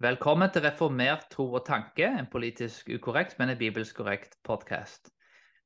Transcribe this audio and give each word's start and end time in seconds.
Velkommen 0.00 0.48
til 0.48 0.62
Reformert 0.64 1.26
tro 1.28 1.44
og 1.58 1.66
tanke, 1.66 2.06
en 2.08 2.24
politisk 2.32 2.86
ukorrekt, 2.88 3.34
men 3.36 3.50
en 3.52 3.58
bibelsk 3.60 3.98
korrekt 3.98 4.38
podkast. 4.48 5.10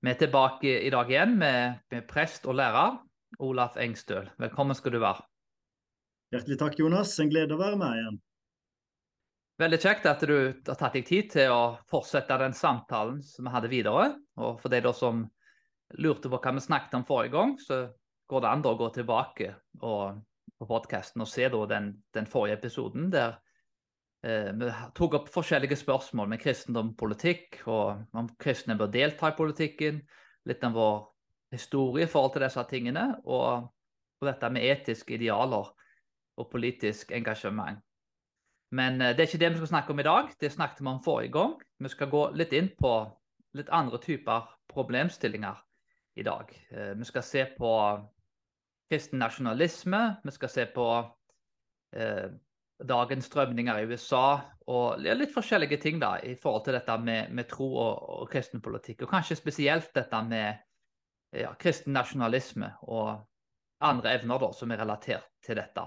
Vi 0.03 0.11
er 0.11 0.17
tilbake 0.19 0.73
i 0.83 0.89
dag 0.91 1.13
igjen 1.13 1.37
med, 1.39 1.77
med 1.95 2.09
prest 2.11 2.49
og 2.51 2.57
lærer 2.59 2.97
Olaf 3.39 3.79
Engstøl. 3.79 4.27
Velkommen 4.43 4.75
skal 4.75 4.97
du 4.97 4.99
være. 5.05 5.23
Hjertelig 6.35 6.59
takk, 6.65 6.75
Jonas. 6.83 7.13
En 7.23 7.31
glede 7.31 7.55
å 7.55 7.61
være 7.61 7.79
med 7.79 8.01
igjen. 8.01 8.19
Veldig 9.63 9.81
kjekt 9.87 10.11
at 10.11 10.27
du 10.27 10.35
har 10.35 10.81
tatt 10.83 10.99
deg 10.99 11.07
tid 11.13 11.31
til 11.37 11.55
å 11.55 11.63
fortsette 11.95 12.43
den 12.43 12.59
samtalen 12.59 13.23
som 13.23 13.47
vi 13.47 13.55
hadde 13.55 13.71
videre. 13.71 14.11
Og 14.43 14.59
for 14.59 14.75
de 14.75 14.83
som 14.99 15.23
lurte 16.03 16.27
på 16.27 16.43
hva 16.43 16.57
vi 16.59 16.67
snakket 16.67 16.99
om 16.99 17.07
forrige 17.07 17.37
gang, 17.39 17.55
så 17.63 17.85
går 18.27 18.43
det 18.43 18.51
an 18.51 18.67
å 18.67 18.75
gå 18.83 18.91
tilbake 18.99 19.55
og, 19.79 20.19
på 20.59 20.73
podkasten 20.75 21.23
og 21.23 21.31
se 21.31 21.47
den, 21.55 21.93
den 22.19 22.27
forrige 22.27 22.65
episoden 22.65 23.15
der 23.15 23.39
vi 24.25 24.69
tok 24.97 25.19
opp 25.19 25.27
forskjellige 25.29 25.77
spørsmål 25.77 26.31
med 26.33 26.41
kristendom 26.41 26.95
og 26.95 26.97
politikk, 26.97 27.59
og 27.69 28.07
om 28.17 28.31
kristne 28.41 28.77
bør 28.81 28.89
delta 28.89 29.29
i 29.29 29.37
politikken. 29.37 29.99
Litt 30.49 30.65
om 30.65 30.73
vår 30.77 30.97
historie 31.53 32.07
i 32.07 32.11
forhold 32.11 32.33
til 32.33 32.45
disse 32.47 32.65
tingene, 32.71 33.05
og 33.25 33.69
dette 34.25 34.51
med 34.51 34.65
etiske 34.65 35.19
idealer 35.19 35.69
og 36.37 36.51
politisk 36.51 37.13
engasjement. 37.15 37.79
Men 38.75 39.01
eh, 39.01 39.15
det 39.15 39.25
er 39.25 39.29
ikke 39.29 39.43
det 39.45 39.53
vi 39.53 39.61
skal 39.63 39.73
snakke 39.75 39.95
om 39.95 40.01
i 40.01 40.07
dag. 40.07 40.33
Det 40.41 40.53
snakket 40.53 40.83
vi 40.83 40.91
om 40.91 41.03
forrige 41.05 41.35
gang. 41.37 41.55
Vi 41.79 41.93
skal 41.93 42.11
gå 42.11 42.25
litt 42.35 42.53
inn 42.57 42.71
på 42.79 42.95
litt 43.55 43.71
andre 43.71 44.01
typer 44.03 44.49
problemstillinger 44.73 45.61
i 46.19 46.27
dag. 46.27 46.51
Eh, 46.71 46.95
vi 46.99 47.07
skal 47.07 47.27
se 47.27 47.45
på 47.59 47.75
kristen 48.91 49.23
nasjonalisme. 49.23 50.03
Vi 50.25 50.35
skal 50.35 50.51
se 50.51 50.67
på 50.75 50.89
eh, 51.95 52.33
dagens 52.83 53.29
strømninger 53.31 53.79
i 53.79 53.87
USA 53.87 54.41
og 54.67 55.03
litt 55.03 55.33
forskjellige 55.35 55.79
ting 55.83 56.01
da, 56.03 56.17
i 56.25 56.35
forhold 56.41 56.65
til 56.67 56.77
dette 56.77 56.97
med, 56.99 57.31
med 57.35 57.49
tro 57.49 57.69
og, 57.71 58.07
og 58.23 58.31
kristen 58.33 58.63
politikk. 58.65 59.05
Og 59.05 59.13
kanskje 59.13 59.39
spesielt 59.39 59.93
dette 59.95 60.23
med 60.27 60.63
ja, 61.35 61.53
kristen 61.61 61.95
nasjonalisme 61.95 62.73
og 62.89 63.25
andre 63.85 64.17
evner 64.19 64.41
da, 64.41 64.51
som 64.57 64.73
er 64.73 64.81
relatert 64.81 65.29
til 65.45 65.59
dette. 65.61 65.85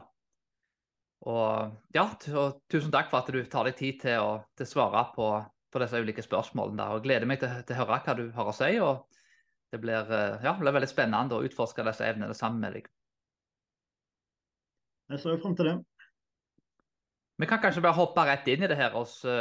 Og 1.28 1.96
ja, 1.96 2.06
og 2.38 2.60
tusen 2.70 2.94
takk 2.94 3.10
for 3.10 3.24
at 3.24 3.32
du 3.34 3.40
tar 3.50 3.68
deg 3.68 3.78
tid 3.80 4.02
til 4.04 4.22
å 4.22 4.32
til 4.58 4.70
svare 4.70 5.08
på, 5.16 5.32
på, 5.74 5.82
disse 5.82 6.02
ulike 6.04 6.24
spørsmålene. 6.24 6.92
Og 6.94 7.06
gleder 7.08 7.28
meg 7.30 7.42
til, 7.42 7.56
til, 7.66 7.76
å 7.76 7.82
høre 7.82 8.02
hva 8.06 8.18
du 8.20 8.28
har 8.36 8.52
å 8.52 8.56
si. 8.56 8.70
og 8.84 9.08
Det 9.74 9.82
blir, 9.82 10.14
eh, 10.14 10.38
ja, 10.46 10.54
blir 10.60 10.76
veldig 10.76 10.92
spennende 10.92 11.40
å 11.40 11.44
utforske 11.48 11.86
disse 11.88 12.06
evnene 12.06 12.38
sammen 12.38 12.62
med 12.62 12.78
deg. 12.78 12.92
Jeg 15.08 15.24
ser 15.24 15.42
fram 15.42 15.56
til 15.58 15.72
det. 15.72 15.78
Vi 17.38 17.46
kan 17.46 17.62
kanskje 17.62 17.84
bare 17.86 17.98
hoppe 17.98 18.26
rett 18.26 18.48
inn 18.50 18.64
i 18.66 18.70
det 18.70 18.78
her. 18.80 18.96
Også. 18.98 19.40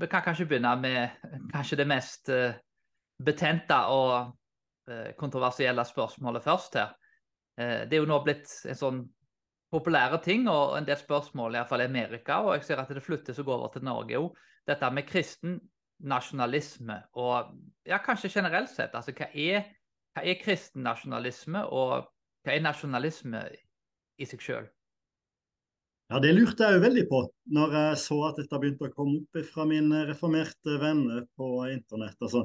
Vi 0.00 0.08
kan 0.10 0.24
kanskje 0.24 0.46
begynne 0.48 0.74
med 0.80 1.24
kanskje 1.54 1.82
det 1.82 1.88
mest 1.88 2.30
eh, 2.32 2.54
betente 3.22 3.78
og 3.92 4.32
eh, 4.90 5.12
kontroversielle 5.18 5.84
spørsmålet 5.86 6.44
først 6.44 6.78
her. 6.80 6.94
Eh, 7.60 7.82
det 7.88 7.98
er 7.98 8.02
jo 8.02 8.08
nå 8.10 8.22
blitt 8.24 8.48
en 8.68 8.78
sånn 8.78 9.02
populære 9.72 10.18
ting 10.24 10.48
og 10.52 10.76
en 10.76 10.88
del 10.88 10.98
spørsmål, 11.00 11.56
iallfall 11.56 11.84
i 11.84 11.88
Amerika, 11.88 12.42
og 12.44 12.56
jeg 12.58 12.66
ser 12.66 12.82
at 12.82 12.90
det 12.92 13.04
flyttes 13.04 13.38
og 13.40 13.48
går 13.48 13.60
over 13.60 13.72
til 13.72 13.86
Norge 13.88 14.18
òg. 14.20 14.42
Dette 14.68 14.90
med 14.94 15.08
kristen 15.08 15.60
nasjonalisme 16.02 16.98
og 17.18 17.52
ja, 17.86 17.98
kanskje 18.02 18.30
generelt 18.34 18.70
sett. 18.70 18.94
altså 18.94 19.14
Hva 19.16 19.28
er, 19.32 19.64
hva 20.12 20.24
er 20.26 20.40
kristen 20.42 20.84
nasjonalisme, 20.86 21.64
og 21.64 22.08
hva 22.42 22.54
er 22.54 22.64
nasjonalisme 22.64 23.44
i 24.18 24.28
seg 24.28 24.42
sjøl? 24.44 24.68
Ja, 26.12 26.18
Det 26.20 26.34
lurte 26.36 26.66
jeg 26.66 26.76
jo 26.76 26.80
veldig 26.82 27.02
på 27.08 27.18
når 27.56 27.70
jeg 27.72 28.00
så 28.02 28.16
at 28.26 28.36
dette 28.36 28.58
begynte 28.60 28.84
å 28.84 28.92
komme 28.92 29.22
opp 29.22 29.46
fra 29.48 29.64
mine 29.64 30.02
reformerte 30.10 30.74
venner 30.82 31.22
på 31.40 31.46
internett. 31.72 32.18
Altså, 32.20 32.42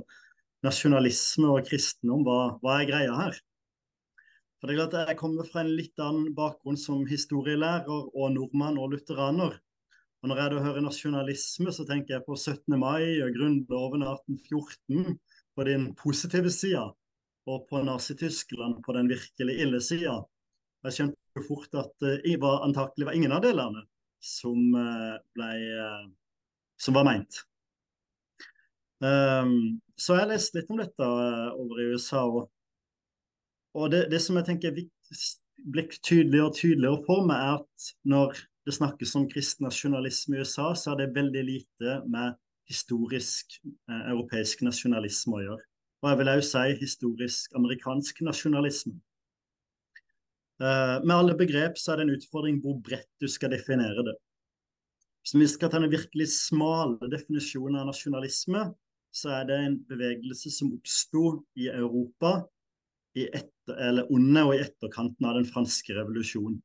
Nasjonalisme 0.64 1.50
og 1.52 1.68
kristendom, 1.68 2.24
hva, 2.24 2.56
hva 2.64 2.78
er 2.80 2.88
greia 2.88 3.18
her? 3.18 3.36
For 4.58 4.72
det 4.72 4.78
er 4.78 4.80
klart 4.80 5.10
Jeg 5.12 5.18
kommer 5.20 5.50
fra 5.52 5.66
en 5.66 5.74
litt 5.76 6.00
annen 6.00 6.32
bakgrunn 6.38 6.80
som 6.80 7.04
historielærer 7.12 8.08
og 8.08 8.32
nordmann 8.38 8.80
og 8.80 8.96
lutheraner. 8.96 9.60
Og 10.24 10.32
Når 10.32 10.42
jeg 10.42 10.54
da 10.56 10.64
hører 10.70 10.88
nasjonalisme, 10.88 11.76
så 11.76 11.84
tenker 11.92 12.16
jeg 12.16 12.26
på 12.30 12.40
17. 12.40 12.80
mai 12.80 13.20
og 13.20 13.36
Grunnloven 13.36 14.08
1814 14.08 15.20
på 15.60 15.68
din 15.68 15.92
positive 16.00 16.56
sida, 16.56 16.88
og 17.52 17.68
på 17.68 17.84
Nazi-Tyskland 17.84 18.80
på 18.88 18.96
den 18.96 19.12
virkelig 19.12 19.60
ille 19.60 19.84
sida. 19.84 20.22
Jeg 20.88 20.96
skjønte 21.02 21.27
fort 21.46 21.78
at 21.78 21.94
det 22.02 22.38
var 22.42 22.64
antakelig 22.66 23.08
var 23.08 23.18
ingen 23.18 23.36
av 23.36 23.44
delene 23.46 23.84
som, 24.24 24.58
uh, 24.76 25.18
ble, 25.36 25.52
uh, 25.78 26.08
som 26.82 26.98
var 26.98 27.08
meint. 27.08 27.42
Um, 29.04 29.78
så 29.98 30.16
jeg 30.16 30.24
har 30.24 30.32
lest 30.32 30.56
litt 30.58 30.70
om 30.74 30.82
dette 30.82 31.08
over 31.08 31.82
i 31.82 31.90
USA. 31.94 32.24
Og, 32.26 32.48
og 33.78 33.92
det, 33.94 34.08
det, 34.14 34.22
som 34.24 34.40
jeg 34.40 34.50
tenker 34.50 34.74
blir 34.74 35.90
tydeligere 36.02 36.50
og 36.50 36.58
tydeligere 36.58 37.04
for 37.06 37.26
meg, 37.30 37.38
er 37.38 37.62
at 37.62 37.90
når 38.10 38.42
det 38.68 38.76
snakkes 38.76 39.16
om 39.20 39.30
kristen 39.32 39.68
nasjonalisme 39.68 40.38
i 40.38 40.44
USA, 40.44 40.74
så 40.76 40.92
har 40.92 41.02
det 41.02 41.14
veldig 41.16 41.44
lite 41.48 42.00
med 42.10 42.36
historisk 42.68 43.60
europeisk 43.88 44.66
nasjonalisme 44.68 45.38
å 45.38 45.44
gjøre. 45.46 45.66
Og 46.04 46.10
jeg 46.12 46.20
vil 46.20 46.32
også 46.34 46.50
si 46.50 46.80
historisk 46.82 47.56
amerikansk 47.58 48.20
nasjonalisme. 48.28 48.98
Uh, 50.58 50.98
med 51.06 51.14
alle 51.14 51.36
begrep 51.38 51.78
så 51.78 51.94
er 51.94 52.00
det 52.00 52.08
en 52.08 52.16
utfordring 52.18 52.58
hvor 52.64 52.80
bredt 52.82 53.10
du 53.22 53.28
skal 53.30 53.54
definere 53.54 54.06
det. 54.08 54.16
Hvis 55.22 55.36
vi 55.38 55.48
skal 55.52 55.70
ta 55.70 55.82
den 55.84 55.92
virkelig 55.92 56.30
smale 56.34 57.10
definisjonen 57.12 57.82
av 57.82 57.90
nasjonalisme, 57.90 58.64
så 59.14 59.34
er 59.40 59.50
det 59.50 59.58
en 59.60 59.76
bevegelse 59.90 60.52
som 60.54 60.72
oppsto 60.76 61.44
i 61.60 61.68
Europa 61.70 62.40
i 63.18 63.28
etter, 63.28 64.04
under 64.14 64.50
og 64.50 64.56
i 64.56 64.62
etterkanten 64.64 65.28
av 65.28 65.38
den 65.38 65.48
franske 65.50 65.96
revolusjonen. 65.98 66.58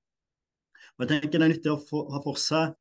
Og 0.96 1.04
jeg 1.04 1.10
tenker 1.10 1.38
Det 1.40 1.46
er 1.46 1.54
nyttig 1.54 1.72
å 1.72 2.08
ha 2.12 2.20
for 2.24 2.40
seg 2.40 2.74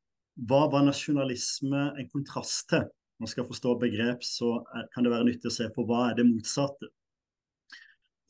hva 0.48 0.64
var 0.72 0.84
nasjonalisme 0.86 1.84
en 1.98 2.10
kontrast 2.12 2.68
til. 2.72 2.84
Når 2.86 3.26
man 3.26 3.30
skal 3.30 3.46
forstå 3.48 3.72
begrep, 3.80 4.24
så 4.24 4.60
kan 4.94 5.04
det 5.04 5.12
være 5.12 5.28
nyttig 5.28 5.50
å 5.50 5.54
se 5.54 5.68
på 5.74 5.84
hva 5.88 6.08
er 6.10 6.18
det 6.18 6.28
motsatte. 6.28 6.88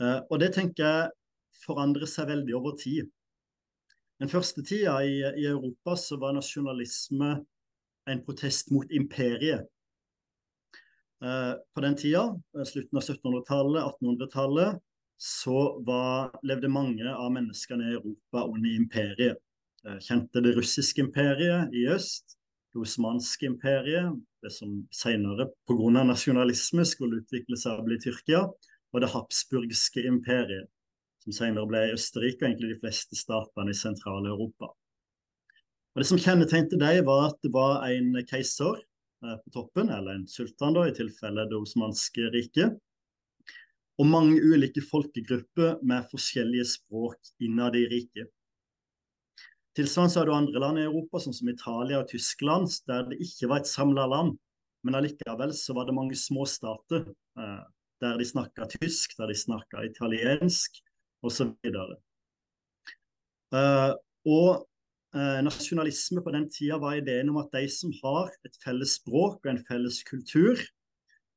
Uh, 0.03 0.21
og 0.33 0.41
det 0.43 0.55
tenker 0.57 0.83
jeg 0.83 1.11
forandrer 1.63 2.11
seg 2.11 2.31
veldig 2.31 2.57
over 2.59 2.77
tid. 2.81 3.11
Den 4.23 4.31
første 4.31 4.63
tida 4.63 5.01
i, 5.03 5.19
i 5.43 5.47
Europa 5.51 5.97
så 5.99 6.19
var 6.23 6.37
nasjonalisme 6.37 7.33
en 8.11 8.21
protest 8.27 8.71
mot 8.75 8.91
imperiet. 8.95 9.67
Eh, 11.23 11.55
på 11.75 11.81
den 11.85 11.97
tida, 11.99 12.25
eh, 12.59 12.67
slutten 12.67 12.99
av 12.99 13.03
1700-tallet, 13.03 13.83
1800-tallet, 13.83 14.83
så 15.23 15.59
var, 15.87 16.33
levde 16.43 16.71
mange 16.71 17.07
av 17.07 17.31
menneskene 17.35 17.89
i 17.89 17.97
Europa 17.97 18.45
under 18.47 18.71
imperiet. 18.75 19.39
Eh, 19.87 19.99
kjente 20.03 20.43
det 20.43 20.55
russiske 20.57 21.03
imperiet 21.03 21.75
i 21.75 21.87
øst, 21.91 22.37
det 22.75 22.83
osmanske 22.83 23.47
imperiet, 23.47 24.19
det 24.43 24.51
som 24.55 24.81
senere 24.95 25.49
pga. 25.67 26.03
nasjonalisme 26.03 26.87
skulle 26.87 27.23
utvikle 27.23 27.59
seg 27.59 27.79
og 27.79 27.87
bli 27.91 27.99
Tyrkia, 28.03 28.47
og 28.93 29.01
det 29.03 29.11
habsburgske 29.11 30.07
imperiet 30.07 30.71
som 31.23 31.35
senere 31.35 31.69
ble 31.71 31.83
Østerrike 31.95 32.43
og 32.43 32.49
egentlig 32.51 32.75
de 32.75 32.81
fleste 32.83 33.19
statene 33.19 33.73
i 33.73 33.79
Sentral-Europa. 33.79 34.73
Og 35.93 36.01
Det 36.01 36.09
som 36.09 36.21
kjennetegnte 36.21 36.79
dem, 36.81 37.05
var 37.07 37.29
at 37.29 37.39
det 37.45 37.53
var 37.53 37.85
en 37.87 38.15
keiser 38.27 38.79
eh, 38.81 39.37
på 39.45 39.53
toppen, 39.55 39.93
eller 39.93 40.17
en 40.17 40.29
sultan 40.29 40.75
da, 40.75 40.87
i 40.89 40.97
tilfelle 40.97 41.45
det 41.51 41.59
osmanske 41.59 42.31
riket, 42.33 42.79
og 44.01 44.09
mange 44.09 44.41
ulike 44.41 44.83
folkegrupper 44.83 45.83
med 45.87 46.09
forskjellige 46.11 46.71
språk 46.71 47.35
innad 47.45 47.77
i 47.77 47.85
riket. 47.93 48.31
Tilsvarende 49.77 50.21
er 50.21 50.29
det 50.29 50.37
andre 50.37 50.63
land 50.65 50.81
i 50.81 50.87
Europa, 50.89 51.21
sånn 51.21 51.37
som 51.37 51.51
Italia 51.53 52.01
og 52.01 52.09
Tyskland, 52.11 52.73
der 52.89 53.07
det 53.09 53.21
ikke 53.25 53.49
var 53.53 53.63
et 53.63 53.71
samla 53.71 54.09
land, 54.11 54.35
men 54.83 54.97
allikevel 54.99 55.53
så 55.55 55.77
var 55.77 55.87
det 55.87 55.95
mange 55.97 56.19
småstater 56.19 57.05
eh, 57.07 57.63
der 58.03 58.19
de 58.19 58.27
snakka 58.27 58.67
tysk, 58.73 59.15
der 59.21 59.31
de 59.31 59.37
snakka 59.39 59.85
italiensk, 59.87 60.81
osv. 61.23 61.53
Og 63.53 64.51
uh, 65.17 65.41
nasjonalisme 65.45 66.23
på 66.25 66.35
den 66.35 66.49
tida 66.51 66.79
var 66.83 66.99
ideen 66.99 67.33
om 67.33 67.41
at 67.43 67.53
de 67.55 67.67
som 67.71 67.93
har 68.03 68.31
et 68.47 68.59
felles 68.65 68.99
språk 69.01 69.43
og 69.43 69.53
en 69.53 69.65
felles 69.69 70.03
kultur, 70.09 70.61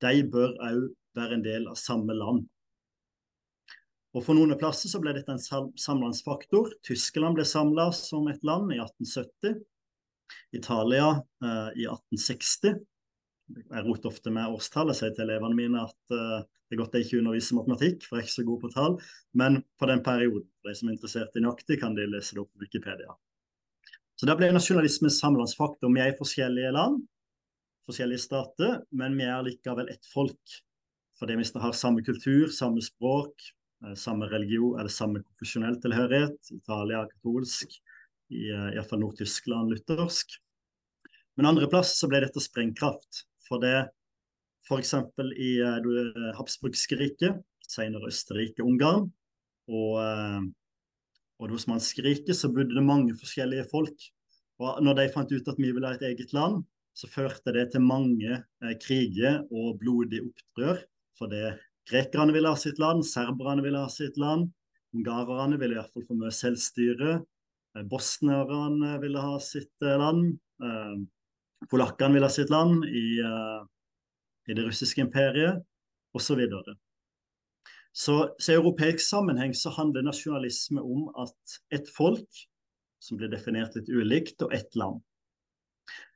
de 0.03 0.25
bør 0.31 0.53
òg 0.63 0.83
være 1.15 1.37
en 1.37 1.45
del 1.45 1.69
av 1.71 1.79
samme 1.79 2.15
land. 2.15 2.45
Og 4.15 4.23
For 4.23 4.37
noen 4.37 4.55
plasser 4.59 4.87
så 4.87 5.01
ble 5.03 5.11
dette 5.15 5.33
en 5.33 5.71
samlandsfaktor. 5.75 6.69
Tyskland 6.87 7.35
ble 7.35 7.43
samla 7.47 7.89
som 7.95 8.29
et 8.31 8.43
land 8.47 8.71
i 8.71 8.79
1870. 8.79 9.57
Italia 10.55 11.09
eh, 11.43 11.71
i 11.83 11.87
1860. 11.91 12.79
Jeg 13.53 13.85
roter 13.85 14.09
ofte 14.09 14.31
med 14.33 14.55
årstallet, 14.57 14.97
sier 14.97 15.13
til 15.13 15.27
elevene 15.27 15.57
mine 15.57 15.83
at 15.85 16.13
uh, 16.15 16.41
det 16.65 16.73
er 16.75 16.79
godt 16.81 16.95
jeg 16.97 17.05
ikke 17.05 17.19
underviser 17.21 17.57
matematikk, 17.59 18.05
for 18.07 18.17
jeg 18.17 18.23
er 18.23 18.25
ikke 18.25 18.33
så 18.33 18.45
god 18.47 18.61
på 18.63 18.71
tall. 18.73 18.95
Men 19.37 19.59
på 19.77 19.89
den 19.89 20.01
perioden, 20.05 20.47
de 20.65 20.73
som 20.73 20.89
er 20.89 20.95
interessert 20.95 21.37
i 21.37 21.43
nøyaktig, 21.43 21.77
kan 21.81 21.97
de 21.97 22.07
lese 22.09 22.33
det 22.33 22.41
opp 22.41 22.49
på 22.55 22.65
Wikipedia. 22.65 23.13
Så 24.17 24.25
da 24.25 24.33
ble 24.39 24.49
nasjonalismen 24.55 25.13
samlandsfaktor. 25.13 25.91
Vi 25.93 26.01
er 26.01 26.13
i 26.13 26.17
forskjellige 26.17 26.71
land, 26.73 27.03
forskjellige 27.85 28.23
stater, 28.23 28.79
men 28.97 29.17
vi 29.19 29.27
er 29.29 29.45
likevel 29.45 29.91
ett 29.93 30.09
folk. 30.09 30.55
Fordi 31.19 31.37
vi 31.37 31.45
har 31.61 31.77
samme 31.77 32.03
kultur, 32.03 32.47
samme 32.51 32.81
språk, 32.83 33.45
eh, 33.85 33.93
samme 33.93 34.25
religion 34.31 34.79
eller 34.79 34.91
samme 34.91 35.21
konfesjonell 35.21 35.77
tilhørighet. 35.83 36.39
Italia 36.55 37.03
er 37.03 37.13
katolsk, 37.13 37.77
iallfall 38.33 39.03
Nord-Tyskland 39.03 39.69
luthersk. 39.69 40.39
Men 41.37 41.51
andre 41.51 41.69
plass 41.69 41.93
så 41.99 42.09
ble 42.09 42.23
dette 42.23 42.41
sprengkraft. 42.41 43.25
For 43.47 43.61
det 43.61 43.77
f.eks. 44.65 44.93
i 45.37 45.51
uh, 45.61 46.29
Habsburgske 46.37 46.97
riket, 46.99 47.41
senere 47.69 48.09
Østerrike, 48.09 48.65
Ungarn, 48.65 49.09
og 49.69 49.97
uh, 50.01 50.45
og 51.39 51.49
det 51.49 51.57
Osmanske 51.59 52.03
riket 52.05 52.37
så 52.37 52.51
bodde 52.51 52.75
det 52.75 52.85
mange 52.85 53.15
forskjellige 53.19 53.67
folk. 53.71 54.07
Og 54.63 54.79
når 54.83 54.99
de 54.99 55.11
fant 55.11 55.31
ut 55.31 55.51
at 55.51 55.59
vi 55.59 55.71
ville 55.75 55.87
ha 55.87 55.97
et 55.97 56.05
eget 56.07 56.31
land, 56.35 56.61
så 56.95 57.09
førte 57.11 57.51
det 57.51 57.67
til 57.73 57.83
mange 57.83 58.37
eh, 58.37 58.75
kriger 58.79 59.41
og 59.51 59.79
blodige 59.81 60.23
opprør. 60.29 60.79
Det 61.31 61.47
grekerne 61.89 62.35
ville 62.35 62.51
ha 62.51 62.59
sitt 62.59 62.79
land, 62.79 63.03
serberne 63.07 63.63
ville 63.63 63.81
ha 63.83 63.91
sitt 63.91 64.15
land, 64.19 64.47
ungarerne 64.95 65.59
ville 65.59 65.75
i 65.75 65.79
hvert 65.79 65.91
fall 65.91 66.05
få 66.07 66.15
mye 66.15 66.31
selvstyre. 66.31 67.17
Eh, 67.75 67.83
bosnierne 67.91 68.95
ville 69.03 69.23
ha 69.27 69.35
sitt 69.43 69.83
eh, 69.83 69.99
land. 69.99 70.37
Polakkene 71.71 72.17
ville 72.17 72.27
ha 72.29 72.33
sitt 72.33 72.51
land 72.53 72.85
i, 72.85 73.05
eh, 73.19 73.61
i 74.51 74.57
det 74.57 74.65
russiske 74.67 75.01
imperiet, 75.01 75.63
osv. 76.15 76.41
Så, 77.95 78.15
så 78.39 78.51
i 78.51 78.57
europeisk 78.57 79.03
sammenheng 79.05 79.55
så 79.55 79.71
handler 79.75 80.05
nasjonalisme 80.05 80.83
om 80.83 81.09
at 81.21 81.57
et 81.75 81.89
folk, 81.95 82.45
som 82.99 83.19
blir 83.19 83.31
definert 83.31 83.75
litt 83.77 83.91
ulikt, 83.91 84.41
og 84.43 84.53
ett 84.55 84.75
land. 84.75 85.01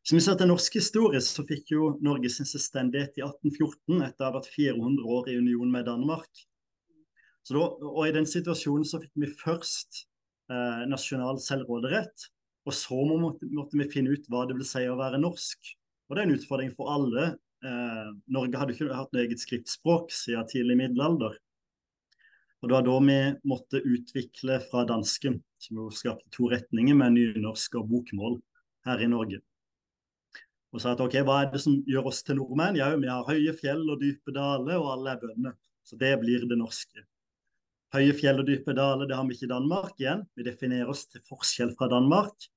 Som 0.04 0.18
vi 0.18 0.24
ser 0.26 0.38
til 0.40 0.50
norsk 0.50 0.76
historie, 0.80 1.20
så 1.22 1.44
fikk 1.48 1.74
jo 1.76 1.92
Norge 2.02 2.32
sin 2.34 2.48
selvstendighet 2.48 3.20
i 3.20 3.24
1814 3.26 4.06
etter 4.08 4.26
å 4.26 4.30
ha 4.30 4.36
vært 4.40 4.52
400 4.56 5.12
år 5.16 5.30
i 5.30 5.38
union 5.38 5.72
med 5.72 5.86
Danmark. 5.90 6.46
Da, 7.50 7.62
og 7.66 8.02
I 8.06 8.14
den 8.14 8.28
situasjonen 8.30 8.86
så 8.86 9.00
fikk 9.02 9.14
vi 9.22 9.30
først 9.40 10.04
eh, 10.52 10.84
nasjonal 10.90 11.40
selvråderett, 11.42 12.28
og 12.70 12.76
så 12.78 13.02
måtte, 13.10 13.50
måtte, 13.50 13.78
vi 13.80 13.90
finne 13.90 14.14
ut 14.14 14.28
hva 14.30 14.46
det 14.46 14.58
vil 14.60 14.68
si 14.68 14.86
å 14.86 14.98
være 15.00 15.22
norsk. 15.22 15.76
Og 16.10 16.16
Det 16.16 16.22
er 16.22 16.28
en 16.28 16.38
utfordring 16.38 16.74
for 16.78 16.92
alle. 16.94 17.26
Eh, 17.66 18.10
Norge 18.34 18.62
hadde 18.62 18.76
ikke 18.76 18.94
hatt 18.94 19.14
noe 19.14 19.26
eget 19.26 19.42
skriftspråk 19.42 20.14
siden 20.14 20.48
tidlig 20.50 20.78
middelalder. 20.84 21.38
Og 22.60 22.70
Det 22.70 22.76
var 22.76 22.86
da 22.86 22.98
vi 23.08 23.20
måtte 23.48 23.82
utvikle 23.82 24.60
fra 24.70 24.86
dansken, 24.86 25.40
som 25.58 25.82
jo 25.82 25.90
skapte 25.96 26.30
to 26.36 26.50
retninger 26.52 26.98
med 26.98 27.16
nynorsk 27.16 27.80
og 27.80 27.88
bokmål 27.90 28.42
her 28.88 29.02
i 29.02 29.10
Norge. 29.12 29.40
Og 30.70 30.84
sa 30.84 30.94
at 30.94 31.02
ok, 31.02 31.22
hva 31.26 31.40
er 31.42 31.54
det 31.54 31.62
som 31.64 31.80
gjør 31.90 32.12
oss 32.12 32.22
til 32.26 32.38
nordmenn? 32.38 32.78
Ja, 32.78 32.92
vi 32.94 33.10
har 33.10 33.26
høye 33.26 33.56
fjell 33.58 33.88
og 33.90 34.04
dype 34.04 34.34
daler, 34.36 34.78
og 34.78 34.92
alle 34.94 35.16
er 35.16 35.24
bønder. 35.24 35.56
Så 35.88 35.98
det 35.98 36.12
blir 36.22 36.46
det 36.46 36.60
norske. 36.60 37.08
Høye 37.96 38.14
fjell 38.14 38.44
og 38.44 38.46
dype 38.46 38.76
daler, 38.78 39.08
det 39.10 39.18
har 39.18 39.26
vi 39.26 39.34
ikke 39.34 39.48
i 39.48 39.54
Danmark 39.56 39.96
igjen. 39.98 40.22
Vi 40.38 40.46
definerer 40.46 40.92
oss 40.92 41.08
til 41.10 41.24
forskjell 41.26 41.74
fra 41.80 41.88
Danmark. 41.90 42.50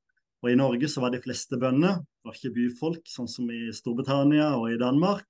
Og 0.43 0.51
i 0.51 0.59
Norge 0.59 0.89
så 0.91 1.03
var 1.05 1.13
de 1.15 1.23
fleste 1.23 1.59
bønder, 1.61 2.01
var 2.27 2.37
ikke 2.37 2.55
byfolk, 2.57 3.05
sånn 3.07 3.31
som 3.31 3.51
i 3.55 3.69
Storbritannia 3.75 4.49
og 4.59 4.73
i 4.73 4.79
Danmark. 4.81 5.29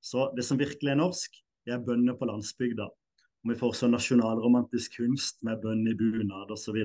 Så 0.00 0.30
det 0.36 0.44
som 0.48 0.60
virkelig 0.60 0.92
er 0.92 1.00
norsk, 1.00 1.36
det 1.64 1.74
er 1.76 1.84
bønder 1.84 2.16
på 2.16 2.28
landsbygda. 2.28 2.86
Og 3.44 3.52
vi 3.52 3.58
får 3.60 3.74
sånn 3.76 3.92
nasjonalromantisk 3.92 4.96
kunst 5.00 5.42
med 5.44 5.60
bønn 5.60 5.84
i 5.88 5.96
bunad 5.98 6.52
osv. 6.52 6.80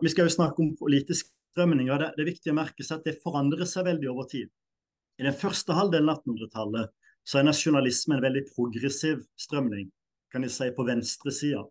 Vi 0.00 0.12
skal 0.12 0.24
jo 0.24 0.32
snakke 0.32 0.64
om 0.64 0.72
politiske 0.80 1.28
strømninger. 1.52 2.00
Det, 2.00 2.10
det 2.16 2.24
er 2.24 2.32
viktig 2.32 2.52
å 2.52 2.56
merke 2.56 2.84
seg 2.84 3.00
at 3.00 3.10
det 3.10 3.20
forandrer 3.20 3.68
seg 3.68 3.88
veldig 3.88 4.08
over 4.12 4.28
tid. 4.32 4.48
I 5.20 5.28
den 5.28 5.36
første 5.36 5.76
halvdelen 5.76 6.12
av 6.12 6.22
1800-tallet 6.22 6.92
så 7.26 7.40
er 7.40 7.48
nasjonalisme 7.48 8.16
en 8.16 8.24
veldig 8.24 8.44
progressiv 8.52 9.24
strømning, 9.40 9.88
kan 10.32 10.44
jeg 10.46 10.54
si, 10.54 10.68
på 10.72 10.84
venstresida. 10.88 11.64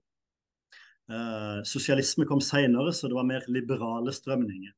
Eh, 1.12 1.60
sosialisme 1.68 2.26
kom 2.26 2.42
senere, 2.42 2.94
så 2.94 3.10
det 3.10 3.18
var 3.18 3.28
mer 3.28 3.46
liberale 3.48 4.14
strømninger. 4.14 4.74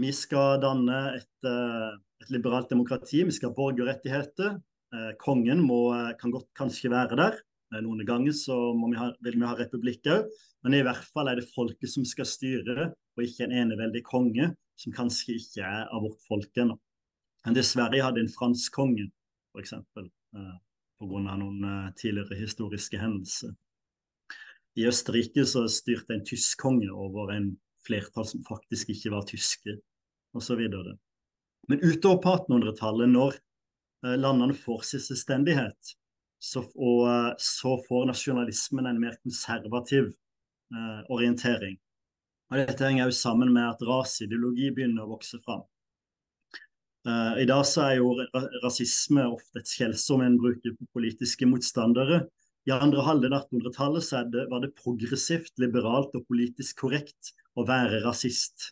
Vi 0.00 0.10
skal 0.14 0.60
danne 0.62 0.98
et, 1.16 1.46
eh, 1.46 1.92
et 2.22 2.30
liberalt 2.30 2.70
demokrati, 2.70 3.24
vi 3.24 3.34
skal 3.34 3.50
ha 3.50 3.54
borgerrettigheter, 3.54 4.58
Eh, 4.90 5.12
kongen 5.22 5.62
må, 5.62 5.84
kan 6.18 6.32
godt 6.34 6.48
kanskje 6.58 6.90
være 6.90 7.18
der. 7.18 7.38
Noen 7.84 8.02
ganger 8.02 8.34
så 8.34 8.56
vi 8.74 8.96
ha, 8.98 9.12
vil 9.22 9.36
vi 9.38 9.46
ha 9.46 9.54
republikk 9.54 10.08
òg, 10.10 10.30
men 10.66 10.74
i 10.74 10.82
hvert 10.82 11.04
fall 11.14 11.30
er 11.30 11.38
det 11.38 11.46
folket 11.52 11.92
som 11.92 12.06
skal 12.08 12.26
styre, 12.26 12.88
og 13.14 13.22
ikke 13.22 13.46
en 13.46 13.54
eneveldig 13.60 14.02
konge, 14.08 14.48
som 14.74 14.94
kanskje 14.96 15.36
ikke 15.38 15.62
er 15.62 15.84
av 15.86 16.02
vårt 16.02 16.24
folk 16.26 16.58
ennå. 16.58 16.74
Dessverre 17.54 18.02
hadde 18.02 18.24
en 18.24 18.32
fransk 18.34 18.74
konge, 18.74 19.06
f.eks. 19.54 19.76
Pga. 21.00 21.36
noen 21.38 21.62
tidligere 21.96 22.40
historiske 22.42 22.98
hendelser. 22.98 23.54
I 24.78 24.86
Østerrike 24.86 25.44
så 25.48 25.64
styrte 25.70 26.14
en 26.14 26.26
tysk 26.26 26.60
konge 26.62 26.90
over 26.92 27.32
en 27.34 27.52
flertall 27.86 28.26
som 28.28 28.42
faktisk 28.46 28.92
ikke 28.94 29.12
var 29.14 29.26
tyske, 29.26 29.78
osv. 30.36 30.60
Men 31.68 31.82
utover 31.82 32.20
på 32.22 32.34
1800-tallet, 32.36 33.10
når 33.10 33.38
Eh, 34.06 34.18
landene 34.18 34.54
får 34.54 34.80
sin 34.80 35.00
selvstendighet, 35.00 35.92
så, 36.38 36.64
og 36.74 37.02
eh, 37.08 37.32
så 37.38 37.76
får 37.88 38.06
nasjonalismen 38.08 38.88
en 38.88 39.00
mer 39.00 39.18
konservativ 39.22 40.08
eh, 40.08 41.02
orientering. 41.12 41.76
Og 42.50 42.62
Dette 42.62 42.86
henger 42.86 43.10
jo 43.10 43.14
sammen 43.14 43.52
med 43.54 43.68
at 43.68 43.84
raseideologi 43.86 44.70
begynner 44.74 45.04
å 45.04 45.12
vokse 45.12 45.38
fram. 45.44 45.66
Eh, 47.06 47.42
I 47.44 47.48
dag 47.48 47.66
så 47.68 47.90
er 47.90 47.98
jo 48.00 48.14
rasisme 48.64 49.26
ofte 49.28 49.60
et 49.60 49.68
skjellsord 49.68 50.24
en 50.24 50.40
bruker 50.40 50.74
på 50.78 50.88
politiske 50.96 51.48
motstandere. 51.48 52.24
I 52.68 52.74
andre 52.76 53.04
halvdel 53.06 53.32
av 53.32 53.46
1800-tallet 53.46 54.04
så 54.04 54.20
det, 54.28 54.44
var 54.50 54.60
det 54.64 54.74
progressivt, 54.76 55.54
liberalt 55.62 56.12
og 56.16 56.26
politisk 56.28 56.82
korrekt 56.82 57.32
å 57.56 57.64
være 57.68 58.02
rasist. 58.04 58.70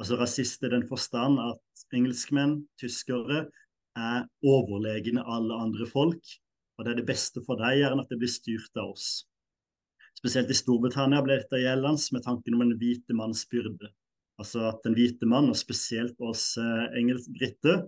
Altså 0.00 0.16
rasist 0.16 0.64
i 0.64 0.70
den 0.72 0.86
forstand 0.88 1.40
at 1.44 1.96
engelskmenn, 1.96 2.62
tyskere, 2.80 3.48
er 3.98 4.24
overlegne 4.46 5.24
alle 5.28 5.58
andre 5.60 5.88
folk. 5.90 6.22
Og 6.78 6.86
det 6.86 6.94
er 6.94 7.00
det 7.02 7.08
beste 7.10 7.42
for 7.44 7.60
deg, 7.60 7.82
gjerne 7.82 8.06
at 8.06 8.12
det 8.12 8.20
blir 8.22 8.32
styrt 8.32 8.80
av 8.80 8.94
oss. 8.94 9.10
Spesielt 10.16 10.52
i 10.52 10.56
Storbritannia 10.56 11.20
ble 11.24 11.36
dette 11.42 11.60
gjeldende 11.60 12.16
med 12.16 12.24
tanken 12.24 12.56
om 12.56 12.64
en 12.64 12.76
hvite 12.80 13.16
manns 13.16 13.44
byrde. 13.52 13.90
Altså 14.40 14.64
at 14.70 14.86
en 14.88 14.96
hvite 14.96 15.28
mann, 15.28 15.50
og 15.52 15.58
spesielt 15.60 16.16
oss 16.24 16.54
eh, 16.56 16.86
engelskbriter, 16.96 17.82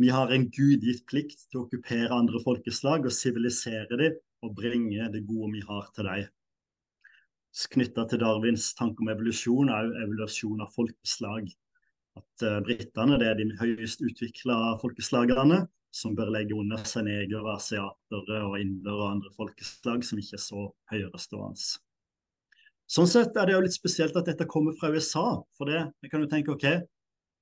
vi 0.00 0.08
har 0.08 0.30
en 0.32 0.46
gudgitt 0.48 1.02
plikt 1.10 1.42
til 1.50 1.60
å 1.60 1.62
okkupere 1.66 2.16
andre 2.16 2.40
folkeslag 2.40 3.04
og 3.04 3.12
sivilisere 3.12 3.98
dem 4.00 4.14
og 4.46 4.54
bringe 4.56 5.08
det 5.12 5.26
gode 5.28 5.50
vi 5.52 5.64
har 5.68 5.90
til 5.96 6.06
dem. 6.08 6.28
Knytta 7.74 8.06
til 8.08 8.22
Darwins 8.22 8.70
tanke 8.78 9.02
om 9.04 9.10
evolusjon 9.12 9.68
er 9.74 9.90
evolusjon 10.04 10.62
av 10.64 10.70
folkeslag 10.72 11.50
at 12.16 12.44
uh, 12.46 12.60
britene 12.64 13.18
er 13.20 13.36
de 13.38 13.50
høyest 13.60 14.00
utvikla 14.06 14.56
folkeslagene, 14.80 15.60
som 15.92 16.14
bør 16.16 16.30
legge 16.32 16.56
under 16.56 16.80
seg 16.86 17.04
negere, 17.08 17.56
asiatere 17.58 18.40
og 18.46 18.56
indere 18.60 18.94
og 18.96 19.08
andre 19.10 19.32
folkeslag 19.34 20.06
som 20.06 20.22
ikke 20.22 20.38
er 20.38 20.44
så 20.44 20.64
høyerestående. 20.94 21.66
Sånn 22.90 23.10
sett 23.10 23.36
er 23.36 23.46
det 23.46 23.54
jo 23.54 23.64
litt 23.66 23.76
spesielt 23.76 24.16
at 24.18 24.30
dette 24.30 24.48
kommer 24.50 24.74
fra 24.78 24.90
USA. 24.94 25.42
For 25.58 25.68
det 25.70 25.82
jeg 25.82 26.10
kan 26.10 26.24
jo 26.24 26.30
tenke 26.30 26.54
ok, 26.54 26.66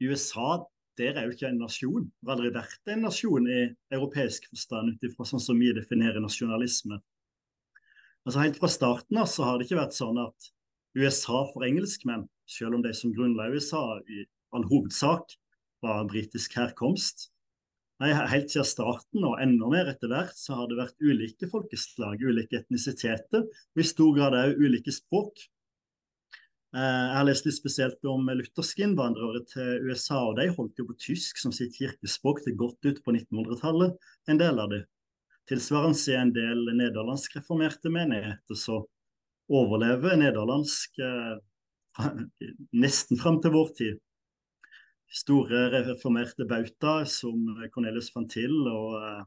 USA 0.05 0.59
der 0.99 1.17
er 1.17 1.29
jo 1.29 1.35
ikke 1.35 1.49
en 1.49 1.61
nasjon. 1.63 2.09
Det 2.09 2.29
har 2.29 2.37
aldri 2.37 2.51
vært 2.55 2.93
en 2.93 3.05
nasjon 3.07 3.47
i 3.49 3.61
europeisk 3.95 4.49
forstand 4.51 4.95
ut 4.95 5.09
ifra 5.09 5.27
sånn 5.29 5.43
som 5.43 5.61
vi 5.61 5.71
definerer 5.77 6.23
nasjonalisme. 6.23 6.99
Altså 8.27 8.43
Helt 8.43 8.59
fra 8.61 8.69
starten 8.69 9.21
av 9.23 9.29
så 9.31 9.47
har 9.47 9.59
det 9.59 9.69
ikke 9.69 9.81
vært 9.81 9.97
sånn 9.97 10.19
at 10.21 10.51
USA 10.99 11.45
for 11.53 11.65
engelskmenn, 11.65 12.27
selv 12.51 12.79
om 12.79 12.85
de 12.85 12.93
som 12.97 13.15
grunnla 13.15 13.51
USA 13.55 13.85
i 14.11 14.25
all 14.57 14.67
hovedsak 14.69 15.37
var 15.85 16.09
britisk 16.11 16.57
herkomst. 16.59 17.29
Nei, 18.03 18.13
Helt 18.15 18.53
siden 18.53 18.67
starten, 18.67 19.25
og 19.27 19.41
enda 19.43 19.69
mer 19.71 19.89
etter 19.91 20.11
hvert, 20.13 20.37
så 20.39 20.61
har 20.61 20.69
det 20.71 20.79
vært 20.79 21.01
ulike 21.03 21.49
folkeslag, 21.51 22.21
ulike 22.23 22.61
etnisiteter, 22.61 23.47
og 23.49 23.83
i 23.83 23.87
stor 23.87 24.13
grad 24.15 24.37
òg 24.39 24.61
ulike 24.61 24.95
språk. 24.95 25.41
Eh, 26.77 26.83
jeg 26.83 27.17
har 27.17 27.27
lest 27.29 27.49
litt 27.49 27.57
spesielt 27.57 28.09
om 28.11 28.29
lutherske 28.29 28.85
innvandrere 28.85 29.45
til 29.49 29.89
USA, 29.89 30.21
og 30.29 30.37
de 30.41 30.49
holdt 30.53 30.81
jo 30.81 30.89
på 30.91 30.99
tysk 31.01 31.41
som 31.41 31.55
sitt 31.55 31.77
kirkespråk 31.79 32.43
til 32.45 32.59
godt 32.61 32.91
ut 32.91 33.03
på 33.05 33.15
1900-tallet, 33.15 33.97
en 34.29 34.41
del 34.41 34.61
av 34.61 34.73
det. 34.75 34.83
Tilsvarende 35.49 36.13
i 36.13 36.19
en 36.19 36.35
del 36.35 36.67
nederlandskreformerte 36.77 37.93
menigheter 37.93 38.59
så 38.59 38.83
overlever 39.49 40.19
nederlandsk 40.21 41.01
eh, 41.01 41.39
nesten 42.85 43.21
fram 43.21 43.41
til 43.43 43.57
vår 43.57 43.73
tid 43.79 44.05
store 45.09 45.69
reformerte 45.73 46.45
bauta 46.49 47.01
som 47.09 47.49
Cornelius 47.73 48.11
van 48.15 48.29
Til 48.29 48.55
og, 48.69 48.97
eh, 49.01 49.23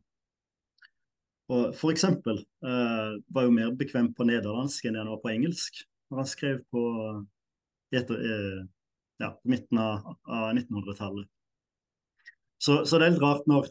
og 1.52 1.74
uh, 1.76 3.18
var 3.28 3.44
jo 3.44 3.52
mer 3.52 3.74
bekvem 3.76 4.14
på 4.16 4.28
nederlandsk 4.30 4.86
enn 4.88 5.00
han 5.02 5.10
var 5.12 5.20
på 5.24 5.34
engelsk 5.34 5.82
når 6.12 6.22
han 6.22 6.30
skrev 6.30 6.62
på 6.72 6.82
etter, 7.96 8.24
ja, 9.22 9.30
på 9.32 9.51
midten 9.51 9.80
av, 9.80 10.15
av 10.27 10.50
1900-tallet. 10.53 11.30
Så, 12.62 12.84
så, 12.86 13.00
det 13.00 13.08
er 13.08 13.13
litt 13.15 13.24
rart 13.24 13.48
når, 13.50 13.70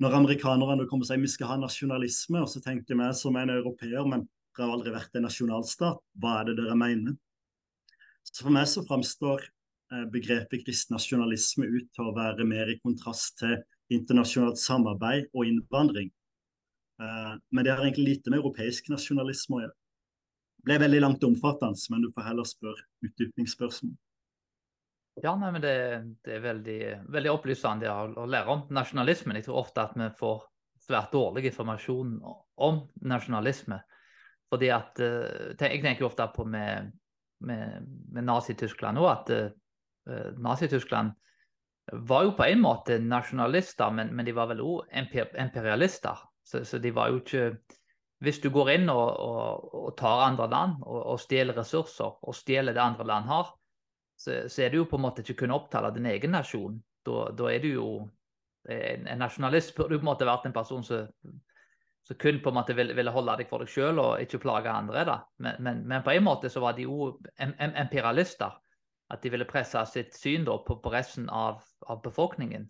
når 0.00 0.14
amerikanerne 0.22 0.86
kommer 0.88 1.04
og 1.04 1.10
sier 1.10 1.20
vi 1.20 1.30
skal 1.30 1.50
ha 1.52 1.56
nasjonalisme, 1.60 2.40
og 2.40 2.48
så 2.48 2.62
tenker 2.64 2.96
vi 2.96 3.08
som 3.18 3.36
en 3.36 3.52
europeer, 3.52 4.06
men 4.08 4.24
dere 4.56 4.68
har 4.68 4.76
aldri 4.76 4.94
vært 4.94 5.18
en 5.18 5.26
nasjonalstat. 5.26 6.00
Hva 6.22 6.36
er 6.40 6.48
det 6.48 6.56
dere 6.62 6.78
mener? 6.78 7.18
Så 8.24 8.44
For 8.44 8.54
meg 8.54 8.70
så 8.70 8.84
framstår 8.86 9.44
eh, 9.44 10.06
begrepet 10.14 10.64
kristen 10.64 10.96
nasjonalisme 10.96 11.68
ut 11.68 11.90
til 11.96 12.08
å 12.08 12.16
være 12.16 12.46
mer 12.48 12.70
i 12.72 12.78
kontrast 12.80 13.40
til 13.42 13.58
internasjonalt 13.92 14.60
samarbeid 14.62 15.28
og 15.34 15.50
innvandring. 15.50 16.10
Eh, 17.02 17.34
men 17.50 17.66
det 17.66 17.74
har 17.74 17.84
egentlig 17.84 18.14
lite 18.14 18.32
med 18.32 18.40
europeisk 18.40 18.90
nasjonalisme 18.92 19.58
å 19.58 19.64
gjøre. 19.66 19.79
Ble 20.66 20.76
veldig 20.82 21.00
langt 21.00 21.24
omfattende, 21.24 21.78
men 21.92 22.04
du 22.04 22.10
får 22.14 22.26
heller 22.28 22.48
spørre 22.48 22.86
utdypningsspørsmål. 23.06 23.96
Ja, 25.20 25.34
nei, 25.36 25.50
men 25.52 25.62
det, 25.62 25.74
det 26.24 26.36
er 26.36 26.44
veldig, 26.44 26.80
veldig 27.12 27.32
opplysende 27.32 27.90
å, 27.92 28.06
å, 28.22 28.26
lære 28.30 28.54
om 28.54 28.62
nasjonalismen. 28.72 29.36
Jeg 29.36 29.48
tror 29.48 29.60
ofte 29.64 29.84
at 29.84 29.96
vi 29.98 30.08
får 30.16 30.44
svært 30.80 31.12
dårlig 31.12 31.50
informasjon 31.50 32.14
om 32.66 32.78
nasjonalisme. 33.10 33.80
Fordi 34.50 34.70
at 34.74 35.00
uh, 35.02 35.52
Jeg 35.60 35.82
tenker 35.82 36.08
ofte 36.08 36.26
på 36.34 36.46
med, 36.48 36.92
med, 37.46 37.90
med 38.14 38.26
Nazi-Tyskland 38.26 39.00
òg, 39.02 39.10
at 39.12 39.34
uh, 39.34 40.30
Nazi-Tyskland 40.40 41.12
var 41.92 42.24
jo 42.24 42.34
på 42.38 42.46
en 42.46 42.62
måte 42.62 42.98
nasjonalister, 43.02 43.92
men, 43.94 44.14
men 44.14 44.26
de 44.26 44.34
var 44.34 44.50
vel 44.52 44.62
òg 44.62 44.90
imperialister. 44.94 46.24
Så, 46.46 46.64
så, 46.64 46.78
de 46.82 46.92
var 46.94 47.10
jo 47.10 47.20
ikke 47.20 47.44
Hvis 48.20 48.40
du 48.42 48.50
går 48.52 48.74
inn 48.74 48.90
og, 48.92 49.06
og, 49.24 49.74
og 49.80 49.90
tar 49.96 50.26
andre 50.26 50.46
land 50.50 50.82
og, 50.84 50.98
og, 51.14 51.20
stjeler 51.22 51.56
ressurser, 51.56 52.18
og 52.20 52.36
stjeler 52.36 52.76
det 52.76 52.82
andre 52.84 53.06
land 53.08 53.28
har, 53.30 53.54
så, 54.20 54.42
så, 54.52 54.62
er 54.62 54.72
du 54.72 54.82
jo 54.82 54.88
på 54.90 54.98
en 54.98 55.06
måte 55.06 55.24
ikke 55.24 55.46
kun 55.46 55.54
opptatt 55.56 55.86
av 55.88 55.94
din 55.96 56.08
egen 56.10 56.36
nasjon. 56.36 56.76
Da, 57.06 57.30
da 57.32 57.48
er 57.48 57.62
du 57.64 57.70
jo 57.70 57.86
en, 58.68 59.06
en 59.08 59.22
nasjonalist 59.24 59.72
burde 59.76 59.96
på 59.96 60.04
en 60.04 60.10
måte 60.10 60.28
vært 60.28 60.50
en 60.50 60.56
person 60.56 60.84
som 60.84 61.08
som 62.10 62.16
kun 62.16 62.40
på 62.42 62.48
en 62.48 62.54
måte 62.54 62.74
ville, 62.74 62.94
ville 62.96 63.12
holde 63.14 63.36
deg 63.38 63.48
for 63.48 63.62
deg 63.62 63.70
sjøl 63.70 64.00
og 64.02 64.22
ikke 64.24 64.40
plage 64.42 64.72
andre. 64.72 65.04
da. 65.06 65.16
Men, 65.38 65.60
men, 65.62 65.82
men, 65.86 66.02
på 66.02 66.14
en 66.16 66.24
måte 66.26 66.50
så 66.50 66.62
var 66.62 66.74
de 66.74 66.88
jo 66.88 67.12
imperialister. 67.38 68.56
At 69.10 69.22
de 69.22 69.30
ville 69.30 69.46
presse 69.46 69.78
sitt 69.90 70.14
syn 70.14 70.44
da 70.46 70.56
på, 70.62 70.76
på 70.82 70.92
resten 70.92 71.28
av, 71.34 71.64
av 71.90 72.02
befolkningen. 72.02 72.68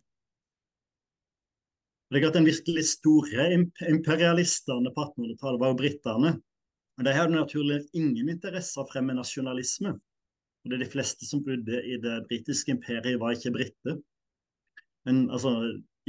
Det 2.11 2.19
er 2.19 2.27
at 2.27 2.35
Den 2.35 2.47
virkelig 2.49 2.83
store 2.91 3.45
imperialistene 3.87 4.91
på 4.95 5.03
1800-tallet 5.07 5.61
var 5.63 5.71
jo 5.71 5.79
britene. 5.79 6.33
Men 6.99 7.07
de 7.07 7.13
hadde 7.15 7.37
naturlig 7.37 7.85
ingen 7.95 8.33
interesse 8.33 8.75
av 8.81 8.89
å 8.89 8.91
fremme 8.91 9.15
nasjonalisme. 9.15 9.93
Og 9.95 10.71
det 10.71 10.77
er 10.77 10.83
De 10.85 10.91
fleste 10.91 11.29
som 11.29 11.45
bodde 11.47 11.79
i 11.87 11.99
det 12.03 12.17
britiske 12.27 12.75
imperiet, 12.75 13.21
var 13.21 13.37
ikke 13.37 13.55
briter. 13.55 14.01
Men 15.07 15.29
altså, 15.31 15.55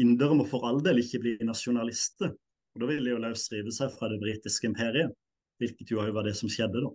indere 0.02 0.40
må 0.40 0.48
for 0.50 0.66
all 0.68 0.82
del 0.84 1.04
ikke 1.04 1.22
bli 1.22 1.36
nasjonalister. 1.46 2.34
Og 2.74 2.82
Da 2.82 2.90
ville 2.90 3.06
de 3.06 3.14
jo 3.14 3.22
løsrive 3.22 3.72
seg 3.76 3.94
fra 3.94 4.10
det 4.10 4.20
britiske 4.24 4.68
imperiet, 4.68 5.14
hvilket 5.62 5.94
jo 5.94 6.02
var 6.02 6.26
det 6.26 6.34
som 6.40 6.50
skjedde 6.50 6.82
da. 6.82 6.92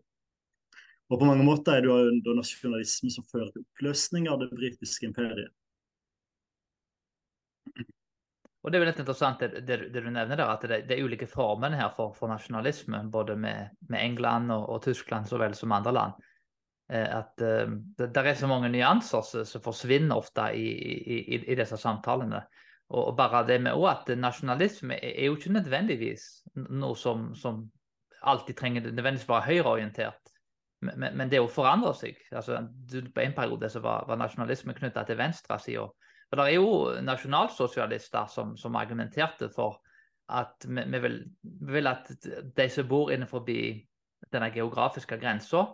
Og 1.15 1.21
På 1.21 1.29
mange 1.29 1.47
måter 1.47 1.79
er 1.79 1.87
det 1.87 1.95
jo 1.95 2.35
nasjonalisme 2.35 3.13
som 3.15 3.25
fører 3.31 3.55
til 3.55 3.63
oppløsning 3.63 4.27
av 4.27 4.43
det 4.43 4.51
britiske 4.51 5.07
imperiet. 5.07 5.55
Og 8.67 8.73
Det 8.73 8.79
er 8.79 8.83
jo 8.83 8.87
litt 8.89 8.99
interessant 8.99 9.43
det, 9.45 9.61
det, 9.63 9.77
det 9.95 10.01
du 10.03 10.09
nevner 10.11 10.35
der, 10.35 10.49
at 10.51 10.65
det, 10.67 10.81
det, 10.89 10.97
er 10.97 11.07
ulike 11.07 11.29
former 11.31 11.71
her 11.79 11.93
for, 11.95 12.11
for 12.17 12.27
nasjonalisme, 12.33 13.05
både 13.15 13.37
med, 13.39 13.77
med 13.87 14.03
England 14.03 14.51
og, 14.51 14.65
og, 14.75 14.81
Tyskland 14.83 15.29
så 15.31 15.39
vel 15.39 15.55
som 15.55 15.75
andre 15.77 15.93
land. 15.95 16.25
Eh, 16.91 17.07
at 17.07 17.45
eh, 17.47 17.77
det, 18.01 18.11
er 18.11 18.35
så 18.35 18.51
mange 18.51 18.73
nyanser 18.75 19.23
som 19.47 19.63
forsvinner 19.63 20.19
ofte 20.19 20.49
i, 20.59 20.67
i, 20.67 21.39
i, 21.39 21.55
disse 21.55 21.79
samtalene. 21.79 22.43
Og 22.91 23.15
bare 23.19 23.45
det 23.47 23.61
med 23.63 23.87
at 23.87 24.11
nasjonalisme 24.19 24.99
er 24.99 25.29
jo 25.29 25.39
ikke 25.39 25.55
nødvendigvis 25.55 26.27
noe 26.67 26.99
som, 26.99 27.29
som 27.39 27.69
alltid 28.27 28.59
trenger 28.59 28.91
nødvendigvis 28.91 29.29
være 29.31 29.47
høyreorientert. 29.47 30.35
Men, 30.83 31.07
men, 31.15 31.31
det 31.31 31.39
å 31.41 31.49
forandre 31.49 31.95
seg 31.97 32.19
altså, 32.37 32.59
På 33.15 33.23
en 33.23 33.33
periode 33.33 33.71
så 33.73 33.81
var, 33.81 34.05
var 34.11 34.19
nasjonalisme 34.21 34.75
knytta 34.77 35.07
til 35.07 35.23
venstresida. 35.23 35.87
For 36.31 36.41
det 36.41 36.47
er 36.47 36.57
jo 36.57 37.03
nasjonalsosialister 37.07 38.31
som, 38.31 38.57
som 38.59 38.77
argumenterte 38.77 39.49
for 39.55 39.81
at 40.29 40.67
vi, 40.67 40.83
vi, 40.83 40.99
vil, 40.99 41.19
vi, 41.43 41.73
vil, 41.79 41.87
at 41.87 42.11
de 42.57 42.69
som 42.73 42.89
bor 42.89 43.13
innenfor 43.15 43.45
denne 43.47 44.51
geografiske 44.55 45.19
grensa, 45.23 45.69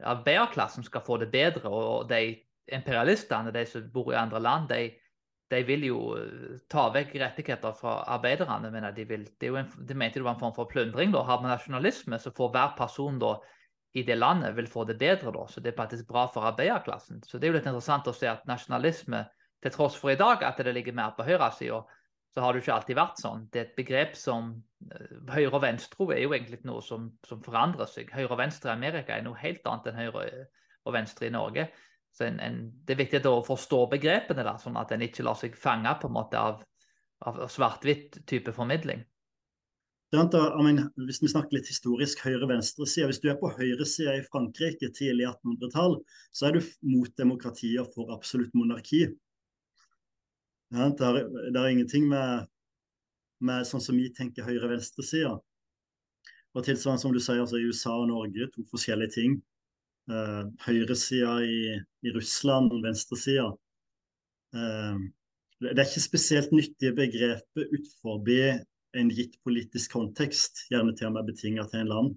arbeiderklassen 0.00 0.86
skal 0.86 1.04
få 1.04 1.18
det 1.20 1.30
bedre. 1.32 1.68
Og 1.68 2.08
de 2.08 2.38
imperialistene, 2.72 3.52
de 3.52 3.66
som 3.66 3.90
bor 3.92 4.12
i 4.12 4.16
andre 4.16 4.40
land, 4.40 4.68
de, 4.72 4.94
de 5.50 5.62
vil 5.68 5.86
jo 5.88 6.00
eh, 6.16 6.56
ta 6.70 6.88
vekk 6.94 7.14
rettigheter 7.20 7.76
fra 7.76 8.00
arbeiderne. 8.16 8.70
mener 8.72 8.96
De 8.96 9.04
vil, 9.08 9.28
det, 9.40 9.52
en, 9.52 9.70
de 9.88 9.94
mente 9.94 10.20
det 10.20 10.24
var 10.24 10.36
en 10.36 10.40
form 10.40 10.56
for 10.56 10.70
plundring. 10.72 11.12
da, 11.12 11.22
Har 11.22 11.42
man 11.42 11.52
nasjonalisme, 11.52 12.18
så 12.18 12.32
får 12.36 12.52
hver 12.56 12.76
person 12.78 13.18
da 13.18 13.36
i 13.96 14.02
det 14.04 14.18
landet 14.18 14.56
vil 14.56 14.68
få 14.68 14.84
det 14.84 14.98
bedre. 14.98 15.32
da, 15.32 15.46
så 15.48 15.60
Det 15.60 15.72
er 15.72 15.82
faktisk 15.82 16.08
bra 16.08 16.26
for 16.32 16.48
arbeiderklassen. 16.48 17.22
Så 17.24 17.38
Det 17.38 17.48
er 17.48 17.52
jo 17.52 17.58
litt 17.58 17.66
interessant 17.66 18.08
å 18.08 18.16
se 18.16 18.28
at 18.28 18.46
nasjonalisme, 18.46 19.26
til 19.62 19.74
tross 19.74 19.96
for 19.98 20.12
i 20.12 20.18
dag 20.18 20.44
at 20.46 20.60
det 20.62 20.74
ligger 20.74 20.96
mer 20.96 21.14
på 21.16 21.26
høyresida, 21.26 21.82
så 22.34 22.44
har 22.44 22.54
det 22.54 22.62
ikke 22.62 22.74
alltid 22.76 22.98
vært 22.98 23.20
sånn. 23.22 23.44
Det 23.50 23.60
er 23.60 23.66
et 23.66 23.78
begrep 23.78 24.16
som 24.18 24.52
eh, 24.92 25.16
Høyre 25.32 25.56
og 25.56 25.62
venstre 25.64 26.08
er 26.14 26.22
jo 26.22 26.34
egentlig 26.36 26.60
noe 26.68 26.84
som, 26.84 27.10
som 27.26 27.42
forandrer 27.42 27.90
seg. 27.90 28.12
Høyre 28.14 28.36
og 28.36 28.40
venstre 28.42 28.70
i 28.70 28.76
Amerika 28.76 29.16
er 29.16 29.26
noe 29.26 29.40
helt 29.40 29.66
annet 29.66 29.90
enn 29.90 30.00
høyre 30.04 30.24
og 30.86 30.94
venstre 30.94 31.28
i 31.28 31.34
Norge. 31.34 31.68
Så 32.14 32.28
en, 32.28 32.38
en, 32.42 32.62
det 32.86 32.94
er 32.94 33.02
viktig 33.02 33.20
å 33.28 33.42
forstå 33.46 33.84
begrepene, 33.92 34.44
der, 34.44 34.56
sånn 34.62 34.78
at 34.80 34.94
en 34.94 35.04
ikke 35.04 35.26
lar 35.26 35.38
seg 35.38 35.56
fange 35.58 35.92
på 36.00 36.08
en 36.08 36.16
måte 36.16 36.40
av, 36.40 36.62
av 37.28 37.44
svart-hvitt 37.52 38.22
type 38.28 38.54
formidling. 38.56 39.04
hvis 41.04 41.20
vi 41.20 41.28
snakker 41.28 41.58
litt 41.58 41.68
historisk 41.68 42.22
høyre-venstre-side, 42.24 43.10
Hvis 43.10 43.20
du 43.20 43.28
er 43.28 43.36
på 43.40 43.50
høyresida 43.52 44.14
i 44.16 44.24
Frankrike 44.24 44.88
tidlig 44.96 45.26
1800-tall, 45.28 45.98
så 46.32 46.48
er 46.48 46.56
du 46.56 46.62
mot 46.88 47.10
demokrati 47.20 47.74
og 47.82 47.90
for 47.92 48.14
absolutt 48.14 48.54
monarki. 48.56 49.04
Ja, 50.74 50.88
det, 50.92 51.04
er, 51.04 51.28
det 51.52 51.60
er 51.60 51.72
ingenting 51.72 52.08
med, 52.10 52.48
med 53.40 53.68
sånn 53.68 53.82
som 53.82 53.96
vi 53.96 54.10
tenker 54.14 54.44
høyre-venstre-sida. 54.44 55.36
Og 56.56 56.64
tilsvarende 56.64 57.02
som 57.02 57.14
du 57.14 57.20
sier, 57.22 57.40
altså 57.40 57.60
USA 57.60 57.94
og 57.96 58.08
Norge, 58.10 58.48
to 58.52 58.64
forskjellige 58.70 59.14
ting 59.16 59.38
eh, 60.10 60.44
høyresida 60.66 61.38
i, 61.44 61.60
i, 62.04 62.12
Russland, 62.16 62.72
venstresida. 62.84 63.48
Eh, 64.56 65.04
det 65.64 65.74
er 65.74 65.86
ikke 65.86 66.04
spesielt 66.04 66.52
nyttige 66.54 66.94
begreper 66.96 67.72
utenfor 67.72 68.20
en 68.96 69.12
gitt 69.12 69.36
politisk 69.44 69.92
kontekst, 69.96 70.66
gjerne 70.72 70.94
til 70.96 71.10
og 71.10 71.18
med 71.18 71.28
betinget 71.32 71.70
til 71.72 71.82
en 71.82 71.92
land. 71.92 72.12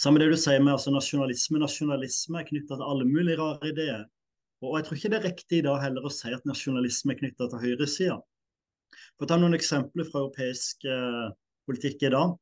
Samme 0.00 0.20
det 0.22 0.30
du 0.32 0.36
sier 0.38 0.62
med 0.62 0.74
altså 0.74 0.92
nasjonalisme. 0.94 1.60
Nasjonalisme 1.62 2.40
er 2.40 2.48
knytta 2.48 2.78
til 2.78 2.86
alle 2.86 3.06
mulige 3.06 3.38
rare 3.38 3.70
ideer. 3.70 4.04
Og 4.62 4.78
jeg 4.78 4.86
tror 4.86 4.98
ikke 4.98 5.10
det 5.12 5.18
er 5.18 5.26
riktig 5.28 5.58
i 5.58 5.66
dag 5.66 5.80
heller 5.82 6.06
å 6.06 6.12
si 6.12 6.30
at 6.32 6.46
nasjonalisme 6.48 7.14
er 7.14 7.20
knytta 7.20 7.48
til 7.50 7.62
høyresida. 7.64 8.16
For 9.16 9.26
å 9.26 9.30
ta 9.30 9.38
noen 9.40 9.56
eksempler 9.56 10.06
fra 10.08 10.22
europeisk 10.22 10.86
eh, 10.88 11.28
politikk 11.68 12.06
i 12.06 12.12
dag. 12.14 12.34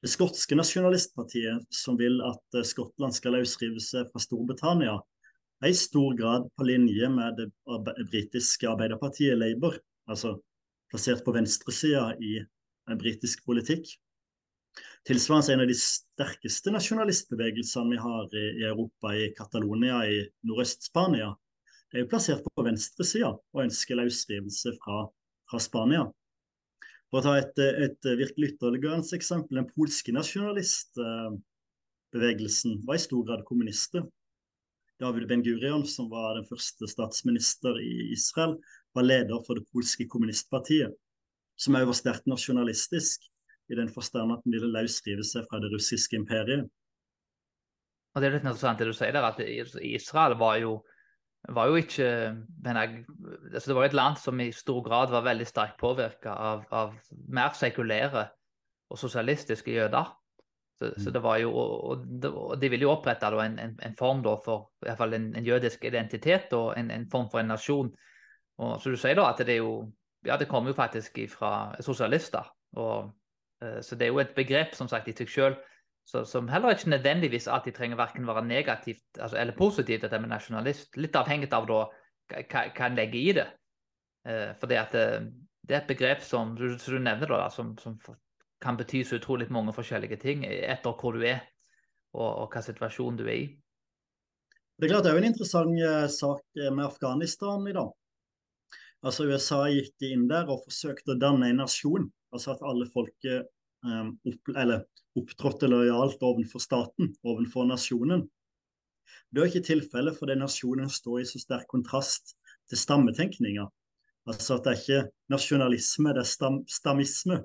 Det 0.00 0.08
skotske 0.08 0.56
nasjonalistpartiet, 0.56 1.66
som 1.74 1.98
vil 2.00 2.20
at 2.24 2.58
eh, 2.58 2.66
Skottland 2.66 3.16
skal 3.16 3.36
løsrive 3.36 3.82
seg 3.84 4.08
fra 4.12 4.22
Storbritannia, 4.24 4.96
er 5.60 5.72
i 5.74 5.76
stor 5.76 6.14
grad 6.16 6.46
på 6.56 6.64
linje 6.64 7.08
med 7.12 7.36
det 7.36 7.50
britiske 8.08 8.68
arbeiderpartiet 8.70 9.36
Labour, 9.36 9.76
altså 10.08 10.38
plassert 10.90 11.20
på 11.26 11.34
venstresida 11.36 12.14
i 12.16 12.38
en 12.40 13.00
britisk 13.00 13.44
politikk. 13.44 13.90
Tilsvarende 15.08 15.54
en 15.54 15.62
av 15.64 15.70
de 15.70 15.76
sterkeste 15.78 16.68
nasjonalistbevegelsene 16.74 17.94
vi 17.94 18.00
har 18.02 18.24
i, 18.36 18.42
i 18.60 18.62
Europa, 18.68 19.06
i 19.16 19.32
Catalonia 19.36 19.96
i 20.06 20.08
Nordøst-Spania, 20.46 21.28
er 21.90 21.98
jo 22.04 22.10
plassert 22.10 22.44
på 22.46 22.64
venstresida 22.66 23.30
og 23.32 23.62
ønsker 23.64 23.94
løsrivelse 23.98 24.70
fra, 24.78 24.98
fra 25.50 25.58
Spania. 25.62 26.04
For 27.10 27.16
å 27.18 27.24
ta 27.26 27.32
et, 27.40 27.54
et 27.58 28.02
virkelig 28.20 28.46
ytterliggående 28.52 29.16
eksempel. 29.16 29.54
Den 29.58 29.72
polske 29.74 30.10
nasjonalistbevegelsen 30.14 32.72
var 32.86 32.94
i 32.94 33.02
stor 33.02 33.22
grad 33.26 33.42
kommunister. 33.48 34.02
David 35.00 35.24
Ben-Gurion, 35.30 35.86
som 35.88 36.10
var 36.12 36.34
den 36.36 36.46
første 36.46 36.86
statsminister 36.92 37.72
i 37.82 38.12
Israel, 38.14 38.52
var 38.94 39.04
leder 39.08 39.38
for 39.46 39.54
det 39.56 39.66
polske 39.72 40.04
kommunistpartiet, 40.12 40.92
som 41.58 41.76
òg 41.78 41.86
var 41.88 41.96
sterkt 41.96 42.26
nasjonalistisk, 42.30 43.18
i 43.70 43.78
den 43.78 43.90
forstand 43.92 44.34
at 44.34 44.44
den 44.44 44.56
ville 44.56 44.72
løsrive 44.74 45.24
seg 45.26 45.46
fra 45.48 45.60
det 45.62 45.70
russiske 45.72 46.18
imperiet. 46.18 46.66
Og 48.10 48.22
Det 48.22 48.26
er 48.26 48.34
litt 48.34 48.44
interessant 48.44 48.80
det 48.80 48.88
du 48.90 48.96
sier 48.96 49.14
der, 49.14 49.28
at 49.28 49.38
Israel 49.86 50.34
var 50.38 50.58
jo 50.62 50.80
var 51.48 51.70
jo 51.70 51.78
ikke 51.80 52.04
jeg, 52.04 53.04
altså 53.54 53.70
Det 53.70 53.76
var 53.76 53.84
et 53.84 53.94
land 53.96 54.16
som 54.20 54.40
i 54.40 54.50
stor 54.52 54.82
grad 54.84 55.10
var 55.10 55.24
veldig 55.24 55.46
sterkt 55.46 55.78
påvirka 55.80 56.34
av, 56.34 56.64
av, 56.70 56.96
mer 57.28 57.54
sekulære 57.56 58.26
og 58.90 58.98
sosialistiske 58.98 59.72
jøder. 59.72 60.10
Så, 60.76 60.90
så 61.00 61.10
det 61.10 61.22
var 61.22 61.38
jo, 61.38 61.52
og, 61.52 62.04
og 62.26 62.60
De 62.60 62.68
ville 62.68 62.84
jo 62.84 62.92
opprette 62.92 63.26
en, 63.26 63.58
en, 63.58 63.78
en, 63.82 63.96
form 63.96 64.22
da 64.22 64.34
for 64.44 64.70
i 64.82 64.88
hvert 64.88 64.98
fall 64.98 65.14
en, 65.14 65.30
en 65.36 65.46
jødisk 65.46 65.84
identitet 65.84 66.52
og 66.52 66.74
en, 66.78 66.90
en, 66.90 67.08
form 67.10 67.30
for 67.30 67.40
en 67.40 67.52
nasjon. 67.54 67.90
Og 68.58 68.80
så 68.80 68.90
du 68.90 68.96
sier 69.00 69.16
da 69.16 69.30
at 69.30 69.40
det 69.40 69.56
er 69.56 69.62
jo 69.62 69.90
ja, 70.26 70.36
det 70.36 70.48
kommer 70.48 70.70
jo 70.70 70.76
faktisk 70.76 71.18
fra 71.32 71.76
sosialister. 71.80 72.44
og 72.76 73.12
Så 73.60 73.96
det 73.98 74.06
er 74.06 74.14
jo 74.14 74.22
et 74.22 74.30
begrep 74.32 74.72
som 74.72 74.88
sagt 74.88 75.10
i 75.10 75.12
seg 75.12 75.28
selv 75.28 75.58
som 76.04 76.48
heller 76.48 76.74
ikke 76.74 76.90
nødvendigvis 76.90 77.48
alltid 77.48 77.72
trenger 77.72 77.96
verken 77.96 78.26
være 78.26 78.44
negativt 78.46 79.18
altså, 79.20 79.36
eller 79.36 79.56
positivt, 79.56 80.02
dette 80.02 80.18
med 80.18 80.28
nasjonalist. 80.32 80.96
Litt 80.96 81.16
avhengig 81.16 81.52
av 81.54 81.68
da, 81.68 81.84
hva, 82.32 82.64
en 82.86 82.98
legger 82.98 83.20
i 83.20 83.36
det. 83.38 83.46
Uh, 84.26 84.50
for 84.60 84.66
det, 84.70 84.80
uh, 84.94 85.22
det 85.62 85.76
er 85.76 85.80
et 85.82 85.88
begrep 85.90 86.24
som, 86.26 86.56
som 86.58 86.94
du 86.96 86.98
nevner 86.98 87.30
da, 87.30 87.46
som, 87.50 87.76
som 87.78 87.96
kan 88.60 88.76
bety 88.76 89.04
så 89.04 89.20
utrolig 89.20 89.48
mange 89.50 89.72
forskjellige 89.72 90.20
ting 90.20 90.44
etter 90.44 90.96
hvor 90.98 91.16
du 91.16 91.24
er 91.24 91.40
og, 92.12 92.26
og 92.26 92.46
hva 92.52 92.62
situasjon 92.64 93.20
du 93.20 93.24
er 93.28 93.36
i. 93.36 93.48
Det 94.76 94.88
er 94.88 94.94
klart 94.94 95.04
det 95.04 95.12
er 95.12 95.18
jo 95.18 95.22
en 95.22 95.30
interessant 95.30 95.80
sak 96.12 96.42
eh, 96.56 96.70
med 96.72 96.86
Afghanistan 96.86 97.66
i 97.68 97.74
dag. 97.76 97.90
Altså 99.04 99.26
USA 99.28 99.62
gikk 99.72 100.04
inn 100.08 100.26
der 100.28 100.48
og 100.48 100.64
forsøkte 100.66 101.14
å 101.14 101.20
danne 101.20 101.48
en 101.52 101.60
nasjon. 101.62 102.08
Altså 102.34 102.54
at 102.54 102.64
alle 102.66 102.86
folket 102.92 103.48
um, 103.84 104.14
opp, 104.26 104.52
eller 104.54 104.84
opptrådte 105.18 105.70
lojalt 105.70 106.22
overfor 106.22 106.62
staten, 106.62 107.14
overfor 107.26 107.66
nasjonen. 107.68 108.26
Det 109.30 109.42
er 109.42 109.50
ikke 109.50 109.66
tilfellet 109.66 110.18
fordi 110.18 110.36
nasjonen 110.38 110.90
står 110.90 111.22
i 111.22 111.28
så 111.28 111.40
sterk 111.42 111.68
kontrast 111.70 112.36
til 112.70 112.78
stammetenkninga. 112.78 113.66
Altså 114.30 114.58
at 114.58 114.66
det 114.66 114.72
er 114.72 114.82
ikke 114.82 115.10
nasjonalisme, 115.32 116.12
det 116.14 116.22
er 116.22 116.28
stam, 116.28 116.60
stammisme 116.68 117.40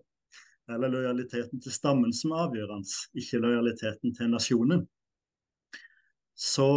eller 0.69 0.89
lojaliteten 0.89 1.61
til 1.61 1.73
stammen 1.73 2.13
som 2.13 2.33
er 2.33 2.47
avgjørende, 2.47 3.01
ikke 3.21 3.41
lojaliteten 3.41 4.13
til 4.17 4.31
nasjonen. 4.33 4.85
Så, 6.35 6.67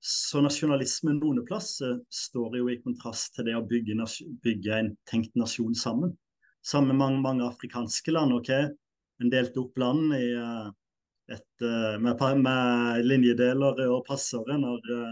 så 0.00 0.40
nasjonalismen 0.42 1.20
noen 1.20 1.44
plasser 1.46 1.98
står 2.10 2.58
jo 2.58 2.70
i 2.72 2.80
kontrast 2.82 3.36
til 3.36 3.50
det 3.50 3.56
å 3.58 3.64
bygge, 3.68 4.08
bygge 4.42 4.78
en 4.78 4.94
tenkt 5.10 5.36
nasjon 5.38 5.76
sammen. 5.78 6.16
Sammen 6.64 6.94
med 6.94 7.00
mange, 7.02 7.20
mange 7.20 7.44
afrikanske 7.44 8.14
land. 8.14 8.32
ok? 8.32 8.50
En 9.22 9.30
delte 9.30 9.60
opp 9.60 9.78
land 9.78 10.14
i 10.16 10.24
uh, 10.34 10.70
et, 11.30 11.50
uh, 11.62 11.96
med, 12.00 12.22
med, 12.40 13.04
linjedeler 13.04 13.84
og 13.88 14.04
passere 14.08 14.56
når 14.58 14.88
uh, 14.90 15.10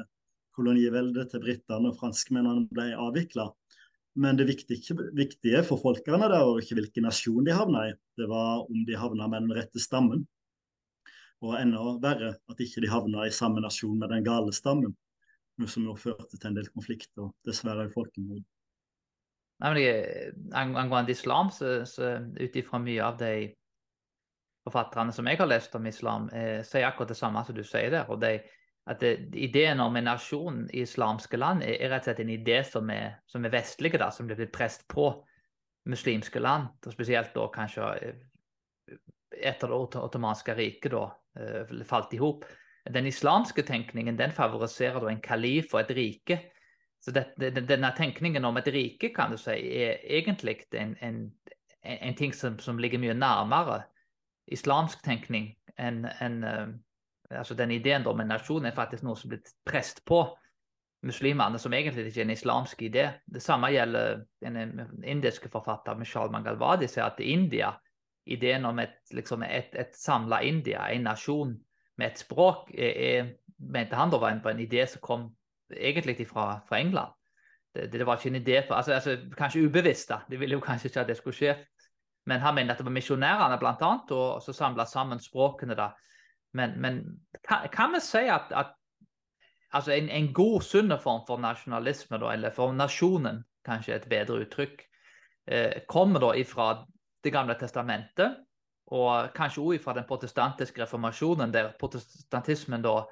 koloniveldet 0.56 1.30
til 1.32 1.42
britene 1.44 1.92
og 1.92 1.98
franskmennene 2.00 2.68
ble 2.72 2.92
avvikla. 2.96 3.50
Men 4.14 4.36
det 4.36 4.48
viktige, 4.48 4.96
viktige 5.16 5.62
for 5.64 5.80
folkene 5.80 6.20
der 6.28 6.34
var 6.44 6.60
ikke 6.60 6.76
hvilken 6.76 7.06
nasjon 7.08 7.46
de 7.46 7.54
havna 7.56 7.86
i, 7.88 7.92
det 8.20 8.28
var 8.28 8.66
om 8.66 8.82
de 8.88 8.98
havna 8.98 9.28
med 9.28 9.46
den 9.46 9.56
rette 9.56 9.80
stammen. 9.80 10.26
Og 11.42 11.56
enda 11.58 11.96
verre 12.02 12.34
at 12.36 12.60
ikke 12.60 12.84
de 12.84 12.90
havna 12.92 13.24
i 13.26 13.34
samme 13.34 13.62
nasjon 13.64 13.96
med 13.98 14.12
den 14.12 14.24
gale 14.26 14.52
stammen. 14.56 14.92
Noe 15.60 15.68
som 15.68 15.84
jo 15.88 15.96
førte 16.00 16.36
til 16.36 16.50
en 16.50 16.58
del 16.60 16.68
konflikter, 16.72 17.32
dessverre 17.46 17.88
folkemord. 17.92 18.44
Angående 19.62 21.12
islam, 21.12 21.50
så, 21.54 21.84
så 21.86 22.16
ut 22.36 22.56
ifra 22.58 22.80
mye 22.82 23.04
av 23.04 23.20
de 23.20 23.34
forfatterne 24.66 25.14
som 25.14 25.26
jeg 25.26 25.38
har 25.38 25.50
lest 25.50 25.74
om 25.78 25.86
islam, 25.86 26.28
eh, 26.34 26.60
sier 26.66 26.88
akkurat 26.88 27.12
det 27.12 27.18
samme 27.18 27.42
som 27.46 27.56
du 27.56 27.62
sier 27.66 27.90
der. 27.90 28.10
og 28.10 28.20
de 28.22 28.38
at 28.90 29.00
det, 29.00 29.30
ideen 29.38 29.80
om 29.80 29.96
en 29.96 30.08
nasjon 30.10 30.64
i 30.74 30.82
islamske 30.82 31.38
land 31.38 31.62
er, 31.62 31.76
er 31.78 31.92
rett 31.92 32.02
og 32.02 32.10
slett 32.10 32.22
en 32.24 32.32
idé 32.34 32.56
som 32.66 32.88
er, 32.90 33.20
som 33.30 33.44
er 33.46 33.54
vestlige, 33.54 34.00
da, 34.00 34.10
som 34.10 34.26
blir 34.26 34.40
blitt 34.40 34.54
presset 34.54 34.82
på 34.90 35.12
muslimske 35.90 36.42
land. 36.42 36.72
og 36.86 36.94
Spesielt 36.94 37.30
da 37.36 37.46
kanskje 37.54 37.90
eh, 38.00 38.98
etter 39.38 39.70
det 39.70 40.02
ottomanske 40.02 40.56
riket 40.58 40.96
da, 40.96 41.04
eh, 41.38 41.76
falt 41.86 42.14
i 42.16 42.20
hop. 42.22 42.44
Den 42.90 43.06
islamske 43.06 43.62
tenkningen 43.62 44.18
den 44.18 44.34
favoriserer 44.34 44.98
da 45.00 45.12
en 45.12 45.22
kalif 45.22 45.74
og 45.74 45.84
et 45.84 45.94
rike. 45.94 46.40
Så 47.02 47.10
det, 47.10 47.24
denne 47.66 47.90
tenkningen 47.96 48.44
om 48.44 48.56
et 48.60 48.68
rike 48.70 49.10
kan 49.14 49.32
du 49.32 49.38
si, 49.40 49.56
er 49.82 50.04
egentlig 50.06 50.60
en, 50.78 50.94
en, 51.02 51.24
en 51.82 52.14
ting 52.14 52.34
som, 52.34 52.60
som, 52.62 52.78
ligger 52.78 53.02
mye 53.02 53.16
nærmere 53.18 53.82
islamsk 54.54 55.02
tenkning 55.02 55.50
enn 55.82 56.04
en, 56.20 56.36
eh, 56.46 56.68
altså 57.40 57.56
den 57.58 57.74
ideen 57.74 58.06
om 58.06 58.20
en 58.22 58.30
nasjon 58.30 58.68
er 58.68 58.76
faktisk 58.76 59.02
noe 59.02 59.18
som 59.18 59.32
blitt 59.32 59.50
presset 59.66 60.04
på 60.06 60.22
muslimene, 61.02 61.58
som 61.58 61.74
egentlig 61.74 62.06
ikke 62.12 62.20
er 62.20 62.28
en 62.28 62.36
islamsk 62.36 62.82
idé. 62.86 63.06
Det 63.26 63.42
samme 63.42 63.72
gjelder 63.74 64.22
den 64.44 65.02
indiske 65.02 65.50
forfatter 65.50 65.98
Mishal 65.98 66.30
Mangalwadi, 66.30 66.86
sier 66.86 67.08
at 67.08 67.18
India, 67.18 67.72
ideen 68.30 68.68
om 68.68 68.78
et, 68.78 69.00
liksom 69.10 69.42
et, 69.42 69.74
et 69.74 69.96
samla 69.98 70.38
India, 70.46 70.86
en 70.94 71.08
nasjon 71.10 71.56
med 71.98 72.12
et 72.12 72.22
språk, 72.22 72.70
er, 72.78 73.32
mente 73.58 73.98
han 73.98 74.12
da 74.12 74.20
var 74.22 74.36
en, 74.36 74.44
en 74.46 74.62
idé 74.62 74.86
som 74.86 75.02
kom 75.02 75.30
egentlig 75.76 76.28
fra, 76.28 76.60
fra 76.68 76.80
England. 76.80 77.12
Det, 77.74 77.88
det, 77.92 78.06
var 78.06 78.18
ikke 78.18 78.28
en 78.34 78.42
idé 78.42 78.62
for, 78.66 78.74
altså, 78.74 78.92
altså, 78.92 79.16
Kanskje 79.38 79.64
ubevisst, 79.66 80.08
da. 80.08 80.20
De 80.30 80.38
ville 80.38 80.58
jo 80.58 80.60
kanskje 80.60 80.90
ikke 80.90 81.00
at 81.00 81.08
det 81.08 81.16
skulle 81.16 81.36
skje. 81.36 81.56
Men 82.26 82.40
han 82.40 82.54
mente 82.54 82.72
at 82.72 82.78
det 82.78 82.86
var 82.86 82.94
misjonærene 82.94 83.58
blant 83.58 83.82
annet, 83.82 84.10
og 84.14 84.42
så 84.42 84.52
samla 84.52 84.84
sammen 84.86 85.20
språkene 85.20 85.74
da 85.74 85.90
men, 86.52 86.80
men 86.80 87.20
kan, 87.72 87.92
vi 87.92 88.00
si 88.00 88.26
at, 88.28 88.52
at 88.52 88.74
altså 89.72 89.92
en, 89.92 90.08
en, 90.08 90.32
god, 90.34 90.60
sunn 90.62 90.92
form 91.00 91.24
for 91.26 91.40
nasjonalisme, 91.40 92.18
da, 92.20 92.32
eller 92.32 92.52
for 92.52 92.74
nasjonen, 92.76 93.42
kanskje 93.64 93.96
et 93.96 94.08
bedre 94.10 94.42
uttrykk, 94.44 94.82
eh, 95.48 95.82
kommer 95.88 96.20
da 96.20 96.34
ifra 96.36 96.72
Det 97.22 97.30
gamle 97.30 97.54
testamentet, 97.54 98.40
og 98.90 99.28
kanskje 99.36 99.62
òg 99.62 99.82
fra 99.84 99.92
den 99.94 100.04
protestantiske 100.08 100.80
reformasjonen, 100.82 101.52
der 101.54 101.68
protestantismen 101.78 102.82
da 102.82 103.04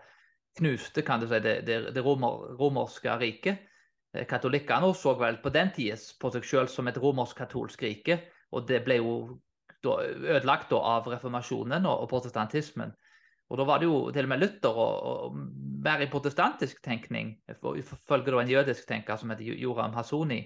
knuste 0.58 1.02
kan 1.06 1.20
du 1.20 1.28
si, 1.28 1.40
det, 1.42 1.60
det, 1.66 1.80
det 1.94 2.04
romer, 2.04 2.54
romerske 2.58 3.16
riket. 3.20 3.66
Eh, 4.14 4.26
katolikkene 4.28 4.92
så 4.94 5.14
vel 5.18 5.38
på 5.42 5.52
den 5.54 5.72
tida 5.74 5.98
på 6.20 6.32
seg 6.34 6.46
selv 6.46 6.72
som 6.72 6.90
et 6.90 6.98
romersk-katolsk 6.98 7.84
rike, 7.86 8.20
og 8.50 8.66
det 8.68 8.82
ble 8.86 8.98
jo 9.00 9.14
da 9.84 10.00
ødelagt 10.04 10.72
da 10.72 10.80
av 10.96 11.08
reformasjonen 11.08 11.86
og, 11.86 12.04
og 12.04 12.10
protestantismen. 12.10 12.92
Og 13.50 13.58
da 13.58 13.66
var 13.66 13.80
det 13.80 13.88
jo 13.88 14.00
til 14.14 14.26
og 14.26 14.30
med 14.30 14.42
Luther 14.42 14.76
og, 14.78 14.96
og 15.10 15.38
mer 15.82 16.02
i 16.04 16.10
protestantisk 16.10 16.82
tenkning, 16.84 17.32
ifølge 17.50 18.36
en 18.38 18.50
jødisk 18.50 18.86
tenker 18.86 19.18
som 19.18 19.32
heter 19.32 19.56
Joram 19.58 19.94
Hasoni, 19.96 20.42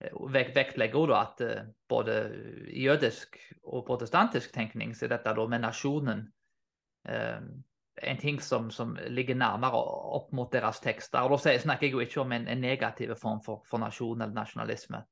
eh, 0.00 0.16
vektlegger 0.34 1.10
da 1.12 1.20
at 1.20 1.44
både 1.44 1.74
både 1.90 2.16
jødisk 2.74 3.38
og 3.64 3.84
protestantisk 3.86 4.52
tenkning 4.54 4.94
så 4.94 5.06
er 5.06 5.14
dette 5.16 5.34
da 5.36 5.46
med 5.48 5.62
nasjonen 5.62 6.26
uh, 7.08 7.40
en 8.04 8.20
ting 8.20 8.40
som, 8.42 8.70
som, 8.70 8.94
ligger 9.08 9.36
nærmere 9.38 9.80
opp 10.18 10.32
mot 10.36 10.52
deres 10.52 10.80
tekster. 10.84 11.24
Og 11.24 11.40
Da 11.44 11.56
snakker 11.58 11.86
jeg 11.88 11.96
jo 11.96 12.04
ikke 12.04 12.22
om 12.22 12.32
en, 12.32 12.46
en 12.48 12.60
negativ 12.60 13.14
form 13.20 13.42
for, 13.44 13.64
for 13.68 13.82
nasjon 13.82 14.20
eller 14.20 14.34
nasjonalisme. 14.36 15.02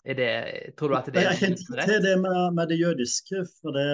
Det, 0.00 0.28
tror 0.80 0.88
du 0.88 0.96
at 0.96 1.08
det 1.12 1.20
er 1.20 1.26
Jeg 1.34 1.40
kjente 1.42 1.64
ikke 1.66 1.84
til 1.90 2.04
det 2.06 2.14
med, 2.22 2.38
med, 2.56 2.70
det 2.70 2.78
jødiske. 2.80 3.42
for 3.60 3.76
det, 3.76 3.88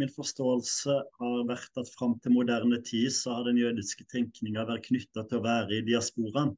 Min 0.00 0.08
forståelse 0.08 0.94
har 1.20 1.42
vært 1.50 1.80
at 1.82 1.90
fram 1.98 2.16
til 2.24 2.32
moderne 2.32 2.80
tid 2.82 3.10
så 3.12 3.36
har 3.36 3.44
den 3.50 3.60
jødiske 3.60 4.06
tenkninga 4.08 4.64
vært 4.64 4.86
knytta 4.88 5.26
til 5.28 5.42
å 5.42 5.44
være 5.44 5.80
i 5.80 5.84
diasporaen. 5.84 6.54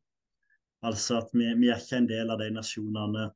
Altså 0.86 1.18
at 1.18 1.34
vi, 1.34 1.48
vi, 1.58 1.72
er 1.72 1.82
ikke 1.82 1.98
en 1.98 2.06
del 2.12 2.30
av 2.30 2.38
de 2.38 2.52
nasjonene 2.54 3.26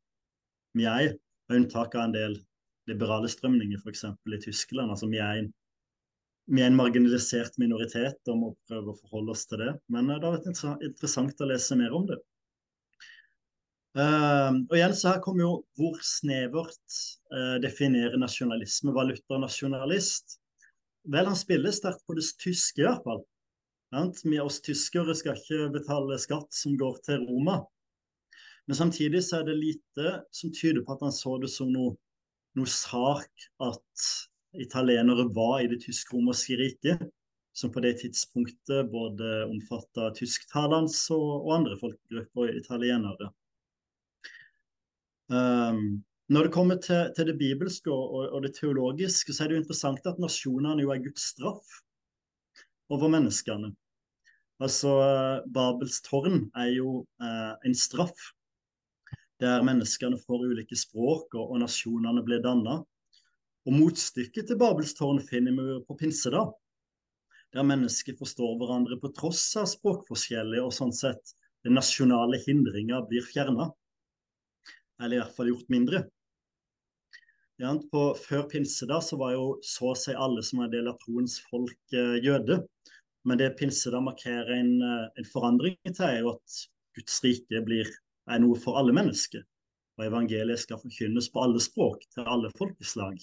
vi 0.79 0.87
er, 0.87 1.17
med 1.51 1.65
unntak 1.65 1.97
av 1.99 2.07
en 2.07 2.15
del 2.15 2.39
liberale 2.87 3.29
strømninger, 3.29 3.81
f.eks. 3.83 4.05
i 4.07 4.43
Tyskland. 4.45 4.91
Altså 4.91 5.09
vi 5.11 5.19
er, 5.19 5.43
en, 5.43 5.51
vi 6.51 6.63
er 6.63 6.71
en 6.71 6.79
marginalisert 6.79 7.59
minoritet 7.63 8.31
og 8.31 8.39
må 8.41 8.51
prøve 8.69 8.93
å 8.93 8.99
forholde 9.03 9.35
oss 9.35 9.47
til 9.51 9.63
det. 9.63 9.73
Men 9.93 10.11
det 10.11 10.23
har 10.25 10.39
vært 10.39 10.51
interessant 10.51 11.43
å 11.43 11.49
lese 11.51 11.79
mer 11.79 11.95
om 11.95 12.09
det. 12.09 12.19
Uh, 13.99 14.55
og 14.71 14.77
igjen 14.77 14.93
så 14.95 15.17
her 15.17 15.23
kommer 15.25 15.43
jo 15.43 15.55
hvor 15.79 15.97
snevert 16.07 16.99
uh, 17.35 17.57
definerer 17.63 18.19
nasjonalisme. 18.23 18.95
valuta 18.95 19.35
Luther 19.35 19.43
nasjonalist? 19.43 20.39
Vel, 21.11 21.27
han 21.27 21.39
spiller 21.39 21.75
sterkt 21.75 22.05
på 22.07 22.15
det 22.15 22.27
tyske, 22.39 22.83
i 22.83 22.87
hvert 22.87 23.03
fall. 23.07 23.25
Vi 24.23 24.39
oss 24.39 24.61
tyskere 24.63 25.15
skal 25.19 25.39
ikke 25.39 25.73
betale 25.75 26.19
skatt 26.23 26.55
som 26.55 26.77
går 26.79 27.01
til 27.07 27.25
Roma. 27.27 27.59
Men 28.69 28.79
samtidig 28.79 29.25
så 29.27 29.41
er 29.41 29.49
det 29.49 29.57
lite 29.59 30.13
som 30.31 30.53
tyder 30.55 30.85
på 30.87 30.95
at 30.95 31.03
han 31.03 31.15
så 31.15 31.35
det 31.43 31.51
som 31.51 31.73
noe, 31.73 31.97
noe 32.55 32.71
sak 32.71 33.49
at 33.67 34.05
italienere 34.59 35.29
var 35.35 35.61
i 35.61 35.69
det 35.71 35.81
tysk-romerske 35.85 36.59
riket, 36.59 37.03
som 37.53 37.73
på 37.73 37.83
det 37.85 37.97
tidspunktet 38.03 38.91
både 38.93 39.45
omfatta 39.51 40.11
tysktalende 40.17 41.17
og, 41.17 41.31
og 41.47 41.55
andre 41.59 41.79
folkegrupper 41.81 42.55
italienere. 42.59 43.31
Um, 45.31 46.01
når 46.31 46.47
det 46.47 46.55
kommer 46.55 46.79
til, 46.83 47.11
til 47.17 47.27
det 47.27 47.39
bibelske 47.39 47.91
og, 47.91 48.15
og, 48.15 48.25
og, 48.35 48.43
det 48.43 48.55
teologiske, 48.55 49.35
så 49.35 49.45
er 49.45 49.51
det 49.51 49.57
jo 49.57 49.63
interessant 49.65 50.07
at 50.07 50.19
nasjonene 50.23 50.83
jo 50.85 50.93
er 50.95 51.03
Guds 51.03 51.31
straff 51.33 51.81
over 52.91 53.11
menneskene. 53.11 53.73
Altså, 54.61 54.93
Babels 55.55 55.99
tårn 56.07 56.45
er 56.59 56.71
jo 56.75 57.01
eh, 57.23 57.55
en 57.67 57.75
straff 57.75 58.31
der 59.41 59.65
menneskene 59.65 60.19
får 60.21 60.47
ulike 60.53 60.77
språk 60.77 61.35
og, 61.35 61.55
og 61.55 61.63
nasjonene 61.63 62.23
blir 62.27 62.43
danna. 62.45 62.83
Og 63.69 63.77
motstykket 63.77 64.49
til 64.49 64.59
Babels 64.61 64.95
tårn 64.97 65.21
finner 65.21 65.53
vi 65.57 65.81
på 65.85 65.97
pinsedag, 66.01 66.55
der 67.53 67.67
mennesker 67.67 68.17
forstår 68.17 68.55
hverandre 68.61 68.97
på 69.03 69.11
tross 69.17 69.43
av 69.61 69.67
språkforskjeller, 69.69 70.63
og 70.65 70.73
sånn 70.73 70.95
sett 70.95 71.35
den 71.67 71.77
nasjonale 71.77 72.39
hindringa 72.45 73.03
blir 73.11 73.27
fjerna. 73.27 73.69
Eller 75.01 75.19
i 75.19 75.21
hvert 75.21 75.37
fall 75.37 75.51
gjort 75.51 75.73
mindre. 75.73 76.05
På, 77.93 78.03
før 78.17 78.47
pinsedag 78.49 79.03
så 79.05 79.19
var 79.21 79.35
jo 79.35 79.49
så 79.67 79.91
å 79.91 79.97
si 79.99 80.15
alle 80.17 80.41
som 80.47 80.63
er 80.63 80.71
en 80.71 80.77
del 80.79 80.89
av 80.89 80.97
troens 81.03 81.35
folk, 81.51 81.81
eh, 81.93 82.17
jøde. 82.25 82.63
Men 83.29 83.41
det 83.41 83.51
pinsedag 83.59 84.07
markerer 84.07 84.55
en, 84.55 84.71
eh, 84.81 85.09
en 85.21 85.29
forandring 85.29 85.77
til, 85.85 86.07
er 86.07 86.23
jo 86.23 86.31
at 86.39 86.61
Guds 86.97 87.21
rike 87.25 87.61
blir, 87.67 87.91
er 88.31 88.41
noe 88.41 88.57
for 88.57 88.81
alle 88.81 88.95
mennesker. 88.97 89.45
Og 89.99 90.07
evangeliet 90.07 90.63
skal 90.63 90.81
forkynnes 90.81 91.29
på 91.29 91.45
alle 91.45 91.61
språk, 91.61 92.09
til 92.15 92.25
alle 92.25 92.49
folkeslag. 92.57 93.21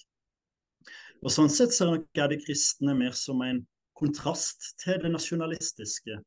Og 1.24 1.34
Sånn 1.34 1.52
sett 1.52 1.74
så 1.76 1.90
er 1.98 2.32
det 2.32 2.44
kristne 2.44 2.94
mer 2.98 3.16
som 3.18 3.42
en 3.46 3.64
kontrast 3.98 4.74
til 4.84 5.00
det 5.02 5.12
nasjonalistiske. 5.14 6.20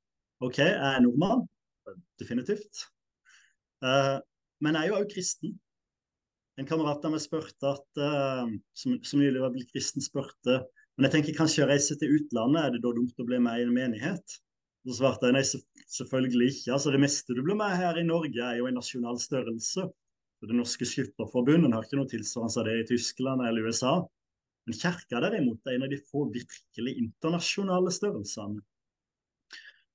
OK, 0.43 0.59
jeg 0.59 0.75
er 0.75 1.03
nordmann, 1.05 1.47
definitivt. 2.21 2.87
Uh, 3.85 4.19
men 4.61 4.77
jeg 4.77 4.89
er 4.89 4.91
jo 4.91 5.01
òg 5.01 5.13
kristen. 5.13 5.55
En 6.59 6.69
kamerat 6.69 7.05
av 7.07 7.15
meg 7.15 7.23
spurte 7.23 7.71
at, 7.71 7.87
uh, 8.03 8.51
som, 8.77 8.99
som, 9.07 9.23
nylig 9.23 9.41
var 9.45 9.55
blitt 9.55 9.71
kristen, 9.73 10.05
spurte 10.05 10.59
men 11.01 11.07
jeg 11.09 11.15
tenker 11.15 11.37
kanskje 11.39 11.63
å 11.65 11.67
reise 11.71 11.95
til 11.97 12.11
utlandet, 12.13 12.61
er 12.61 12.73
det 12.75 12.83
da 12.85 12.91
dumt 12.93 13.23
å 13.23 13.25
bli 13.25 13.39
med 13.41 13.57
i 13.57 13.63
en 13.65 13.71
menighet? 13.73 14.35
Så 14.85 14.99
svarte 14.99 15.31
jeg 15.31 15.33
nei, 15.33 15.45
selvfølgelig 15.97 16.49
ikke. 16.53 16.75
Altså 16.75 16.93
Det 16.93 17.01
meste 17.01 17.37
du 17.37 17.41
blir 17.41 17.57
med 17.57 17.73
her 17.81 17.97
i 17.97 18.05
Norge, 18.05 18.37
er 18.37 18.59
jo 18.59 18.67
en 18.69 18.77
nasjonal 18.77 19.17
størrelse. 19.23 19.87
Det 20.45 20.59
norske 20.59 20.85
skytterforbundet 20.89 21.73
har 21.73 21.89
ikke 21.89 21.97
noe 22.03 22.11
tilsvarende 22.11 22.61
av 22.61 22.69
det 22.69 22.75
i 22.83 22.85
Tyskland 22.91 23.47
eller 23.49 23.69
USA. 23.73 23.95
Men 24.69 24.77
kirka 24.77 25.23
derimot 25.25 25.67
er 25.67 25.77
en 25.77 25.87
av 25.87 25.93
de 25.93 26.01
få 26.11 26.27
virkelig 26.35 26.97
internasjonale 27.01 27.93
størrelsene. 27.95 28.61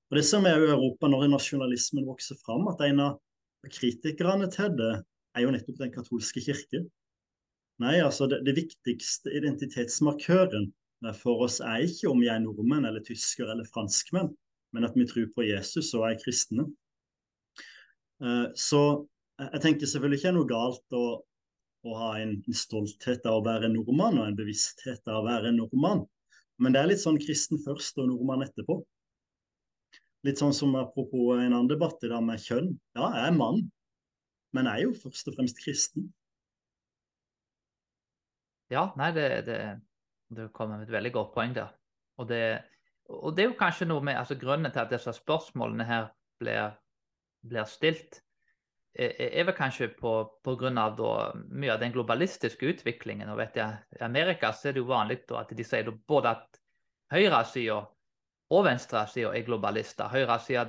Og 0.10 0.18
Det 0.18 0.26
som 0.26 0.46
er 0.46 0.62
i 0.62 0.70
Europa 0.70 1.10
når 1.10 1.28
nasjonalismen 1.34 2.06
vokser 2.08 2.38
fram, 2.46 2.68
at 2.70 2.82
en 2.86 3.02
av 3.04 3.20
kritikerne 3.74 4.50
til 4.54 4.74
det 4.78 4.94
er 5.36 5.46
jo 5.46 5.54
nettopp 5.54 5.80
den 5.82 5.94
katolske 5.94 6.44
kirke. 6.46 6.84
Nei, 7.82 7.98
altså 8.00 8.28
det, 8.32 8.44
det 8.48 8.56
viktigste 8.56 9.34
identitetsmarkøren 9.36 10.70
for 11.20 11.44
oss 11.46 11.60
er 11.62 11.84
ikke 11.86 12.10
om 12.10 12.22
vi 12.24 12.30
er 12.32 12.40
nordmenn 12.42 12.88
eller 12.88 13.04
tysker 13.06 13.50
eller 13.52 13.68
franskmenn, 13.74 14.32
men 14.74 14.88
at 14.88 14.96
vi 14.98 15.06
tror 15.10 15.28
på 15.36 15.46
Jesus 15.46 15.92
og 15.98 16.08
er 16.08 16.20
kristne. 16.22 16.66
Eh, 18.24 18.48
så 18.56 18.82
jeg 19.42 19.62
tenker 19.62 19.90
selvfølgelig 19.92 20.22
ikke 20.22 20.32
er 20.32 20.38
noe 20.38 20.50
galt 20.50 20.96
å 20.96 21.06
å 21.86 21.96
ha 22.00 22.10
en, 22.20 22.36
stolthet 22.56 23.26
av 23.30 23.40
å 23.40 23.46
være 23.46 23.70
nordmann 23.72 24.20
og 24.20 24.28
en 24.30 24.38
bevissthet 24.38 25.06
av 25.12 25.22
å 25.22 25.28
være 25.28 25.54
nordmann. 25.56 26.04
Men 26.62 26.76
det 26.76 26.82
er 26.82 26.92
litt 26.92 27.04
sånn 27.04 27.20
kristen 27.22 27.60
først 27.64 27.98
og 28.02 28.10
nordmann 28.10 28.46
etterpå. 28.46 28.80
Litt 30.26 30.42
sånn 30.42 30.56
som 30.58 30.76
apropos 30.80 31.36
en 31.38 31.52
annen 31.52 31.70
debatt 31.70 32.00
det 32.02 32.10
der 32.10 32.24
med 32.26 32.42
kjønn. 32.42 32.72
Ja, 32.98 33.10
jeg 33.14 33.26
er 33.30 33.36
mann, 33.38 33.66
men 34.56 34.70
jeg 34.70 34.86
er 34.86 34.88
jo 34.88 34.96
først 35.04 35.30
og 35.30 35.38
fremst 35.38 35.60
kristen. 35.62 36.08
Ja, 38.74 38.88
nei, 38.98 39.12
det, 39.14 39.28
det, 39.46 39.60
det 40.34 40.50
kommer 40.56 40.80
med 40.80 40.88
et 40.88 40.96
veldig 40.96 41.12
godt 41.14 41.36
poeng 41.36 41.54
der. 41.54 41.76
Og 42.18 42.30
det, 42.32 42.42
og 43.12 43.36
det 43.36 43.44
er 43.44 43.52
jo 43.52 43.60
kanskje 43.60 43.88
noe 43.92 44.02
med 44.02 44.18
altså 44.18 44.38
Grunnen 44.40 44.74
til 44.74 44.82
at 44.82 44.94
disse 44.94 45.14
spørsmålene 45.20 45.86
her 45.86 46.08
blir, 46.42 46.74
blir 47.46 47.70
stilt, 47.70 48.24
er 48.96 49.44
vel 49.44 49.56
kanskje 49.56 49.90
på, 50.00 50.12
på 50.44 50.54
av 50.80 51.02
mye 51.52 51.74
av 51.74 51.80
den 51.80 51.92
globalistiske 51.92 52.66
utviklingen. 52.66 53.30
og 53.30 53.38
vet 53.38 53.58
jeg, 53.60 53.78
I 54.00 54.04
Amerika 54.04 54.54
så 54.54 54.70
er 54.70 54.74
det 54.74 54.80
jo 54.80 54.92
vanlig 54.92 55.20
at 55.36 55.52
de 55.52 55.64
sier 55.64 55.92
både 56.08 56.30
at 56.30 56.60
høyresida 57.12 57.82
og 58.54 58.66
venstresida 58.66 59.34
er 59.34 59.46
globalister. 59.46 60.08
Høyresida 60.08 60.66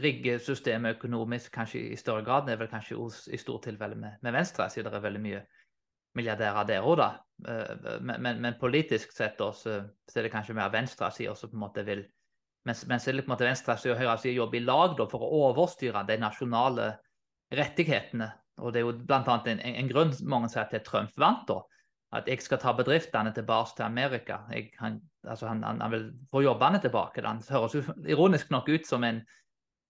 rigger 0.00 0.38
systemet 0.38 0.96
økonomisk 0.96 1.52
kanskje 1.52 1.90
i 1.90 1.96
større 1.96 2.22
grad. 2.24 2.46
Det 2.46 2.54
er 2.54 2.62
vel 2.62 2.70
kanskje 2.70 2.98
i 3.34 3.40
stort 3.40 3.66
tilfelle 3.66 3.98
med, 3.98 4.20
med 4.22 4.32
venstresida. 4.32 4.90
Det 4.90 5.00
er 5.00 5.08
veldig 5.08 5.24
mye 5.24 5.42
milliardærer 6.18 6.66
der 6.66 6.86
òg, 6.86 6.96
da. 7.00 7.10
Eh, 7.48 8.00
men, 8.00 8.22
men, 8.22 8.40
men, 8.40 8.56
politisk 8.60 9.12
sett 9.14 9.38
da, 9.38 9.50
så, 9.52 9.82
er 10.14 10.26
det 10.26 10.32
kanskje 10.32 10.56
mer 10.58 10.72
venstresida 10.72 11.34
som 11.34 11.50
på 11.50 11.58
en 11.58 11.66
måte 11.66 11.86
vil 11.86 12.06
Mens, 12.68 12.82
mens 12.84 13.06
venstresida 13.08 13.94
og 13.94 14.00
høyresida 14.02 14.34
jobber 14.36 14.58
i 14.58 14.66
lag 14.66 14.92
da, 14.98 15.06
for 15.08 15.22
å 15.24 15.46
overstyre 15.46 16.02
de 16.04 16.18
nasjonale 16.20 16.90
rettighetene. 17.54 18.30
Og 18.60 18.72
det 18.72 18.80
er 18.80 18.86
jo 18.86 18.94
bl.a. 19.08 19.36
En, 19.48 19.60
en, 19.64 19.90
grunn 19.90 20.12
mange 20.28 20.50
sier 20.52 20.68
til 20.70 20.82
Trump 20.86 21.12
vant, 21.18 21.46
da. 21.48 21.60
At 22.18 22.26
jeg 22.26 22.42
skal 22.42 22.58
ta 22.58 22.72
bedriftene 22.74 23.30
tilbake 23.34 23.76
til 23.76 23.86
Amerika. 23.86 24.40
Jeg, 24.50 24.72
han, 24.80 24.98
altså 25.22 25.46
han, 25.46 25.62
han, 25.62 25.80
han, 25.80 25.92
vil 25.92 26.08
få 26.32 26.42
jobbene 26.42 26.80
tilbake. 26.82 27.22
Han 27.22 27.42
høres 27.48 27.76
jo 27.78 27.84
ironisk 28.10 28.50
nok 28.50 28.68
ut 28.68 28.88
som 28.88 29.06
en, 29.06 29.20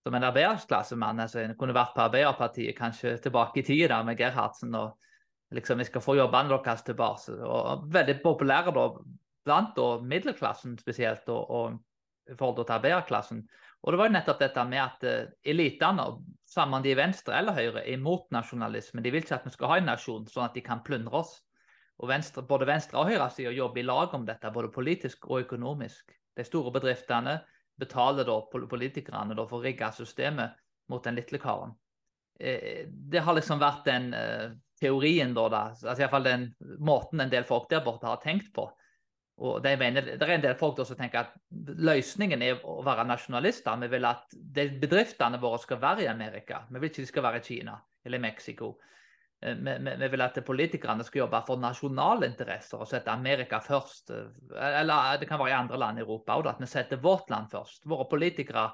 som 0.05 0.15
en 0.15 0.27
arbeiderklassemann. 0.29 1.23
Altså, 1.23 1.41
en 1.41 1.55
kunne 1.57 1.75
vært 1.75 1.95
på 1.95 2.05
Arbeiderpartiet 2.05 2.77
kanskje 2.77 3.15
tilbake 3.25 3.63
i 3.63 3.65
tida 3.65 4.03
med 4.05 4.21
Gerhardsen. 4.21 4.75
og 4.75 4.99
liksom, 5.57 5.81
Vi 5.81 5.89
skal 5.89 6.05
få 6.05 6.15
jobbene 6.19 6.53
deres 6.53 6.85
tilbake. 6.85 7.33
Og 7.41 7.89
veldig 7.93 8.19
populære 8.23 8.75
da, 8.77 8.87
blant 9.45 9.73
da, 9.75 9.89
middelklassen 10.05 10.77
spesielt, 10.77 11.25
og, 11.29 11.49
og 11.49 12.31
i 12.31 12.37
forhold 12.37 12.61
til 12.65 12.77
arbeiderklassen. 12.77 13.43
Og 13.81 13.93
det 13.93 13.97
var 13.97 14.09
jo 14.09 14.13
nettopp 14.13 14.41
dette 14.43 14.63
med 14.69 14.81
at 14.83 15.05
uh, 15.07 15.29
elitene, 15.53 16.05
sammen 16.45 16.83
de 16.85 16.93
venstre 16.97 17.37
eller 17.37 17.55
høyre, 17.57 17.81
er 17.81 17.95
imot 17.95 18.27
nasjonalisme. 18.35 19.01
De 19.01 19.13
vil 19.13 19.23
ikke 19.23 19.39
at 19.39 19.47
vi 19.47 19.53
skal 19.55 19.71
ha 19.71 19.79
en 19.79 19.89
nasjon 19.89 20.27
sånn 20.29 20.45
at 20.49 20.57
de 20.57 20.63
kan 20.65 20.83
plyndre 20.85 21.23
oss. 21.23 21.39
Og 22.01 22.09
venstre, 22.09 22.43
Både 22.45 22.67
venstre 22.69 22.99
og 23.01 23.09
høyresida 23.09 23.53
jobber 23.53 23.81
i 23.81 23.85
lag 23.87 24.13
om 24.17 24.25
dette, 24.25 24.53
både 24.53 24.73
politisk 24.73 25.29
og 25.29 25.45
økonomisk. 25.45 26.13
De 26.37 26.45
store 26.45 26.73
bedriftene 26.73 27.39
betaler 27.81 28.27
da 28.27 28.37
politikerne 28.51 29.37
da, 29.37 29.45
for 29.47 29.59
å 29.61 29.65
rigge 29.65 29.89
systemet 29.97 30.57
mot 30.91 31.03
den 31.05 31.17
lille 31.17 31.39
karen. 31.41 31.73
Eh, 32.39 32.85
det 32.89 33.21
har 33.21 33.37
liksom 33.37 33.61
vært 33.61 33.85
den 33.85 34.11
eh, 34.17 34.51
teorien, 34.81 35.33
da, 35.37 35.47
da 35.49 35.63
altså 35.71 36.03
iallfall 36.03 36.25
den 36.25 36.47
måten 36.81 37.21
en 37.21 37.33
del 37.33 37.45
folk 37.47 37.69
der 37.69 37.83
borte 37.85 38.09
har 38.09 38.21
tenkt 38.23 38.51
på. 38.55 38.67
Og 39.41 39.63
de 39.63 39.77
mener, 39.77 40.01
Det 40.01 40.21
er 40.21 40.35
en 40.35 40.43
del 40.43 40.55
folk 40.55 40.77
som 40.85 40.97
tenker 40.97 41.23
at 41.23 41.33
løsningen 41.81 42.41
er 42.45 42.59
å 42.61 42.81
være 42.85 43.07
nasjonalister. 43.09 43.79
Vi 43.81 43.87
vil 43.89 44.05
at 44.05 44.35
bedriftene 44.53 45.39
våre 45.41 45.57
skal 45.59 45.79
være 45.81 46.03
i 46.03 46.11
Amerika. 46.11 46.65
Vi 46.69 46.79
vil 46.79 46.91
ikke 46.91 47.01
de 47.01 47.09
skal 47.09 47.23
være 47.25 47.39
i 47.41 47.45
Kina 47.47 47.77
eller 48.05 48.19
Mexico. 48.19 48.75
Eh, 49.41 49.55
vi, 49.55 49.77
vi, 49.79 49.95
vi, 49.97 50.09
vil 50.13 50.21
at 50.21 50.37
politikerne 50.45 51.03
skal 51.03 51.23
jobbe 51.23 51.41
for 51.47 51.61
nasjonale 51.61 52.29
interesser 52.29 52.81
og 52.81 52.89
sette 52.89 53.13
Amerika 53.13 53.59
først. 53.65 54.11
Eh, 54.13 54.67
eller 54.81 55.17
det 55.17 55.29
kan 55.29 55.41
være 55.41 55.55
i 55.55 55.57
andre 55.57 55.79
land 55.81 55.97
i 55.97 56.05
Europa 56.05 56.37
òg, 56.37 56.51
at 56.51 56.61
vi 56.61 56.69
setter 56.69 57.01
vårt 57.01 57.33
land 57.33 57.49
først. 57.49 57.87
Våre 57.89 58.05
politikere 58.11 58.67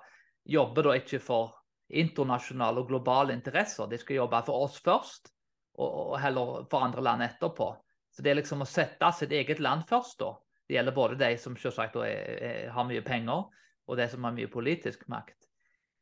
jobber 0.43 0.89
da 0.89 0.97
ikke 0.99 1.21
for 1.23 1.53
internasjonale 1.87 2.83
og 2.83 2.89
globale 2.89 3.35
interesser. 3.35 3.87
De 3.87 3.99
skal 4.01 4.19
jobbe 4.19 4.43
for 4.49 4.67
oss 4.67 4.81
først, 4.83 5.31
og, 5.79 5.87
og 5.87 6.19
heller 6.19 6.67
for 6.67 6.83
andre 6.83 7.05
land 7.07 7.23
etterpå. 7.23 7.69
Så 8.11 8.25
det 8.25 8.33
er 8.33 8.41
liksom 8.41 8.65
å 8.65 8.67
sette 8.67 9.13
sitt 9.15 9.31
eget 9.31 9.63
land 9.63 9.87
først, 9.87 10.19
da 10.19 10.33
det 10.67 10.75
gjelder 10.75 10.95
både 10.95 11.19
de 11.19 11.33
som 11.39 11.55
selvsagt 11.57 11.95
er, 12.03 12.39
er, 12.43 12.63
har 12.75 12.87
mye 12.87 13.03
penger, 13.05 13.45
og 13.87 13.99
de 13.99 14.07
som 14.11 14.25
har 14.27 14.35
mye 14.35 14.49
politisk 14.51 15.05
makt. 15.11 15.47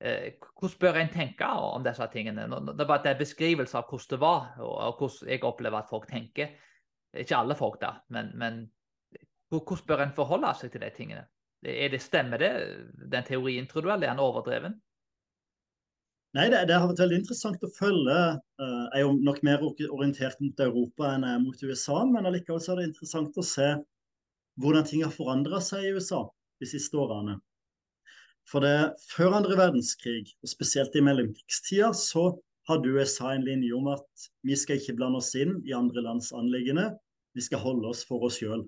Eh, 0.01 0.34
hvordan 0.58 0.80
bør 0.82 0.99
en 0.99 1.12
tenke 1.13 1.47
om 1.47 1.84
disse 1.86 2.08
tingene? 2.12 2.47
Det 2.75 2.88
var 2.89 3.06
en 3.06 3.19
beskrivelse 3.19 3.78
av 3.78 3.86
hvordan 3.89 4.15
det 4.15 4.21
var, 4.23 4.47
og 4.65 4.97
hvordan 4.99 5.32
jeg 5.32 5.43
opplever 5.45 5.80
at 5.80 5.91
folk 5.91 6.10
tenker. 6.10 6.56
Ikke 7.15 7.38
alle 7.38 7.56
folk, 7.56 7.78
da, 7.82 7.93
men, 8.12 8.34
men 8.36 8.65
hvordan 9.54 9.86
bør 9.88 10.04
en 10.04 10.17
forholde 10.17 10.51
seg 10.60 10.73
til 10.73 10.84
de 10.84 10.91
tingene? 10.95 11.28
Er 11.65 11.89
det, 11.89 12.01
stemmer 12.04 12.41
det, 12.41 12.51
den 13.12 13.23
teorien, 13.25 13.67
tror 13.69 13.86
du, 13.86 13.89
eller 13.89 14.10
er 14.10 14.13
den 14.13 14.25
overdreven? 14.25 14.75
Nei, 16.36 16.49
det, 16.51 16.65
det, 16.67 16.75
har 16.75 16.89
vært 16.89 16.99
veldig 16.99 17.21
interessant 17.21 17.62
å 17.63 17.71
følge. 17.78 18.15
Jeg 18.60 18.99
er 18.99 19.06
jo 19.06 19.13
nok 19.23 19.38
mer 19.47 19.62
orientert 19.63 20.41
mot 20.43 20.60
Europa 20.60 21.13
enn 21.13 21.23
jeg 21.23 21.38
er 21.38 21.43
mot 21.45 21.63
USA, 21.63 22.01
men 22.10 22.28
allikevel 22.28 22.60
er 22.60 22.82
det 22.82 22.88
interessant 22.89 23.39
å 23.39 23.45
se 23.45 23.69
hvordan 24.62 24.88
ting 24.88 25.04
har 25.04 25.13
forandra 25.13 25.60
seg 25.63 25.86
i 25.86 25.94
USA 25.96 26.24
de 26.62 26.70
siste 26.70 26.98
årene. 26.98 27.38
For 28.50 28.62
det, 28.62 28.94
Før 29.10 29.39
andre 29.39 29.58
verdenskrig, 29.58 30.30
og 30.44 30.52
spesielt 30.52 30.96
i 30.96 31.04
mellomkrigstida, 31.04 31.91
så 31.98 32.36
hadde 32.70 32.94
USA 32.94 33.34
en 33.34 33.46
linje 33.46 33.74
om 33.74 33.89
at 33.94 34.30
vi 34.46 34.58
skal 34.58 34.80
ikke 34.80 34.96
blande 34.98 35.22
oss 35.22 35.34
inn 35.38 35.58
i 35.65 35.74
andre 35.74 36.04
lands 36.06 36.32
anliggende, 36.34 36.91
vi 37.36 37.44
skal 37.44 37.62
holde 37.62 37.89
oss 37.89 38.06
for 38.08 38.24
oss 38.26 38.39
sjøl. 38.39 38.63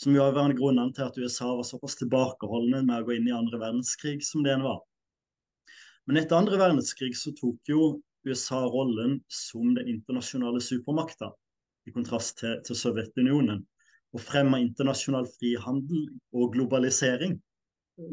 Som 0.00 0.16
jo 0.16 0.24
var 0.24 0.42
en 0.42 0.56
grunnen 0.56 0.92
til 0.96 1.06
at 1.06 1.16
USA 1.16 1.52
var 1.56 1.64
såpass 1.64 1.96
tilbakeholdne 2.00 2.82
med 2.84 2.98
å 2.98 3.06
gå 3.06 3.16
inn 3.16 3.28
i 3.30 3.36
andre 3.36 3.60
verdenskrig 3.60 4.18
som 4.24 4.42
det 4.44 4.56
en 4.56 4.66
var. 4.66 4.82
Men 6.06 6.20
etter 6.20 6.36
andre 6.36 6.58
verdenskrig 6.60 7.14
så 7.16 7.32
tok 7.38 7.70
jo 7.70 7.94
USA 8.26 8.60
rollen 8.66 9.20
som 9.32 9.72
den 9.76 9.88
internasjonale 9.94 10.60
supermakta, 10.64 11.30
i 11.86 11.94
kontrast 11.94 12.40
til, 12.42 12.58
til 12.66 12.76
Sovjetunionen 12.76 13.62
og 14.16 14.22
fremme 14.24 14.62
internasjonal 14.64 15.28
frihandel 15.36 16.06
og 16.32 16.54
globalisering 16.54 17.36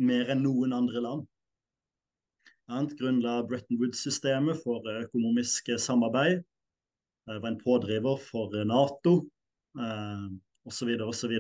mer 0.04 0.32
enn 0.34 0.44
noen 0.44 0.76
andre 0.76 1.04
land. 1.04 1.24
Han 2.72 2.90
grunnla 3.00 3.42
Bretton 3.48 3.80
Woods-systemet 3.80 4.60
for 4.64 4.84
økonomisk 4.92 5.72
samarbeid. 5.80 6.44
Det 7.28 7.40
var 7.40 7.54
en 7.54 7.60
pådriver 7.60 8.20
for 8.20 8.52
Nato. 8.68 9.30
eh, 9.80 10.28
osv. 10.66 10.90
osv. 11.08 11.34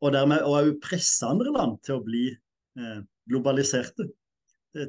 Og 0.00 0.12
dermed 0.12 0.44
òg 0.44 0.72
presse 0.84 1.26
andre 1.26 1.52
land 1.56 1.78
til 1.84 1.96
å 1.96 2.04
bli 2.04 2.26
eh, 2.30 3.00
globaliserte 3.28 4.08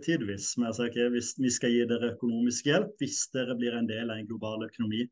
tidvis. 0.06 0.54
Men 0.58 0.70
altså, 0.72 0.88
okay, 0.88 1.10
hvis 1.12 1.34
vi 1.40 1.52
skal 1.52 1.74
gi 1.74 1.88
dere 1.90 2.14
økonomisk 2.16 2.68
hjelp 2.70 2.96
hvis 3.02 3.26
dere 3.36 3.56
blir 3.58 3.76
en 3.76 3.90
del 3.90 4.12
av 4.12 4.20
en 4.20 4.28
global 4.30 4.68
økonomi. 4.68 5.08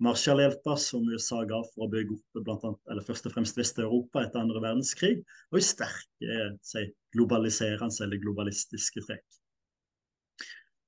Marshallhjelpa 0.00 0.76
som 0.80 1.08
USA 1.12 1.42
ga 1.48 1.58
for 1.72 1.84
å 1.84 1.90
bygge 1.92 2.16
opp 2.16 2.40
blant 2.46 2.64
annet, 2.64 2.80
eller 2.92 3.04
først 3.04 3.28
og 3.28 3.34
fremst 3.34 3.58
Vest-Europa 3.58 4.24
etter 4.24 4.40
andre 4.40 4.62
verdenskrig, 4.64 5.20
og 5.52 5.60
i 5.60 5.64
sterke 5.64 6.46
si, 6.64 6.86
globaliserende 7.16 8.06
eller 8.06 8.22
globalistiske 8.22 9.04
trekk. 9.04 9.26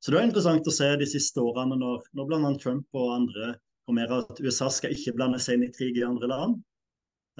Så 0.03 0.11
det 0.11 0.19
er 0.19 0.27
interessant 0.27 0.67
å 0.67 0.75
se 0.75 0.89
de 0.99 1.07
siste 1.07 1.43
årene 1.43 1.77
når, 1.79 2.09
når 2.17 2.31
bl.a. 2.31 2.53
Trump 2.59 2.99
og 2.99 3.13
andre 3.21 3.53
kommer 3.87 4.15
at 4.17 4.41
USA 4.43 4.71
skal 4.73 4.95
ikke 4.97 5.15
blande 5.19 5.39
seg 5.43 5.59
inn 5.59 5.69
i 5.69 5.75
krig 5.75 6.01
i 6.01 6.07
andre 6.07 6.31
land. 6.33 6.57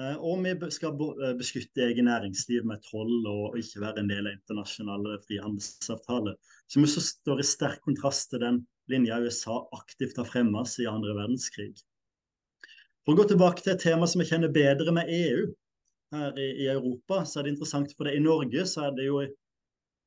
Eh, 0.01 0.15
og 0.25 0.39
vi 0.45 0.69
skal 0.73 0.93
eh, 0.95 1.33
beskytte 1.37 1.83
egen 1.85 2.07
næringsliv 2.09 2.65
med 2.69 2.81
toll 2.87 3.27
og 3.29 3.57
ikke 3.59 3.83
være 3.83 4.01
en 4.01 4.09
del 4.09 4.29
av 4.29 4.37
internasjonale 4.37 5.19
frihandelsavtaler. 5.27 6.37
Som 6.71 6.87
også 6.87 7.03
står 7.05 7.43
i 7.43 7.47
sterk 7.47 7.83
kontrast 7.85 8.31
til 8.31 8.41
den 8.45 8.63
linja 8.91 9.19
USA 9.23 9.61
aktivt 9.71 10.17
har 10.19 10.27
fremmet 10.27 10.69
siden 10.71 10.97
andre 10.97 11.15
verdenskrig. 11.17 11.73
For 13.03 13.13
å 13.13 13.19
gå 13.19 13.27
tilbake 13.31 13.63
til 13.63 13.73
et 13.73 13.83
tema 13.83 14.07
som 14.07 14.23
vi 14.23 14.27
kjenner 14.29 14.51
bedre 14.53 14.93
med 14.95 15.11
EU 15.11 15.47
her 16.15 16.39
i, 16.39 16.49
i 16.63 16.67
Europa, 16.71 17.23
så 17.27 17.39
er 17.39 17.47
det 17.47 17.55
interessant 17.55 17.93
for 17.97 18.07
det. 18.07 18.15
I 18.15 18.23
Norge 18.23 18.65
så 18.69 18.87
er 18.87 18.95
det 18.97 19.07
jo 19.09 19.19
i, 19.23 19.29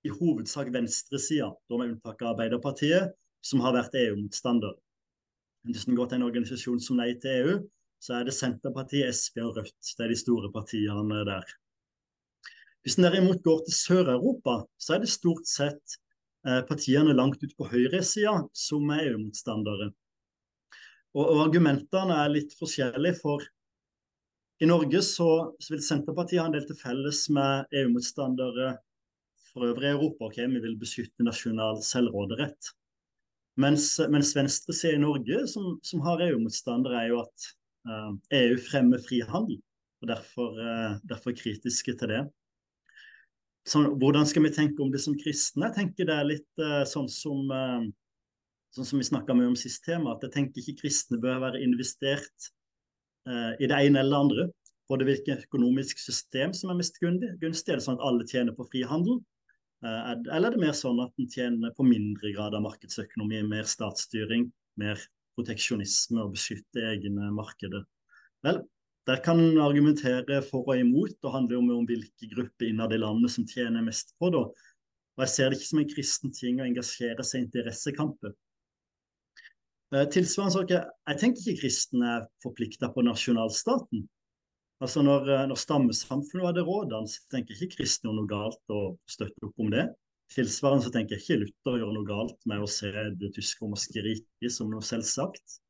i 0.07 0.13
hovedsak 0.13 0.71
venstresida, 0.73 1.51
med 1.73 1.91
unntak 1.91 2.23
av 2.23 2.35
Arbeiderpartiet, 2.35 3.13
som 3.45 3.63
har 3.65 3.77
vært 3.77 3.97
EU-motstander. 4.01 4.77
Hvis 5.67 5.87
en 5.89 5.99
går 5.99 6.09
til 6.09 6.21
en 6.21 6.29
organisasjon 6.29 6.81
som 6.83 7.01
Nei 7.01 7.13
til 7.21 7.43
EU, 7.43 7.57
så 8.03 8.21
er 8.21 8.27
det 8.29 8.37
Senterpartiet, 8.37 9.15
SV 9.15 9.43
og 9.45 9.61
Rødt. 9.61 9.93
Det 9.93 10.05
er 10.05 10.13
de 10.13 10.19
store 10.21 10.51
partiene 10.55 11.23
der. 11.27 11.55
Hvis 12.87 12.97
en 13.01 13.09
derimot 13.09 13.43
går 13.43 13.65
til 13.67 13.75
Sør-Europa, 13.75 14.61
så 14.79 14.95
er 14.95 15.03
det 15.03 15.11
stort 15.11 15.49
sett 15.51 15.97
partiene 16.69 17.15
langt 17.17 17.43
ut 17.43 17.55
på 17.59 17.67
høyresida 17.71 18.37
som 18.55 18.91
er 18.95 19.09
EU-motstandere. 19.11 19.91
Og, 21.17 21.25
og, 21.25 21.39
argumentene 21.47 22.17
er 22.23 22.33
litt 22.33 22.55
forskjellige. 22.59 23.19
For 23.23 23.45
i 24.63 24.69
Norge 24.69 25.03
så, 25.05 25.31
så 25.61 25.75
vil 25.75 25.85
Senterpartiet 25.85 26.43
ha 26.43 26.49
en 26.49 26.57
del 26.57 26.67
til 26.69 26.79
felles 26.81 27.27
med 27.33 27.77
EU-motstandere 27.81 28.75
for 29.51 29.71
øvrig 29.71 29.91
i 29.91 29.95
Europa. 29.97 30.29
ok, 30.29 30.43
Vi 30.55 30.65
vil 30.65 30.79
beskytte 30.81 31.27
nasjonal 31.27 31.81
selvråderett. 31.85 32.73
Mens, 33.57 33.95
mens 34.13 34.35
venstresida 34.37 34.99
i 34.99 35.01
Norge, 35.01 35.47
som, 35.49 35.79
som 35.83 36.03
har 36.05 36.21
EU-motstandere, 36.27 37.01
er 37.01 37.15
jo 37.15 37.23
at 37.23 37.47
EU 37.87 38.53
eh, 38.53 38.59
e 38.59 38.65
fremmer 38.67 39.01
frihandel, 39.01 39.61
og 40.03 40.11
derfor, 40.11 40.59
uh, 40.61 40.99
derfor 41.09 41.33
kritiske 41.37 41.95
til 41.97 42.11
det. 42.13 42.23
Så, 43.67 43.83
hvordan 43.99 44.27
skal 44.31 44.45
vi 44.47 44.53
tenke 44.55 44.83
om 44.83 44.93
det 44.95 45.01
som 45.03 45.17
kristne? 45.19 45.67
Jeg 45.69 45.77
tenker 45.81 46.07
det 46.07 46.15
er 46.15 46.29
litt 46.29 46.63
uh, 46.63 46.85
sånn 46.87 47.09
som 47.11 47.51
uh, 47.51 47.87
sånn 48.77 48.87
som 48.87 49.01
vi 49.01 49.09
snakka 49.09 49.35
mye 49.35 49.51
om 49.51 49.59
sist 49.59 49.83
tema, 49.87 50.15
at 50.15 50.23
jeg 50.27 50.35
tenker 50.35 50.63
ikke 50.63 50.83
kristne 50.85 51.19
bør 51.23 51.41
være 51.49 51.63
investert 51.65 52.51
uh, 53.27 53.57
i 53.59 53.67
det 53.67 53.75
ene 53.75 54.03
eller 54.03 54.13
det 54.13 54.21
andre. 54.21 54.47
Både 54.87 55.09
hvilket 55.09 55.49
økonomisk 55.49 55.99
system 55.99 56.53
som 56.55 56.71
er 56.71 56.79
mest 56.79 57.01
gunstig, 57.03 57.73
er 57.73 57.81
det 57.81 57.83
sånn 57.83 57.99
at 57.99 58.05
alle 58.07 58.29
tjener 58.29 58.55
på 58.57 58.69
frihandel? 58.71 59.19
eller 59.87 60.49
er 60.49 60.55
det 60.55 60.61
mer 60.63 60.73
sånn 60.75 60.99
at 61.03 61.21
en 61.21 61.29
tjener 61.31 61.73
på 61.77 61.85
mindre 61.85 62.31
grad 62.35 62.55
av 62.57 62.63
markedsøkonomi, 62.65 63.43
mer 63.47 63.69
statsstyring, 63.69 64.47
mer 64.81 64.99
proteksjonisme 65.37 66.23
og 66.25 66.33
beskytte 66.35 66.83
egne 66.95 67.29
markeder. 67.37 67.85
Vel, 68.47 68.63
der 69.07 69.21
kan 69.23 69.39
en 69.41 69.61
argumentere 69.63 70.41
for 70.43 70.67
og 70.67 70.81
imot, 70.81 71.15
og 71.23 71.33
handler 71.33 71.61
om, 71.61 71.71
om 71.71 71.87
hvilke 71.87 72.31
grupper 72.33 72.67
innad 72.67 72.93
i 72.93 72.99
landet 72.99 73.31
som 73.31 73.47
tjener 73.47 73.85
mest 73.87 74.15
på 74.19 74.33
det. 74.35 74.43
Og 75.17 75.23
Jeg 75.25 75.33
ser 75.33 75.49
det 75.49 75.59
ikke 75.59 75.69
som 75.71 75.83
en 75.83 75.93
kristen 75.95 76.35
ting 76.35 76.59
å 76.61 76.67
engasjere 76.67 77.25
seg 77.25 77.45
i 77.45 77.47
interessekamper. 77.47 78.35
Eh, 79.95 80.09
tilsvarende 80.11 80.53
så 80.53 80.65
Jeg 80.67 81.21
tenker 81.21 81.41
ikke 81.45 81.63
kristne 81.63 82.09
er 82.17 82.27
forplikta 82.43 82.91
på 82.93 83.05
nasjonalstaten. 83.07 84.09
Altså 84.83 85.03
Når, 85.03 85.31
eh, 85.31 85.47
når 85.47 85.63
stammesamfunnet 85.63 86.51
hadde 86.51 86.67
rådene, 86.67 87.09
så 87.09 87.23
tenker 87.31 87.55
ikke 87.55 87.79
kristne 87.79 88.13
noe 88.13 88.27
galt 88.29 88.75
å 88.75 88.99
støtte 89.09 89.47
opp 89.47 89.63
om 89.63 89.71
det. 89.71 89.87
Tilsvarende 90.35 90.85
så 90.85 90.91
tenker 90.91 91.15
jeg 91.15 91.23
ikke 91.23 91.39
Luther 91.45 91.79
gjør 91.79 91.95
noe 91.95 92.09
galt 92.09 92.43
med 92.51 92.59
å 92.59 92.67
se 92.69 92.91
det 92.91 93.31
tysk-romerske 93.39 94.03
riket 94.03 94.53
som 94.53 94.69
noe 94.75 94.83
selvsagt. 94.83 95.61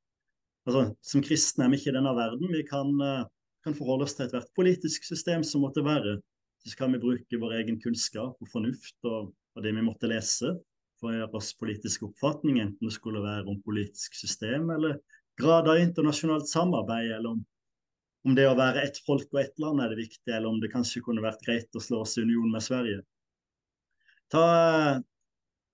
Altså, 0.66 0.82
Som 1.02 1.22
kristne 1.22 1.66
er 1.66 1.72
vi 1.72 1.80
ikke 1.80 1.92
i 1.92 1.96
denne 1.96 2.14
verden. 2.16 2.52
Vi 2.52 2.62
kan, 2.66 2.92
uh, 3.00 3.26
kan 3.64 3.76
forholde 3.78 4.06
oss 4.06 4.16
til 4.18 4.26
ethvert 4.26 4.50
politisk 4.58 5.06
system 5.06 5.44
som 5.46 5.62
måtte 5.62 5.84
være. 5.86 6.18
Så 6.66 6.74
kan 6.78 6.90
vi 6.92 7.02
bruke 7.02 7.38
vår 7.38 7.60
egen 7.60 7.78
kunnskap 7.82 8.34
og 8.42 8.50
fornuft 8.50 8.96
og, 9.06 9.30
og 9.54 9.62
det 9.62 9.72
vi 9.76 9.84
måtte 9.86 10.10
lese 10.10 10.56
for 11.00 11.12
å 11.12 11.14
gjøre 11.14 11.38
oss 11.38 11.52
politiske 11.60 12.06
oppfatninger, 12.08 12.64
enten 12.64 12.88
det 12.88 12.94
skulle 12.96 13.22
være 13.22 13.46
om 13.52 13.60
politisk 13.62 14.16
system 14.16 14.70
eller 14.74 14.96
grad 15.38 15.68
av 15.68 15.78
internasjonalt 15.78 16.48
samarbeid, 16.48 17.10
eller 17.18 17.34
om, 17.34 17.42
om 18.26 18.36
det 18.36 18.46
å 18.48 18.56
være 18.58 18.86
ett 18.86 18.98
folk 19.06 19.28
og 19.34 19.42
ett 19.42 19.60
land 19.62 19.82
er 19.84 19.92
det 19.92 20.00
viktig, 20.00 20.30
eller 20.32 20.48
om 20.48 20.60
det 20.62 20.72
kanskje 20.72 21.04
kunne 21.04 21.24
vært 21.24 21.44
greit 21.44 21.76
å 21.76 21.82
slå 21.84 22.00
oss 22.06 22.16
i 22.16 22.24
union 22.24 22.48
med 22.52 22.64
Sverige. 22.64 23.02
Ta, 24.32 24.46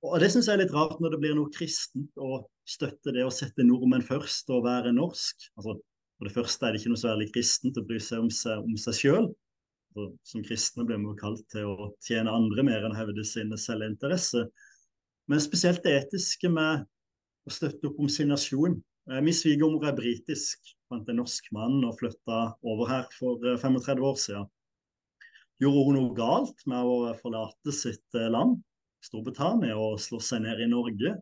og 0.03 0.19
Det 0.21 0.33
syns 0.33 0.51
jeg 0.51 0.59
er 0.59 0.65
litt 0.65 0.75
rart 0.75 0.99
når 1.01 1.15
det 1.15 1.23
blir 1.23 1.39
noe 1.39 1.55
kristent 1.55 2.19
å 2.21 2.43
støtte 2.73 3.15
det 3.15 3.25
å 3.27 3.33
sette 3.35 3.65
nordmenn 3.67 4.05
først 4.07 4.51
og 4.55 4.67
være 4.67 4.95
norsk. 4.97 5.49
Altså, 5.59 5.77
for 6.17 6.29
det 6.29 6.35
første 6.35 6.67
er 6.67 6.75
det 6.75 6.83
ikke 6.83 6.93
noe 6.93 7.03
særlig 7.03 7.31
kristent 7.35 7.81
å 7.81 7.87
bry 7.87 7.99
seg 8.03 8.25
om 8.25 8.31
seg, 8.33 8.63
om 8.63 8.77
seg 8.79 8.99
sjøl. 8.99 9.31
Som 10.25 10.45
kristne 10.47 10.87
blir 10.89 11.01
vi 11.03 11.17
kalt 11.19 11.43
til 11.53 11.69
å 11.69 11.91
tjene 12.07 12.33
andre 12.33 12.65
mer 12.65 12.87
enn 12.87 12.95
å 12.95 13.01
hevde 13.01 13.25
sine 13.29 13.59
selvinteresse. 13.61 14.47
Men 15.31 15.43
spesielt 15.43 15.83
det 15.85 15.97
etiske 16.01 16.49
med 16.53 16.87
å 17.47 17.53
støtte 17.53 17.91
opp 17.91 18.01
om 18.01 18.11
sin 18.11 18.33
nasjon. 18.33 18.79
Eh, 19.11 19.21
min 19.25 19.35
svigermor 19.35 19.85
er 19.89 19.97
britisk, 19.99 20.75
fant 20.91 21.09
en 21.11 21.21
norsk 21.21 21.49
mann 21.55 21.81
og 21.87 21.97
flytta 21.99 22.43
over 22.63 22.91
her 22.91 23.09
for 23.17 23.43
35 23.43 23.99
eh, 23.99 24.05
år 24.09 24.21
siden. 24.23 24.51
Gjorde 25.63 25.85
hun 25.89 25.99
noe 25.99 26.15
galt 26.17 26.65
med 26.71 26.87
å 26.87 27.13
forlate 27.19 27.75
sitt 27.75 28.19
eh, 28.19 28.31
land, 28.31 28.61
Storbritannia, 29.03 29.75
og 29.75 29.99
slå 30.03 30.23
seg 30.23 30.45
ned 30.47 30.63
i 30.63 30.71
Norge? 30.71 31.17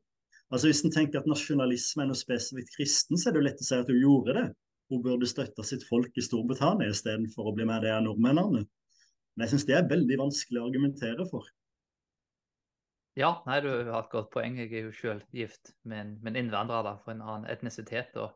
Altså 0.51 0.67
Hvis 0.67 0.83
en 0.85 0.93
tenker 0.95 1.21
at 1.21 1.29
nasjonalisme 1.31 2.03
er 2.03 2.11
noe 2.11 2.19
spesifikt 2.19 2.75
kristen, 2.75 3.19
så 3.19 3.29
er 3.29 3.37
det 3.37 3.41
jo 3.41 3.47
lett 3.47 3.63
å 3.63 3.67
si 3.69 3.77
at 3.79 3.91
hun 3.91 4.01
gjorde 4.01 4.35
det. 4.35 4.47
Hun 4.91 5.03
burde 5.05 5.29
støtte 5.31 5.63
sitt 5.67 5.85
folk 5.87 6.17
i 6.19 6.25
Storbritannia 6.27 6.91
istedenfor 6.91 7.47
å 7.47 7.55
bli 7.55 7.67
med 7.71 7.85
det 7.87 7.93
av 7.95 8.03
nordmennene. 8.03 8.65
Men 8.65 9.45
jeg 9.47 9.53
syns 9.53 9.67
det 9.69 9.77
er 9.79 9.91
veldig 9.93 10.19
vanskelig 10.25 10.59
å 10.59 10.67
argumentere 10.67 11.27
for. 11.31 11.47
Ja, 13.19 13.37
nei, 13.47 13.61
du 13.63 13.71
har 13.71 14.03
et 14.03 14.11
godt 14.11 14.33
poeng. 14.35 14.59
Jeg 14.59 14.73
er 14.75 14.89
jo 14.89 14.97
selv 14.97 15.23
gift 15.35 15.73
med 15.87 16.03
en, 16.03 16.13
med 16.19 16.35
en 16.35 16.45
innvandrer 16.45 16.83
da, 16.87 16.97
fra 17.05 17.15
en 17.15 17.23
annen 17.23 17.47
etnisitet. 17.51 18.19
og 18.19 18.35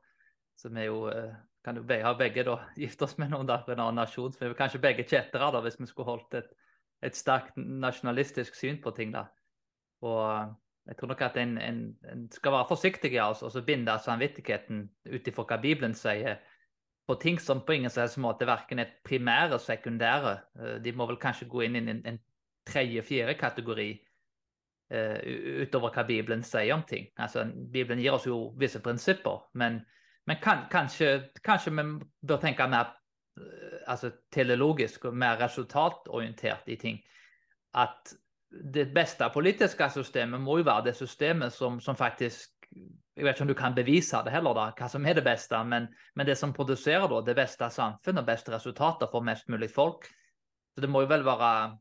vi 0.62 0.80
er 0.84 0.88
jo 0.90 1.08
eh, 1.10 1.34
kan 1.64 1.78
jo 1.78 1.82
begge, 1.88 2.14
begge 2.18 2.44
da, 2.46 2.58
gifte 2.84 3.08
oss 3.08 3.16
med 3.18 3.32
noen 3.34 3.48
da, 3.50 3.58
fra 3.64 3.74
en 3.74 3.82
annen 3.86 4.02
nasjon. 4.02 4.34
Så 4.34 4.44
vi 4.44 4.52
er 4.52 4.58
kanskje 4.58 4.82
begge 4.82 5.06
kjettere 5.08 5.50
da, 5.54 5.62
hvis 5.64 5.80
vi 5.80 5.88
skulle 5.90 6.12
holdt 6.12 6.38
et, 6.38 6.50
et 7.06 7.18
sterkt 7.18 7.56
nasjonalistisk 7.58 8.54
syn 8.58 8.78
på 8.84 8.94
ting. 8.94 9.14
da. 9.14 9.26
Og 10.04 10.54
jeg 10.86 10.96
tror 10.98 11.08
nok 11.08 11.22
at 11.24 11.36
en, 11.40 11.58
en, 11.58 11.78
en 12.12 12.24
skal 12.32 12.52
være 12.52 12.68
forsiktig 12.68 13.12
altså, 13.20 13.46
og 13.46 13.52
så 13.52 13.62
binde 13.64 13.98
samvittigheten 14.04 14.82
ut 15.14 15.28
ifra 15.28 15.46
hva 15.48 15.60
Bibelen 15.62 15.94
sier, 15.96 16.42
på 17.08 17.14
ting 17.20 17.40
som 17.40 17.60
på 17.64 17.76
ingen 17.76 17.92
slags 17.92 18.16
måte 18.16 18.46
verken 18.48 18.80
er 18.80 18.92
primære 19.04 19.54
og 19.54 19.60
sekundære. 19.60 20.38
Eh, 20.60 20.76
de 20.84 20.92
må 20.92 21.06
vel 21.06 21.20
kanskje 21.20 21.48
gå 21.48 21.66
inn 21.66 21.76
i 21.76 21.84
en, 21.84 22.02
en 22.06 22.20
tredje-fjerde 22.64 23.34
kategori 23.36 23.90
uh, 23.92 25.18
utover 25.60 25.92
hva 25.92 26.04
Bibelen 26.08 26.40
sier 26.42 26.72
om 26.72 26.84
ting. 26.88 27.10
Altså, 27.20 27.44
Bibelen 27.72 28.00
gir 28.00 28.16
oss 28.16 28.24
jo 28.24 28.54
visse 28.56 28.80
prinsipper, 28.80 29.42
men 29.52 29.82
men 30.26 30.36
kan, 30.42 30.64
kanskje, 30.70 31.30
kanskje, 31.44 31.72
vi 31.72 31.82
bør 32.26 32.40
tenke 32.40 32.66
mer 32.68 32.94
eh, 33.36 33.80
altså, 33.86 34.10
teleologisk 34.32 35.04
og 35.04 35.16
mer 35.16 35.36
resultatorientert 35.40 36.68
i 36.72 36.76
ting. 36.80 37.00
At 37.74 38.14
det 38.74 38.86
beste 38.94 39.26
politiske 39.34 39.88
systemet 39.90 40.40
må 40.40 40.58
jo 40.60 40.66
være 40.66 40.88
det 40.88 40.96
systemet 40.98 41.52
som, 41.52 41.80
som, 41.80 41.96
faktisk 41.96 42.50
Jeg 43.16 43.24
vet 43.24 43.36
ikke 43.36 43.44
om 43.44 43.48
du 43.48 43.54
kan 43.54 43.74
bevise 43.74 44.18
det 44.26 44.32
heller, 44.34 44.54
da, 44.54 44.70
hva 44.74 44.88
som 44.90 45.04
er 45.06 45.14
det 45.14 45.22
beste, 45.24 45.58
men, 45.64 45.86
men 46.14 46.26
det 46.26 46.34
som 46.38 46.52
produserer 46.52 47.06
da, 47.08 47.20
det 47.22 47.36
beste 47.38 47.68
samfunnet 47.70 48.24
og 48.24 48.26
beste 48.26 48.50
resultater 48.50 49.10
for 49.12 49.22
mest 49.22 49.48
mulig 49.48 49.70
folk. 49.70 50.08
Så 50.74 50.82
det 50.82 50.90
må 50.90 51.04
jo 51.04 51.10
vel 51.12 51.22
være 51.26 51.76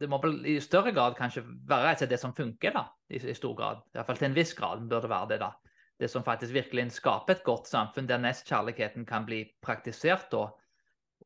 det 0.00 0.08
må 0.08 0.16
vel 0.20 0.38
i 0.48 0.58
større 0.60 0.92
grad 0.92 1.16
kanskje 1.16 1.44
være 1.68 2.08
det 2.08 2.18
som 2.20 2.32
funker, 2.36 2.72
da, 2.72 2.86
i, 3.08 3.20
i 3.20 3.36
stor 3.36 3.54
grad. 3.56 3.84
Iallfall 3.94 4.16
til 4.16 4.30
en 4.30 4.36
viss 4.36 4.54
grad 4.56 4.88
bør 4.88 5.04
det 5.04 5.12
være 5.12 5.28
det. 5.34 5.40
da 5.40 5.52
det 6.00 6.10
som 6.10 6.24
faktisk 6.24 6.52
virkelig 6.52 6.90
skaper 6.92 7.34
et 7.34 7.44
godt 7.44 7.68
samfunn, 7.68 8.08
der 8.08 8.20
nestkjærligheten 8.20 9.06
kan 9.06 9.24
bli 9.26 9.44
praktisert 9.62 10.34
og, 10.34 10.58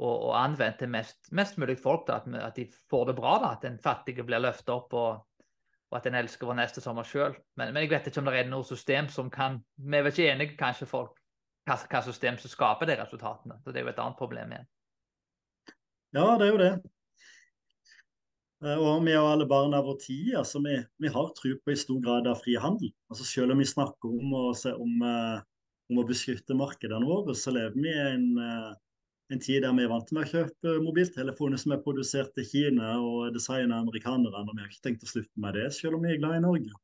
og, 0.00 0.14
og 0.30 0.36
anvendt 0.40 0.80
til 0.80 0.90
mest, 0.92 1.18
mest 1.36 1.58
mulig 1.60 1.76
folk. 1.80 2.06
Da, 2.08 2.20
at, 2.20 2.28
at, 2.50 2.56
de 2.56 2.66
får 2.90 3.10
det 3.10 3.16
bra, 3.20 3.36
da, 3.42 3.54
at 3.56 3.66
den 3.66 3.78
fattige 3.82 4.24
blir 4.26 4.42
løftet 4.42 4.72
opp, 4.74 4.96
og, 4.96 5.44
og 5.90 5.98
at 5.98 6.08
en 6.08 6.18
elsker 6.22 6.48
vår 6.48 6.58
neste 6.62 6.82
som 6.84 7.00
oss 7.02 7.12
sjøl. 7.12 7.36
Men, 7.60 7.74
men, 7.74 7.84
jeg 7.84 7.92
vet 7.92 8.10
ikke 8.10 8.22
om 8.22 8.30
det 8.30 8.38
er 8.40 8.52
noe 8.52 8.66
system 8.66 9.10
som 9.12 9.30
kan 9.32 9.60
Vi 9.76 9.98
er 9.98 10.10
ikke 10.10 10.30
enige, 10.32 10.56
kanskje, 10.60 10.88
folk 10.90 11.20
hva, 11.68 11.76
hva 11.90 12.00
system 12.04 12.38
som 12.40 12.52
skaper 12.52 12.88
de 12.88 12.96
resultatene. 13.00 13.58
Så 13.62 13.72
Det 13.72 13.80
er 13.80 13.86
jo 13.86 13.92
et 13.92 14.02
annet 14.02 14.18
problem 14.18 14.56
igjen. 14.56 14.70
Ja, 16.16 16.26
det 16.40 16.46
er 16.46 16.50
jo 16.50 16.60
det. 16.60 16.72
Eh, 18.64 18.76
og 18.76 19.04
vi 19.06 19.14
og 19.16 19.28
alle 19.30 19.46
barn 19.48 19.76
av 19.76 19.86
vår 19.88 20.00
tid. 20.02 20.34
altså 20.40 20.62
Vi, 20.64 20.76
vi 21.00 21.12
har 21.12 21.32
tro 21.36 21.54
på 21.64 21.72
i 21.72 21.78
stor 21.78 22.00
grad 22.04 22.28
av 22.30 22.42
frihandel. 22.42 22.92
Altså 23.12 23.26
Selv 23.28 23.54
om 23.54 23.62
vi 23.62 23.68
snakker 23.68 24.10
om 24.10 24.36
å, 24.36 24.44
om, 24.74 24.94
eh, 25.06 25.42
om 25.90 26.02
å 26.02 26.06
beskytte 26.08 26.58
markedene 26.58 27.08
våre, 27.08 27.36
så 27.36 27.54
lever 27.54 27.78
vi 27.78 27.92
i 27.92 28.06
en, 28.08 28.26
eh, 28.38 28.72
en 29.30 29.40
tid 29.40 29.62
der 29.62 29.74
vi 29.76 29.86
er 29.86 29.90
vant 29.92 30.10
med 30.14 30.26
å 30.26 30.30
kjøpe 30.30 30.76
mobiltelefoner 30.82 31.60
som 31.60 31.74
er 31.74 31.82
produsert 31.84 32.38
i 32.40 32.44
Kina 32.46 32.96
og 32.98 33.34
designet 33.34 33.76
av 33.76 33.84
amerikanerne. 33.84 34.42
Og 34.42 34.56
vi 34.56 34.64
har 34.64 34.70
ikke 34.70 34.86
tenkt 34.88 35.06
å 35.06 35.10
slutte 35.10 35.42
med 35.42 35.54
det, 35.58 35.68
selv 35.76 35.98
om 35.98 36.06
vi 36.06 36.14
er 36.14 36.22
glad 36.22 36.40
i 36.40 36.46
Norge. 36.46 36.78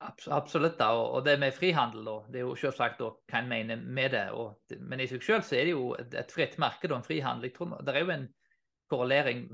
Absolutt. 0.00 0.78
da, 0.78 0.94
og 0.96 1.24
det 1.26 1.34
med 1.40 1.52
frihandel, 1.52 2.06
da, 2.06 2.14
det 2.32 2.40
er 2.40 2.46
jo 2.46 2.54
selvsagt 2.56 3.02
hva 3.02 3.40
en 3.40 3.50
mener 3.50 3.80
med 3.80 4.14
det. 4.14 4.28
Og, 4.32 4.54
men 4.80 5.02
i 5.02 5.08
seg 5.10 5.24
selv 5.26 5.44
så 5.44 5.58
er 5.58 5.68
det 5.68 5.74
jo 5.74 5.90
et, 5.98 6.32
fritt 6.32 6.56
marked 6.62 6.92
og 6.92 7.00
en 7.00 7.08
frihandel. 7.08 7.50
Jeg 7.50 7.56
tror, 7.58 7.74
det 7.84 7.94
er 7.94 8.06
jo 8.06 8.14
en 8.14 8.28
korrelering 8.90 9.44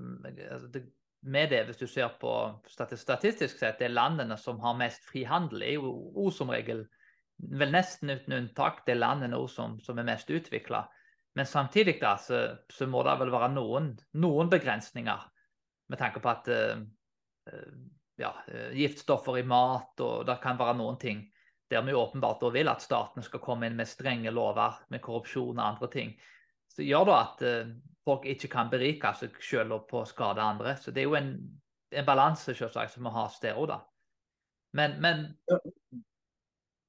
altså, 0.53 0.85
med 1.27 1.51
det 1.51 1.64
hvis 1.66 1.81
du 1.81 1.87
ser 1.90 2.12
på 2.21 2.35
statistisk 2.71 3.59
sett. 3.59 3.81
Det 3.81 3.88
er 3.88 3.97
landene 3.97 4.38
som 4.38 4.61
har 4.62 4.79
mest 4.79 5.09
frihandel, 5.09 5.64
er 5.66 5.81
jo 5.81 6.29
som 6.31 6.53
regel, 6.55 6.85
vel 7.59 7.75
nesten 7.75 8.14
uten 8.14 8.38
unntak, 8.38 8.85
det 8.87 8.95
er 8.95 9.03
landene 9.03 9.40
som, 9.51 9.81
som 9.83 9.99
er 9.99 10.07
mest 10.12 10.31
utvikla. 10.31 10.85
Men 11.37 11.46
samtidig 11.46 11.99
da, 12.01 12.14
så, 12.16 12.40
så, 12.72 12.87
må 12.88 13.03
det 13.05 13.16
vel 13.20 13.33
være 13.35 13.51
noen, 13.53 13.90
noen 14.16 14.49
begrensninger 14.53 15.27
med 15.92 16.01
tanke 16.01 16.22
på 16.25 16.31
at 16.33 16.49
uh, 16.49 16.79
ja, 18.16 18.31
eh, 18.49 18.70
giftstoffer 18.75 19.38
i 19.38 19.44
mat, 19.46 20.01
og 20.01 20.25
det 20.27 20.38
kan 20.42 20.57
være 20.59 20.79
noen 20.79 20.96
ting 20.99 21.20
der 21.70 21.83
vi 21.83 21.94
åpenbart 21.99 22.44
vil 22.55 22.70
at 22.70 22.83
staten 22.83 23.25
skal 23.27 23.42
komme 23.42 23.68
inn 23.68 23.77
med 23.77 23.88
strenge 23.90 24.31
lover 24.31 24.79
med 24.94 25.03
korrupsjon 25.03 25.59
og 25.59 25.64
andre 25.66 25.90
ting. 25.92 26.12
Så 26.72 26.87
gjør 26.87 27.09
det 27.09 27.16
at 27.18 27.44
uh, 27.44 27.72
folk 28.07 28.27
ikke 28.31 28.51
kan 28.53 28.72
berike 28.72 29.12
seg 29.18 29.37
selv 29.42 29.77
og 29.77 29.87
på 29.90 30.01
å 30.01 30.09
skade 30.09 30.42
andre. 30.42 30.77
Så 30.81 30.94
det 30.94 31.03
er 31.03 31.11
jo 31.11 31.18
en, 31.18 31.33
en 31.92 32.07
balanse 32.07 32.55
selvsagt 32.55 32.94
som 32.94 33.05
må 33.05 33.12
has 33.16 33.37
der 33.42 33.59
òg, 33.59 33.68
da. 33.75 33.81
Men, 34.77 34.96
men. 35.03 35.27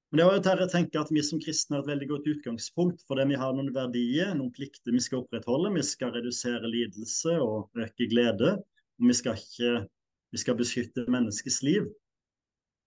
Men 0.08 0.20
det 0.20 0.24
er 0.24 0.38
jo 0.38 0.44
der 0.46 0.62
jeg 0.64 0.72
tenker 0.72 1.02
at 1.02 1.12
Vi 1.12 1.22
som 1.26 1.40
kristne 1.44 1.76
har 1.76 1.84
et 1.84 1.92
veldig 1.92 2.08
godt 2.14 2.30
utgangspunkt. 2.32 3.04
for 3.08 3.20
det 3.20 3.28
Vi 3.28 3.40
har 3.40 3.54
noen 3.54 3.74
verdier, 3.76 4.34
noen 4.36 4.54
plikter 4.56 4.96
vi 4.96 5.04
skal 5.04 5.26
opprettholde. 5.26 5.74
Vi 5.76 5.84
skal 5.84 6.16
redusere 6.16 6.72
lidelse 6.72 7.36
og 7.44 7.70
øke 7.76 8.08
glede. 8.08 8.56
og 8.64 9.08
Vi 9.12 9.14
skal 9.14 9.36
ikke 9.36 9.88
vi 10.32 10.42
skal 10.42 10.58
beskytte 10.60 11.06
menneskets 11.12 11.62
liv. 11.64 11.88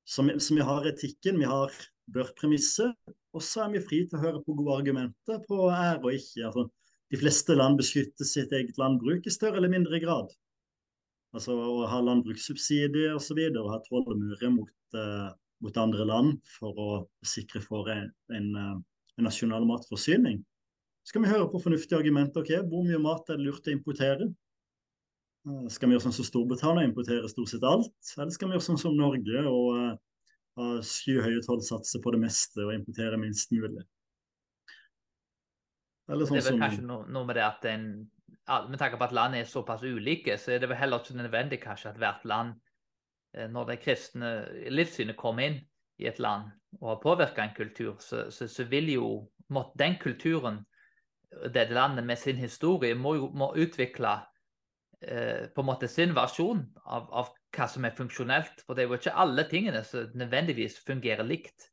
Så 0.04 0.24
vi, 0.26 0.36
så 0.40 0.54
vi 0.54 0.66
har 0.66 0.88
etikken, 0.90 1.38
vi 1.40 1.48
har 1.48 1.72
bør-premisset, 2.12 2.96
og 3.32 3.44
så 3.44 3.64
er 3.64 3.74
vi 3.76 3.82
fri 3.84 4.02
til 4.08 4.18
å 4.18 4.24
høre 4.24 4.42
på 4.44 4.56
gode 4.58 4.80
argumenter 4.80 5.40
på 5.46 5.68
ære 5.70 6.02
og 6.02 6.16
ikke. 6.16 6.48
Altså, 6.48 6.66
de 7.10 7.18
fleste 7.20 7.56
land 7.56 7.78
beskytter 7.78 8.26
sitt 8.26 8.52
eget 8.54 8.78
landbruk 8.78 9.26
i 9.26 9.34
større 9.34 9.60
eller 9.60 9.72
mindre 9.72 10.00
grad. 10.02 10.32
Altså 11.34 11.54
å 11.54 11.86
ha 11.86 12.00
landbrukssubsidier 12.02 13.14
osv. 13.14 13.20
Og, 13.20 13.24
så 13.28 13.38
videre, 13.38 13.62
og 13.62 13.72
ha 13.74 13.78
tollmurer 13.86 14.52
mot, 14.54 14.74
uh, 14.98 15.30
mot, 15.64 15.76
andre 15.80 16.06
land 16.08 16.38
for 16.58 16.78
å 16.80 16.90
sikre 17.26 17.62
for 17.64 17.90
en, 17.92 18.08
en, 18.34 18.48
uh, 18.56 18.76
en, 19.18 19.26
nasjonal 19.26 19.66
matforsyning. 19.68 20.40
Så 21.04 21.14
skal 21.14 21.24
vi 21.24 21.32
høre 21.32 21.48
på 21.50 21.60
fornuftige 21.62 21.98
argumenter. 22.00 22.44
Okay, 22.44 22.60
Hvor 22.68 22.84
mye 22.86 23.00
mat 23.02 23.28
er 23.30 23.40
det 23.40 23.46
lurt 23.48 23.68
å 23.68 23.74
importere? 23.74 24.28
Eh, 25.48 25.66
skal 25.72 25.88
vi 25.88 25.96
gjøre 25.96 26.04
sånn 26.08 26.18
som 26.18 26.28
Storbritannia, 26.28 26.84
importere 26.88 27.28
stort 27.32 27.52
sett 27.52 27.64
alt? 27.64 27.94
Eller 28.18 28.34
skal 28.34 28.50
vi 28.50 28.58
gjøre 28.58 28.68
sånn 28.68 28.80
som 28.80 28.96
Norge 28.96 29.44
og 29.48 29.70
uh, 29.76 29.94
ha 30.60 30.68
skyhøye 30.84 31.40
tollsatser 31.46 32.02
på 32.04 32.12
det 32.14 32.22
meste 32.26 32.66
og 32.66 32.74
importere 32.76 33.20
minst 33.20 33.52
mulig? 33.54 33.84
Eller 36.10 36.26
sånn 36.26 36.36
det 36.36 36.42
er 36.42 36.48
vel 36.48 36.56
som... 36.56 36.64
kanskje 36.64 36.86
noe, 36.86 37.06
noe, 37.08 37.28
med 37.28 37.38
det 37.38 37.46
at 37.46 37.68
en, 37.70 37.86
med 38.68 38.80
tanke 38.80 38.98
på 38.98 39.06
at 39.06 39.14
land 39.16 39.38
er 39.38 39.48
såpass 39.48 39.84
ulike, 39.86 40.36
så 40.40 40.56
er 40.56 40.62
det 40.62 40.70
vel 40.72 40.80
heller 40.80 41.02
ikke 41.02 41.20
nødvendig 41.20 41.60
kanskje 41.62 41.92
at 41.92 42.00
hvert 42.02 42.26
land, 42.28 42.56
eh, 42.58 42.69
når 43.30 43.68
det 43.68 43.82
kristne 43.84 44.30
livssynet 44.74 45.18
kommer 45.18 45.46
inn 45.46 45.58
i 46.02 46.08
et 46.10 46.18
land 46.18 46.48
og 46.80 46.88
har 46.88 47.02
påvirka 47.02 47.44
en 47.44 47.54
kultur, 47.54 48.00
så, 48.02 48.24
så, 48.34 48.48
så, 48.50 48.64
vil 48.66 48.88
jo 48.90 49.06
måtte 49.54 49.78
den 49.78 49.94
kulturen, 50.02 50.64
det 51.54 51.68
landet 51.70 52.06
med 52.06 52.18
sin 52.18 52.40
historie, 52.40 52.94
må, 52.98 53.14
må 53.30 53.52
utvikle 53.54 54.16
Eh, 55.00 55.46
på 55.54 55.62
en 55.62 55.66
måte 55.66 55.88
sin 55.88 56.10
versjon 56.12 56.60
av, 56.84 57.06
av, 57.16 57.28
hva 57.56 57.66
som 57.72 57.86
er 57.88 57.96
funksjonelt. 57.96 58.60
For 58.66 58.76
det 58.76 58.84
er 58.84 58.90
jo 58.90 58.98
ikke 58.98 59.16
alle 59.22 59.46
tingene 59.48 59.80
som 59.86 60.10
nødvendigvis 60.20 60.76
fungerer 60.84 61.24
likt 61.24 61.70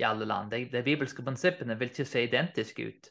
i 0.00 0.06
alle 0.08 0.24
land. 0.24 0.54
De, 0.54 0.64
de 0.72 0.84
bibelske 0.86 1.24
prinsippene 1.24 1.76
vil 1.78 1.92
ikke 1.92 2.08
se 2.08 2.24
identiske 2.24 2.86
ut 2.88 3.10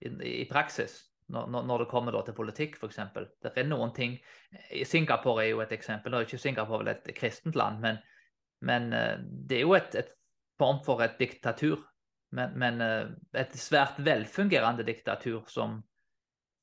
i, 0.00 0.12
i 0.40 0.46
praksis 0.48 0.96
når, 1.28 1.62
når, 1.62 1.84
det 1.84 1.90
kommer 1.90 2.16
til 2.26 2.34
politikk, 2.36 2.76
f.eks. 2.76 2.98
Det 3.42 3.52
er 3.56 3.68
noen 3.68 3.92
ting 3.94 4.18
Singapore 4.84 5.44
er 5.44 5.52
jo 5.52 5.62
et 5.64 5.72
eksempel. 5.72 6.12
Nå 6.12 6.20
er 6.20 6.26
ikke 6.26 6.40
Singapore 6.42 6.82
vel 6.82 6.92
et 6.92 7.12
kristent 7.16 7.56
land, 7.56 7.80
men, 7.84 8.00
men 8.60 8.92
eh, 8.96 9.14
det 9.22 9.60
er 9.60 9.64
jo 9.66 9.76
et, 9.78 9.96
et, 9.96 10.12
form 10.60 10.82
for 10.84 11.00
et 11.02 11.16
diktatur. 11.18 11.80
Men, 12.36 12.52
men 12.58 12.84
eh, 12.84 13.08
et 13.40 13.56
svært 13.58 13.96
velfungerende 14.04 14.84
diktatur 14.86 15.46
som, 15.48 15.80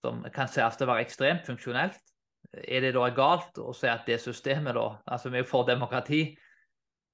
som 0.06 0.22
kan 0.36 0.52
sies 0.52 0.78
å 0.82 0.89
være 0.89 1.08
ekstremt 1.08 1.50
funksjonelt 1.50 2.00
er 2.54 2.82
det 2.82 2.93
da 2.95 3.10
galt 3.13 3.60
å 3.62 3.74
si 3.78 3.89
at 3.89 4.08
det 4.10 4.19
systemet, 4.24 4.74
da? 4.78 4.88
Altså, 5.12 5.30
vi 5.30 5.41
er 5.41 5.50
for 5.50 5.67
demokrati. 5.67 6.24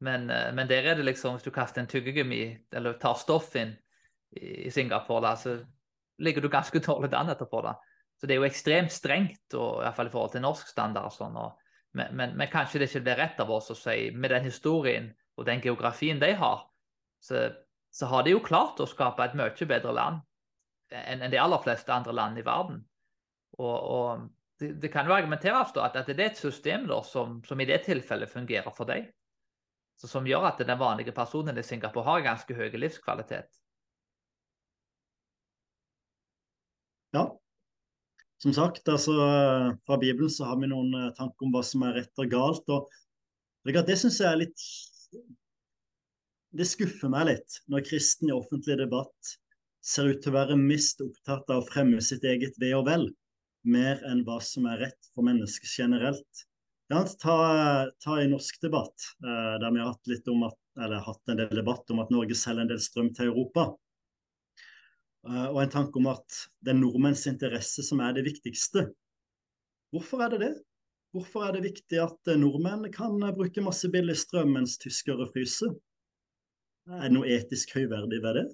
Men, 0.05 0.29
eh, 0.29 0.51
men, 0.53 0.67
der 0.67 0.91
er 0.91 0.95
det 0.95 1.05
liksom, 1.05 1.35
hvis 1.35 1.43
du 1.43 1.51
kaster 1.51 1.81
en 1.81 1.87
tyggegummi 1.91 2.43
eller 2.75 2.99
tar 2.99 3.15
stoff 3.19 3.55
inn 3.55 3.75
i 4.35 4.69
Singapore, 4.71 5.23
da, 5.23 5.35
så 5.39 5.57
ligger 6.17 6.41
du 6.41 6.49
ganske 6.49 6.79
dårlig 6.79 7.13
an 7.13 7.31
etterpå. 7.33 7.61
da. 7.65 7.75
Så 8.19 8.27
det 8.27 8.35
er 8.35 8.41
jo 8.41 8.47
ekstremt 8.47 8.93
strengt, 8.93 9.43
og, 9.53 9.81
i 9.81 9.85
hvert 9.85 9.97
fall 9.97 10.09
i 10.09 10.13
forhold 10.13 10.35
til 10.35 10.45
norsk 10.45 10.71
standard. 10.71 11.11
sånn, 11.13 11.35
og, 11.35 11.57
men, 11.95 12.15
men, 12.15 12.37
men, 12.37 12.51
kanskje 12.51 12.81
det 12.81 12.89
ikke 12.89 13.03
blir 13.07 13.21
rett 13.23 13.39
av 13.43 13.51
oss 13.51 13.71
å 13.71 13.77
si 13.77 14.11
med 14.11 14.31
den 14.31 14.47
historien 14.47 15.11
og 15.35 15.47
den 15.47 15.61
geografien 15.63 16.19
de 16.19 16.31
har, 16.39 16.63
så, 17.23 17.49
så 17.91 18.07
har 18.11 18.23
de 18.23 18.35
jo 18.35 18.43
klart 18.43 18.79
å 18.79 18.87
skape 18.87 19.23
et 19.23 19.35
mye 19.35 19.67
bedre 19.67 19.93
land 19.95 20.23
enn, 20.91 21.21
en 21.21 21.31
de 21.31 21.39
aller 21.41 21.61
fleste 21.63 21.91
andre 21.91 22.13
land 22.15 22.39
i 22.39 22.45
verden. 22.45 22.81
Og, 23.57 23.75
og 23.75 24.25
det, 24.59 24.73
det, 24.83 24.91
kan 24.93 25.07
jo 25.07 25.15
argumenteres 25.15 25.73
da, 25.75 25.89
at, 25.89 25.99
at 25.99 26.07
det 26.11 26.19
er 26.19 26.31
et 26.31 26.39
system 26.39 26.87
da, 26.87 27.01
som, 27.03 27.41
som, 27.47 27.59
i 27.59 27.67
det 27.67 27.81
tilfellet 27.87 28.31
fungerer 28.31 28.71
for 28.75 28.87
deg. 28.87 29.09
Så, 29.99 30.09
som 30.11 30.27
gjør 30.27 30.49
at 30.51 30.59
den 30.63 30.79
vanlige 30.79 31.15
personen 31.15 31.57
i 31.57 31.63
Singapore 31.63 32.07
har 32.07 32.25
ganske 32.25 32.55
høy 32.55 32.67
livskvalitet. 32.75 33.51
Ja. 37.15 37.25
Som 38.43 38.53
sagt, 38.53 38.87
altså, 38.91 39.15
fra 39.87 39.97
Bibelen 40.01 40.29
så 40.29 40.49
har 40.49 40.59
vi 40.59 40.67
noen 40.69 40.91
eh, 40.99 41.11
tanker 41.17 41.47
om 41.47 41.53
hva 41.55 41.63
som 41.63 41.85
er 41.87 41.95
rett 42.01 42.21
og 42.21 42.31
galt. 42.33 42.73
og 42.75 42.91
Det 43.65 43.97
syns 43.99 44.19
jeg 44.21 44.27
er 44.31 44.41
litt 44.43 44.65
Det 46.55 46.67
skuffer 46.67 47.11
meg 47.11 47.29
litt 47.29 47.59
når 47.71 47.87
kristen 47.87 48.29
i 48.29 48.35
offentlig 48.35 48.77
debatt 48.79 49.35
ser 49.85 50.09
ut 50.09 50.21
til 50.23 50.33
å 50.33 50.39
være 50.39 50.57
mest 50.59 51.01
opptatt 51.03 51.49
av 51.51 51.61
å 51.61 51.67
fremme 51.67 52.01
sitt 52.03 52.23
eget 52.25 52.57
ve 52.61 52.71
og 52.77 52.87
vel 52.89 53.07
mer 53.65 54.01
enn 54.09 54.23
hva 54.25 54.37
som 54.43 54.67
er 54.69 54.81
rett 54.85 55.09
for 55.13 55.25
mennesker 55.25 55.69
generelt. 55.69 56.45
Ja, 56.93 57.01
ta, 57.21 57.35
ta 58.03 58.19
i 58.21 58.29
norsk 58.29 58.59
debatt, 58.61 59.07
eh, 59.25 59.55
der 59.61 59.71
vi 59.73 59.81
har 59.81 59.93
hatt, 59.93 60.11
litt 60.11 60.27
om 60.29 60.45
at, 60.47 60.57
eller, 60.77 61.01
hatt 61.05 61.33
en 61.33 61.39
del 61.41 61.55
debatt 61.57 61.89
om 61.93 62.03
at 62.03 62.11
Norge 62.13 62.37
selger 62.37 62.65
en 62.65 62.71
del 62.71 62.81
strøm 62.81 63.09
til 63.17 63.31
Europa. 63.31 63.71
Eh, 65.25 65.47
og 65.49 65.61
en 65.63 65.73
tanke 65.73 65.99
om 65.99 66.09
at 66.11 66.41
det 66.61 66.73
er 66.73 66.79
nordmenns 66.79 67.25
interesse 67.29 67.85
som 67.85 68.01
er 68.05 68.15
det 68.17 68.25
viktigste. 68.27 68.89
Hvorfor 69.95 70.25
er 70.25 70.35
det 70.35 70.41
det? 70.43 70.53
Hvorfor 71.15 71.47
er 71.47 71.55
det 71.55 71.65
viktig 71.65 72.01
at 72.01 72.29
eh, 72.31 72.37
nordmenn 72.37 72.91
kan 72.93 73.17
bruke 73.37 73.63
masse 73.65 73.89
billig 73.91 74.17
strøm 74.21 74.53
mens 74.57 74.77
tyskere 74.81 75.27
fryser? 75.33 75.73
Er 76.91 77.07
det 77.07 77.15
noe 77.15 77.31
etisk 77.33 77.73
høyverdig 77.73 78.21
ved 78.21 78.39
det? 78.41 78.45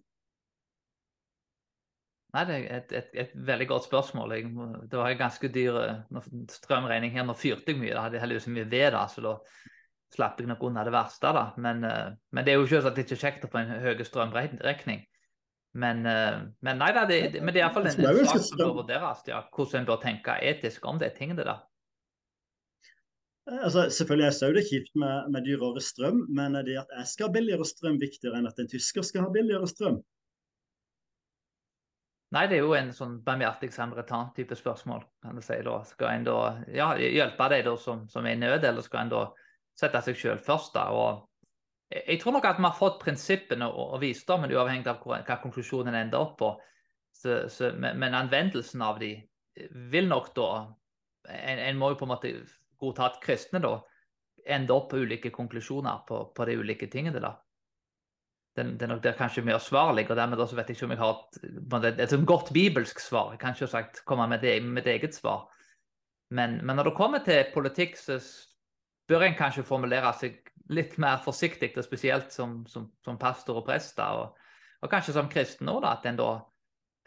Nei, 2.31 2.45
Det 2.47 2.55
er 2.55 2.77
et, 2.77 2.93
et, 2.95 3.09
et, 3.25 3.31
veldig 3.35 3.67
godt 3.67 3.89
spørsmål. 3.89 4.37
Jeg, 4.37 4.53
det 4.87 4.99
var 5.01 5.11
en 5.11 5.19
ganske 5.25 5.51
dyr 5.51 5.81
eh, 5.81 6.31
strømregning 6.55 7.11
her. 7.17 7.27
Nå 7.27 7.35
fyrte 7.35 7.73
jeg 7.73 7.81
mye. 7.81 7.91
Da 7.91 8.05
hadde 8.05 8.15
jeg 8.15 8.23
heldigvis 8.23 8.51
mye 8.55 8.69
ved, 8.71 8.93
da, 8.95 9.03
så 9.11 9.25
da 9.25 9.35
slapp 10.15 10.39
jeg 10.39 10.47
nok 10.47 10.63
unna 10.69 10.87
det 10.87 10.95
verste. 10.95 11.35
da. 11.35 11.49
Men, 11.59 11.83
men 11.83 12.47
det 12.47 12.53
er 12.53 12.59
jo 12.59 12.71
selvsagt 12.71 13.03
ikke 13.03 13.19
kjekt 13.19 13.43
å 13.47 13.51
få 13.51 13.59
en 13.59 13.75
høy 13.83 14.07
strømregning. 14.07 15.03
Men, 15.71 16.03
uh, 16.03 16.41
men 16.65 16.81
nei 16.81 16.91
da, 16.95 17.05
det, 17.07 17.19
det, 17.35 17.41
men 17.41 17.55
det 17.55 17.61
er 17.61 17.69
iallfall 17.69 17.87
en, 17.87 17.99
en 18.03 18.25
sak 18.27 18.43
som 18.43 18.59
bør 18.59 18.73
vurderes. 18.81 19.21
Ja, 19.29 19.43
hvordan 19.55 19.83
en 19.83 19.87
bør 19.87 20.01
tenke 20.03 20.35
etisk 20.43 20.87
om 20.89 20.99
de 20.99 21.07
tingene 21.15 21.39
der. 21.39 21.61
Altså, 23.51 23.87
selvfølgelig 23.89 24.27
er 24.27 24.53
det 24.55 24.67
kjipt 24.69 24.91
med, 24.95 25.31
med 25.33 25.47
dyrere 25.47 25.81
strøm, 25.81 26.25
men 26.29 26.55
er 26.55 26.67
det 26.67 26.77
at 26.83 26.91
jeg 26.97 27.07
skal 27.07 27.27
ha 27.27 27.33
billigere 27.33 27.65
strøm 27.65 27.97
viktigere 27.99 28.37
enn 28.37 28.47
at 28.47 28.59
en 28.61 28.69
tysker 28.69 29.05
skal 29.05 29.25
ha 29.25 29.31
billigere 29.33 29.67
strøm? 29.67 29.97
Nei, 32.31 32.45
det 32.47 32.59
er 32.59 32.63
jo 32.63 32.75
en 32.77 32.93
sånn 32.95 33.17
barmhjertig 33.25 33.73
samaritan-type 33.75 34.55
spørsmål. 34.55 35.01
kan 35.23 35.35
du 35.35 35.43
si 35.43 35.57
da. 35.67 35.81
Skal 35.83 36.13
en 36.13 36.27
da 36.27 36.37
ja, 36.71 36.93
hjelpe 36.95 37.49
de 37.51 37.59
da 37.65 37.73
som, 37.75 38.05
som, 38.07 38.27
er 38.27 38.37
i 38.37 38.39
nød, 38.39 38.63
eller 38.63 38.85
skal 38.85 39.03
en 39.03 39.11
da 39.11 39.23
sette 39.79 39.99
seg 40.05 40.19
selv 40.21 40.45
først? 40.45 40.71
da, 40.77 40.85
og 40.95 41.25
Jeg 41.91 42.21
tror 42.21 42.37
nok 42.37 42.45
at 42.47 42.59
vi 42.59 42.63
har 42.63 42.77
fått 42.77 43.01
prinsippene 43.01 43.67
og, 43.67 43.95
og 43.97 44.01
visdommen, 44.03 44.51
uavhengig 44.53 44.87
av 44.87 45.01
hva, 45.03 45.19
hva 45.27 45.37
konklusjonen 45.43 45.97
ender 45.97 46.23
opp 46.23 46.37
på. 46.39 46.51
Så, 47.11 47.43
så, 47.51 47.73
men, 47.75 47.99
men 47.99 48.15
anvendelsen 48.15 48.81
av 48.85 49.01
de 49.01 49.13
vil 49.91 50.07
nok 50.07 50.31
da 50.37 50.49
en, 51.27 51.59
en, 51.59 51.77
må 51.77 51.91
jo 51.91 51.99
på 51.99 52.07
en 52.07 52.13
måte 52.13 52.31
godta 52.81 53.09
at 53.09 53.19
kristne 53.23 53.61
da 53.61 53.75
ender 54.47 54.73
opp 54.73 54.89
på 54.93 55.01
ulike 55.03 55.29
konklusjoner 55.33 56.05
på, 56.07 56.23
på 56.35 56.47
de 56.47 56.57
ulike 56.57 56.87
tingene. 56.91 57.21
da. 57.21 57.35
Det, 58.55 58.65
det 58.79 58.87
er 58.87 58.91
nok 58.91 59.03
der 59.03 59.17
kanskje 59.19 59.43
mer 59.47 59.59
svarlig, 59.63 60.07
og 60.09 60.17
Dermed 60.19 60.39
også 60.41 60.57
vet 60.57 60.71
jeg 60.71 60.79
ikke 60.79 60.87
om 60.89 60.95
jeg 60.95 61.01
har 61.01 61.19
et, 61.19 61.99
et, 61.99 62.01
et 62.07 62.27
godt 62.27 62.51
bibelsk 62.53 62.99
svar. 62.99 63.35
Jeg 63.35 63.43
kan 63.43 63.55
ikke 63.55 63.69
sagt 63.71 64.01
komme 64.07 64.27
med, 64.27 64.41
det, 64.43 64.57
et 64.81 64.87
eget 64.95 65.15
svar. 65.15 65.45
Men, 66.31 66.59
men, 66.65 66.75
når 66.75 66.89
det 66.89 66.97
kommer 66.97 67.23
til 67.23 67.45
politikk, 67.53 67.97
så 67.99 68.19
bør 69.07 69.27
en 69.27 69.37
kanskje 69.37 69.67
formulere 69.67 70.11
seg 70.19 70.50
litt 70.71 70.97
mer 71.01 71.19
forsiktig, 71.23 71.73
og 71.77 71.85
spesielt 71.85 72.31
som, 72.33 72.61
som, 72.69 72.87
som 73.03 73.19
pastor 73.19 73.59
og 73.59 73.65
prest. 73.67 73.99
Og, 73.99 74.37
og, 74.81 74.89
kanskje 74.91 75.15
som 75.17 75.29
kristen 75.31 75.69
òg, 75.71 75.83
at 75.87 76.07
en 76.09 76.19
da 76.19 76.31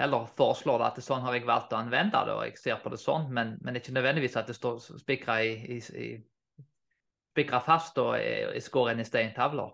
heller 0.03 0.27
foreslår 0.37 0.79
det 0.81 0.89
at 0.89 0.97
det, 0.99 1.05
sånn 1.07 1.23
har 1.25 1.37
jeg 1.37 1.47
valgt 1.49 1.73
å 1.73 1.79
anvende 1.79 2.25
det, 2.27 2.35
og 2.35 2.45
jeg 2.49 2.59
ser 2.61 2.83
på 2.83 2.91
det 2.93 3.01
sånn, 3.03 3.29
men, 3.35 3.55
men 3.65 3.79
ikke 3.79 3.95
nødvendigvis 3.95 4.37
at 4.41 4.51
det 4.51 4.57
står 4.59 4.75
spikra 7.35 7.61
fast 7.63 7.99
og 8.03 8.19
skåret 8.63 8.95
inn 8.95 9.05
i 9.05 9.09
steintavler. 9.09 9.71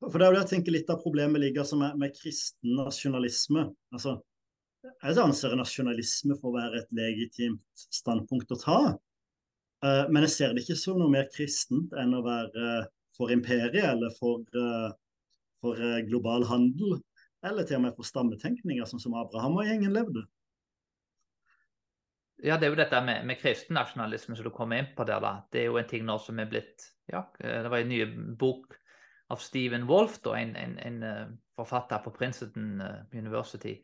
For 0.00 0.18
det 0.18 0.26
er 0.26 0.32
jo 0.32 0.36
det 0.36 0.42
jeg 0.42 0.52
tenker 0.54 0.74
litt 0.74 0.90
av 0.92 1.02
problemet 1.02 1.40
ligger 1.40 1.68
med, 1.78 2.00
med 2.00 2.16
kristen 2.16 2.74
nasjonalisme. 2.76 3.62
Altså, 3.94 4.16
jeg 4.86 5.18
anser 5.22 5.56
nasjonalisme 5.58 6.36
for 6.40 6.50
å 6.50 6.56
være 6.56 6.82
et 6.82 6.90
legitimt 6.96 7.86
standpunkt 7.94 8.52
å 8.54 8.58
ta. 8.60 8.80
Uh, 9.84 10.06
men 10.08 10.24
jeg 10.24 10.32
ser 10.32 10.54
det 10.54 10.64
ikke 10.64 10.78
som 10.80 11.00
noe 11.00 11.12
mer 11.12 11.28
kristent 11.34 11.92
enn 12.00 12.14
å 12.16 12.22
være 12.24 12.86
for 13.16 13.32
imperiet 13.32 13.84
eller 13.84 14.12
for, 14.16 14.44
uh, 14.56 14.88
for 15.64 15.80
global 16.08 16.46
handel. 16.48 16.98
Eller 17.46 17.66
til 17.68 17.78
og 17.78 17.84
med 17.84 17.98
for 17.98 18.08
stammetenkninger, 18.08 18.88
sånn 18.88 19.02
som 19.02 19.14
Abraham 19.18 19.58
og 19.60 19.68
gjengen 19.68 19.94
levde. 19.94 20.24
Ja, 22.44 22.56
det 22.58 22.66
er 22.66 22.72
jo 22.72 22.78
dette 22.80 22.98
med, 23.04 23.24
med 23.28 23.38
kristen 23.40 23.76
nasjonalisme 23.78 24.36
som 24.36 24.44
du 24.44 24.52
kommer 24.52 24.80
inn 24.80 24.90
på 24.96 25.06
der. 25.08 25.20
da. 25.24 25.34
Det 25.52 25.62
er 25.62 25.70
jo 25.70 25.78
en 25.80 25.88
ting 25.88 26.04
nå 26.04 26.18
som 26.20 26.40
er 26.40 26.50
blitt 26.50 26.84
ja, 27.12 27.22
Det 27.38 27.70
var 27.70 27.80
en 27.80 27.92
ny 27.92 28.02
bok 28.36 28.74
av 29.32 29.40
Stephen 29.42 29.86
Wolff, 29.88 30.18
en, 30.26 30.52
en, 30.58 30.74
en, 30.82 31.38
forfatter 31.56 32.02
på 32.04 32.12
Princeton 32.18 32.82
University 33.14 33.78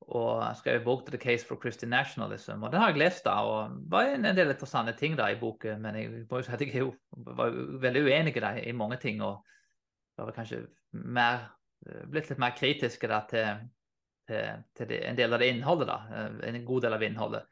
og 0.00 0.56
skrev 0.56 0.78
en 0.78 0.84
bok 0.84 1.04
til 1.04 1.14
The 1.16 1.22
Case 1.22 1.46
for 1.46 1.60
Christian 1.60 1.90
Nationalism. 1.90 2.62
og 2.62 2.72
Den 2.72 2.80
har 2.80 2.88
jeg 2.88 2.98
lest, 2.98 3.24
da, 3.24 3.30
og 3.30 3.70
det 3.70 3.90
var 3.90 4.02
en, 4.02 4.24
del 4.36 4.50
interessante 4.50 4.92
ting 4.98 5.16
da 5.16 5.30
i 5.32 5.38
boken. 5.40 5.80
Men 5.82 5.96
jeg 5.96 6.26
at 6.52 6.60
jeg 6.60 6.90
var 7.16 7.54
veldig 7.80 8.02
uenig 8.04 8.34
da, 8.34 8.52
i 8.60 8.72
mange 8.72 8.96
ting. 8.96 9.22
Og 9.22 9.44
var 10.16 10.32
kanskje 10.36 10.66
mer, 10.92 11.48
blitt 12.10 12.28
litt 12.30 12.38
mer 12.38 12.52
kritiske 12.56 13.08
da, 13.08 13.22
til, 13.30 13.64
til, 14.28 14.62
til 14.76 14.88
det, 14.88 15.00
en 15.08 15.16
del 15.16 15.32
av 15.32 15.40
det 15.40 15.48
innholdet. 15.54 15.88
da, 15.88 16.28
En 16.44 16.64
god 16.64 16.82
del 16.82 16.92
av 16.92 17.02
innholdet. 17.02 17.48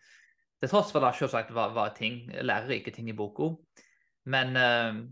Til 0.61 0.71
tross 0.71 0.93
for 0.93 1.03
det 1.03 1.15
selvsagt 1.19 1.55
var, 1.55 1.73
var 1.75 1.97
ting, 1.97 2.29
lærerike 2.43 2.93
ting 2.95 3.09
i 3.11 3.17
boka. 3.17 3.55
Men 4.31 4.55
uh, 4.55 5.03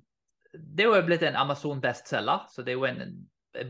det 0.54 0.84
er 0.84 0.92
jo 0.92 1.06
blitt 1.06 1.24
en 1.26 1.40
Amazon 1.40 1.80
bestselger, 1.80 2.46
så 2.52 2.62
det 2.62 2.74
er 2.74 2.78
jo 2.78 2.86
en 2.86 3.16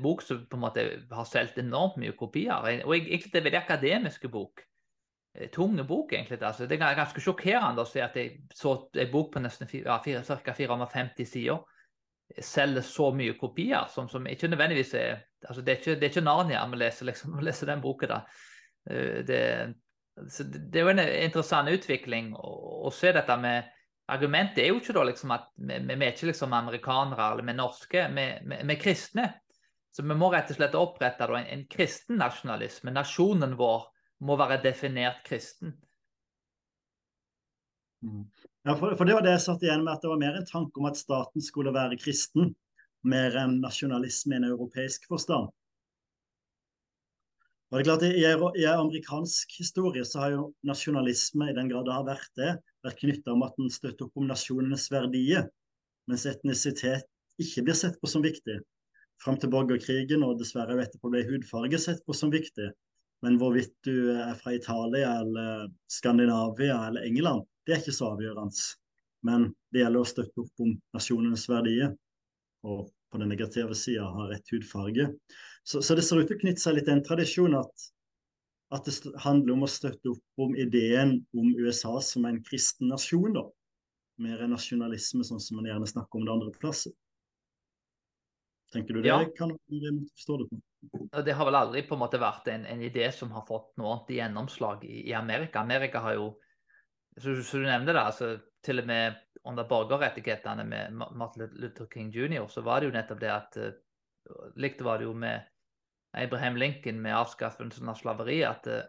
bok 0.03 0.22
som 0.22 0.43
på 0.47 0.59
en 0.59 0.64
måte 0.64 0.87
har 1.11 1.28
solgt 1.28 1.59
enormt 1.59 1.97
mye 2.01 2.16
kopier. 2.18 2.66
Og 2.85 2.97
egentlig 2.97 3.33
det 3.33 3.41
er 3.41 3.47
veldig 3.49 3.62
akademiske 3.62 4.28
bok. 4.33 4.64
Eh, 5.35 5.49
tunge 5.51 5.85
bok, 5.85 6.12
egentlig. 6.12 6.43
Altså, 6.43 6.66
det 6.66 6.78
er 6.81 6.99
ganske 6.99 7.22
sjokkerende 7.22 7.85
å 7.85 7.89
se 7.89 8.03
at 8.05 8.16
jeg 8.18 8.41
så 8.55 8.76
en 8.93 9.12
bok 9.12 9.33
på 9.35 9.43
nesten 9.43 9.70
ca. 9.70 10.01
450 10.05 11.28
sider 11.28 11.61
selger 12.39 12.85
så 12.87 13.09
mye 13.14 13.35
kopier, 13.39 13.89
som, 13.91 14.09
som 14.09 14.26
ikke 14.26 14.49
nødvendigvis 14.49 14.95
er 14.95 15.26
altså 15.49 15.62
Det 15.64 15.72
er 15.72 15.78
ikke, 15.78 15.95
det 15.95 16.05
er 16.05 16.12
ikke 16.12 16.20
Narnia 16.20 16.66
vi 16.68 16.76
leser, 16.76 17.07
liksom, 17.09 17.33
vi 17.39 17.45
leser 17.47 17.70
den 17.70 17.81
boka. 17.83 18.20
Eh, 18.91 19.20
det, 19.26 19.41
det, 20.16 20.78
er 20.78 20.85
jo 20.85 20.93
en 20.93 21.01
interessant 21.01 21.72
utvikling 21.72 22.35
å, 22.37 22.55
å 22.87 22.95
se 22.95 23.12
dette 23.16 23.37
med 23.41 23.76
Argumentet 24.11 24.64
er 24.64 24.72
jo 24.72 24.81
ikke 24.81 24.95
da 24.97 25.05
liksom 25.07 25.31
at 25.31 25.45
vi, 25.55 25.76
vi 25.87 25.95
er 25.95 26.09
ikke 26.11 26.33
liksom 26.33 26.55
amerikanere 26.57 27.28
eller 27.31 27.47
vi 27.47 27.53
er 27.53 27.59
norske, 27.61 28.07
vi, 28.11 28.24
vi, 28.43 28.57
vi 28.66 28.74
er 28.74 28.81
kristne. 28.83 29.26
Så 29.91 30.05
vi 30.07 30.14
må 30.14 30.30
rett 30.30 30.51
og 30.53 30.59
slett 30.59 30.76
opprette 30.78 31.26
en, 31.26 31.47
en 31.51 31.64
kristen 31.70 32.20
nasjonalisme. 32.20 32.93
Nasjonen 32.95 33.57
vår 33.59 33.88
må 34.26 34.36
være 34.38 34.61
definert 34.62 35.24
kristen. 35.26 35.74
Mm. 38.05 38.24
Ja, 38.64 38.76
for, 38.76 38.95
for, 38.97 39.09
det 39.09 39.16
var 39.16 39.24
det 39.24 39.34
jeg 39.34 39.45
satt 39.45 39.64
igjen 39.64 39.84
med, 39.84 39.97
at 39.97 40.05
det 40.05 40.12
var 40.12 40.20
mer 40.20 40.36
en 40.38 40.49
tanke 40.49 40.80
om 40.80 40.88
at 40.88 41.01
staten 41.01 41.45
skulle 41.45 41.74
være 41.74 41.99
kristen. 42.01 42.55
Mer 43.09 43.36
enn 43.41 43.59
nasjonalisme 43.62 44.36
i 44.36 44.38
en 44.43 44.51
europeisk 44.51 45.07
forstand. 45.09 45.49
Og 47.70 47.78
det 47.78 47.80
er 47.80 47.86
klart, 47.86 48.03
i, 48.05 48.24
I 48.61 48.66
amerikansk 48.68 49.55
historie 49.57 50.03
så 50.05 50.24
har 50.24 50.34
jo 50.34 50.43
nasjonalisme, 50.66 51.49
i 51.49 51.57
den 51.57 51.70
grad 51.70 51.86
det 51.86 51.95
har 51.95 52.07
vært 52.09 52.32
det, 52.36 52.51
vært 52.84 52.99
knytta 53.01 53.32
om 53.32 53.45
at 53.47 53.57
den 53.57 53.70
støtter 53.72 54.09
opp 54.09 54.20
om 54.20 54.26
nasjonenes 54.28 54.88
verdier, 54.93 55.47
mens 56.11 56.26
etnisitet 56.28 57.07
ikke 57.41 57.64
blir 57.68 57.78
sett 57.78 57.97
på 58.03 58.11
som 58.11 58.26
viktig 58.26 58.59
fram 59.25 59.39
til 59.41 59.53
borgerkrigen, 59.53 60.25
og 60.27 60.39
dessverre 60.41 60.79
etterpå 60.83 61.11
ble 61.12 61.25
hudfarge 61.29 61.81
sett 61.81 62.05
på 62.07 62.16
som 62.16 62.33
viktig. 62.33 62.71
Men 63.25 63.37
hvorvidt 63.41 63.75
du 63.85 64.12
er 64.14 64.33
fra 64.41 64.55
Italia 64.57 65.18
eller 65.21 65.68
Skandinavia 65.93 66.79
eller 66.89 67.05
England, 67.05 67.45
det 67.66 67.75
er 67.75 67.83
ikke 67.83 67.97
så 67.97 68.14
avgjørende. 68.14 68.64
Men 69.29 69.51
det 69.73 69.83
gjelder 69.83 70.01
å 70.01 70.09
støtte 70.09 70.45
opp 70.45 70.64
om 70.64 70.73
nasjonens 70.97 71.45
verdier, 71.51 71.93
og 72.64 72.89
på 73.11 73.21
den 73.21 73.29
negative 73.33 73.77
sida 73.77 74.07
ha 74.09 74.29
rett 74.31 74.53
hudfarge. 74.55 75.11
Så, 75.64 75.83
så, 75.83 75.95
det 75.95 76.05
ser 76.07 76.23
ut 76.23 76.31
til 76.31 76.39
å 76.39 76.43
knytte 76.45 76.62
seg 76.62 76.79
litt 76.79 76.89
til 76.89 76.97
en 76.97 77.05
tradisjon 77.05 77.57
at, 77.59 77.87
at 78.73 78.89
det 78.89 79.12
handler 79.25 79.57
om 79.57 79.66
å 79.66 79.71
støtte 79.71 80.14
opp 80.14 80.45
om 80.47 80.57
ideen 80.57 81.18
om 81.37 81.53
USA 81.59 81.99
som 82.05 82.29
en 82.29 82.41
kristen 82.47 82.89
nasjon, 82.93 83.35
da. 83.37 83.45
Mer 84.21 84.45
enn 84.45 84.53
nasjonalisme, 84.55 85.25
sånn 85.25 85.41
som 85.41 85.59
man 85.59 85.68
gjerne 85.68 85.89
snakker 85.89 86.21
om 86.21 86.27
det 86.27 86.33
andre 86.35 86.53
plasser. 86.61 86.95
Tenker 88.73 88.95
du 88.95 89.03
det 89.03 89.09
ja. 89.09 89.25
kan 89.37 89.51
forstå 90.14 90.37
det 90.37 90.49
på? 90.51 90.61
Det 91.25 91.33
har 91.33 91.45
vel 91.45 91.59
aldri 91.59 91.83
på 91.89 91.97
en 91.97 92.03
måte 92.05 92.21
vært 92.23 92.47
en, 92.53 92.64
en 92.66 92.83
idé 92.83 93.11
som 93.12 93.33
har 93.35 93.45
fått 93.49 93.75
noe 93.81 93.97
annet 93.97 94.14
gjennomslag 94.16 94.85
i, 94.87 95.03
i, 95.11 95.14
Amerika. 95.16 95.61
Amerika 95.61 96.01
har 96.05 96.16
jo, 96.16 96.29
som 97.21 97.35
du 97.37 97.66
nevnte 97.66 97.93
da, 97.97 98.07
altså, 98.12 98.37
til 98.64 98.81
og 98.81 98.89
med 98.89 99.18
under 99.51 99.66
borgerrettighetene 99.68 100.64
med 100.68 100.97
Martin 101.18 101.51
Luther 101.59 101.89
King 101.93 102.12
jr., 102.14 102.47
så 102.49 102.62
var 102.64 102.81
det 102.81 102.91
jo 102.91 102.97
nettopp 102.97 103.21
det 103.21 103.33
at 103.35 103.61
uh, 103.61 103.71
Likt 104.61 104.83
var 104.85 105.01
det 105.01 105.09
jo 105.09 105.14
med 105.16 105.49
Abraham 106.14 106.59
Lincoln 106.61 107.01
med 107.03 107.16
avskaffelsen 107.16 107.89
av 107.91 107.97
slaveri, 107.99 108.43
at 108.47 108.68
uh, 108.71 108.85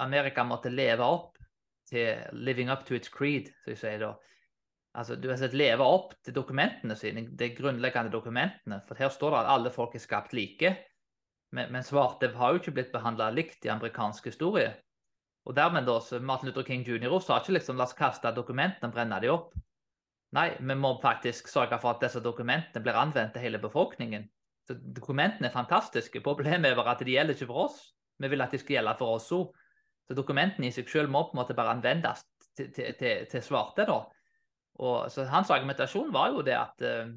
Amerika 0.00 0.44
måtte 0.46 0.72
leve 0.72 1.04
opp 1.04 1.38
til 1.90 2.22
'living 2.32 2.72
up 2.72 2.86
to 2.86 2.94
its 2.94 3.10
creed', 3.12 3.50
som 3.62 3.74
jeg 3.74 3.82
sier 3.82 3.98
da 4.00 4.14
altså, 4.94 5.16
du 5.16 5.28
har 5.30 5.38
sett 5.40 5.56
leve 5.56 5.84
opp 5.84 6.14
til 6.24 6.34
dokumentene 6.36 6.96
sine, 6.98 7.26
de 7.30 7.50
grunnleggende 7.56 8.12
dokumentene. 8.12 8.80
For 8.88 8.98
her 8.98 9.12
står 9.12 9.34
det 9.34 9.42
at 9.42 9.52
alle 9.56 9.72
folk 9.74 9.94
er 9.94 10.02
skapt 10.02 10.34
like. 10.36 10.74
Men, 11.54 11.70
men 11.74 11.86
svarte 11.86 12.32
har 12.34 12.54
jo 12.54 12.62
ikke 12.62 12.74
blitt 12.78 12.94
behandla 12.94 13.30
likt 13.34 13.66
i 13.66 13.72
amerikansk 13.74 14.30
historie. 14.32 14.72
Og 15.44 15.56
dermed 15.56 15.84
da, 15.86 15.98
så 16.00 16.18
Martin 16.24 16.48
Luther 16.48 16.64
King 16.66 16.86
jr. 16.86 17.12
sa 17.20 17.38
ikke 17.38 17.58
liksom 17.58 17.76
la 17.78 17.86
oss 17.86 17.96
kaste 17.96 18.32
dokumentene 18.34 18.92
brenne 18.92 19.20
de 19.20 19.30
opp. 19.32 19.52
Nei, 20.34 20.48
vi 20.58 20.74
må 20.74 20.96
faktisk 21.02 21.50
sørge 21.50 21.78
for 21.78 21.94
at 21.94 22.00
disse 22.02 22.22
dokumentene 22.24 22.82
blir 22.82 22.96
anvendt 22.98 23.36
til 23.36 23.44
hele 23.44 23.60
befolkningen. 23.62 24.24
Så 24.66 24.74
Dokumentene 24.96 25.50
er 25.50 25.54
fantastiske. 25.54 26.22
Problemet 26.24 26.70
er 26.70 26.78
bare 26.78 26.96
at 26.96 27.04
de 27.04 27.12
gjelder 27.12 27.36
ikke 27.36 27.50
for 27.50 27.66
oss. 27.68 27.76
Vi 28.18 28.30
vil 28.32 28.42
at 28.42 28.54
de 28.54 28.58
skal 28.58 28.78
gjelde 28.78 28.96
for 28.98 29.18
oss 29.18 29.28
òg. 29.36 29.52
Så 30.08 30.16
dokumentene 30.16 30.68
i 30.68 30.74
seg 30.74 30.88
selv 30.90 31.12
må 31.12 31.26
på 31.28 31.36
en 31.36 31.42
måte 31.42 31.56
bare 31.56 31.76
anvendes 31.76 32.24
til, 32.56 32.72
til, 32.72 32.90
til, 32.98 33.28
til 33.30 33.44
svarte. 33.44 33.86
da. 33.88 34.00
Og, 34.82 35.10
så 35.12 35.26
Hans 35.30 35.52
argumentasjon 35.54 36.12
var 36.14 36.32
jo 36.34 36.42
det 36.46 36.56
at 36.58 36.82
uh, 36.82 37.12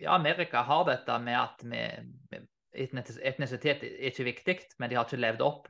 ja, 0.00 0.14
Amerika 0.14 0.62
har 0.64 0.86
dette 0.88 1.18
med 1.22 1.36
at 1.36 1.64
etnisitet 2.72 3.84
er 3.84 4.08
ikke 4.08 4.28
viktig, 4.30 4.58
men 4.80 4.90
de 4.90 4.96
har 4.96 5.06
ikke 5.06 5.20
levd 5.20 5.44
opp 5.44 5.68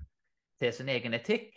til 0.63 0.73
sin 0.75 0.91
egen 0.93 1.15
etikk. 1.19 1.51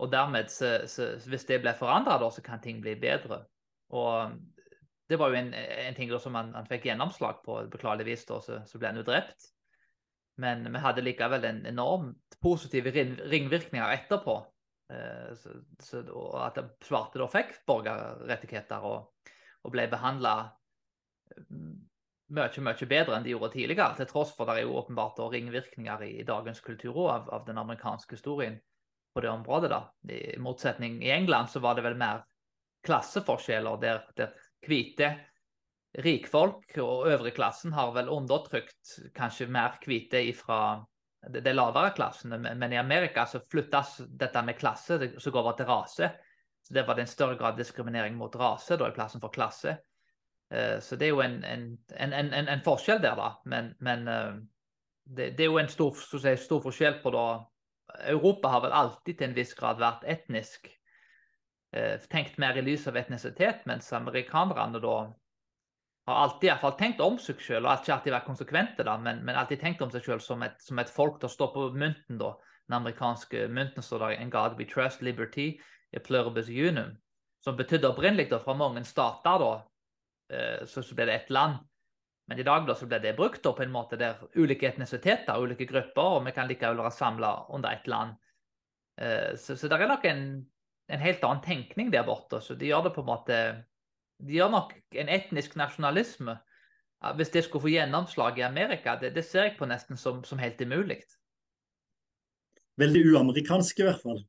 Og 0.00 0.08
dermed, 0.12 0.48
så, 0.48 0.78
så, 0.88 1.12
hvis 1.28 1.44
det 1.44 1.60
blir 1.60 1.76
forandra, 1.76 2.16
så 2.32 2.42
kan 2.42 2.62
ting 2.62 2.80
bli 2.80 2.94
bedre. 2.96 3.42
Og 3.92 4.32
det 5.10 5.18
var 5.18 5.32
jo 5.32 5.40
en, 5.40 5.50
en 5.54 5.96
ting 5.96 6.12
som 6.22 6.38
han, 6.38 6.54
han, 6.54 6.68
fikk 6.70 6.86
gjennomslag 6.88 7.42
på, 7.44 7.58
beklageligvis, 7.72 8.24
da, 8.28 8.38
så, 8.40 8.60
så 8.66 8.78
ble 8.78 8.92
han 8.92 9.00
jo 9.02 9.04
drept. 9.08 9.50
Men 10.40 10.64
vi 10.72 10.80
hadde 10.80 11.04
likevel 11.04 11.44
en 11.44 11.64
enormt 11.68 12.38
positive 12.40 12.94
ringvirkninger 12.94 13.92
etterpå. 13.98 14.38
Eh, 14.90 15.34
så, 15.78 16.02
og 16.10 16.34
at 16.42 16.58
svarte 16.82 17.20
da 17.20 17.28
fikk 17.30 17.60
borgerrettigheter 17.68 18.86
og, 18.86 19.30
og 19.62 19.74
ble 19.74 19.86
behandla 19.92 20.34
mm, 21.46 21.76
mye, 22.34 22.64
mye 22.66 22.88
bedre 22.90 23.16
enn 23.16 23.26
de 23.26 23.34
gjorde 23.34 23.52
tidligere. 23.54 23.94
Til 24.00 24.10
tross 24.10 24.34
for 24.34 24.50
det 24.50 24.58
er 24.58 24.66
jo 24.66 24.76
åpenbart 24.80 25.22
ringvirkninger 25.32 26.06
i, 26.08 26.10
i 26.22 26.26
dagens 26.26 26.62
kultur 26.64 26.98
av, 27.06 27.30
av, 27.30 27.46
den 27.46 27.60
amerikanske 27.62 28.18
historien 28.18 28.58
på 29.14 29.22
det 29.22 29.30
området. 29.30 29.70
da. 29.70 29.82
I 30.10 30.38
motsetning 30.42 31.00
i 31.04 31.14
England 31.14 31.50
så 31.54 31.62
var 31.62 31.78
det 31.78 31.86
vel 31.86 31.98
mer 31.98 32.24
klasseforskjeller 32.86 33.80
der, 33.82 34.06
der 34.16 34.34
hvite 34.66 35.14
rikfolk 35.98 36.78
og 36.78 37.08
øvre 37.10 37.32
klassen 37.34 37.74
har 37.74 37.90
vel 37.96 38.10
undertrykt 38.10 39.10
kanskje 39.16 39.48
mer 39.50 39.74
hvite 39.82 40.22
fra 40.38 40.60
de, 41.28 41.40
de 41.40 41.52
lavere 41.52 41.92
klassene, 41.96 42.38
men 42.38 42.72
i 42.72 42.78
Amerika 42.80 43.26
så 43.26 43.40
flyttes 43.44 43.98
dette 44.08 44.42
med 44.46 44.58
klasse 44.58 44.98
så 45.18 45.30
går 45.30 45.42
over 45.42 45.58
til 45.58 45.68
rase. 45.68 46.10
Så 46.62 46.74
Det 46.74 46.86
var 46.86 46.94
det 46.94 47.06
en 47.06 47.12
større 47.12 47.36
grad 47.36 47.56
diskriminering 47.56 48.16
mot 48.16 48.36
rase 48.36 48.76
da 48.76 48.88
i 48.88 48.96
plassen 48.96 49.20
for 49.20 49.32
klasse. 49.34 49.76
Uh, 50.54 50.80
så 50.80 50.96
det 50.96 51.06
er 51.06 51.14
jo 51.14 51.22
en, 51.22 51.44
en, 51.44 51.78
en, 52.12 52.32
en, 52.34 52.64
forskjell 52.64 53.02
der, 53.02 53.14
da. 53.16 53.30
Men, 53.44 53.74
men 53.78 54.08
uh, 54.08 54.34
det, 55.04 55.36
det, 55.38 55.44
er 55.44 55.52
jo 55.52 55.60
en 55.60 55.70
stor, 55.70 55.94
si, 55.94 56.36
stor 56.36 56.62
forskjell 56.64 57.00
på 57.04 57.12
da 57.14 57.24
Europa 58.10 58.50
har 58.50 58.64
vel 58.64 58.74
alltid 58.74 59.18
til 59.18 59.28
en 59.28 59.36
viss 59.36 59.54
grad 59.58 59.80
vært 59.82 60.06
etnisk 60.10 60.66
uh, 61.76 61.96
tenkt 62.10 62.38
mer 62.42 62.58
i 62.58 62.64
lys 62.66 62.88
av 62.90 62.98
etnisitet, 62.98 63.62
mens 63.70 63.92
amerikanerne 63.94 64.82
da 64.82 64.96
har 66.10 66.24
alltid 66.24 66.48
i 66.48 66.50
hvert 66.52 66.64
fall 66.64 66.76
tenkt 66.78 67.00
om 67.04 67.18
seg 67.22 67.40
selv, 67.42 67.66
og 67.66 67.80
ikke 67.80 67.94
alltid 67.94 68.14
vært 68.14 68.28
konsekvente, 68.28 68.86
da, 68.86 68.96
men, 69.00 69.22
men 69.26 69.38
alltid 69.38 69.60
tenkt 69.62 69.82
om 69.84 69.90
seg 69.92 70.04
selv 70.06 70.24
som 70.24 70.44
som 70.58 70.82
et 70.82 70.92
folk. 70.92 71.20
Det 71.22 71.30
står 71.30 71.52
på 71.54 71.68
mynten, 71.72 72.18
da, 72.20 72.34
den 72.68 72.78
amerikanske 72.78 73.48
mynten 73.48 73.82
står 73.82 73.98
der 73.98 74.20
'In 74.20 74.30
God 74.30 74.58
we 74.58 74.64
trust, 74.64 75.02
liberty, 75.02 75.60
a 75.96 75.98
pluribus 75.98 76.48
unum', 76.48 76.96
som 77.44 77.56
betydde 77.56 77.88
opprinnelig 77.88 78.30
da, 78.30 78.38
fra 78.38 78.54
mange 78.54 78.84
stater, 78.84 79.38
da, 79.38 79.52
eh, 80.30 80.66
så, 80.66 80.82
så 80.82 80.94
ble 80.94 81.06
det 81.06 81.14
ett 81.14 81.30
land. 81.30 81.58
Men 82.28 82.38
i 82.38 82.42
dag 82.46 82.66
da, 82.66 82.74
så 82.74 82.86
ble 82.86 83.00
det 83.02 83.16
brukt 83.16 83.42
da, 83.42 83.52
på 83.52 83.64
en 83.64 83.72
måte 83.74 83.98
der 83.98 84.20
ulike 84.36 84.68
etnisiteter, 84.68 85.34
ulike 85.34 85.66
grupper, 85.66 86.18
og 86.18 86.26
vi 86.26 86.32
kan 86.36 86.46
likevel 86.46 86.78
være 86.78 86.94
samla 86.94 87.32
under 87.50 87.72
ett 87.74 87.88
land. 87.90 88.14
Eh, 89.00 89.34
så, 89.36 89.56
så 89.56 89.68
det 89.68 89.80
er 89.80 89.90
nok 89.90 90.04
en, 90.06 90.22
en 90.88 91.02
helt 91.02 91.24
annen 91.24 91.42
tenkning 91.42 91.90
der 91.90 92.06
borte. 92.06 92.38
Så 92.40 92.54
de 92.54 92.70
gjør 92.70 92.86
det 92.86 92.94
på 92.94 93.02
en 93.02 93.10
måte 93.10 93.40
de 94.26 94.38
har 94.38 94.50
nok 94.52 94.74
en 95.00 95.10
etnisk 95.12 95.56
nasjonalisme. 95.58 96.36
Hvis 97.16 97.32
det 97.32 97.46
skulle 97.46 97.64
få 97.64 97.72
gjennomslag 97.72 98.38
i 98.38 98.44
Amerika, 98.44 98.98
det, 99.00 99.14
det 99.16 99.24
ser 99.24 99.48
jeg 99.48 99.56
på 99.56 99.68
nesten 99.68 99.96
som, 99.96 100.20
som 100.24 100.40
helt 100.42 100.60
umulig. 100.60 100.98
Veldig 102.80 103.04
uamerikansk 103.12 103.80
i 103.80 103.86
hvert 103.86 104.02
fall. 104.02 104.20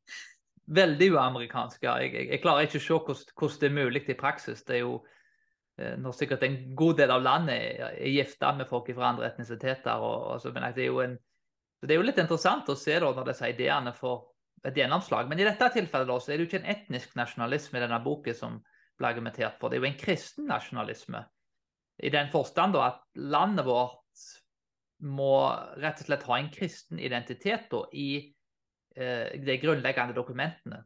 Veldig 0.71 1.09
uamerikansk, 1.15 1.81
ja. 1.83 1.97
Jeg, 1.99 2.13
jeg, 2.15 2.29
jeg 2.31 2.43
klarer 2.43 2.67
ikke 2.67 2.79
å 2.79 2.83
se 2.85 2.93
hvordan, 2.95 3.33
hvordan, 3.35 3.59
det 3.59 3.67
er 3.67 3.75
mulig 3.75 4.03
i 4.07 4.17
praksis. 4.19 4.63
Det 4.67 4.77
er 4.77 4.83
jo 4.85 4.93
eh, 5.81 5.97
når 5.99 6.15
sikkert 6.15 6.45
en 6.47 6.57
god 6.79 7.01
del 7.01 7.11
av 7.11 7.25
landet 7.25 7.57
er, 7.57 7.97
er 7.97 8.15
gifta 8.15 8.53
med 8.55 8.69
folk 8.71 8.87
fra 8.95 9.09
andre 9.11 9.27
etnisiteter. 9.27 9.99
Og, 9.99 10.27
og 10.31 10.43
så, 10.43 10.53
men 10.55 10.67
det 10.77 10.87
er, 10.87 10.99
en, 11.03 11.17
det 11.83 11.91
er, 11.91 11.99
jo 11.99 12.07
litt 12.07 12.23
interessant 12.23 12.71
å 12.71 12.77
se 12.79 12.95
da, 13.03 13.11
når 13.11 13.33
disse 13.33 13.51
ideene 13.51 13.91
får 13.97 14.19
et 14.69 14.79
gjennomslag. 14.79 15.27
Men 15.27 15.43
i 15.43 15.47
dette 15.47 15.71
tilfellet 15.75 16.07
da, 16.07 16.19
så 16.21 16.31
er 16.31 16.39
det 16.39 16.45
jo 16.45 16.51
ikke 16.53 16.61
en 16.63 16.71
etnisk 16.75 17.19
nasjonalisme 17.19 17.79
i 17.79 17.83
denne 17.83 17.99
boken 18.05 18.37
som, 18.37 18.59
ble 19.02 19.10
argumentert 19.12 19.58
for. 19.60 19.70
Det 19.70 19.80
er 19.80 19.86
jo 19.86 19.91
en 19.91 19.99
kristen 19.99 20.47
nasjonalisme. 20.49 21.24
I 22.02 22.14
den 22.14 22.30
forstand 22.34 22.78
at 22.80 23.02
landet 23.18 23.68
vårt 23.68 23.99
må 25.02 25.34
rett 25.82 26.02
og 26.02 26.08
slett 26.08 26.26
ha 26.30 26.38
en 26.38 26.49
kristen 26.54 27.02
identitet 27.02 27.68
da, 27.72 27.82
i 27.93 28.10
eh, 28.95 29.34
de 29.41 29.58
grunnleggende 29.62 30.16
dokumentene. 30.18 30.84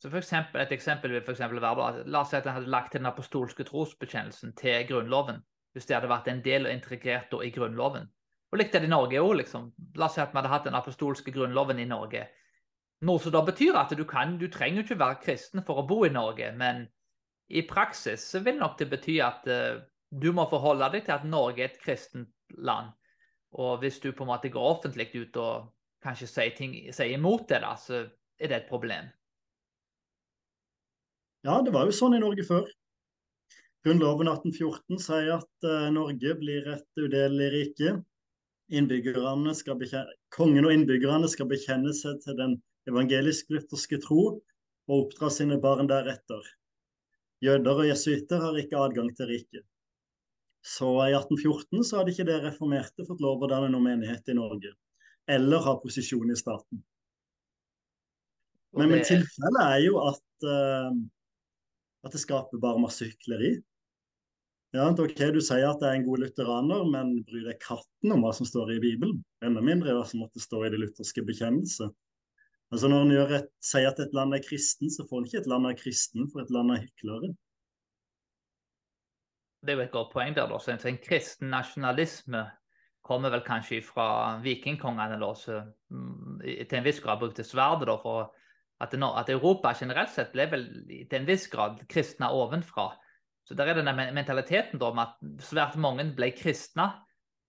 Så 0.00 0.10
for 0.10 0.20
eksempel, 0.20 0.60
et 0.60 0.72
eksempel 0.76 1.14
vil 1.14 1.24
for 1.24 1.32
eksempel 1.32 1.62
være 1.64 1.84
at 1.88 2.08
La 2.12 2.20
oss 2.20 2.34
si 2.34 2.36
at 2.36 2.44
en 2.44 2.58
hadde 2.58 2.72
lagt 2.72 2.92
til 2.92 3.00
den 3.00 3.08
apostolske 3.08 3.64
trosbekjennelsen 3.64 4.52
til 4.60 4.84
Grunnloven. 4.90 5.40
Hvis 5.72 5.88
det 5.88 5.96
hadde 5.96 6.10
vært 6.10 6.28
en 6.28 6.42
del 6.44 6.68
og 6.68 6.74
integrert 6.74 7.32
da, 7.32 7.40
i 7.40 7.52
Grunnloven. 7.54 8.10
Og 8.52 8.60
likt 8.60 8.76
det 8.76 8.84
i 8.84 8.90
Norge 8.92 9.18
òg. 9.18 9.32
Liksom. 9.40 9.70
La 9.98 10.06
oss 10.06 10.18
si 10.18 10.22
at 10.22 10.34
vi 10.34 10.38
hadde 10.38 10.52
hatt 10.52 10.68
den 10.68 10.76
apostolske 10.78 11.32
grunnloven 11.34 11.80
i 11.82 11.88
Norge. 11.90 12.28
Noe 13.04 13.20
som 13.20 13.32
da 13.34 13.40
betyr 13.44 13.74
at 13.80 13.90
du, 13.96 14.04
kan, 14.06 14.36
du 14.38 14.46
trenger 14.52 14.84
ikke 14.84 15.00
være 15.00 15.18
kristen 15.24 15.64
for 15.66 15.80
å 15.80 15.86
bo 15.88 16.04
i 16.06 16.12
Norge, 16.12 16.52
men 16.56 16.84
i 17.48 17.62
praksis 17.68 18.24
så 18.30 18.40
vil 18.44 18.58
nok 18.60 18.78
det 18.80 18.88
bety 18.92 19.18
at 19.22 19.48
uh, 19.50 19.80
du 20.10 20.30
må 20.32 20.46
forholde 20.50 20.88
deg 20.94 21.06
til 21.06 21.16
at 21.16 21.26
Norge 21.28 21.64
er 21.64 21.72
et 21.72 21.80
kristent 21.82 22.30
land. 22.56 22.92
Og 23.54 23.78
hvis 23.82 24.00
du 24.02 24.10
på 24.12 24.24
en 24.24 24.32
måte 24.32 24.50
går 24.50 24.70
offentlig 24.70 25.10
ut 25.14 25.36
og 25.38 25.68
kanskje 26.04 26.28
sier, 26.30 26.54
ting, 26.56 26.74
sier 26.94 27.14
imot 27.16 27.46
det, 27.50 27.60
da, 27.64 27.74
så 27.78 28.04
er 28.38 28.50
det 28.50 28.56
et 28.56 28.70
problem. 28.70 29.10
Ja, 31.44 31.60
det 31.60 31.74
var 31.74 31.86
jo 31.86 31.94
sånn 31.94 32.16
i 32.16 32.22
Norge 32.22 32.46
før. 32.48 32.66
Grunnloven 33.84 34.30
1814 34.32 35.02
sier 35.04 35.30
at 35.36 35.68
uh, 35.68 35.92
Norge 35.92 36.34
blir 36.40 36.72
et 36.72 37.00
udelelig 37.00 37.52
rike. 37.58 37.96
Skal 38.72 39.82
Kongen 40.32 40.64
og 40.64 40.72
innbyggerne 40.72 41.28
skal 41.28 41.50
bekjenne 41.50 41.92
seg 41.92 42.16
til 42.24 42.38
den 42.38 42.54
evangelisk-lutherske 42.88 43.98
tro 44.00 44.22
og 44.88 44.94
oppdra 44.96 45.28
sine 45.30 45.58
barn 45.60 45.90
deretter. 45.90 46.40
Jøder 47.42 47.80
og 47.82 47.88
jesuitter 47.88 48.42
har 48.42 48.58
ikke 48.60 48.78
adgang 48.80 49.10
til 49.16 49.30
riket. 49.32 49.64
Så 50.64 50.88
i 51.04 51.12
1814 51.12 51.84
så 51.84 51.98
hadde 51.98 52.14
ikke 52.14 52.28
det 52.28 52.40
reformerte 52.46 53.04
fått 53.04 53.20
lov 53.20 53.42
å 53.44 53.50
danne 53.50 53.68
noen 53.72 53.84
menighet 53.84 54.30
i 54.32 54.36
Norge, 54.38 54.72
eller 55.28 55.64
ha 55.66 55.74
posisjon 55.82 56.32
i 56.32 56.38
staten. 56.38 56.80
Men, 58.74 58.90
men 58.90 59.04
tilfellet 59.06 59.60
er 59.62 59.82
jo 59.84 60.00
at, 60.02 60.24
uh, 60.48 60.94
at 62.06 62.16
det 62.16 62.22
skaper 62.22 62.62
bare 62.62 62.82
masse 62.82 63.06
hykleri. 63.06 63.52
Ja, 64.74 64.88
ok, 64.90 65.20
Du 65.30 65.38
sier 65.44 65.68
at 65.68 65.78
det 65.82 65.86
er 65.86 66.00
en 66.00 66.06
god 66.08 66.24
lutheraner, 66.24 66.88
men 66.90 67.12
bryr 67.28 67.44
deg 67.46 67.60
katten 67.62 68.16
om 68.16 68.24
hva 68.24 68.32
som 68.34 68.48
står 68.48 68.72
i 68.74 68.80
Bibelen? 68.82 69.20
Enda 69.46 69.62
mindre 69.62 69.94
hva 69.94 70.02
som 70.08 70.24
måtte 70.24 70.42
stå 70.42 70.64
i 70.64 70.72
det 70.72 70.80
lutherske 70.82 71.22
bekjennelse. 71.28 71.92
Altså 72.74 72.88
Når 72.90 73.02
en 73.04 73.32
et, 73.36 73.50
sier 73.62 73.86
at 73.86 74.00
et 74.02 74.14
land 74.18 74.34
er 74.34 74.40
kristen, 74.42 74.88
så 74.90 75.04
får 75.06 75.20
en 75.20 75.26
ikke 75.28 75.40
et 75.44 75.50
land 75.52 75.68
av 75.68 75.76
kristen, 75.78 76.24
for 76.32 76.42
et 76.42 76.48
land 76.50 76.72
av 76.74 76.80
hyklere. 76.82 77.28
Det 79.62 79.70
er 79.70 79.78
jo 79.78 79.84
et 79.84 79.92
godt 79.92 80.10
poeng 80.10 80.34
der. 80.34 80.50
da, 80.50 80.58
En 80.90 80.98
kristen 80.98 81.52
nasjonalisme 81.52 82.40
kommer 83.06 83.30
vel 83.30 83.44
kanskje 83.46 83.78
fra 83.78 84.40
vikingkongene, 84.42 85.20
da, 85.22 85.30
mm, 85.94 86.42
til 86.42 86.78
en 86.80 86.84
viss 86.88 86.98
grad 86.98 87.22
brukte 87.22 87.46
sverdet. 87.46 87.94
for 88.02 88.34
at, 88.80 88.94
at, 88.94 89.30
Europa 89.30 89.72
generelt 89.78 90.10
sett 90.10 90.32
ble 90.32 90.50
vel 90.50 90.66
til 90.88 91.20
en 91.20 91.26
viss 91.30 91.46
grad 91.46 91.78
kristne 91.86 92.26
ovenfra. 92.26 92.90
Så 93.46 93.54
der 93.54 93.66
er 93.70 93.74
denne 93.74 94.10
mentaliteten 94.12 94.80
da, 94.80 94.90
om 94.90 94.98
at 94.98 95.14
svært 95.38 95.76
mange 95.76 96.10
ble 96.16 96.32
kristne. 96.32 96.90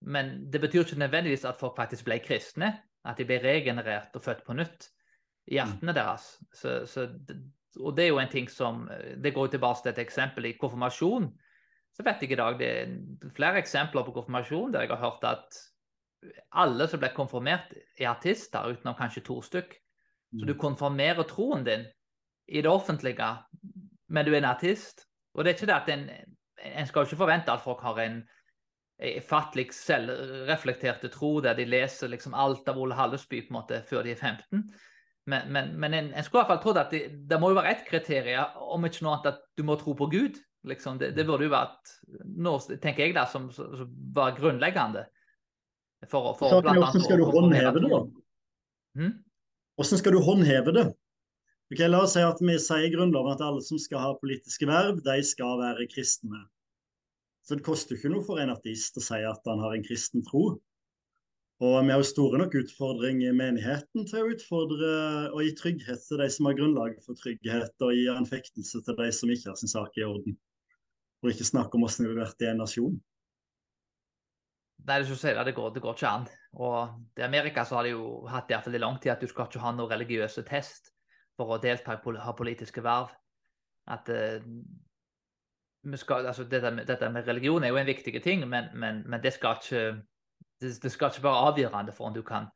Men 0.02 0.52
det 0.52 0.62
betyr 0.62 0.86
ikke 0.86 1.00
nødvendigvis 1.00 1.46
at 1.46 1.58
folk 1.58 1.76
faktisk 1.76 2.06
ble 2.06 2.20
kristne. 2.20 2.76
At 3.04 3.18
de 3.18 3.26
ble 3.26 3.42
regenerert 3.42 4.14
og 4.14 4.22
født 4.22 4.46
på 4.46 4.54
nytt 4.54 4.92
i 5.48 5.54
mm. 5.54 5.58
hjertene 5.58 5.96
deres. 5.96 6.28
Så, 6.54 6.78
så, 6.90 7.08
og 7.80 7.96
det 7.98 8.06
er 8.06 8.14
jo 8.14 8.20
en 8.22 8.32
ting 8.32 8.50
som 8.50 8.86
Det 9.24 9.34
går 9.34 9.48
tilbake 9.54 9.84
til 9.84 9.94
et 9.94 10.04
eksempel 10.06 10.46
i 10.50 10.58
konfirmasjon. 10.58 11.30
Så 11.96 12.04
vet 12.04 12.22
jeg 12.22 12.36
i 12.36 12.40
dag 12.40 12.60
det 12.60 12.70
er 12.82 13.32
flere 13.36 13.62
eksempler 13.62 14.04
på 14.04 14.16
konfirmasjon 14.16 14.74
der 14.74 14.86
jeg 14.86 14.96
har 14.96 15.04
hørt 15.04 15.24
at 15.24 15.64
alle 16.58 16.88
som 16.90 17.00
ble 17.00 17.12
konfirmert, 17.14 17.74
er 18.00 18.10
artister, 18.10 18.72
utenom 18.72 18.96
kanskje 18.98 19.24
to 19.28 19.42
stykk. 19.46 19.76
Så 20.34 20.46
du 20.46 20.56
mm. 20.56 20.60
konfirmerer 20.60 21.28
troen 21.30 21.64
din 21.64 21.86
i 22.48 22.62
det 22.62 22.72
offentlige, 22.72 23.28
men 24.10 24.26
du 24.26 24.34
er 24.34 24.42
en 24.42 24.50
artist. 24.50 25.06
Og 25.36 25.44
det 25.44 25.52
er 25.52 25.58
ikke 25.60 25.70
det 25.70 25.76
at 25.76 25.92
en, 25.94 26.10
en 26.82 26.90
skal 26.90 27.06
ikke 27.06 27.20
forvente 27.20 27.52
at 27.52 27.62
folk 27.62 27.84
har 27.86 28.02
en 28.02 28.24
fattelig 29.28 29.74
selvreflekterte 29.76 31.10
tro 31.12 31.40
der 31.44 31.56
de 31.58 31.66
leser 31.68 32.08
liksom 32.08 32.34
alt 32.34 32.68
av 32.72 32.78
Ole 32.80 32.96
Hallesby 32.96 33.42
på 33.44 33.52
en 33.52 33.58
måte 33.60 33.82
før 33.90 34.06
de 34.06 34.14
er 34.16 34.22
15. 34.22 34.64
Men, 35.26 35.48
men, 35.52 35.72
men 35.82 35.94
en, 35.98 36.12
en, 36.14 36.26
skulle 36.26 36.44
i 36.44 36.46
hvert 36.46 36.52
fall 36.54 36.62
trodd 36.62 36.78
at 36.78 36.92
det, 36.94 37.06
det, 37.30 37.40
må 37.42 37.50
jo 37.50 37.58
være 37.58 37.72
ett 37.74 37.86
kriterium, 37.88 38.60
om 38.76 38.86
ikke 38.86 39.06
noe 39.06 39.16
annet 39.16 39.32
at 39.32 39.40
du 39.58 39.64
må 39.66 39.78
tro 39.82 39.96
på 39.98 40.10
Gud. 40.12 40.38
Liksom. 40.70 41.00
Det, 41.02 41.12
det, 41.18 41.26
burde 41.26 41.48
jo 41.48 41.54
vært 41.54 41.94
noe, 42.26 42.78
tenker 42.82 43.08
jeg, 43.08 43.16
da, 43.18 43.26
som, 43.30 43.48
som 43.54 43.90
var 44.14 44.36
grunnleggende. 44.38 45.06
For, 46.10 46.36
for 46.38 46.62
blant 46.62 46.84
annet 46.84 47.08
skal 47.08 47.22
du 47.22 47.26
håndheve 47.30 47.82
det, 47.82 47.90
da? 47.90 48.04
Hmm? 49.00 49.16
Hvordan 49.76 50.02
skal 50.02 50.16
du 50.16 50.22
håndheve 50.24 50.74
det? 50.76 50.86
Ok, 51.74 51.82
La 51.90 52.04
oss 52.06 52.14
si 52.14 52.22
at 52.22 52.42
vi 52.46 52.56
sier 52.62 52.86
i 52.86 52.92
Grunnloven 52.94 53.34
at 53.34 53.42
alle 53.42 53.64
som 53.66 53.80
skal 53.82 54.04
ha 54.04 54.12
politiske 54.22 54.68
verv, 54.70 55.00
de 55.04 55.16
skal 55.26 55.58
være 55.64 55.88
kristne. 55.90 56.44
Så 57.46 57.58
det 57.58 57.66
koster 57.66 57.98
ikke 57.98 58.12
noe 58.14 58.26
for 58.26 58.42
en 58.42 58.54
ateist 58.54 58.98
å 59.02 59.04
si 59.04 59.18
at 59.26 59.50
han 59.50 59.64
har 59.64 59.74
en 59.74 59.86
kristen 59.86 60.24
tro. 60.26 60.60
Og 61.64 61.86
vi 61.86 61.94
har 61.94 62.02
jo 62.02 62.08
store 62.08 62.40
nok 62.42 62.56
utfordringer 62.60 63.30
i 63.32 63.36
menigheten 63.36 64.08
til 64.10 64.22
å 64.26 64.32
utfordre 64.34 64.90
og 65.30 65.40
gi 65.40 65.54
trygghet 65.56 66.02
til 66.04 66.20
de 66.20 66.28
som 66.34 66.50
har 66.50 66.58
grunnlag 66.58 66.98
for 67.06 67.16
trygghet, 67.16 67.72
og 67.80 67.94
gi 67.96 68.10
anfektelse 68.12 68.82
til 68.84 68.98
de 68.98 69.12
som 69.16 69.32
ikke 69.32 69.54
har 69.54 69.60
sin 69.60 69.72
sak 69.72 69.96
i 69.96 70.04
orden. 70.04 70.36
For 71.22 71.32
ikke 71.32 71.48
snakke 71.48 71.78
om 71.78 71.86
hvordan 71.86 72.10
vi 72.10 72.12
har 72.12 72.26
vært 72.26 72.44
i 72.44 72.50
en 72.50 72.60
nasjon. 72.60 72.98
Nei, 74.86 74.98
det, 75.02 75.16
si 75.18 75.32
det, 75.32 75.54
går, 75.56 75.70
det 75.74 75.82
går 75.82 75.96
ikke 75.96 76.10
an. 76.12 76.26
Og 76.60 77.22
I 77.22 77.24
Amerika 77.26 77.64
så 77.66 77.80
har 77.80 77.88
de 77.88 77.94
jo 77.96 78.26
hatt 78.30 78.52
det 78.52 78.76
i 78.76 78.82
lang 78.82 79.00
tid 79.00 79.14
at 79.16 79.24
du 79.24 79.32
skal 79.32 79.48
ikke 79.48 79.64
ha 79.64 79.72
noen 79.74 79.90
religiøse 79.94 80.44
test 80.46 80.92
for 81.40 81.56
å 81.56 81.62
delta 81.64 81.96
i 81.96 82.18
ha 82.22 82.34
politiske 82.36 82.84
verv. 82.84 83.16
At 83.88 84.12
uh, 84.12 84.44
skal, 85.96 86.28
altså, 86.28 86.44
dette, 86.44 86.74
dette, 86.84 87.10
med, 87.10 87.26
religion 87.32 87.64
er 87.64 87.72
jo 87.72 87.80
en 87.80 87.88
viktig 87.88 88.22
ting, 88.22 88.44
men, 88.50 88.70
men, 88.76 89.02
men 89.08 89.24
det 89.24 89.34
skal 89.38 89.58
ikke 89.62 89.86
det, 90.62 90.76
det, 90.82 90.92
skal 90.94 91.12
ikke 91.12 91.26
være 91.26 91.50
avgjørende 91.50 91.96
for 91.96 92.10
om 92.10 92.16
du 92.16 92.24
kan, 92.26 92.48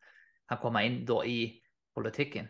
kan 0.50 0.62
komme 0.62 0.86
inn 0.88 1.04
da, 1.08 1.20
i 1.26 1.52
politikken. 1.96 2.48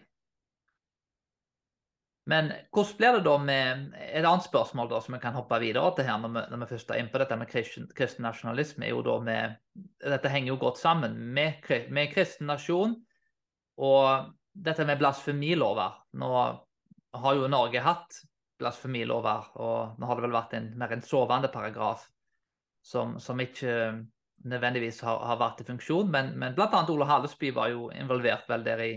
Men 2.30 2.52
hvordan 2.76 2.98
blir 2.98 3.16
det 3.16 3.26
da 3.26 3.36
med 3.42 3.94
Et 3.98 4.26
annet 4.26 4.46
spørsmål 4.46 4.90
da 4.92 5.00
som 5.02 5.16
vi 5.16 5.22
kan 5.24 5.34
hoppe 5.34 5.58
videre 5.64 5.90
til 5.98 6.06
her 6.06 6.20
når 6.22 6.34
vi, 6.36 6.44
når 6.52 6.62
vi 6.62 6.70
først 6.74 6.92
er 6.92 7.02
inne 7.02 7.14
på 7.14 7.22
dette 7.22 7.38
med 7.40 7.50
kristen, 7.50 7.88
kristen 7.98 8.28
nasjonalisme, 8.28 8.86
er 8.86 8.94
jo 8.94 9.06
da 9.06 9.16
med 9.24 9.56
Dette 10.04 10.30
henger 10.30 10.54
jo 10.54 10.60
godt 10.62 10.78
sammen 10.78 11.16
med, 11.34 11.64
med 11.90 12.12
kristen 12.14 12.50
nasjon 12.52 12.98
og 13.80 14.36
dette 14.52 14.84
med 14.86 15.00
blasfemilover. 15.00 15.96
Nå 16.20 16.30
har 17.24 17.38
jo 17.38 17.48
Norge 17.48 17.82
hatt 17.82 18.18
blasfemilover, 18.60 19.54
og 19.56 20.00
nå 20.00 20.08
har 20.10 20.20
det 20.20 20.26
vel 20.26 20.36
vært 20.36 20.56
en, 20.58 20.68
mer 20.78 20.92
en 20.92 21.06
sovende 21.06 21.48
paragraf 21.54 22.04
som, 22.84 23.16
som 23.24 23.40
ikke 23.40 23.76
nødvendigvis 24.48 25.02
har, 25.04 25.20
har, 25.26 25.40
vært 25.40 25.62
i 25.64 25.68
funksjon. 25.68 26.12
Men, 26.12 26.34
men 26.40 26.56
bl.a. 26.56 26.84
Ole 26.90 27.08
Hallesby 27.08 27.52
var 27.56 27.72
jo 27.74 27.90
involvert 27.96 28.48
vel 28.50 28.66
der 28.66 28.84
i 28.86 28.94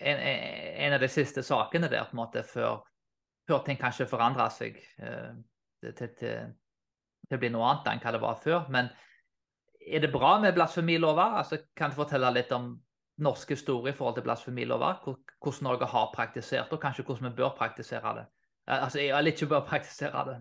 en, 0.00 0.18
en, 0.18 0.96
av 0.96 1.02
de 1.02 1.08
siste 1.12 1.42
sakene 1.44 1.90
der, 1.90 2.08
på 2.08 2.16
en 2.16 2.22
måte, 2.22 2.42
før, 2.46 2.80
før 3.48 3.64
ting 3.66 3.78
kanskje 3.80 4.08
forandra 4.08 4.48
seg 4.52 4.78
eh, 4.98 5.32
til, 5.82 5.94
til, 5.96 6.12
til, 6.16 7.36
å 7.36 7.40
bli 7.40 7.52
noe 7.52 7.68
annet 7.68 7.90
enn 7.92 8.04
hva 8.04 8.14
det 8.16 8.22
var 8.22 8.38
før. 8.40 8.68
Men 8.72 8.90
er 9.80 10.04
det 10.04 10.12
bra 10.12 10.38
med 10.40 10.56
blasfemilover? 10.56 11.40
Altså, 11.42 11.60
kan 11.76 11.92
du 11.92 11.98
fortelle 12.00 12.32
litt 12.34 12.52
om 12.56 12.72
norsk 13.20 13.52
historie 13.52 13.92
i 13.92 13.96
forhold 13.96 14.18
til 14.18 14.26
blasfemilover? 14.26 15.02
Hvordan 15.04 15.68
Norge 15.68 15.88
har 15.92 16.12
praktisert 16.14 16.72
og 16.72 16.80
kanskje 16.82 17.04
hvordan 17.06 17.30
vi 17.30 17.36
bør 17.42 17.56
praktisere 17.58 18.16
det? 18.20 18.28
Eh, 18.68 18.78
altså, 18.78 19.02
eller 19.04 19.34
ikke 19.34 19.52
bør 19.52 19.66
praktisere 19.72 20.24
det. 20.32 20.40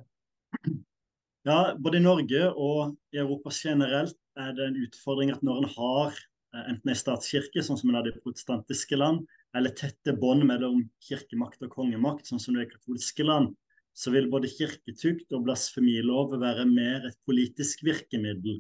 Ja, 1.48 1.76
både 1.80 2.00
i 2.00 2.04
Norge 2.04 2.50
og 2.52 2.98
i 3.16 3.20
Europa 3.22 3.52
generelt 3.56 4.18
er 4.40 4.52
det 4.58 4.66
en 4.66 4.82
utfordring 4.84 5.32
at 5.32 5.44
når 5.46 5.62
en 5.62 5.70
har 5.72 6.18
eh, 6.18 6.66
enten 6.74 6.92
en 6.92 7.00
statskirke, 7.00 7.64
sånn 7.64 7.80
som 7.80 7.92
en 7.92 8.00
har 8.00 8.10
i 8.10 8.16
protestantiske 8.18 9.00
land, 9.00 9.24
eller 9.56 9.74
tette 9.78 10.14
bånd 10.20 10.44
mellom 10.46 10.84
kirkemakt 11.08 11.64
og 11.66 11.72
kongemakt, 11.74 12.28
sånn 12.28 12.42
som 12.44 12.58
det 12.58 12.66
er 12.66 12.74
katolske 12.74 13.24
land, 13.24 13.54
så 13.96 14.12
vil 14.14 14.28
både 14.32 14.52
kirketukt 14.52 15.32
og 15.36 15.48
blasfemilov 15.48 16.36
være 16.40 16.68
mer 16.70 17.08
et 17.08 17.18
politisk 17.28 17.82
virkemiddel 17.88 18.60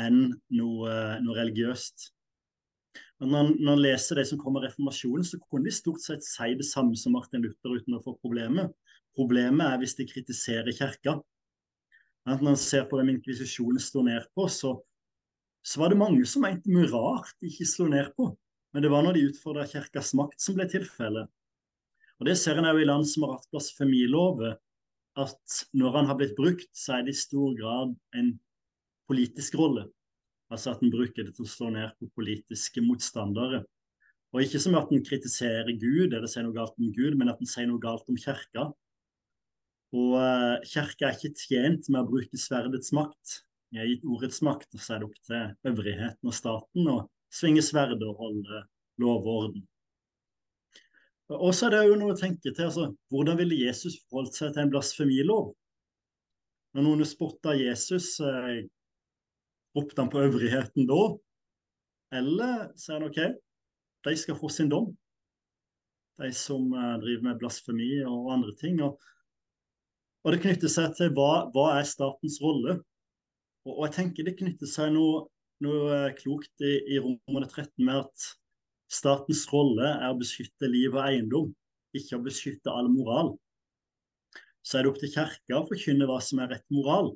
enn 0.00 0.26
noe, 0.56 0.96
noe 1.22 1.36
religiøst. 1.38 2.08
Men 3.22 3.30
når, 3.30 3.52
når 3.68 3.84
leser 3.84 4.18
det 4.18 4.26
som 4.32 4.40
kommer 4.40 4.64
reformasjonen, 4.66 5.28
så 5.28 5.38
kunne 5.44 5.68
de 5.68 5.76
stort 5.76 6.02
sett 6.02 6.24
si 6.26 6.50
det 6.58 6.66
samme 6.66 6.96
som 6.98 7.14
Martin 7.14 7.44
Luther 7.44 7.76
uten 7.76 7.96
å 7.96 8.02
få 8.02 8.16
problemet. 8.24 8.72
Problemet 9.14 9.68
er 9.68 9.80
hvis 9.80 9.96
de 10.00 10.08
kritiserer 10.08 10.74
kirka. 10.74 11.20
Når 12.24 12.54
en 12.54 12.60
ser 12.60 12.86
på 12.88 12.96
hvem 12.96 13.12
inkvisisjonen 13.14 13.80
står 13.82 14.06
ned 14.08 14.28
på, 14.36 14.46
så, 14.48 14.72
så 15.64 15.80
var 15.82 15.92
det 15.92 16.00
mange 16.00 16.24
som 16.28 16.44
mente 16.46 16.72
mye 16.72 16.88
rart 16.88 17.34
de 17.40 17.50
ikke 17.50 17.68
slo 17.68 17.88
ned 17.90 18.14
på. 18.16 18.30
Men 18.72 18.82
det 18.82 18.90
var 18.90 19.04
når 19.04 19.16
de 19.16 19.26
utfordra 19.28 19.66
kirkas 19.70 20.14
makt 20.18 20.40
som 20.42 20.56
ble 20.56 20.66
tilfellet. 20.70 21.28
Og 22.18 22.28
Det 22.30 22.36
ser 22.40 22.58
en 22.58 22.68
òg 22.70 22.80
i 22.80 22.86
land 22.88 23.04
som 23.10 23.26
har 23.26 23.36
hatt 23.36 23.50
blasfemilover, 23.52 24.56
at 25.20 25.58
når 25.76 25.98
han 25.98 26.08
har 26.10 26.18
blitt 26.18 26.34
brukt, 26.38 26.70
så 26.74 26.96
er 26.96 27.04
det 27.06 27.14
i 27.14 27.20
stor 27.20 27.52
grad 27.58 27.92
en 28.18 28.32
politisk 29.10 29.58
rolle. 29.60 29.86
Altså 30.50 30.72
at 30.72 30.82
en 30.82 30.92
bruker 30.92 31.26
det 31.26 31.36
til 31.36 31.46
å 31.46 31.50
slå 31.50 31.70
ned 31.74 31.92
på 32.00 32.10
politiske 32.18 32.82
motstandere. 32.84 33.62
Og 34.34 34.42
ikke 34.42 34.60
som 34.62 34.74
at 34.78 34.90
en 34.90 35.04
kritiserer 35.06 35.70
Gud 35.78 36.14
eller 36.14 36.26
sier 36.30 36.46
noe 36.46 36.56
galt 36.56 36.74
om 36.80 36.90
Gud, 36.94 37.14
men 37.18 37.30
at 37.30 37.38
en 37.38 37.50
sier 37.50 37.68
noe 37.70 37.82
galt 37.82 38.08
om 38.10 38.18
kirka. 38.18 38.72
Og 39.94 40.16
uh, 40.18 40.62
kirka 40.66 41.08
er 41.08 41.18
ikke 41.18 41.36
tjent 41.38 41.90
med 41.92 42.02
å 42.02 42.08
bruke 42.08 42.40
sverdets 42.40 42.90
makt. 42.96 43.40
Jeg 43.74 43.82
har 43.82 43.90
gitt 43.90 44.06
ordets 44.06 44.40
makt, 44.46 44.70
og 44.74 44.82
så 44.82 44.94
er 44.94 45.02
det 45.02 45.08
opp 45.08 45.20
til 45.28 45.70
øvrigheten 45.70 46.30
og 46.30 46.34
staten 46.34 46.90
å 46.90 46.96
svinge 47.34 47.62
sverdet 47.62 48.02
og 48.06 48.18
holde 48.22 48.64
lov 49.02 49.22
og 49.22 49.38
orden. 49.38 49.64
Og 51.34 51.54
så 51.56 51.66
er 51.66 51.74
det 51.74 51.84
jo 51.88 51.98
noe 51.98 52.14
å 52.14 52.18
tenke 52.18 52.50
til. 52.50 52.66
altså, 52.66 52.90
Hvordan 53.10 53.38
ville 53.40 53.62
Jesus 53.64 53.96
forholdt 54.10 54.36
seg 54.36 54.52
til 54.52 54.64
en 54.64 54.72
blasfemilov? 54.74 55.54
Når 56.74 56.84
noen 56.84 57.08
spotta 57.08 57.54
Jesus, 57.56 58.18
eh, 58.20 58.66
ropte 59.74 60.02
han 60.02 60.10
på 60.12 60.20
øvrigheten 60.26 60.86
da? 60.90 61.00
Eller 62.18 62.68
sier 62.78 62.98
han 62.98 63.08
OK, 63.08 63.20
de 64.04 64.16
skal 64.20 64.38
få 64.38 64.50
sin 64.52 64.70
dom. 64.70 64.92
De 66.20 66.30
som 66.36 66.68
eh, 66.70 66.94
driver 67.02 67.30
med 67.30 67.40
blasfemi 67.40 67.90
og 68.04 68.32
andre 68.36 68.54
ting. 68.60 68.82
Og, 68.84 69.00
og 70.24 70.32
det 70.32 70.40
knytter 70.42 70.72
seg 70.72 70.94
til 70.96 71.12
hva, 71.16 71.46
hva 71.52 71.74
er 71.78 71.86
statens 71.88 72.40
rolle? 72.42 72.78
Og, 73.64 73.72
og, 73.76 73.82
jeg 73.86 73.96
tenker 73.98 74.26
det 74.26 74.38
knytter 74.38 74.68
seg 74.70 74.92
noe 74.94 75.26
noe 75.64 75.90
eh, 75.96 76.14
klokt 76.18 76.64
i, 76.64 76.78
i 76.94 77.00
Romerne 77.02 77.48
13 77.48 77.84
med 77.84 78.00
at 78.02 78.28
statens 78.90 79.44
rolle 79.52 79.86
er 79.94 80.10
å 80.10 80.18
beskytte 80.18 80.70
liv 80.70 80.94
og 80.94 81.02
eiendom, 81.04 81.50
ikke 81.96 82.18
å 82.18 82.24
beskytte 82.24 82.72
all 82.72 82.90
moral. 82.92 83.34
Så 84.64 84.78
er 84.78 84.84
det 84.84 84.92
opp 84.92 85.00
til 85.02 85.12
kirka 85.12 85.58
å 85.58 85.66
forkynne 85.68 86.08
hva 86.08 86.18
som 86.24 86.40
er 86.40 86.54
rett 86.54 86.66
moral. 86.72 87.12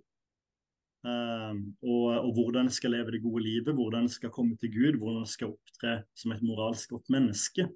Um, 1.06 1.60
og, 1.86 2.08
og, 2.10 2.30
hvordan 2.36 2.66
en 2.66 2.74
skal 2.74 2.92
leve 2.96 3.14
det 3.14 3.22
gode 3.22 3.44
livet, 3.44 3.70
hvordan 3.76 4.04
en 4.04 4.12
skal 4.12 4.32
komme 4.34 4.58
til 4.60 4.72
Gud, 4.74 4.98
hvordan 4.98 5.22
en 5.22 5.30
skal 5.30 5.54
opptre 5.54 6.00
som 6.18 6.34
et 6.34 6.42
moralsk 6.44 6.96
godt 6.96 7.12
menneske. 7.14 7.68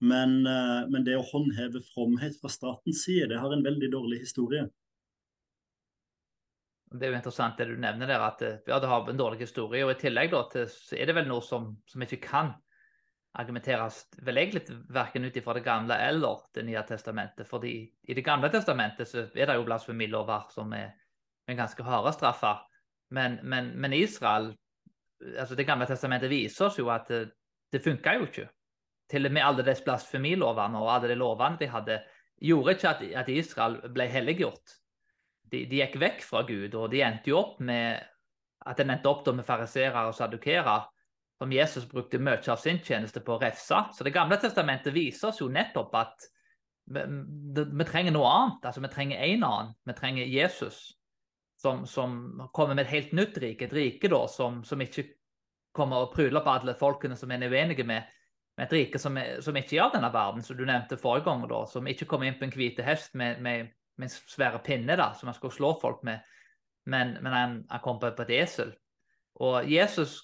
Men, 0.00 0.46
uh, 0.48 0.88
men 0.88 1.04
det 1.04 1.18
å 1.18 1.26
håndheve 1.28 1.82
fromhet 1.92 2.38
fra 2.40 2.48
statens 2.52 3.04
side, 3.04 3.28
det 3.32 3.40
har 3.40 3.52
en 3.52 3.64
veldig 3.64 3.90
dårlig 3.92 4.22
historie. 4.22 4.64
Det 6.90 7.06
er 7.06 7.12
jo 7.12 7.18
interessant 7.20 7.60
det 7.60 7.68
du 7.68 7.76
nevner 7.78 8.08
der, 8.10 8.22
at 8.24 8.40
eh, 8.42 8.56
ja, 8.66 8.80
det 8.82 8.88
har 8.90 9.06
en 9.06 9.18
dårlig 9.18 9.44
historie. 9.44 9.84
og 9.84 9.92
I 9.92 10.00
tillegg 10.00 10.32
da, 10.32 10.40
til, 10.50 10.66
er 10.96 11.06
det 11.06 11.14
vel 11.20 11.28
noe 11.28 11.44
som, 11.46 11.68
som 11.86 12.02
ikke 12.02 12.18
kan 12.24 12.50
argumenteres 13.38 14.00
vel 14.26 14.40
egentlig 14.42 14.74
verken 14.90 15.24
ut 15.24 15.36
ifra 15.38 15.54
Det 15.54 15.62
gamle 15.62 15.94
eller 15.94 16.40
Det 16.54 16.64
nye 16.66 16.82
testamentet. 16.82 17.46
fordi 17.46 17.92
I 18.02 18.14
Det 18.14 18.24
gamle 18.24 18.50
testamentet 18.50 19.08
så 19.08 19.28
er 19.34 19.46
det 19.46 19.54
jo 19.54 19.68
blasfemilover 19.68 20.50
som 20.50 20.72
er, 20.72 20.96
med 21.46 21.56
ganske 21.56 21.82
harde 21.82 22.12
straffer. 22.12 22.66
Men, 23.10 23.38
men, 23.42 23.70
men, 23.80 23.92
Israel, 23.92 24.56
altså 25.38 25.54
Det 25.54 25.66
gamle 25.66 25.86
testamentet 25.86 26.30
viser 26.30 26.66
oss 26.66 26.78
jo 26.78 26.88
at 26.90 27.06
det, 27.08 27.30
det 27.72 27.84
funka 27.84 28.14
jo 28.18 28.26
ikke. 28.26 28.48
Til 29.10 29.26
og 29.26 29.34
med 29.34 29.42
alle 29.42 29.66
disse 29.66 29.84
blasfemilovene 29.86 30.78
og 30.78 30.92
alle 30.94 31.10
de 31.10 31.18
lovene 31.18 31.58
de 31.58 31.68
hadde, 31.70 31.98
gjorde 32.40 32.76
ikke 32.76 32.92
at, 32.94 33.02
at 33.24 33.32
Israel 33.32 33.80
ble 33.92 34.06
helliggjort 34.08 34.80
de, 35.50 35.64
de, 35.66 35.80
gikk 35.82 35.98
vekk 36.00 36.24
fra 36.24 36.42
Gud, 36.46 36.74
og 36.78 36.90
de 36.92 37.02
endte 37.04 37.32
jo 37.32 37.40
opp 37.40 37.60
med 37.64 38.00
at 38.70 38.78
de 38.78 38.86
endte 38.86 39.10
opp 39.10 39.28
med 39.34 39.46
fariseere 39.46 40.06
og 40.08 40.16
sadukerer, 40.16 40.86
som 41.40 41.52
Jesus 41.54 41.86
brukte 41.88 42.20
mye 42.20 42.42
av 42.52 42.60
sin 42.60 42.82
tjeneste 42.84 43.22
på 43.24 43.34
å 43.34 43.40
refse. 43.40 43.78
Så 43.96 44.04
Det 44.04 44.12
gamle 44.12 44.36
testamentet 44.40 44.94
viser 44.94 45.30
oss 45.30 45.40
jo 45.40 45.48
nettopp 45.48 45.94
at 45.96 46.26
vi, 46.92 47.04
vi 47.64 47.86
trenger 47.88 48.12
noe 48.12 48.28
annet. 48.28 48.66
Altså 48.68 48.82
Vi 48.84 48.90
trenger 48.92 49.22
en 49.24 49.46
annen. 49.48 49.70
Vi 49.88 49.94
trenger 49.96 50.28
Jesus, 50.28 50.82
som, 51.56 51.86
som 51.88 52.18
kommer 52.52 52.76
med 52.76 52.84
et 52.84 52.92
helt 52.92 53.14
nytt 53.16 53.40
rike. 53.40 53.70
Et 53.70 53.76
rike 53.78 54.10
da, 54.12 54.20
som, 54.28 54.60
som 54.68 54.84
ikke 54.84 55.06
kommer 55.72 56.04
og 56.04 56.12
pryler 56.12 56.44
på 56.44 56.52
alle 56.52 56.76
folkene 56.76 57.16
som 57.16 57.32
en 57.32 57.46
er 57.46 57.54
uenige 57.54 57.88
med. 57.88 58.04
Men 58.60 58.68
et 58.68 58.74
rike 58.76 59.00
som, 59.00 59.16
er, 59.16 59.38
som 59.40 59.56
ikke 59.56 59.78
er 59.78 59.86
av 59.86 59.94
denne 59.94 60.12
verden, 60.12 60.44
som 60.44 60.58
du 60.58 60.66
nevnte 60.68 61.00
forrige 61.00 61.30
gang, 61.30 61.46
da, 61.48 61.62
som 61.70 61.86
ikke 61.88 62.04
kommer 62.10 62.28
inn 62.28 62.36
på 62.36 62.44
en 62.44 62.52
hvite 62.52 62.84
hest 62.84 63.14
med, 63.16 63.40
med 63.40 63.70
med 64.00 64.12
svære 64.12 64.60
pinne 64.64 64.96
da, 64.98 65.12
som 65.16 65.30
han 65.30 65.36
skulle 65.36 65.54
slå 65.54 65.74
folk 65.80 66.02
med. 66.06 66.24
Men, 66.86 67.16
men 67.22 67.32
han, 67.32 67.56
han, 67.70 67.82
kom 67.84 68.00
på, 68.00 68.08
et 68.08 68.34
esel. 68.40 68.72
Og 69.40 69.68
Jesus 69.70 70.18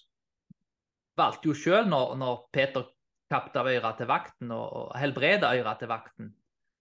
valgte 1.16 1.50
jo 1.50 1.56
sjøl, 1.56 1.88
når, 1.88 2.16
når, 2.20 2.46
Peter 2.52 2.88
kapte 3.32 3.60
av 3.60 3.68
øret 3.70 3.98
til 3.98 4.08
vakten 4.08 4.52
og, 4.54 4.66
og 4.80 4.98
helbreda 5.00 5.50
øret 5.58 5.80
til 5.82 5.88
vakten 5.90 6.28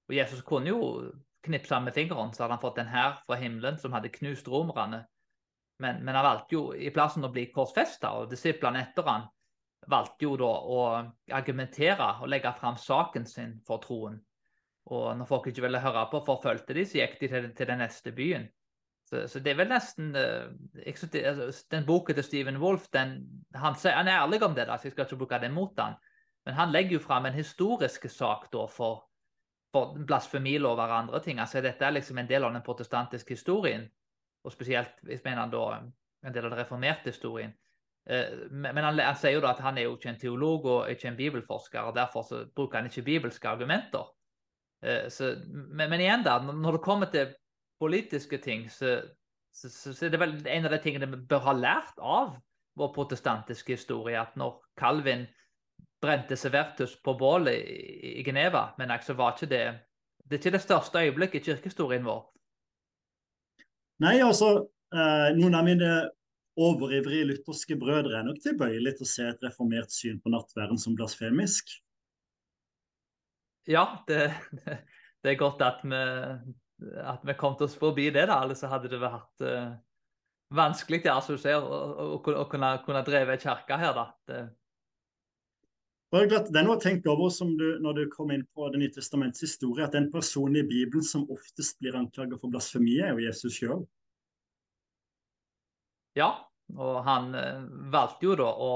Og 0.06 0.14
Jesus 0.14 0.43
kunne 0.45 0.70
jo 0.70 1.12
knipse 1.45 1.80
med 1.82 1.93
fingeren, 1.93 2.34
så 2.34 2.43
hadde 2.43 2.58
han 2.58 2.62
fått 2.62 2.80
en 2.82 2.89
hær 2.89 3.20
fra 3.26 3.38
himmelen 3.41 3.80
som 3.82 3.93
hadde 3.93 4.14
knust 4.14 4.47
romerne. 4.49 5.03
Men, 5.82 6.03
men, 6.06 6.16
han 6.16 6.26
valgte 6.26 6.56
jo 6.56 6.68
i 6.74 6.91
plassen 6.93 7.26
å 7.26 7.32
bli 7.34 7.47
korsfesta, 7.53 8.14
og 8.20 8.30
disiplene 8.32 8.84
etter 8.86 9.06
han 9.10 9.26
valgte 9.91 10.25
jo 10.25 10.36
da 10.39 10.51
å 10.51 10.79
argumentere 11.33 12.07
og 12.21 12.29
legge 12.31 12.53
fram 12.59 12.77
saken 12.79 13.25
sin 13.29 13.57
for 13.65 13.83
troen. 13.83 14.17
Og 14.93 15.07
når 15.17 15.29
folk 15.29 15.47
ikke 15.49 15.63
ville 15.65 15.81
høre 15.81 16.05
på, 16.11 16.21
forfulgte 16.27 16.75
de, 16.77 16.86
så 16.86 17.01
gikk 17.01 17.17
de 17.21 17.29
til, 17.31 17.49
til 17.57 17.69
den 17.71 17.81
neste 17.81 18.13
byen. 18.13 18.45
Så, 19.05 19.27
så, 19.29 19.39
det 19.39 19.51
er 19.53 19.59
vel 19.59 19.69
nesten 19.69 20.15
uh, 20.17 20.49
synes, 20.81 21.13
altså, 21.13 21.65
Den 21.71 21.86
boken 21.86 22.17
til 22.17 22.25
Stephen 22.25 22.57
Wolff 22.57 22.88
han, 22.95 23.19
han, 23.53 23.75
er 23.86 24.15
ærlig 24.15 24.41
om 24.43 24.55
det, 24.57 24.65
da, 24.65 24.77
så 24.77 24.88
jeg 24.88 24.95
skal 24.95 25.05
ikke 25.05 25.19
bruke 25.21 25.41
det 25.41 25.51
mot 25.53 25.77
han. 25.79 25.97
Men 26.45 26.57
han 26.57 26.71
legger 26.73 26.97
jo 26.97 27.03
fram 27.03 27.25
en 27.25 27.38
historisk 27.38 28.09
sak 28.09 28.47
da 28.53 28.65
for, 28.69 29.05
for 29.73 29.97
blasfemilover 29.97 30.89
og 30.89 30.97
andre 30.97 31.21
ting. 31.21 31.39
Altså 31.39 31.61
Dette 31.61 31.86
er 31.86 31.97
liksom 31.97 32.17
en 32.21 32.29
del 32.29 32.45
av 32.45 32.53
den 32.53 32.65
protestantiske 32.65 33.38
historien. 33.38 33.86
Og 34.45 34.53
spesielt 34.53 35.01
hvis 35.01 35.23
mener 35.25 35.41
han 35.41 35.53
da 35.53 35.65
en 35.81 36.33
del 36.33 36.45
av 36.45 36.53
den 36.53 36.59
reformerte 36.59 37.09
historien. 37.13 37.53
Uh, 38.06 38.45
men 38.51 38.84
han, 38.84 38.99
han, 38.99 39.18
sier 39.18 39.38
jo 39.38 39.43
da 39.43 39.56
at 39.56 39.64
han 39.66 39.80
er 39.82 39.88
jo 39.88 39.95
ikke 39.95 40.12
en 40.12 40.20
teolog 40.22 40.68
og 40.70 40.91
ikke 40.91 41.10
en 41.10 41.18
bibelforsker, 41.18 41.88
og 41.89 41.95
derfor 41.97 42.28
så 42.28 42.43
bruker 42.56 42.80
han 42.82 42.89
ikke 42.91 43.06
bibelske 43.08 43.49
argumenter. 43.49 44.12
Eh, 44.86 45.10
så, 45.10 45.36
men, 45.49 45.89
men, 45.89 46.01
igjen, 46.01 46.26
da, 46.26 46.38
når 46.39 46.78
det 46.78 46.84
kommer 46.86 47.10
til 47.10 47.34
politiske 47.80 48.38
ting, 48.38 48.68
så, 48.72 48.99
så, 49.53 49.72
så, 49.72 50.06
er 50.06 50.14
det 50.14 50.20
vel 50.22 50.36
en 50.47 50.68
av 50.68 50.76
de 50.76 50.82
tingene 50.84 51.10
vi 51.10 51.24
bør 51.30 51.47
ha 51.47 51.56
lært 51.58 51.97
av 51.97 52.36
vår 52.78 52.91
protestantiske 52.93 53.80
historie. 53.80 54.20
At 54.20 54.36
når 54.38 54.60
Calvin 54.80 55.26
brente 56.03 56.38
Severtus 56.38 56.97
på 57.01 57.16
bålet 57.18 57.58
i, 57.58 58.20
i 58.20 58.24
Geneva, 58.28 58.68
men 58.78 58.93
så 59.01 59.18
var 59.18 59.34
ikke 59.34 59.51
det 59.51 59.66
det 60.26 60.34
er 60.34 60.41
ikke 60.41 60.56
det 60.56 60.62
største 60.64 61.01
øyeblikket 61.06 61.41
i 61.41 61.51
kirkehistorien 61.51 62.06
vår. 62.06 62.24
Nei, 64.01 64.16
altså, 64.26 64.47
eh, 64.89 65.28
noen 65.38 65.53
av 65.53 65.68
mine 65.68 65.89
overivrige 66.56 67.28
lutherske 67.32 67.76
brødre 67.80 68.20
er 68.20 68.28
nok 68.28 68.39
tilbøyelig 68.43 68.95
til 68.97 69.06
å 69.08 69.12
se 69.12 69.26
et 69.32 69.43
reformert 69.43 69.91
syn 69.91 70.22
på 70.24 70.32
nattverden 70.32 70.80
som 70.80 70.95
blasfemisk. 70.95 71.74
Ja, 73.68 73.86
det, 74.08 74.30
det 75.24 75.34
er 75.34 75.39
godt 75.41 75.64
at 75.66 75.82
vi, 75.84 76.03
at 77.01 77.26
vi 77.26 77.38
kom 77.39 77.58
oss 77.66 77.78
forbi 77.80 78.12
det, 78.14 78.28
da. 78.30 78.41
Ellers 78.43 78.64
hadde 78.70 78.91
det 78.91 79.01
vært 79.01 79.45
uh, 79.45 79.74
vanskelig 80.56 81.01
ja, 81.06 81.18
som 81.22 81.36
du 81.36 81.41
ser, 81.41 81.58
å, 81.58 81.80
å, 81.89 82.22
å, 82.22 82.45
kunne, 82.51 82.76
kunne 82.86 83.03
dreve 83.08 83.36
ei 83.36 83.41
kirke 83.41 83.80
her, 83.82 83.97
da. 83.97 84.06
Det, 84.30 84.45
det 86.14 86.60
er 86.62 86.64
noe 86.64 86.78
å 86.78 86.84
tenke 86.84 87.10
over 87.12 87.34
som 87.34 87.56
du, 87.60 87.66
når 87.84 87.97
du 87.97 88.03
kom 88.14 88.30
inn 88.32 88.45
på 88.56 88.70
Det 88.72 88.80
nye 88.80 88.93
testamentets 88.93 89.43
historie, 89.43 89.84
at 89.84 89.97
den 89.97 90.08
personen 90.14 90.62
i 90.62 90.68
Bibelen 90.68 91.03
som 91.03 91.26
oftest 91.34 91.82
blir 91.82 91.97
anklaget 91.97 92.39
for 92.39 92.53
blasfemi, 92.53 93.01
er 93.03 93.16
jo 93.16 93.26
Jesus 93.26 93.58
sjøl. 93.58 93.84
Ja, 96.18 96.30
og 96.76 97.01
han 97.05 97.34
eh, 97.38 97.66
valgte 97.93 98.30
jo 98.30 98.38
da 98.39 98.49
å 98.51 98.72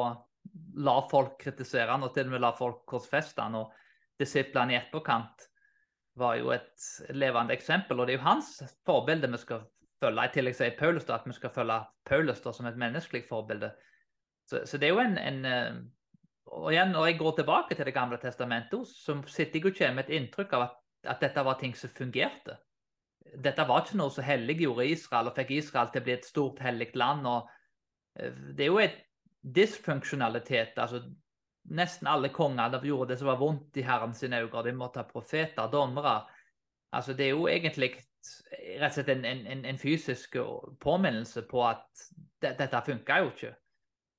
la 0.80 0.96
folk 1.10 1.38
kritisere 1.42 1.92
han, 1.92 2.06
og 2.06 2.14
til 2.16 2.28
og 2.28 2.36
med 2.36 2.44
la 2.44 2.54
folk 2.56 2.84
korsfeste 2.90 3.44
han. 3.44 3.58
Og 3.60 3.74
disiplene 4.20 4.76
i 4.76 4.80
etterkant 4.80 5.48
var 6.20 6.40
jo 6.40 6.52
et 6.52 6.88
levende 7.16 7.56
eksempel, 7.56 8.00
og 8.00 8.08
det 8.08 8.16
er 8.16 8.20
jo 8.20 8.28
hans 8.28 8.58
forbilde 8.88 9.30
vi 9.32 9.40
skal 9.42 9.64
følge. 10.04 10.26
I 10.26 10.34
tillegg 10.36 10.58
sier 10.58 10.76
Paulus 10.80 11.08
da, 11.08 11.20
at 11.20 11.28
vi 11.28 11.36
skal 11.38 11.54
følge 11.56 11.80
Paulus 12.08 12.44
da, 12.44 12.54
som 12.56 12.68
et 12.68 12.80
menneskelig 12.80 13.24
forbilde. 13.30 13.72
Så, 14.50 14.66
så 14.68 14.80
det 14.82 14.90
er 14.90 14.96
jo 14.96 15.04
en, 15.04 15.18
en 15.22 15.46
eh, 15.48 15.80
og 16.50 16.72
igjen, 16.74 16.92
Når 16.92 17.06
jeg 17.06 17.18
går 17.20 17.36
tilbake 17.38 17.76
til 17.76 17.86
Det 17.86 17.94
gamle 17.94 18.18
testamentet, 18.18 18.88
så 18.88 19.22
sitter 19.28 19.60
jeg 19.60 19.64
jo 19.64 19.74
ikke 19.74 19.92
med 19.94 20.08
et 20.08 20.16
inntrykk 20.18 20.56
av 20.58 20.66
at, 20.66 20.80
at, 21.04 21.22
dette 21.22 21.46
var 21.46 21.60
ting 21.60 21.76
som 21.78 21.92
fungerte. 21.94 22.58
Dette 23.36 23.66
var 23.68 23.84
ikke 23.84 24.00
noe 24.00 24.14
som 24.14 24.26
helliggjorde 24.26 24.88
Israel 24.90 25.30
og 25.30 25.38
fikk 25.38 25.54
Israel 25.58 25.92
til 25.94 26.02
å 26.02 26.08
bli 26.08 26.16
et 26.16 26.28
stort, 26.28 26.62
hellig 26.64 26.90
land. 26.98 27.28
og 27.28 27.50
eh, 28.20 28.34
Det 28.58 28.66
er 28.66 28.72
jo 28.72 28.82
et 28.84 29.00
dysfunksjonalitet. 29.44 30.78
altså 30.78 31.04
Nesten 31.70 32.08
alle 32.08 32.32
kongene 32.34 32.80
gjorde 32.84 33.14
det 33.14 33.20
som 33.20 33.30
var 33.30 33.40
vondt 33.42 33.78
i 33.78 33.86
Herren 33.86 34.14
sine 34.14 34.42
øyne. 34.42 34.64
De 34.66 34.74
måtte 34.74 35.04
ha 35.04 35.08
profeter, 35.08 35.70
dommere. 35.72 36.22
altså 36.92 37.14
Det 37.14 37.26
er 37.26 37.36
jo 37.36 37.48
egentlig 37.48 37.94
rett 38.80 38.90
og 38.90 38.94
slett 38.94 39.10
en, 39.14 39.26
en, 39.26 39.66
en 39.66 39.80
fysisk 39.80 40.36
påminnelse 40.82 41.42
på 41.50 41.62
at 41.68 42.08
det, 42.42 42.56
dette 42.60 42.82
funka 42.86 43.20
jo 43.22 43.30
ikke. 43.34 43.54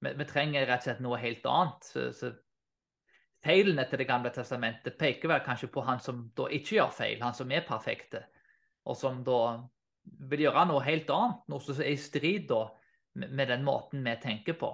Vi, 0.01 0.13
vi, 0.17 0.25
trenger 0.25 0.67
rett 0.67 0.85
og 0.85 0.89
slett 0.89 1.03
noe 1.05 1.19
helt 1.21 1.47
annet. 1.47 1.85
Så, 1.85 2.13
så 2.13 2.33
Feilene 3.41 3.87
til 3.89 4.03
Det 4.03 4.05
gamle 4.05 4.31
testamentet 4.35 4.99
peker 5.01 5.31
vel 5.31 5.41
kanskje 5.41 5.71
på 5.73 5.81
han 5.87 6.01
som 6.05 6.27
da 6.37 6.45
ikke 6.53 6.75
gjør 6.77 6.91
feil, 6.93 7.23
han 7.23 7.37
som 7.37 7.53
er 7.57 7.65
perfekte, 7.65 8.21
og 8.89 8.97
som 8.97 9.21
da 9.27 9.41
vil 10.31 10.47
gjøre 10.47 10.67
noe 10.69 10.85
helt 10.85 11.11
annet, 11.13 11.43
noe 11.51 11.65
som 11.65 11.81
er 11.81 11.93
i 11.93 11.99
strid 12.01 12.49
da 12.51 12.65
med, 13.21 13.49
den 13.51 13.65
måten 13.67 14.05
vi 14.07 14.15
tenker 14.23 14.57
på. 14.59 14.71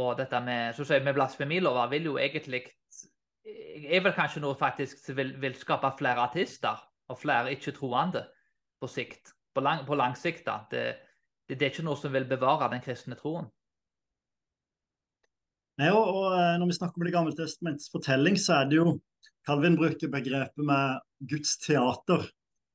Og 0.00 0.14
dette 0.16 0.40
med, 0.40 0.72
så 0.76 0.86
sier, 0.88 1.04
blasfemilover 1.12 1.90
vil 1.92 2.12
jo 2.12 2.18
egentlig 2.20 2.64
er 3.44 4.02
vel 4.04 4.14
kanskje 4.14 4.42
noe 4.42 4.56
faktisk 4.58 5.10
vil, 5.16 5.34
vil 5.42 5.56
skape 5.58 5.90
flere 5.98 6.22
artister 6.22 6.78
og 7.10 7.18
flere 7.18 7.52
ikke-troende 7.56 8.22
på 8.80 8.90
sikt. 8.90 9.34
På 9.52 9.64
lang, 9.64 9.82
på 9.86 9.98
lang 9.98 10.14
sikt. 10.16 10.46
da. 10.46 10.62
Det, 10.70 10.84
det, 11.48 11.58
det, 11.58 11.66
er 11.66 11.74
ikke 11.74 11.86
noe 11.86 11.98
som 11.98 12.14
vil 12.14 12.28
bevare 12.30 12.70
den 12.72 12.84
kristne 12.84 13.18
troen. 13.18 13.50
Nei, 15.80 15.88
og, 15.90 16.04
og, 16.04 16.28
eh, 16.36 16.54
Når 16.60 16.68
vi 16.68 16.76
snakker 16.76 17.00
om 17.00 17.06
Det 17.06 17.14
gamle 17.14 17.36
testamentets 17.36 17.90
fortelling, 17.92 18.38
så 18.38 18.60
er 18.60 18.70
det 18.70 18.78
jo 18.78 18.98
Calvin 19.46 19.76
bruker 19.76 20.10
begrepet 20.12 20.64
med 20.64 21.02
Guds 21.28 21.56
teater 21.58 22.28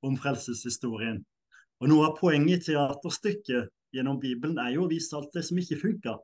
om 0.06 0.18
frelseshistorien. 0.20 1.22
Og 1.82 1.92
Noe 1.92 2.10
av 2.10 2.18
poenget 2.18 2.66
i 2.66 2.74
teaterstykket 2.74 3.72
gjennom 3.96 4.20
Bibelen 4.22 4.58
er 4.62 4.74
jo 4.76 4.86
å 4.86 4.92
vise 4.92 5.16
alt 5.18 5.34
det 5.36 5.46
som 5.48 5.60
ikke 5.62 5.80
funka. 5.82 6.18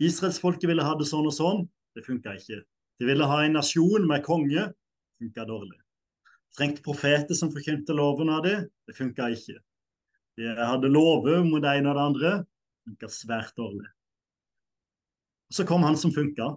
Israelsfolket 0.00 0.68
ville 0.70 0.84
ha 0.84 0.94
det 0.96 1.08
sånn 1.08 1.28
og 1.28 1.36
sånn, 1.36 1.64
det 1.96 2.06
funka 2.06 2.34
ikke. 2.38 2.62
De 3.00 3.08
ville 3.08 3.26
ha 3.28 3.42
en 3.44 3.56
nasjon 3.58 4.06
med 4.08 4.24
konge, 4.24 4.66
funka 5.20 5.44
dårlig. 5.48 5.78
Trengte 6.56 6.82
profeter 6.84 7.36
som 7.36 7.52
forkynte 7.52 7.94
loven 7.96 8.32
av 8.32 8.42
det, 8.46 8.56
det 8.88 8.96
funka 8.96 9.28
ikke. 9.36 9.58
De 10.40 10.48
hadde 10.56 10.90
lover 10.90 11.44
mot 11.44 11.62
det 11.62 11.76
ene 11.78 11.92
og 11.92 11.98
det 11.98 12.06
andre, 12.08 12.32
funka 12.88 13.10
svært 13.12 13.56
dårlig. 13.60 13.86
Og 15.50 15.58
Så 15.58 15.66
kom 15.68 15.84
han 15.84 15.98
som 15.98 16.12
funka. 16.14 16.54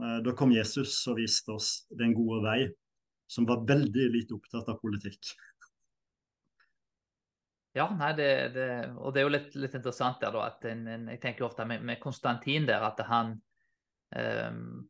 Eh, 0.00 0.18
da 0.24 0.32
kom 0.36 0.54
Jesus 0.54 0.94
og 1.10 1.18
viste 1.20 1.52
oss 1.52 1.84
den 1.90 2.14
gode 2.16 2.40
vei, 2.46 2.60
som 3.28 3.46
var 3.48 3.64
veldig 3.68 4.08
lite 4.14 4.36
opptatt 4.38 4.70
av 4.72 4.80
politikk. 4.80 5.34
Ja, 7.72 7.86
nei, 7.96 8.12
det, 8.12 8.28
det, 8.52 8.68
og 9.00 9.14
det 9.14 9.22
er 9.22 9.24
jo 9.24 9.32
litt, 9.32 9.54
litt 9.56 9.74
interessant 9.78 10.20
der, 10.20 10.34
da, 10.34 10.48
at 10.50 10.64
en, 10.68 10.84
en, 10.92 11.06
jeg 11.14 11.22
tenker 11.22 11.46
ofte 11.46 11.64
med, 11.64 11.80
med, 11.88 12.00
Konstantin 12.02 12.66
der, 12.68 12.84
at 12.84 13.00
han 13.08 13.38
um, 14.12 14.82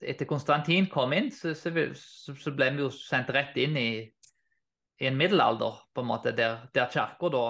Etter 0.00 0.28
Konstantin 0.28 0.88
kom 0.92 1.12
inn, 1.16 1.28
så, 1.32 1.52
så, 1.56 1.72
så, 1.92 2.52
ble 2.56 2.70
vi 2.72 2.84
jo 2.84 2.88
sendt 2.92 3.32
rett 3.36 3.56
inn 3.60 3.76
i, 3.80 3.90
i 5.00 5.08
en 5.08 5.20
middelalder, 5.20 5.82
på 5.92 6.04
en 6.04 6.08
måte, 6.08 6.32
der, 6.36 6.64
der 6.76 6.88
kirka 6.92 7.32
da 7.32 7.44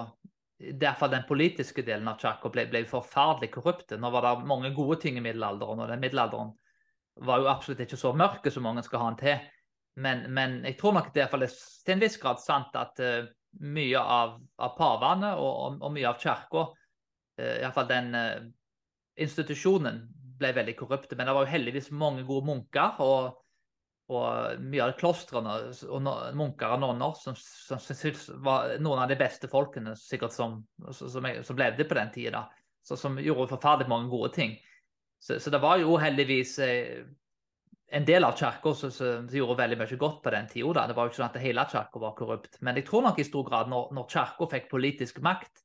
i 0.59 0.73
den 0.73 1.27
politiske 1.29 1.85
delen 1.85 2.09
av 2.09 2.19
kirka 2.19 2.51
ble, 2.51 2.67
ble, 2.71 2.83
forferdelig 2.89 3.51
korrupte. 3.55 3.99
Nå 4.01 4.11
var 4.11 4.25
det 4.25 4.47
mange 4.49 4.73
gode 4.75 4.99
ting 5.03 5.19
i 5.19 5.23
middelalderen, 5.23 5.83
og 5.85 5.91
den 5.91 6.03
middelalderen 6.03 6.55
var 7.27 7.43
jo 7.43 7.51
absolutt 7.51 7.83
ikke 7.85 7.99
så 8.01 8.15
mørke 8.17 8.51
som 8.51 8.65
mange 8.67 8.83
skal 8.87 9.03
ha 9.03 9.11
den 9.13 9.21
til. 9.21 9.51
Men, 10.03 10.27
men 10.33 10.63
jeg 10.65 10.79
tror 10.81 10.97
nok 10.97 11.13
det 11.15 11.27
er 11.27 11.35
til 11.37 11.95
en 11.95 12.03
viss 12.03 12.19
grad 12.21 12.41
sant 12.43 12.75
at 12.77 13.03
uh, 13.05 13.29
mye 13.61 14.01
av, 14.01 14.37
av 14.63 14.77
pavene 14.77 15.33
og, 15.39 15.49
og, 15.49 15.81
og, 15.81 15.95
mye 15.95 16.11
av 16.11 16.21
kirka, 16.21 16.67
uh, 17.41 17.57
iallfall 17.63 17.89
den 17.91 18.13
uh, 18.17 18.45
institusjonen, 19.23 20.05
ble 20.37 20.53
veldig 20.53 20.77
korrupte. 20.77 21.17
Men 21.17 21.29
det 21.29 21.35
var 21.37 21.47
jo 21.47 21.55
heldigvis 21.55 21.93
mange 21.97 22.27
gode 22.29 22.49
munker. 22.51 23.03
og 23.05 23.43
og 24.07 24.61
mye 24.63 24.85
av 24.85 24.93
klostrene 25.01 25.55
og 25.91 26.05
munker 26.39 26.77
og 26.77 26.83
nonner 26.83 27.17
som, 27.19 27.35
som, 27.35 27.81
som, 27.83 28.37
var 28.45 28.77
noen 28.79 29.01
av 29.03 29.11
de 29.11 29.17
beste 29.19 29.51
folkene 29.51 29.97
sikkert 29.99 30.35
som, 30.37 30.61
som, 30.95 31.27
som 31.43 31.59
levde 31.59 31.87
på 31.89 31.99
den 31.99 32.13
tida. 32.15 32.45
Som 32.87 33.19
gjorde 33.19 33.51
forferdelig 33.51 33.91
mange 33.91 34.13
gode 34.13 34.31
ting. 34.37 34.55
Så, 35.19 35.41
så 35.43 35.51
det 35.51 35.59
var 35.59 35.81
jo 35.83 35.97
heldigvis 35.99 36.53
eh, 36.63 37.03
en 37.95 38.07
del 38.07 38.25
av 38.27 38.35
kirka 38.39 38.73
gjorde 38.73 39.59
veldig 39.61 39.79
mye 39.79 39.99
godt 40.01 40.23
på 40.25 40.33
den 40.35 40.49
tida. 40.51 40.87
Det 40.89 40.97
var 40.97 41.07
jo 41.07 41.13
ikke 41.13 41.21
sånn 41.21 41.31
at 41.31 41.43
hele 41.43 41.67
kirka 41.71 42.03
var 42.03 42.17
korrupt. 42.19 42.59
Men 42.61 42.81
jeg 42.81 42.87
tror 42.89 43.07
nok 43.07 43.21
i 43.23 43.27
stor 43.29 43.47
grad 43.47 43.71
når, 43.71 43.93
når 43.95 44.09
kirka 44.11 44.49
fikk 44.57 44.71
politisk 44.73 45.21
makt, 45.23 45.63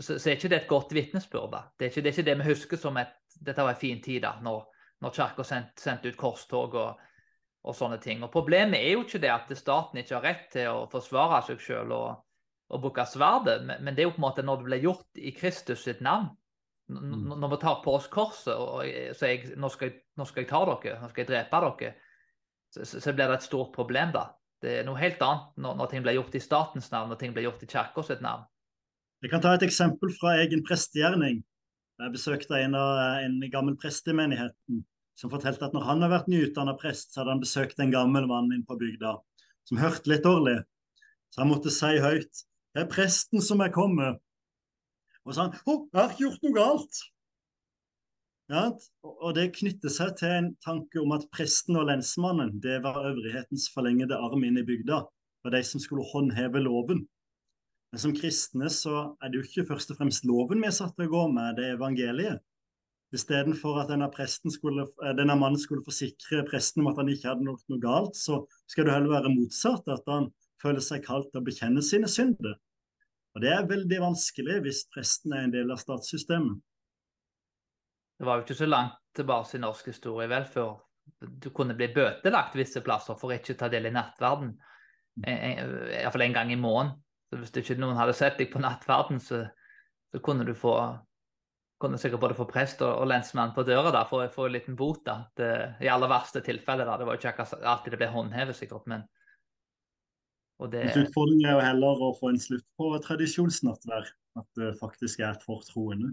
så, 0.00 0.16
så, 0.16 0.30
er 0.30 0.38
ikke 0.38 0.50
det 0.50 0.60
et 0.62 0.70
godt 0.70 0.94
vitnesbyrd. 0.96 1.58
Det, 1.78 1.90
det, 1.92 2.06
er 2.06 2.12
ikke 2.14 2.28
det 2.30 2.38
vi 2.40 2.48
husker 2.48 2.80
som 2.80 2.96
at 2.96 3.18
dette 3.44 3.62
var 3.62 3.74
en 3.74 3.82
fin 3.82 4.00
tid, 4.02 4.22
da, 4.24 4.38
når, 4.42 4.64
når 5.04 5.18
kirka 5.18 5.44
sendte 5.44 5.84
sendt 5.84 6.08
ut 6.08 6.16
korstog 6.20 6.78
og 6.80 7.04
og 7.64 7.76
sånne 7.76 7.98
ting. 8.02 8.22
Og 8.24 8.32
Problemet 8.32 8.80
er 8.80 8.94
jo 8.94 9.04
ikke 9.04 9.20
det 9.22 9.32
at 9.32 9.52
staten 9.56 10.00
ikke 10.00 10.18
har 10.18 10.26
rett 10.26 10.46
til 10.52 10.70
å 10.70 10.86
forsvare 10.92 11.40
seg 11.46 11.62
selv 11.64 11.96
og, 11.96 12.24
og 12.68 12.82
bruke 12.82 13.06
sverdet, 13.08 13.62
men, 13.64 13.80
men, 13.84 13.96
det 13.96 14.04
er 14.04 14.10
jo 14.10 14.16
på 14.16 14.20
en 14.20 14.26
måte 14.26 14.44
når 14.44 14.60
det 14.60 14.68
blir 14.68 14.84
gjort 14.84 15.20
i 15.20 15.32
Kristus 15.36 15.84
sitt 15.86 16.02
navn. 16.04 16.28
Mm. 16.92 17.30
Når 17.40 17.50
vi 17.54 17.60
tar 17.62 17.78
på 17.84 17.94
oss 17.96 18.08
korset 18.12 18.54
og 18.54 18.82
sier 18.84 19.30
jeg, 19.30 19.54
nå, 19.56 19.70
skal 19.72 19.88
jeg, 19.88 20.02
nå 20.20 20.26
skal 20.28 20.44
jeg 20.44 20.50
ta 20.50 20.60
dere, 20.68 20.98
nå 21.00 21.10
skal 21.10 21.24
jeg 21.24 21.30
drepe 21.30 21.60
dere, 21.64 21.92
så, 22.74 22.84
så 22.84 23.14
blir 23.14 23.30
det 23.30 23.38
et 23.38 23.46
stort 23.46 23.72
problem 23.76 24.12
da. 24.14 24.26
Det 24.64 24.78
er 24.80 24.86
noe 24.86 25.00
helt 25.00 25.20
annet 25.24 25.60
når, 25.60 25.78
når 25.80 25.90
ting 25.90 26.04
blir 26.04 26.18
gjort 26.18 26.36
i 26.36 26.42
statens 26.42 26.90
navn 26.92 27.12
og 27.12 27.20
ting 27.20 27.32
blir 27.36 27.46
gjort 27.48 27.64
i 27.64 27.70
kirka 27.70 28.04
sitt 28.04 28.24
navn. 28.24 28.44
Jeg 29.24 29.32
kan 29.32 29.42
ta 29.44 29.54
et 29.56 29.64
eksempel 29.64 30.12
fra 30.18 30.34
egen 30.42 30.64
prestegjerning. 30.66 31.40
Jeg 32.02 32.12
besøkte 32.12 32.58
en, 32.58 32.74
av, 32.76 33.22
en 33.24 33.38
gammel 33.52 33.76
prest 33.80 34.08
i 34.10 34.16
menigheten 34.16 34.82
som 35.16 35.30
fortalte 35.30 35.62
at 35.68 35.74
når 35.76 35.86
han 35.86 36.02
har 36.02 36.10
vært 36.10 36.30
nyutdanna 36.32 36.74
prest, 36.80 37.12
så 37.12 37.22
hadde 37.22 37.36
han 37.36 37.42
besøkt 37.44 37.78
en 37.80 37.92
gammel 37.94 38.26
mann 38.28 38.50
inn 38.52 38.64
på 38.66 38.76
bygda 38.80 39.14
som 39.68 39.80
hørte 39.80 40.10
litt 40.10 40.24
dårlig. 40.26 40.58
Så 41.32 41.42
han 41.42 41.50
måtte 41.50 41.72
si 41.72 41.96
høyt 42.02 42.44
Det 42.74 42.82
er 42.82 42.90
presten 42.90 43.42
som 43.42 43.60
er 43.62 43.70
kommet. 43.70 44.18
Og 45.24 45.34
sa 45.34 45.46
han 45.46 45.56
Å, 45.56 45.74
jeg 45.88 46.00
har 46.00 46.12
ikke 46.12 46.24
gjort 46.26 46.46
noe 46.46 46.56
galt. 46.58 47.02
Ja, 48.52 48.64
og 49.08 49.30
det 49.38 49.54
knytter 49.56 49.92
seg 49.92 50.18
til 50.20 50.32
en 50.36 50.50
tanke 50.64 51.00
om 51.00 51.14
at 51.16 51.24
presten 51.32 51.78
og 51.80 51.88
lensmannen 51.88 52.58
det 52.64 52.82
var 52.84 53.06
øvrighetens 53.08 53.70
forlengede 53.72 54.18
arm 54.20 54.44
inn 54.44 54.60
i 54.60 54.66
bygda. 54.68 55.00
Det 55.00 55.48
var 55.48 55.56
de 55.56 55.62
som 55.64 55.80
skulle 55.80 56.04
håndheve 56.10 56.60
loven. 56.60 57.06
Men 57.94 58.02
som 58.02 58.12
kristne 58.16 58.68
så 58.74 59.14
er 59.22 59.30
det 59.30 59.40
jo 59.40 59.46
ikke 59.46 59.68
først 59.70 59.94
og 59.94 60.00
fremst 60.00 60.26
loven 60.28 60.60
vi 60.60 60.68
er 60.68 60.76
satt 60.76 60.92
til 60.98 61.08
å 61.08 61.14
gå 61.14 61.24
med, 61.32 61.56
det 61.56 61.70
er 61.70 61.78
evangeliet. 61.78 62.44
Istedenfor 63.14 63.78
at 63.78 63.92
denne, 63.92 64.08
skulle, 64.50 64.88
eh, 65.04 65.14
denne, 65.14 65.36
mannen 65.38 65.60
skulle 65.60 65.84
forsikre 65.86 66.42
presten 66.48 66.82
om 66.82 66.90
at 66.90 66.98
han 66.98 67.12
ikke 67.12 67.30
hadde 67.30 67.46
gjort 67.46 67.68
noe 67.70 67.80
galt, 67.80 68.16
så 68.18 68.40
skal 68.66 68.88
det 68.88 68.96
heller 68.96 69.14
være 69.14 69.32
motsatt. 69.36 69.86
At 69.86 70.02
han 70.10 70.32
føler 70.60 70.82
seg 70.82 71.04
kalt 71.06 71.30
til 71.30 71.40
å 71.40 71.46
bekjenne 71.46 71.84
sine 71.86 72.10
synder. 72.10 72.58
Og 73.34 73.42
Det 73.42 73.50
er 73.50 73.66
veldig 73.66 74.00
vanskelig 74.02 74.60
hvis 74.62 74.84
presten 74.94 75.34
er 75.34 75.46
en 75.46 75.54
del 75.54 75.72
av 75.74 75.80
statssystemet. 75.82 76.60
Det 78.14 78.26
var 78.28 78.38
jo 78.38 78.44
ikke 78.46 78.58
så 78.60 78.68
langt 78.68 79.00
tilbake 79.14 79.56
i 79.56 79.62
norsk 79.62 79.88
historie 79.90 80.30
vel 80.30 80.46
før 80.46 80.76
du 81.20 81.50
kunne 81.54 81.74
bli 81.76 81.90
bøtelagt 81.92 82.54
visse 82.56 82.80
plasser 82.84 83.18
for 83.18 83.34
ikke 83.34 83.56
å 83.56 83.58
ta 83.64 83.68
del 83.72 83.90
i 83.90 83.94
nattverden. 83.94 84.54
Iallfall 85.26 86.24
en 86.28 86.36
gang 86.36 86.52
i 86.54 86.60
måneden. 86.60 86.94
Så 87.30 87.40
hvis 87.40 87.52
ikke 87.58 87.76
noen 87.80 87.98
hadde 87.98 88.14
sett 88.14 88.38
deg 88.38 88.52
på 88.52 88.62
nattverden, 88.62 89.18
så, 89.20 89.42
så 90.12 90.22
kunne 90.22 90.46
du 90.46 90.54
få 90.54 90.76
kunne 91.84 91.98
sikkert 91.98 92.22
både 92.22 92.36
få 92.38 92.46
prest 92.48 92.82
og, 92.84 92.92
og 93.02 93.08
lensmann 93.10 93.52
på 93.54 93.64
døra 93.66 93.90
da, 93.92 94.04
for 94.08 94.24
å 94.24 94.32
få 94.32 94.46
en 94.48 94.54
liten 94.54 94.76
bot. 94.78 95.02
da. 95.04 95.18
Det, 95.36 95.50
I 95.84 95.90
aller 95.92 96.10
verste 96.10 96.40
tilfeller. 96.44 96.86
da. 96.86 96.96
Det 97.00 97.08
var 97.08 97.18
jo 97.18 97.22
ikke 97.32 97.46
alltid 97.60 97.94
det 97.94 98.00
ble 98.00 98.10
håndhevet, 98.14 98.56
sikkert. 98.56 98.86
men 98.90 99.04
det... 100.72 100.84
Utfordringen 100.96 101.48
er 101.48 101.56
jo 101.56 101.64
heller 101.64 102.04
å 102.06 102.12
få 102.18 102.30
en 102.32 102.40
slutt 102.40 102.66
på 102.78 102.92
tradisjonsnattvær. 103.04 104.12
At 104.38 104.58
det 104.58 104.72
faktisk 104.80 105.20
er 105.22 105.36
for 105.42 105.62
troende. 105.66 106.10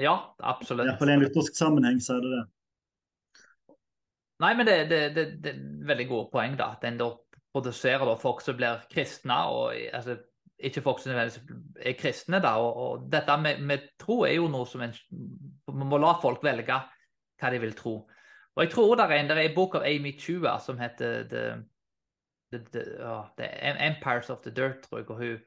Ja, 0.00 0.34
absolutt. 0.44 0.84
Iallfall 0.88 1.12
i 1.12 1.16
en 1.16 1.24
luthersk 1.24 1.56
sammenheng 1.56 2.00
så 2.04 2.18
er 2.18 2.24
det 2.24 2.32
det. 2.34 2.42
Nei, 4.44 4.50
men 4.58 4.68
det, 4.68 4.74
det, 4.90 4.98
det, 5.16 5.52
er 5.52 5.60
veldig 5.88 6.08
gode 6.10 6.28
poeng, 6.32 6.56
da. 6.58 6.74
At 6.76 6.84
en 6.84 6.98
da 7.00 7.08
produserer 7.56 8.04
da 8.04 8.16
folk 8.20 8.42
som 8.44 8.58
blir 8.58 8.82
kristne, 8.92 9.38
og 9.48 9.72
altså, 9.96 10.18
ikke 10.68 10.82
folk 10.84 11.00
som 11.00 11.16
er 11.16 11.96
kristne. 11.96 12.42
da, 12.44 12.58
og, 12.60 12.82
og 12.82 13.06
Dette 13.12 13.38
med, 13.40 13.62
med, 13.64 13.88
tro 14.00 14.22
er 14.28 14.36
jo 14.36 14.50
noe 14.52 14.68
som 14.68 14.84
en 14.84 14.92
Man 15.72 15.88
må 15.90 15.98
la 16.00 16.14
folk 16.22 16.44
velge 16.44 16.76
hva 17.40 17.52
de 17.52 17.60
vil 17.60 17.72
tro. 17.76 17.96
Og 18.56 18.62
jeg 18.64 18.70
tror 18.72 18.94
det 18.96 19.04
er 19.04 19.16
en, 19.18 19.26
det 19.28 19.36
er 19.36 19.48
en 19.48 19.56
bok 19.56 19.74
av 19.76 19.84
Amy 19.84 20.14
Chua 20.20 20.54
som 20.64 20.78
heter 20.80 21.26
The, 21.28 21.42
the, 22.52 22.62
the, 22.72 22.82
oh, 23.04 23.24
the 23.36 23.48
Empires 23.64 24.30
of 24.30 24.42
the 24.42 24.50
Dirt, 24.50 24.82
tror 24.86 25.02
jeg. 25.02 25.10
og 25.10 25.16
hun 25.22 25.38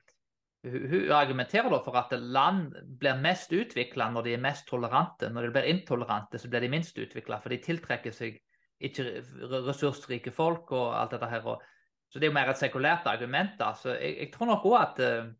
hun 0.63 1.11
argumenterer 1.15 1.71
da 1.71 1.77
for 1.79 1.95
at 1.95 2.11
land 2.19 2.73
blir 2.99 3.19
mest 3.23 3.53
utvikla 3.55 4.09
når 4.11 4.25
de 4.25 4.33
er 4.35 4.41
mest 4.43 4.67
tolerante. 4.67 5.29
Når 5.31 5.47
de 5.47 5.51
blir 5.55 5.69
intolerante, 5.71 6.39
så 6.39 6.49
blir 6.51 6.65
de 6.65 6.71
minst 6.73 6.97
utvikla, 6.99 7.39
for 7.39 7.53
de 7.53 7.61
tiltrekker 7.63 8.11
seg 8.11 8.41
ikke 8.79 9.05
ressursrike 9.69 10.33
folk 10.35 10.71
og 10.75 10.95
alt 10.99 11.15
dette 11.15 11.29
her. 11.31 11.47
Så 12.09 12.19
det 12.19 12.27
er 12.27 12.33
jo 12.33 12.35
mer 12.35 12.51
et 12.51 12.59
sekulært 12.59 13.07
argument. 13.07 13.55
da. 13.59 13.71
Så 13.73 13.95
jeg, 13.95 14.17
jeg 14.19 14.31
tror 14.33 14.51
nok 14.51 14.67
òg 14.67 14.77
at 14.81 15.01
uh, 15.03 15.31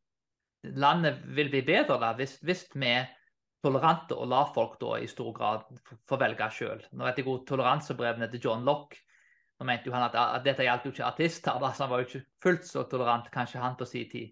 landet 0.80 1.20
vil 1.36 1.52
bli 1.52 1.64
bedre 1.68 2.00
da, 2.00 2.14
hvis, 2.16 2.38
hvis 2.46 2.68
vi 2.76 2.88
er 2.88 3.12
tolerante 3.64 4.16
og 4.16 4.30
lar 4.32 4.52
folk 4.56 4.80
da 4.80 5.02
i 5.04 5.08
stor 5.08 5.34
grad 5.36 5.68
få 6.08 6.20
velge 6.20 6.48
sjøl. 6.56 6.84
Nå 6.94 7.08
vet 7.10 7.20
jeg 7.20 7.28
godt 7.28 7.48
toleransebrevene 7.50 8.32
til 8.32 8.48
John 8.48 8.64
Lock 8.68 8.96
nå 9.60 9.68
mente 9.68 9.90
jo 9.90 9.96
han 9.96 10.06
at, 10.08 10.16
at 10.16 10.46
dette 10.46 10.64
gjaldt 10.64 10.86
jo 10.88 10.94
ikke 10.94 11.08
artister, 11.08 11.58
da, 11.60 11.72
så 11.76 11.84
han 11.84 11.92
var 11.92 12.02
jo 12.02 12.08
ikke 12.08 12.26
fullt 12.44 12.68
så 12.68 12.86
tolerant, 12.88 13.28
kanskje 13.34 13.60
han 13.60 13.76
på 13.80 13.88
sin 13.88 14.08
tid. 14.12 14.30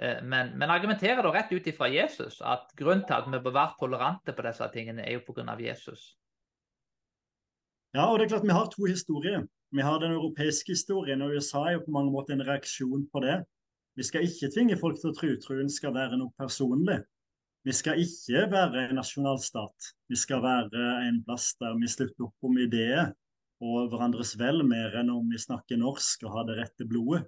Eh, 0.00 0.22
men, 0.24 0.54
men 0.56 0.72
argumenterer 0.72 1.20
da 1.24 1.32
rett 1.34 1.52
ut 1.52 1.66
ifra 1.68 1.88
Jesus 1.92 2.40
at 2.40 2.72
grunnen 2.78 3.04
til 3.08 3.18
at 3.18 3.28
vi 3.28 3.40
bør 3.44 3.56
være 3.56 3.76
tolerante 3.80 4.32
på 4.32 4.46
disse 4.46 4.68
tingene, 4.72 5.04
er 5.04 5.18
jo 5.18 5.26
pga. 5.26 5.58
Jesus. 5.60 6.14
Ja, 7.96 8.08
og 8.08 8.18
det 8.18 8.26
er 8.26 8.32
klart 8.34 8.48
vi 8.48 8.56
har 8.56 8.72
to 8.72 8.88
historier. 8.88 9.44
Vi 9.76 9.84
har 9.84 10.00
den 10.00 10.16
europeiske 10.16 10.72
historien, 10.72 11.22
og 11.22 11.36
USA 11.36 11.66
er 11.66 11.76
jo 11.76 11.84
på 11.84 11.92
mange 11.92 12.12
måter 12.12 12.32
en 12.32 12.46
reaksjon 12.46 13.04
på 13.12 13.22
det. 13.24 13.42
Vi 13.96 14.04
skal 14.04 14.24
ikke 14.24 14.50
tvinge 14.52 14.76
folk 14.80 15.00
til 15.00 15.12
å 15.12 15.16
tro 15.16 15.30
troen 15.40 15.68
skal 15.72 15.94
være 15.96 16.16
noe 16.20 16.32
personlig. 16.40 17.02
Vi 17.66 17.74
skal 17.74 18.00
ikke 18.00 18.46
være 18.52 18.86
en 18.86 19.00
nasjonalstat. 19.00 19.92
Vi 20.08 20.16
skal 20.16 20.44
være 20.44 20.90
en 21.08 21.22
plass 21.26 21.52
der 21.60 21.76
vi 21.80 21.88
slutter 21.90 22.28
opp 22.28 22.48
om 22.48 22.60
ideer 22.62 23.12
og 23.64 23.88
hverandres 23.92 24.34
vel 24.40 24.62
mer 24.66 24.98
enn 25.00 25.12
om 25.14 25.30
vi 25.32 25.40
snakker 25.40 25.80
norsk 25.80 26.26
og 26.26 26.34
har 26.34 26.48
det 26.48 26.58
rette 26.60 26.86
blodet. 26.88 27.24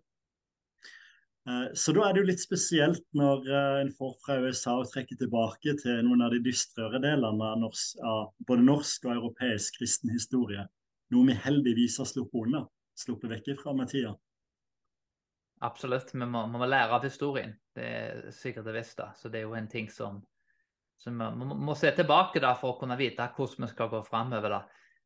Eh, 1.48 1.68
så 1.74 1.94
da 1.96 2.04
er 2.04 2.14
det 2.14 2.22
jo 2.22 2.28
litt 2.28 2.42
spesielt 2.42 3.04
når 3.16 3.48
eh, 3.48 3.80
en 3.82 3.92
får 3.96 4.14
fra 4.24 4.38
USA 4.42 4.76
å 4.76 4.86
trekke 4.88 5.16
tilbake 5.20 5.76
til 5.80 6.02
noen 6.04 6.26
av 6.26 6.34
de 6.34 6.42
dystrere 6.44 7.00
delene 7.00 7.52
av, 7.52 7.60
norsk, 7.62 8.00
av 8.04 8.32
både 8.48 8.66
norsk 8.66 9.08
og 9.08 9.14
europeisk 9.14 9.80
kristen 9.80 10.12
historie. 10.12 10.66
Noe 11.14 11.30
vi 11.30 11.36
heldigvis 11.46 11.96
har 12.02 12.08
sluppet 12.10 12.42
unna, 12.42 12.64
sluppet 12.98 13.32
vekk 13.32 13.54
fra 13.62 13.72
med 13.76 13.88
tida. 13.92 14.12
Absolutt, 15.64 16.12
vi 16.14 16.26
må, 16.26 16.44
må, 16.46 16.60
lære 16.66 16.94
av 16.94 17.06
historien. 17.06 17.54
Det 17.74 17.86
er 17.86 18.26
sikkert 18.34 18.68
det 18.68 18.76
visste. 18.76 19.08
Så 19.18 19.30
det 19.32 19.40
er 19.40 19.48
jo 19.48 19.56
en 19.58 19.70
ting 19.70 19.88
som, 19.90 20.20
som 21.00 21.16
vi 21.16 21.30
må, 21.40 21.56
må, 21.56 21.74
se 21.78 21.90
tilbake 21.96 22.42
da 22.44 22.52
for 22.60 22.76
å 22.76 22.78
kunne 22.78 22.98
vite 23.00 23.26
hvordan 23.34 23.66
vi 23.66 23.70
skal 23.72 23.90
gå 23.90 24.02
framover. 24.06 24.60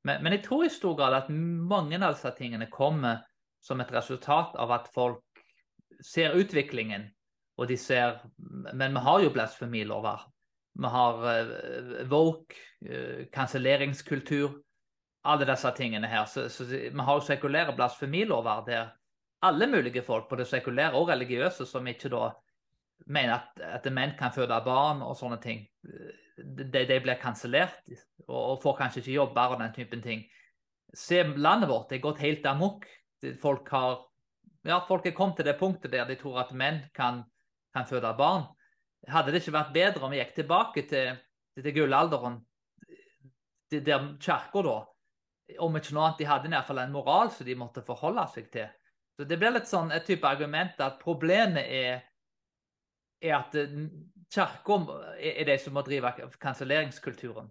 Men, 0.05 0.23
men 0.23 0.37
jeg 0.37 0.45
tror 0.47 0.65
i 0.67 0.73
stor 0.73 0.97
grad 0.99 1.15
at 1.15 1.31
mange 1.31 1.99
av 2.01 2.17
disse 2.17 2.33
tingene 2.39 2.71
kommer 2.73 3.23
som 3.63 3.81
et 3.81 3.93
resultat 3.95 4.57
av 4.59 4.73
at 4.75 4.89
folk 4.95 5.43
ser 6.03 6.35
utviklingen, 6.35 7.07
og 7.61 7.69
de 7.71 7.77
ser 7.79 8.19
Men 8.75 8.95
vi 8.97 9.03
har 9.05 9.21
jo 9.23 9.31
blasfemilover. 9.31 10.25
Vi 10.73 10.89
har 10.89 11.21
uh, 11.23 12.09
woke, 12.11 12.57
uh, 12.89 13.29
kanselleringskultur, 13.33 14.57
alle 15.25 15.47
disse 15.47 15.71
tingene 15.77 16.09
her. 16.09 16.25
Så, 16.27 16.49
så 16.49 16.65
vi 16.65 16.91
har 16.91 17.15
jo 17.15 17.27
sekulære 17.27 17.77
blasfemilover 17.77 18.65
der 18.67 18.91
alle 19.43 19.67
mulige 19.67 20.03
folk, 20.03 20.29
både 20.29 20.47
sekulære 20.47 20.99
og 20.99 21.09
religiøse, 21.09 21.67
som 21.67 21.87
ikke 21.87 22.09
da 22.09 22.31
mener 23.07 23.35
at, 23.35 23.63
at 23.83 23.93
menn 23.93 24.15
kan 24.19 24.33
føde 24.35 24.59
barn 24.65 25.03
og 25.03 25.17
sånne 25.19 25.39
ting, 25.43 25.65
de, 26.37 26.85
de 26.89 27.01
blir 27.05 27.20
kansellert 27.20 27.83
og, 28.28 28.39
og, 28.39 28.57
får 28.62 28.78
kanskje 28.78 29.03
ikke 29.03 29.18
jobber 29.18 29.55
og 29.55 29.61
den 29.62 29.74
typen 29.76 30.03
ting. 30.05 30.24
Se, 30.95 31.22
landet 31.22 31.70
vårt 31.70 31.91
det 31.91 31.99
er 31.99 32.07
gått 32.07 32.22
helt 32.24 32.47
amok. 32.49 32.87
Folk 33.41 33.68
har 33.72 34.01
ja, 34.66 34.78
folk 34.87 35.07
er 35.07 35.14
kommet 35.16 35.41
til 35.41 35.49
det 35.49 35.59
punktet 35.59 35.93
der 35.93 36.07
de 36.07 36.16
tror 36.18 36.45
at 36.45 36.53
menn 36.55 36.85
kan, 36.95 37.24
kan 37.74 37.87
føde 37.89 38.12
barn. 38.18 38.47
Hadde 39.11 39.35
det 39.35 39.43
ikke 39.43 39.57
vært 39.57 39.74
bedre 39.74 40.07
om 40.07 40.12
vi 40.14 40.20
gikk 40.20 40.37
tilbake 40.37 40.85
til, 40.87 41.16
til, 41.55 41.64
til 41.64 41.74
gullalderen, 41.80 42.39
der 43.72 44.05
kirka 44.22 44.62
da, 44.62 44.76
om 45.64 45.76
ikke 45.76 45.97
noe 45.97 46.07
annet, 46.07 46.20
de 46.20 46.28
hadde 46.28 46.49
i 46.49 46.55
hvert 46.55 46.68
fall 46.68 46.83
en 46.85 46.95
moral 46.95 47.33
som 47.35 47.49
de 47.49 47.59
måtte 47.59 47.83
forholde 47.87 48.24
seg 48.30 48.49
til. 48.53 48.70
Så 49.16 49.26
Det 49.28 49.39
blir 49.41 49.53
litt 49.55 49.68
sånn 49.68 49.93
et 49.93 50.07
type 50.07 50.28
argument 50.28 50.78
at 50.80 51.01
problemet 51.03 51.66
er, 51.66 52.05
er 53.22 53.35
at 53.41 53.57
eh, 53.59 53.74
kirka 54.33 54.78
er 55.20 55.45
de 55.49 55.59
som 55.61 55.74
må 55.76 55.83
drive 55.87 56.12
kanselleringskulturen. 56.41 57.51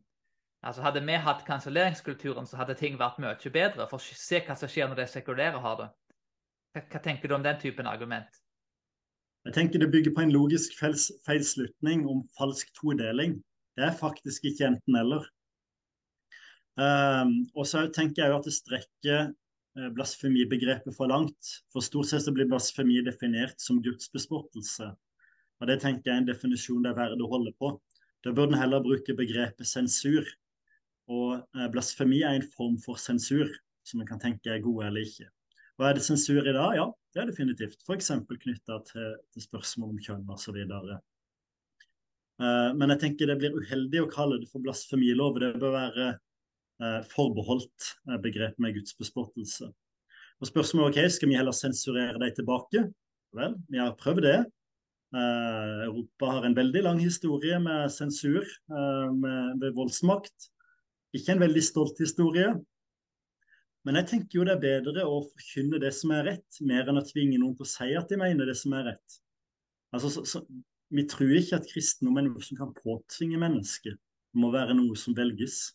Altså 0.61 0.83
Hadde 0.85 1.01
vi 1.05 1.17
hatt 1.17 1.45
kanselleringskulturen, 1.45 2.47
så 2.47 2.57
hadde 2.59 2.77
ting 2.77 2.97
vært 2.99 3.19
mye 3.21 3.51
bedre. 3.53 3.87
For 3.89 3.97
se 4.01 4.41
hva 4.45 4.55
som 4.57 4.69
skjer 4.69 4.89
når 4.89 5.01
de 5.01 5.07
sekulære 5.09 5.61
har 5.61 5.77
det. 5.79 5.89
Hva, 6.75 6.83
hva, 6.85 7.01
tenker 7.01 7.27
du 7.27 7.35
om 7.35 7.43
den 7.43 7.59
typen 7.59 7.89
argument? 7.89 8.41
Jeg 9.45 9.53
tenker 9.53 9.79
Det 9.79 9.91
bygger 9.91 10.13
på 10.13 10.21
en 10.21 10.31
logisk 10.31 10.77
feilslutning 11.25 12.05
om 12.07 12.21
falsk 12.37 12.69
todeling. 12.77 13.39
Det 13.75 13.87
er 13.87 13.97
faktisk 13.97 14.45
ikke 14.45 14.67
enten-eller. 14.69 15.25
Um, 16.77 17.49
og 17.57 17.65
så 17.67 17.87
tenker 17.91 18.23
jeg 18.23 18.35
at 18.35 18.45
det 18.45 18.53
strekker 18.53 19.31
uh, 19.31 19.89
blasfemibegrepet 19.95 20.93
for 20.95 21.09
langt. 21.09 21.55
For 21.73 21.81
stort 21.81 22.11
sett 22.11 22.27
så 22.27 22.33
blir 22.35 22.49
blasfemi 22.51 23.01
definert 23.05 23.57
som 23.59 23.81
gudsbespottelse. 23.81 24.91
Og 25.61 25.67
Det 25.69 25.77
tenker 25.81 26.09
jeg 26.09 26.15
er 26.17 26.21
en 26.23 26.29
definisjon 26.29 26.81
det 26.83 26.91
er 26.91 26.97
verdt 26.97 27.21
å 27.21 27.29
holde 27.29 27.53
på. 27.61 27.75
Da 28.25 28.33
burde 28.33 28.55
en 28.55 28.61
heller 28.61 28.81
bruke 28.81 29.13
begrepet 29.17 29.67
sensur. 29.69 30.25
Og 31.11 31.37
eh, 31.37 31.67
blasfemi 31.73 32.23
er 32.25 32.39
en 32.39 32.49
form 32.55 32.79
for 32.81 32.97
sensur, 33.01 33.49
som 33.85 34.01
en 34.01 34.09
kan 34.09 34.21
tenke 34.21 34.49
er 34.49 34.63
god 34.63 34.87
eller 34.89 35.05
ikke. 35.05 35.27
Hva 35.77 35.89
er 35.89 35.97
det 35.97 36.05
sensur 36.05 36.41
i 36.41 36.53
dag? 36.53 36.75
Ja, 36.77 36.87
det 37.13 37.21
er 37.23 37.29
definitivt. 37.31 37.79
F.eks. 37.85 38.11
knytta 38.29 38.79
til, 38.89 39.15
til 39.33 39.45
spørsmål 39.45 39.93
om 39.93 40.01
kjønn 40.01 40.33
osv. 40.33 40.57
Eh, 42.41 42.69
men 42.77 42.93
jeg 42.95 43.01
tenker 43.05 43.29
det 43.29 43.39
blir 43.41 43.57
uheldig 43.57 44.03
å 44.03 44.09
kalle 44.11 44.41
det 44.41 44.49
for 44.49 44.65
blasfemilov. 44.65 45.37
Det 45.41 45.53
bør 45.61 45.75
være 45.77 46.07
uh, 46.81 47.01
forbeholdt 47.11 47.91
begrepet 48.07 48.25
begrep 48.25 48.63
med 48.63 48.79
gudsbespottelse. 48.79 49.69
Og 50.41 50.49
spørsmålet 50.49 50.95
ok, 50.95 51.13
skal 51.13 51.29
vi 51.29 51.37
heller 51.37 51.53
sensurere 51.53 52.17
dem 52.17 52.33
tilbake? 52.33 52.87
Vel, 53.37 53.53
vi 53.69 53.77
har 53.77 53.93
prøvd 53.99 54.25
det. 54.25 54.39
Uh, 55.11 55.83
Europa 55.89 56.29
har 56.37 56.47
en 56.47 56.55
veldig 56.55 56.85
lang 56.85 56.99
historie 57.03 57.57
med 57.59 57.91
sensur 57.91 58.45
med, 58.69 59.57
med 59.59 59.73
voldsmakt. 59.75 60.51
Ikke 61.17 61.33
en 61.33 61.43
veldig 61.43 61.63
stolt 61.65 61.99
historie. 61.99 62.53
Men 63.87 63.97
jeg 63.97 64.09
tenker 64.11 64.37
jo 64.37 64.45
det 64.45 64.53
er 64.55 64.61
bedre 64.61 65.03
å 65.09 65.23
forkynne 65.25 65.79
det 65.81 65.91
som 65.97 66.13
er 66.13 66.27
rett, 66.29 66.59
mer 66.61 66.87
enn 66.87 67.01
å 67.01 67.05
tvinge 67.05 67.39
noen 67.41 67.55
til 67.57 67.65
å 67.65 67.71
si 67.71 67.89
at 67.97 68.11
de 68.11 68.19
mener 68.21 68.47
det 68.47 68.55
som 68.59 68.75
er 68.77 68.91
rett. 68.91 69.17
Altså, 69.91 70.11
så, 70.13 70.23
så, 70.27 70.43
vi 70.93 71.05
tror 71.09 71.33
ikke 71.39 71.57
at 71.57 71.69
kristendom 71.71 72.19
er 72.19 72.27
noe 72.27 72.43
som 72.45 72.59
kan 72.59 72.73
påtvinge 72.77 73.39
mennesket. 73.41 73.97
Det 73.97 74.39
må 74.39 74.51
være 74.53 74.75
noe 74.77 74.97
som 74.99 75.15
velges. 75.17 75.71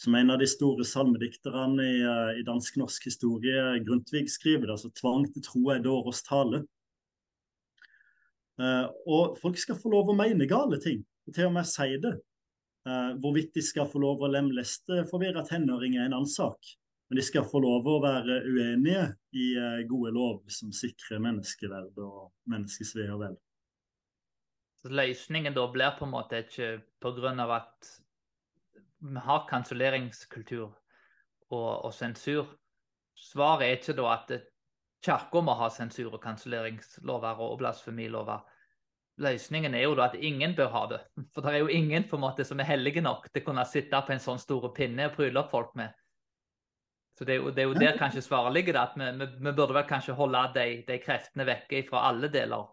Som 0.00 0.14
en 0.18 0.30
av 0.32 0.38
de 0.40 0.46
store 0.48 0.84
salmedikterne 0.84 1.84
i, 1.84 2.00
eh, 2.04 2.32
i 2.40 2.44
dansk-norsk 2.46 3.08
historie, 3.08 3.64
Grundtvig, 3.84 4.28
skriver 4.30 4.68
det, 4.68 4.74
altså 4.76 4.92
tvang 5.00 5.24
til 5.32 5.44
tro 5.44 5.62
er 5.72 5.82
dårers 5.84 6.20
tale. 6.26 6.62
Uh, 8.56 8.88
og 9.04 9.36
folk 9.40 9.58
skal 9.60 9.76
få 9.76 9.92
lov 9.92 10.10
å 10.10 10.16
mene 10.16 10.48
gale 10.48 10.78
ting, 10.80 11.02
og 11.28 11.36
til 11.36 11.50
og 11.50 11.56
med 11.58 11.68
si 11.68 11.90
det. 12.00 12.14
Uh, 12.86 13.12
hvorvidt 13.20 13.52
de 13.56 13.64
skal 13.66 13.88
få 13.90 14.00
lov 14.00 14.22
å 14.22 14.30
lemleste 14.32 15.02
forvirra 15.10 15.44
tenåringer, 15.46 16.02
er 16.02 16.10
en 16.10 16.20
annen 16.20 16.30
sak. 16.30 16.76
Men 17.08 17.20
de 17.20 17.24
skal 17.26 17.46
få 17.46 17.60
lov 17.62 17.86
å 17.86 18.00
være 18.02 18.40
uenige 18.46 19.02
i 19.38 19.50
uh, 19.58 19.82
gode 19.90 20.14
lov 20.16 20.40
som 20.50 20.72
sikrer 20.74 21.22
menneskeverd 21.22 22.00
og 22.02 22.32
menneskets 22.50 22.96
ve 22.98 23.06
og 23.12 23.20
vel. 23.22 23.36
Så 24.82 24.90
Løsningen 24.94 25.54
da 25.54 25.66
blir 25.70 25.94
på 25.98 26.06
en 26.06 26.14
måte 26.14 26.42
ikke 26.44 26.80
pga. 27.02 27.46
at 27.56 27.92
vi 29.06 29.22
har 29.22 29.46
kanselleringskultur 29.50 30.66
og, 31.50 31.84
og, 31.84 31.92
sensur. 31.94 32.46
Svaret 33.14 33.66
er 33.66 33.78
ikke 33.78 33.96
da 33.98 34.06
at 34.12 34.32
kirka 35.06 35.42
må 35.42 35.54
ha 35.58 35.70
sensur 35.70 36.12
og 36.12 36.22
kanselleringslover 36.22 37.42
og 37.46 37.58
blasfemilover. 37.62 38.44
Løsningen 39.22 39.74
er 39.74 39.86
jo 39.86 39.94
da 39.96 40.10
at 40.10 40.18
ingen 40.20 40.52
bør 40.56 40.72
ha 40.74 40.82
det. 40.90 40.98
For 41.32 41.44
det 41.44 41.54
er 41.54 41.62
jo 41.62 41.72
ingen 41.72 42.04
på 42.08 42.18
en 42.18 42.24
måte 42.26 42.44
som 42.44 42.60
er 42.60 42.68
hellige 42.68 43.00
nok 43.00 43.30
til 43.30 43.42
å 43.42 43.46
kunne 43.46 43.64
sitte 43.68 44.02
på 44.04 44.12
en 44.12 44.20
sånn 44.20 44.42
stor 44.42 44.68
pinne 44.76 45.08
og 45.08 45.16
pryle 45.16 45.40
opp 45.40 45.54
folk 45.54 45.72
med. 45.78 45.94
Så 47.16 47.24
Det 47.24 47.32
er 47.32 47.36
jo, 47.40 47.50
det 47.50 47.62
er 47.62 47.68
jo 47.70 47.78
der 47.80 47.96
kanskje 47.96 48.20
svaret 48.22 48.52
ligger. 48.52 48.76
at 48.76 48.92
vi, 48.96 49.04
vi, 49.04 49.26
vi, 49.40 49.52
burde 49.52 49.74
vel 49.74 49.86
kanskje 49.88 50.14
holde 50.14 50.42
de, 50.54 50.82
de 50.86 50.98
kreftene 51.00 51.46
vekke 51.48 51.86
fra 51.88 52.02
alle 52.10 52.28
deler 52.28 52.66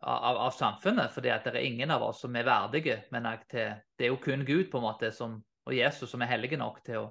av, 0.00 0.36
av, 0.36 0.50
samfunnet. 0.50 1.12
fordi 1.12 1.28
det 1.28 1.52
er 1.52 1.60
ingen 1.60 1.90
av 1.90 2.02
oss 2.02 2.22
som 2.24 2.36
er 2.36 2.48
verdige. 2.48 3.02
Men 3.12 3.28
til, 3.50 3.74
det 3.98 4.06
er 4.06 4.14
jo 4.14 4.16
kun 4.16 4.46
Gud 4.46 4.70
på 4.70 4.78
en 4.78 4.86
måte 4.86 5.12
som, 5.12 5.42
og 5.66 5.76
Jesus 5.76 6.10
som 6.10 6.22
er 6.22 6.32
hellige 6.32 6.56
nok 6.56 6.80
til 6.84 7.02
å, 7.02 7.04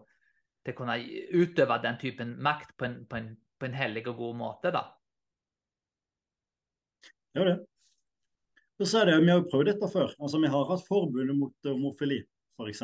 til 0.66 0.74
kunne 0.74 0.98
utøve 1.38 1.78
den 1.84 2.02
typen 2.02 2.34
makt 2.42 2.74
på 2.78 2.86
en, 2.86 3.06
på 3.06 3.16
en, 3.22 3.30
på 3.60 3.68
en 3.68 3.76
hellig 3.78 4.06
og 4.08 4.18
god 4.22 4.40
måte. 4.40 4.72
da. 4.76 4.86
Ja, 7.38 7.46
det. 7.46 7.58
Og 8.80 8.88
så 8.88 9.02
er 9.02 9.10
det, 9.10 9.20
Vi 9.26 9.32
har 9.32 9.42
jo 9.42 9.50
prøvd 9.52 9.74
dette 9.74 9.92
før. 9.92 10.16
Altså, 10.20 10.40
Vi 10.40 10.48
har 10.48 10.72
hatt 10.72 10.88
forbudet 10.88 11.36
mot 11.36 11.54
homofili, 11.68 12.24
f.eks. 12.58 12.84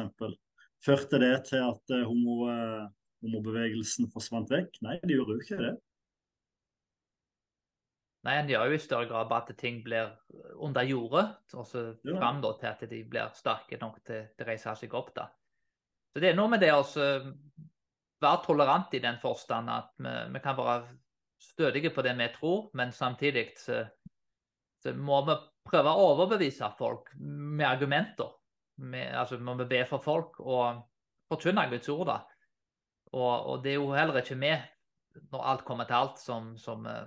Førte 0.86 1.19
det 1.19 1.34
til 1.49 1.63
at 1.63 1.95
uh, 1.95 2.03
homo, 2.05 2.45
uh, 2.51 2.86
homobevegelsen 3.23 4.11
forsvant 4.11 4.51
vekk? 4.51 4.76
Nei, 4.86 4.99
det 5.03 5.15
gjorde 5.15 5.38
jo 5.38 5.45
ikke 5.45 5.61
det. 5.61 5.73
Nei, 8.26 8.36
en 8.41 8.49
gjør 8.49 8.71
jo 8.71 8.76
i 8.76 8.82
større 8.82 9.07
grad 9.09 9.30
bare 9.30 9.45
at 9.45 9.57
ting 9.57 9.84
blir 9.86 10.11
under 10.65 10.86
jordet, 10.86 11.26
og 11.53 11.65
så 11.69 11.84
ja. 11.93 12.15
fram 12.17 12.41
til 12.41 12.69
at 12.71 12.84
de 12.89 13.01
blir 13.05 13.34
sterke 13.38 13.78
nok 13.82 13.99
til 14.05 14.26
å 14.26 14.47
reise 14.47 14.73
seg 14.80 14.93
opp. 14.97 15.13
da. 15.15 15.30
Så 16.13 16.19
Det 16.23 16.32
er 16.32 16.38
noe 16.38 16.49
med 16.49 16.63
det 16.63 16.71
å 16.73 16.82
være 18.22 18.43
tolerant 18.45 18.93
i 18.95 19.01
den 19.03 19.18
forstand 19.22 19.72
at 19.72 19.91
vi, 19.97 20.13
vi, 20.34 20.41
kan 20.43 20.57
være 20.57 20.95
stødige 21.41 21.91
på 21.93 22.03
det 22.05 22.16
vi 22.18 22.30
tror, 22.38 22.70
men 22.74 22.91
samtidig 22.91 23.51
så, 23.59 23.84
så 24.84 24.93
må 24.93 25.22
vi 25.28 25.36
prøve 25.66 25.91
å 25.91 26.07
overbevise 26.13 26.70
folk 26.78 27.11
med 27.20 27.66
argumenter. 27.68 28.32
Med, 28.78 29.13
altså 29.16 29.39
må 29.39 29.55
vi 29.61 29.70
be 29.72 29.84
for 29.88 30.03
folk 30.03 30.39
og 30.43 30.82
forkynne 31.32 31.68
Guds 31.72 31.89
ord. 31.89 32.07
da. 32.11 32.20
Og, 33.13 33.34
og, 33.34 33.63
det 33.63 33.74
er 33.74 33.80
jo 33.80 33.93
heller 33.95 34.20
ikke 34.20 34.39
vi, 34.41 34.51
når 35.32 35.45
alt 35.51 35.66
kommer 35.68 35.88
til 35.88 35.99
alt, 35.99 36.20
som, 36.20 36.55
som 36.59 36.88
uh, 36.88 37.05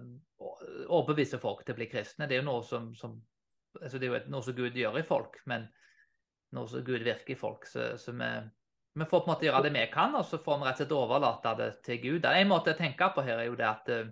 overbeviser 0.89 1.41
folk 1.43 1.65
til 1.65 1.77
å 1.77 1.81
bli 1.81 1.91
kristne. 1.91 2.29
Det 2.29 2.39
er 2.39 2.43
jo 2.43 2.49
noe 2.49 2.65
som, 2.65 2.93
som 2.97 3.19
altså 3.83 3.99
det 3.99 4.09
er 4.09 4.15
jo 4.15 4.23
noe 4.33 4.47
som 4.47 4.57
Gud 4.57 4.79
gjør 4.79 5.01
i 5.01 5.07
folk, 5.07 5.37
men 5.51 5.69
noe 6.57 6.71
som 6.71 6.85
Gud 6.87 7.05
virker 7.05 7.35
i 7.35 7.39
folk. 7.39 7.69
Så, 7.69 7.91
så 8.01 8.15
vi, 8.17 8.31
vi, 8.95 9.05
får 9.05 9.21
på 9.21 9.25
en 9.27 9.33
måte 9.33 9.47
gjøre 9.49 9.65
det 9.67 9.75
vi 9.75 9.85
kan, 9.93 10.15
og 10.19 10.25
så 10.27 10.41
får 10.43 10.59
vi 10.59 10.69
rett 10.69 10.79
og 10.79 10.83
slett 10.83 10.95
overlate 10.97 11.55
det 11.59 11.69
til 11.87 12.01
Gud. 12.03 12.29
En 12.29 12.51
måte 12.51 12.75
å 12.75 12.79
tenke 12.79 13.11
på 13.15 13.25
her 13.27 13.43
er 13.43 13.51
jo 13.51 13.59
det 13.59 13.69
at 13.69 13.93
uh, 13.93 14.09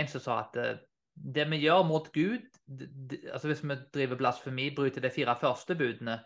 en 0.00 0.10
som 0.10 0.24
sa 0.24 0.40
at 0.44 0.58
uh, 0.58 0.72
det 1.14 1.46
vi 1.50 1.60
gjør 1.64 1.84
mot 1.84 2.06
Gud 2.14 2.46
altså 2.70 3.48
Hvis 3.50 3.64
vi 3.66 3.74
driver 3.92 4.16
blasfemi, 4.16 4.68
bryter 4.74 5.02
de 5.02 5.10
fire 5.10 5.34
første 5.36 5.74
budene, 5.74 6.20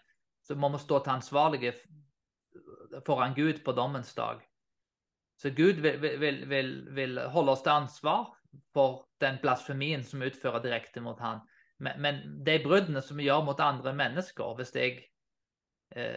så 0.44 0.54
må 0.60 0.68
vi 0.74 0.78
stå 0.82 0.98
til 1.00 1.14
ansvarlige 1.14 1.72
foran 3.06 3.34
Gud 3.34 3.62
på 3.64 3.72
dommens 3.72 4.14
dag. 4.14 4.42
Så 5.40 5.50
Gud 5.50 5.80
vil, 5.80 6.00
vil, 6.20 6.48
vil, 6.48 6.70
vil 6.94 7.18
holde 7.32 7.52
oss 7.52 7.64
til 7.64 7.72
ansvar 7.72 8.28
for 8.74 9.06
den 9.20 9.38
blasfemien 9.42 10.04
som 10.04 10.20
vi 10.20 10.30
utfører 10.30 10.62
direkte 10.62 11.00
mot 11.00 11.18
han. 11.20 11.40
Men, 11.78 12.00
men, 12.02 12.20
de 12.46 12.58
bruddene 12.62 13.02
som 13.02 13.18
vi 13.18 13.26
gjør 13.26 13.42
mot 13.48 13.60
andre 13.60 13.94
mennesker, 13.96 14.54
hvis 14.58 14.74
jeg 14.76 14.92
eh, 14.92 15.08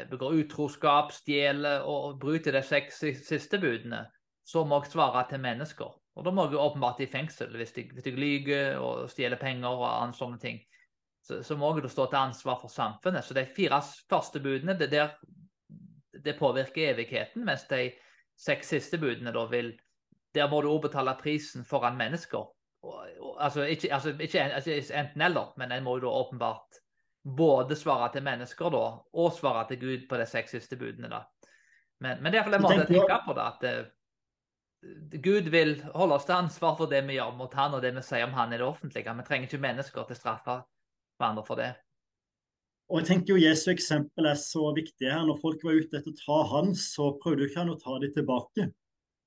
begår 0.10 0.40
utroskap, 0.42 1.12
stjeler 1.14 1.84
og 1.86 2.20
bryter 2.22 2.56
de 2.56 2.64
seks 2.66 3.04
siste 3.28 3.60
budene, 3.62 4.06
så 4.48 4.64
må 4.66 4.80
jeg 4.82 4.94
svare 4.94 5.26
til 5.30 5.44
mennesker. 5.44 5.92
Og 6.18 6.26
da 6.26 6.32
må 6.34 6.48
jeg 6.48 6.58
åpenbart 6.58 7.02
i 7.04 7.10
fengsel 7.12 7.54
hvis 7.60 7.76
jeg, 7.78 7.92
hvis 7.94 8.08
jeg 8.10 8.18
lyver 8.18 8.80
og 8.82 9.10
stjeler 9.12 9.38
penger 9.38 9.70
og 9.70 9.86
andre 9.90 10.18
sånne 10.18 10.40
ting. 10.42 10.62
Så, 11.22 11.44
så 11.44 11.58
må 11.60 11.70
jeg 11.76 11.86
da 11.86 11.92
stå 11.92 12.08
til 12.10 12.20
ansvar 12.22 12.58
for 12.62 12.74
samfunnet. 12.74 13.26
Så 13.26 13.36
de 13.38 13.46
fire 13.56 13.82
første 14.10 14.42
budene, 14.42 14.78
det, 14.80 14.90
der, 14.96 15.14
det 16.26 16.38
påvirker 16.40 16.94
evigheten. 16.96 17.46
Mens 17.46 17.68
de 17.70 17.92
seks 18.40 18.74
siste 18.74 18.98
budene 19.02 19.36
da 19.36 19.46
vil 19.52 19.76
Der 20.36 20.50
må 20.52 20.60
du 20.62 20.68
òg 20.70 20.84
betale 20.84 21.16
prisen 21.18 21.64
foran 21.66 21.96
mennesker. 21.98 22.44
Og, 22.84 22.98
og, 23.20 23.38
altså 23.42 23.64
ikke, 23.64 23.94
altså, 23.94 24.12
ikke 24.20 24.42
altså, 24.44 24.76
enten 24.94 25.22
eller, 25.22 25.54
men 25.58 25.72
en 25.72 25.84
må 25.84 25.96
jo 25.98 26.04
da 26.04 26.12
åpenbart 26.20 26.78
både 27.36 27.76
svare 27.76 28.12
til 28.14 28.24
mennesker 28.24 28.72
da, 28.72 28.86
og 29.20 29.34
svare 29.36 29.66
til 29.72 29.82
Gud 29.82 30.08
på 30.10 30.20
de 30.20 30.26
seks 30.30 30.56
siste 30.56 30.78
budene. 30.80 31.10
da. 31.12 31.26
Men, 32.00 32.22
men 32.22 32.32
det 32.32 32.40
er 32.40 32.44
iallfall 32.44 32.60
en 32.60 32.66
måte 32.66 32.86
å 32.86 32.90
tenke 32.92 33.20
på 33.26 33.36
det. 33.38 33.48
at 33.48 33.68
eh, 33.68 35.18
Gud 35.24 35.50
vil 35.52 35.76
holde 35.98 36.20
oss 36.20 36.28
til 36.28 36.38
ansvar 36.38 36.78
for 36.78 36.92
det 36.92 37.02
vi 37.08 37.18
gjør 37.18 37.34
mot 37.36 37.54
han 37.58 37.76
og 37.76 37.84
det 37.84 37.92
vi 37.98 38.06
sier 38.06 38.28
om 38.28 38.38
han 38.38 38.54
i 38.54 38.62
det 38.62 38.68
offentlige. 38.68 39.18
Vi 39.20 39.28
trenger 39.28 39.50
ikke 39.50 39.66
mennesker 39.66 40.08
til 40.08 40.18
å 40.18 40.22
straffe 40.22 40.58
hverandre 41.18 41.46
for 41.48 41.60
det. 41.60 41.72
Og 42.88 43.02
jeg 43.02 43.10
tenker 43.10 43.34
jo 43.34 43.42
Jesu 43.42 43.66
eksempel 43.74 44.30
er 44.30 44.38
så 44.40 44.70
viktig 44.76 45.10
her. 45.10 45.26
Når 45.28 45.42
folk 45.42 45.64
var 45.66 45.76
ute 45.82 46.00
etter 46.00 46.14
å 46.14 46.20
ta 46.22 46.38
han, 46.54 46.70
så 46.80 47.10
prøvde 47.20 47.44
jo 47.44 47.50
ikke 47.50 47.64
han 47.66 47.74
å 47.74 47.82
ta 47.82 47.98
dem 48.00 48.14
tilbake. 48.16 48.70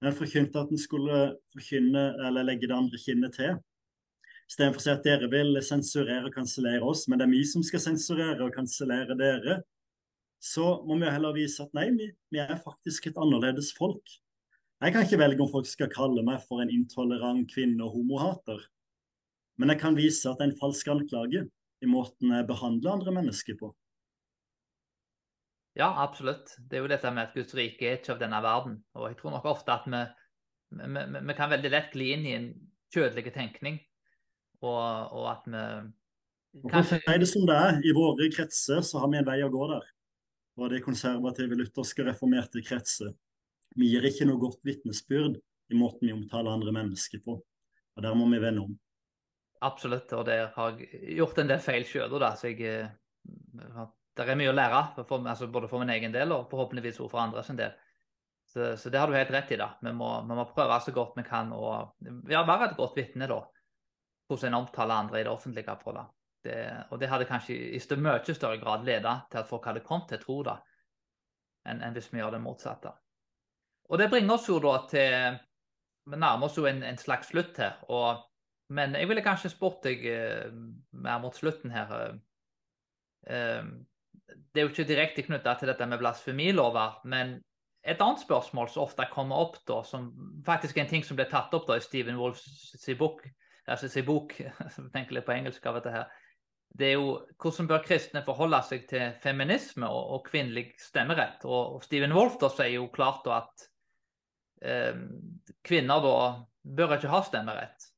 Han 0.00 0.16
forkynte 0.16 0.62
at 0.62 0.70
han 0.72 0.80
skulle 0.80 1.18
forkynne, 1.52 2.04
eller 2.24 2.46
legge 2.48 2.70
det 2.70 2.78
andre 2.78 3.00
kinnet 3.02 3.36
til. 3.36 3.58
Istedenfor 4.50 4.80
å 4.80 4.82
si 4.82 4.90
at 4.90 5.04
dere 5.06 5.28
vil 5.30 5.60
sensurere 5.62 6.26
og 6.26 6.34
kansellere 6.34 6.82
oss, 6.82 7.04
men 7.06 7.20
det 7.20 7.28
er 7.28 7.34
vi 7.36 7.44
som 7.46 7.62
skal 7.62 7.82
sensurere 7.84 8.42
og 8.42 8.56
kansellere 8.56 9.14
dere, 9.18 9.60
så 10.42 10.80
må 10.88 10.96
vi 10.98 11.12
heller 11.12 11.36
vise 11.36 11.62
at 11.62 11.74
nei, 11.76 11.90
vi, 11.94 12.08
vi 12.32 12.40
er 12.42 12.58
faktisk 12.64 13.06
et 13.10 13.20
annerledes 13.20 13.70
folk. 13.76 14.02
Jeg 14.80 14.94
kan 14.94 15.04
ikke 15.04 15.20
velge 15.20 15.44
om 15.44 15.50
folk 15.52 15.68
skal 15.68 15.90
kalle 15.92 16.24
meg 16.26 16.40
for 16.48 16.62
en 16.64 16.72
intolerant 16.72 17.44
kvinne- 17.52 17.84
og 17.84 17.98
homohater. 17.98 18.62
Men 19.60 19.74
jeg 19.74 19.82
kan 19.82 19.98
vise 19.98 20.24
at 20.30 20.40
det 20.40 20.46
er 20.46 20.50
en 20.54 20.60
falsk 20.62 20.88
anklage 20.88 21.44
i 21.84 21.88
måten 21.88 22.32
jeg 22.32 22.48
behandler 22.48 22.96
andre 22.96 23.14
mennesker 23.20 23.58
på. 23.60 23.68
Ja, 25.78 25.92
absolutt. 26.02 26.56
Det 26.58 26.78
er 26.78 26.82
jo 26.82 26.90
dette 26.90 27.12
med 27.12 27.28
at 27.28 27.36
Guds 27.36 27.52
rike 27.54 27.86
er 27.86 28.00
ikke 28.00 28.16
av 28.16 28.24
denne 28.24 28.40
verden. 28.42 28.80
Og 28.96 29.06
jeg 29.10 29.20
tror 29.20 29.36
nok 29.36 29.46
ofte 29.52 29.76
at 29.76 29.86
vi, 29.86 30.00
vi, 30.80 31.04
vi 31.20 31.36
kan 31.38 31.52
veldig 31.52 31.72
lett 31.76 31.94
gli 31.94 32.10
inn 32.16 32.26
i 32.26 32.34
en 32.38 32.50
kjødelig 32.90 33.34
tenkning. 33.36 33.78
Og, 34.60 35.16
og 35.16 35.30
at 35.30 35.46
vi 35.48 36.68
kanskje... 36.68 36.98
For 37.00 37.10
å 37.10 37.14
si 37.14 37.22
det 37.22 37.30
som 37.30 37.46
det 37.48 37.56
er, 37.56 37.80
I 37.86 37.96
våre 37.96 38.28
kretser 38.34 38.84
så 38.86 39.02
har 39.02 39.10
vi 39.12 39.20
en 39.20 39.28
vei 39.28 39.38
å 39.46 39.50
gå 39.52 39.68
der. 39.70 39.86
Og 40.60 40.72
det 40.72 40.82
konservative, 40.84 41.56
lutherske, 41.56 42.04
reformerte 42.04 42.62
kretser. 42.66 43.14
Vi 43.78 43.92
gir 43.92 44.04
ikke 44.06 44.26
noe 44.28 44.40
godt 44.42 44.60
vitnesbyrd 44.66 45.38
i 45.70 45.78
måten 45.78 46.08
vi 46.08 46.14
omtaler 46.16 46.52
andre 46.52 46.74
mennesker 46.74 47.22
på. 47.24 47.38
Og 47.96 48.02
Der 48.02 48.16
må 48.18 48.26
vi 48.32 48.40
vende 48.42 48.66
om. 48.66 48.74
Absolutt, 49.62 50.12
og 50.16 50.24
der 50.26 50.48
har 50.54 50.76
jeg 50.80 51.16
gjort 51.18 51.38
en 51.38 51.50
del 51.50 51.60
feil 51.60 51.84
sjøl. 51.84 52.16
Så 52.36 52.50
jeg, 52.50 52.64
eh, 52.64 53.86
det 54.16 54.26
er 54.26 54.40
mye 54.40 54.52
å 54.52 54.56
lære, 54.56 55.04
for, 55.04 55.20
altså 55.20 55.50
både 55.52 55.68
for 55.68 55.82
min 55.82 55.92
egen 55.92 56.12
del 56.12 56.32
og 56.32 56.48
forhåpentligvis 56.50 56.98
også 56.98 57.12
for 57.12 57.22
andres 57.22 57.52
del. 57.58 57.76
Så, 58.50 58.72
så, 58.80 58.90
det 58.90 58.98
har 58.98 59.06
du 59.06 59.14
helt 59.14 59.30
rett 59.30 59.52
i. 59.52 59.58
da. 59.60 59.74
Vi 59.84 59.92
må, 59.94 60.08
vi 60.26 60.36
må 60.38 60.46
prøve 60.50 60.80
så 60.82 60.94
godt 60.96 61.14
vi 61.20 61.26
kan 61.28 61.52
å 61.54 61.92
ja, 62.32 62.42
være 62.42 62.70
et 62.70 62.78
godt 62.80 62.96
vitne 62.98 63.28
da, 63.30 63.42
hvordan 64.30 64.54
en 64.54 64.62
omtaler 64.62 64.94
andre 64.94 65.20
i 65.20 65.26
det 65.26 65.32
offentlige 65.32 65.76
på 65.82 65.92
det. 65.96 66.06
det. 66.44 66.58
Og 66.90 67.00
det 67.00 67.10
hadde 67.10 67.28
kanskje 67.28 67.56
i 67.76 67.80
mye 68.00 68.34
større 68.34 68.58
grad 68.62 68.84
ledet 68.86 69.16
til 69.30 69.42
at 69.42 69.48
folk 69.48 69.66
hadde 69.66 69.84
kommet 69.84 70.08
til 70.08 70.22
tro 70.22 70.42
det, 70.46 70.56
enn, 71.66 71.82
en 71.82 71.96
hvis 71.96 72.12
vi 72.12 72.22
gjør 72.22 72.36
det 72.36 72.42
motsatte. 72.44 72.94
Og 73.90 73.98
det 73.98 74.10
bringer 74.10 74.36
oss 74.36 74.48
jo 74.48 74.60
da 74.62 74.76
til 74.90 75.38
Vi 76.10 76.16
nærmer 76.16 76.46
oss 76.46 76.56
jo 76.56 76.64
en, 76.66 76.82
en 76.82 76.98
slags 76.98 77.28
slutt 77.28 77.58
her. 77.60 77.76
Og, 77.92 78.22
men 78.72 78.94
jeg 78.96 79.08
ville 79.08 79.22
kanskje 79.22 79.50
spurt 79.52 79.82
deg 79.84 80.06
eh, 80.08 80.48
mer 80.96 81.20
mot 81.22 81.36
slutten 81.36 81.70
her. 81.70 81.92
Eh, 81.92 82.14
eh, 83.34 83.68
det 84.50 84.62
er 84.62 84.64
jo 84.64 84.72
ikke 84.72 84.88
direkte 84.88 85.22
knytta 85.26 85.54
til 85.58 85.70
dette 85.70 85.86
med 85.86 86.00
blasfemilover, 86.00 87.02
men 87.04 87.36
et 87.82 88.00
annet 88.00 88.20
spørsmål 88.20 88.68
som 88.68 88.84
ofte 88.84 89.06
kommer 89.12 89.40
opp, 89.40 89.60
da, 89.68 89.80
som 89.86 90.10
faktisk 90.46 90.76
er 90.76 90.84
en 90.84 90.90
ting 90.90 91.04
som 91.06 91.18
ble 91.18 91.28
tatt 91.30 91.54
opp 91.56 91.68
da 91.68 91.78
i 91.78 91.84
Stephen 91.84 92.18
Wolfs 92.20 92.88
bok, 92.98 93.22
altså 93.66 93.88
sin 93.88 94.06
bok, 94.06 94.36
tenker 94.94 95.16
litt 95.16 95.26
på 95.26 95.36
engelsk 95.36 95.66
av 95.66 95.80
dette 95.80 95.94
her, 95.94 96.10
det 96.78 96.86
er 96.86 97.00
jo 97.00 97.14
hvordan 97.42 97.68
bør 97.70 97.82
kristne 97.82 98.22
forholde 98.22 98.60
seg 98.66 98.84
til 98.90 99.16
feminisme 99.22 99.88
og, 99.90 100.12
og 100.14 100.28
kvinnelig 100.28 100.68
stemmerett. 100.78 101.42
Og, 101.48 101.76
og 101.76 101.84
Stephen 101.84 102.14
Wolff 102.14 102.38
da 102.40 102.50
sier 102.52 102.76
jo 102.76 102.90
klart 102.94 103.24
da 103.26 103.40
at 103.40 103.64
eh, 104.62 105.00
kvinner 105.66 106.04
da 106.04 106.14
bør 106.62 106.94
ikke 106.96 107.10
ha 107.10 107.24
stemmerett. 107.26 107.88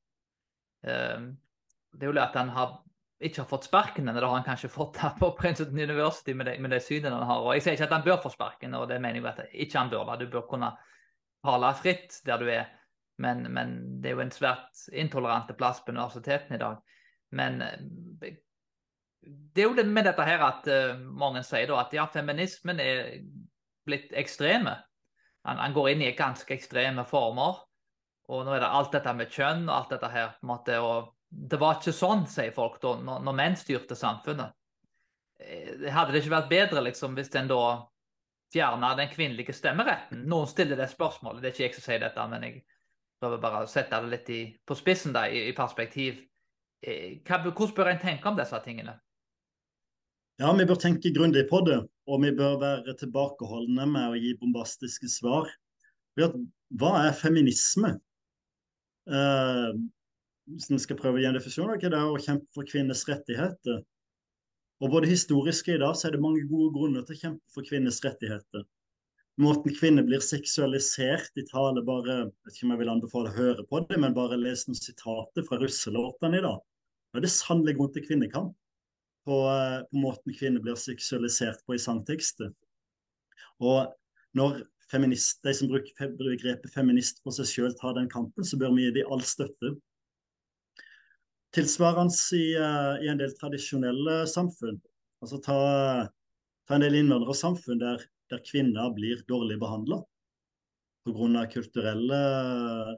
Eh, 0.87 1.29
det 1.93 2.07
er 2.07 2.11
jo 2.11 2.17
det 2.17 2.25
at 2.25 2.39
han 2.41 2.55
har, 2.57 2.79
ikke 3.21 3.45
har 3.45 3.51
fått 3.51 3.69
sparken, 3.69 4.09
eller 4.09 4.25
det 4.25 4.31
har 4.31 4.39
han 4.41 4.49
kanskje 4.49 4.73
fått 4.73 5.03
her 5.03 5.19
på 5.19 5.35
Princeton 5.37 5.79
University 5.79 6.35
med 6.35 6.49
de, 6.49 6.57
med 6.65 6.73
de 6.73 6.81
synene 6.81 7.19
han 7.19 7.29
har. 7.29 7.45
Og 7.45 7.53
Jeg 7.59 7.67
sier 7.67 7.77
ikke 7.77 7.91
at 7.91 7.97
han 7.99 8.07
bør 8.07 8.23
få 8.25 8.33
sparken, 8.33 8.79
og 8.79 8.89
det 8.89 9.03
mener 9.05 9.21
jeg 9.21 9.29
at 9.35 9.53
ikke 9.53 9.79
han 9.79 9.93
bør. 9.93 10.09
da. 10.09 10.17
Du 10.17 10.33
bør 10.33 10.49
kunne 10.49 10.73
tale 11.45 11.75
fritt 11.77 12.23
der 12.25 12.41
du 12.41 12.49
er, 12.49 12.71
men, 13.23 13.47
men 13.55 13.75
det 14.03 14.11
er 14.11 14.19
jo 14.19 14.25
en 14.25 14.35
svært 14.35 14.87
intolerante 14.93 15.55
plass 15.59 15.81
på 15.85 15.95
universitetene 15.95 16.59
i 16.59 16.63
dag. 16.63 16.81
Men 17.33 17.63
eh, 17.65 18.37
det 19.23 19.63
er 19.63 19.69
jo 19.69 19.77
det 19.79 19.87
med 19.89 20.09
dette 20.09 20.25
her 20.27 20.43
at 20.45 20.69
uh, 20.69 20.99
mange 20.99 21.45
sier 21.47 21.69
da 21.71 21.83
at 21.85 21.93
ja, 21.95 22.09
feminismen 22.11 22.81
er 22.83 23.21
blitt 23.87 24.15
ekstreme. 24.19 24.75
Han, 25.47 25.59
han, 25.59 25.75
går 25.75 25.93
inn 25.93 26.03
i 26.07 26.15
ganske 26.19 26.55
ekstreme 26.55 27.05
former. 27.09 27.63
Og 28.33 28.47
nå 28.47 28.55
er 28.55 28.63
det 28.63 28.71
alt 28.71 28.93
dette 28.95 29.15
med 29.19 29.31
kjønn 29.33 29.67
og 29.69 29.75
alt 29.77 29.95
dette 29.95 30.11
her. 30.11 30.35
på 30.39 30.47
en 30.47 30.53
måte, 30.53 30.79
og 30.81 31.13
Det 31.29 31.59
var 31.61 31.79
ikke 31.79 31.95
sånn, 31.97 32.27
sier 32.29 32.53
folk, 32.53 32.81
da, 32.83 32.97
når, 33.01 33.23
når 33.27 33.39
menn 33.39 33.57
styrte 33.57 33.97
samfunnet. 33.99 34.53
Eh, 35.41 35.89
hadde 35.91 36.13
det 36.13 36.23
ikke 36.23 36.37
vært 36.37 36.51
bedre 36.53 36.85
liksom, 36.85 37.17
hvis 37.17 37.33
en 37.39 37.51
da 37.51 37.63
fjerna 38.53 38.93
den 38.99 39.11
kvinnelige 39.13 39.55
stemmeretten? 39.57 40.27
Noen 40.29 40.51
stiller 40.51 40.79
det 40.79 40.91
spørsmålet, 40.93 41.43
det 41.43 41.51
er 41.51 41.57
ikke 41.57 41.65
jeg 41.65 41.77
som 41.79 41.87
sier 41.87 42.03
dette, 42.05 42.27
men 42.31 42.47
jeg 42.47 42.63
prøver 43.23 43.41
bare 43.43 43.63
å 43.63 43.71
sette 43.71 44.01
det 44.03 44.11
litt 44.11 44.29
i, 44.35 44.43
på 44.67 44.77
spissen 44.79 45.15
da, 45.15 45.29
i, 45.31 45.47
i 45.53 45.57
perspektiv. 45.57 46.19
Eh, 46.83 47.23
hva, 47.23 47.39
hvordan 47.45 47.75
bør 47.77 47.93
en 47.93 48.03
tenke 48.03 48.29
om 48.29 48.39
disse 48.39 48.59
tingene? 48.65 48.97
Ja, 50.43 50.51
vi 50.59 50.67
bør 50.67 50.81
tenke 50.81 51.13
grundig 51.15 51.45
på 51.51 51.61
det, 51.69 51.79
og 52.11 52.23
vi 52.25 52.33
bør 52.35 52.57
være 52.59 52.97
tilbakeholdne 52.99 53.87
med 53.87 54.11
å 54.11 54.19
gi 54.19 54.33
bombastiske 54.41 55.11
svar. 55.13 55.51
Hva 56.19 56.93
er 57.05 57.15
feminisme? 57.15 57.95
Uh, 59.07 59.71
hvis 60.51 60.71
en 60.73 60.81
skal 60.83 60.99
prøve 60.99 61.21
å 61.21 61.23
gi 61.23 61.29
en 61.29 61.37
definisjon, 61.37 61.71
er 61.77 61.95
det 61.95 62.01
å 62.03 62.19
kjempe 62.19 62.49
for 62.57 62.67
kvinners 62.67 63.05
rettigheter. 63.07 63.83
Og 64.83 64.91
både 64.91 65.11
historisk 65.11 65.69
og 65.71 65.77
i 65.77 65.83
dag 65.85 65.95
så 65.99 66.09
er 66.09 66.17
det 66.17 66.25
mange 66.25 66.43
gode 66.51 66.73
grunner 66.75 67.07
til 67.07 67.15
å 67.15 67.21
kjempe 67.21 67.55
for 67.55 67.69
kvinners 67.69 68.01
rettigheter. 68.03 68.67
Måten 69.41 69.73
kvinner 69.73 70.05
blir 70.05 70.21
seksualisert 70.21 71.39
i 71.41 71.45
tale 71.49 71.81
bare 71.87 72.17
jeg 72.19 72.27
vet 72.29 72.57
ikke 72.57 72.67
om 72.67 72.75
jeg 72.75 72.81
vil 72.83 72.91
anbefale 72.93 73.31
å 73.31 73.37
høre 73.37 73.65
på 73.71 73.81
det, 73.89 73.97
men 74.03 74.17
bare 74.17 74.37
les 74.37 74.67
noen 74.69 74.77
sitater 74.77 75.47
fra 75.47 75.57
russelåtene 75.63 76.41
i 76.41 76.45
dag. 76.45 76.59
Da 77.13 77.21
er 77.21 77.25
det 77.25 77.33
sannelig 77.33 77.79
grunn 77.79 77.95
til 77.95 78.05
kvinnekamp 78.05 78.53
på, 79.25 79.39
eh, 79.49 79.79
på, 79.89 80.03
måten 80.03 80.37
kvinner 80.37 80.61
blir 80.61 80.77
seksualisert 80.77 81.65
på 81.65 81.79
i 81.79 81.81
sangtekster. 81.81 82.53
Og 83.65 83.93
når 84.37 84.63
de 84.93 85.55
som 85.57 85.71
bruker 85.71 86.13
begrepet 86.19 86.73
feminist 86.75 87.23
for 87.25 87.33
seg 87.33 87.49
selv 87.49 87.77
tar 87.81 87.97
den 87.97 88.11
kampen, 88.13 88.45
så 88.45 88.59
bør 88.61 88.75
vi 88.77 88.85
gi 88.85 88.97
dem 88.99 89.13
all 89.13 89.25
støtte. 89.25 89.77
Tilsvarende 91.57 92.13
i, 92.37 92.53
uh, 92.57 93.01
i 93.01 93.09
en 93.09 93.21
del 93.21 93.33
tradisjonelle 93.39 94.27
samfunn. 94.29 94.81
Altså 95.25 95.39
ta, 95.41 95.57
ta 96.69 96.77
en 96.77 96.85
del 96.85 96.99
innvandrersamfunn 97.01 97.81
der, 97.81 98.05
der 98.33 98.43
kvinner 98.45 98.91
blir 98.97 99.21
dårlig 99.29 99.61
behandla 99.61 100.01
pga. 101.05 101.47
kulturelle 101.51 102.19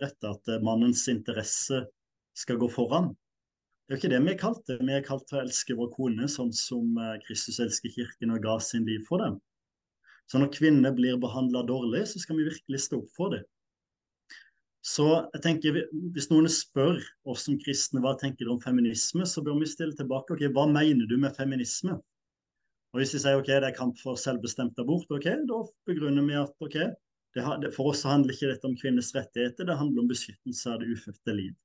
retter, 0.00 0.34
at 0.34 0.62
mannens 0.62 1.08
interesse 1.08 1.84
skal 2.36 2.58
gå 2.60 2.68
foran. 2.68 3.14
Det 3.84 3.92
er 3.92 3.96
jo 3.96 4.00
ikke 4.00 4.12
det 4.12 4.20
vi 4.24 4.32
er 4.32 4.40
kalt 4.40 4.62
det. 4.68 4.78
Vi 4.80 4.92
er 4.96 5.04
kalt 5.04 5.26
til 5.28 5.38
å 5.38 5.42
elske 5.44 5.76
vår 5.76 5.90
kone 5.92 6.28
sånn 6.28 6.52
som 6.56 6.96
eh, 6.96 7.18
Kristus 7.24 7.60
elsker 7.60 7.92
kirken 7.92 8.32
og 8.32 8.44
ga 8.44 8.56
sin 8.60 8.86
liv 8.88 9.04
for 9.08 9.20
dem. 9.20 9.36
Så 10.24 10.40
når 10.40 10.54
kvinner 10.54 10.94
blir 10.96 11.18
behandla 11.20 11.64
dårlig, 11.68 12.06
så 12.08 12.22
skal 12.22 12.38
vi 12.38 12.48
virkelig 12.48 12.80
stå 12.86 13.02
opp 13.02 13.10
for 13.16 13.34
det. 13.34 13.42
Så 14.84 15.04
jeg 15.34 15.42
tenker, 15.44 15.76
Hvis 16.12 16.30
noen 16.32 16.48
spør 16.48 16.98
oss 17.28 17.44
som 17.44 17.58
kristne 17.60 18.00
hva 18.04 18.14
tenker 18.20 18.44
du 18.44 18.54
om 18.54 18.60
feminisme, 18.60 19.24
så 19.28 19.44
bør 19.44 19.60
vi 19.60 19.68
stille 19.68 19.96
tilbake 19.96 20.32
ok, 20.32 20.48
hva 20.52 20.64
mener 20.68 21.08
du 21.08 21.16
med 21.20 21.36
feminisme. 21.36 21.98
Og 22.94 23.00
Hvis 23.00 23.16
vi 23.16 23.24
sier 23.24 23.40
ok, 23.40 23.48
det 23.50 23.68
er 23.72 23.76
kamp 23.76 23.98
for 23.98 24.18
selvbestemt 24.20 24.78
abort, 24.78 25.10
ok, 25.10 25.26
da 25.50 25.60
begrunner 25.88 26.26
vi 26.28 26.36
at 26.38 26.54
ok, 26.62 26.76
det, 27.34 27.72
for 27.74 27.90
oss 27.90 28.04
handler 28.06 28.30
ikke 28.36 28.52
dette 28.52 28.68
om 28.68 28.76
kvinners 28.78 29.10
rettigheter, 29.16 29.66
det 29.66 29.78
handler 29.80 30.04
om 30.04 30.10
beskyttelse 30.12 30.70
av 30.70 30.78
det 30.82 30.92
ufødte 30.94 31.34
liv. 31.34 31.56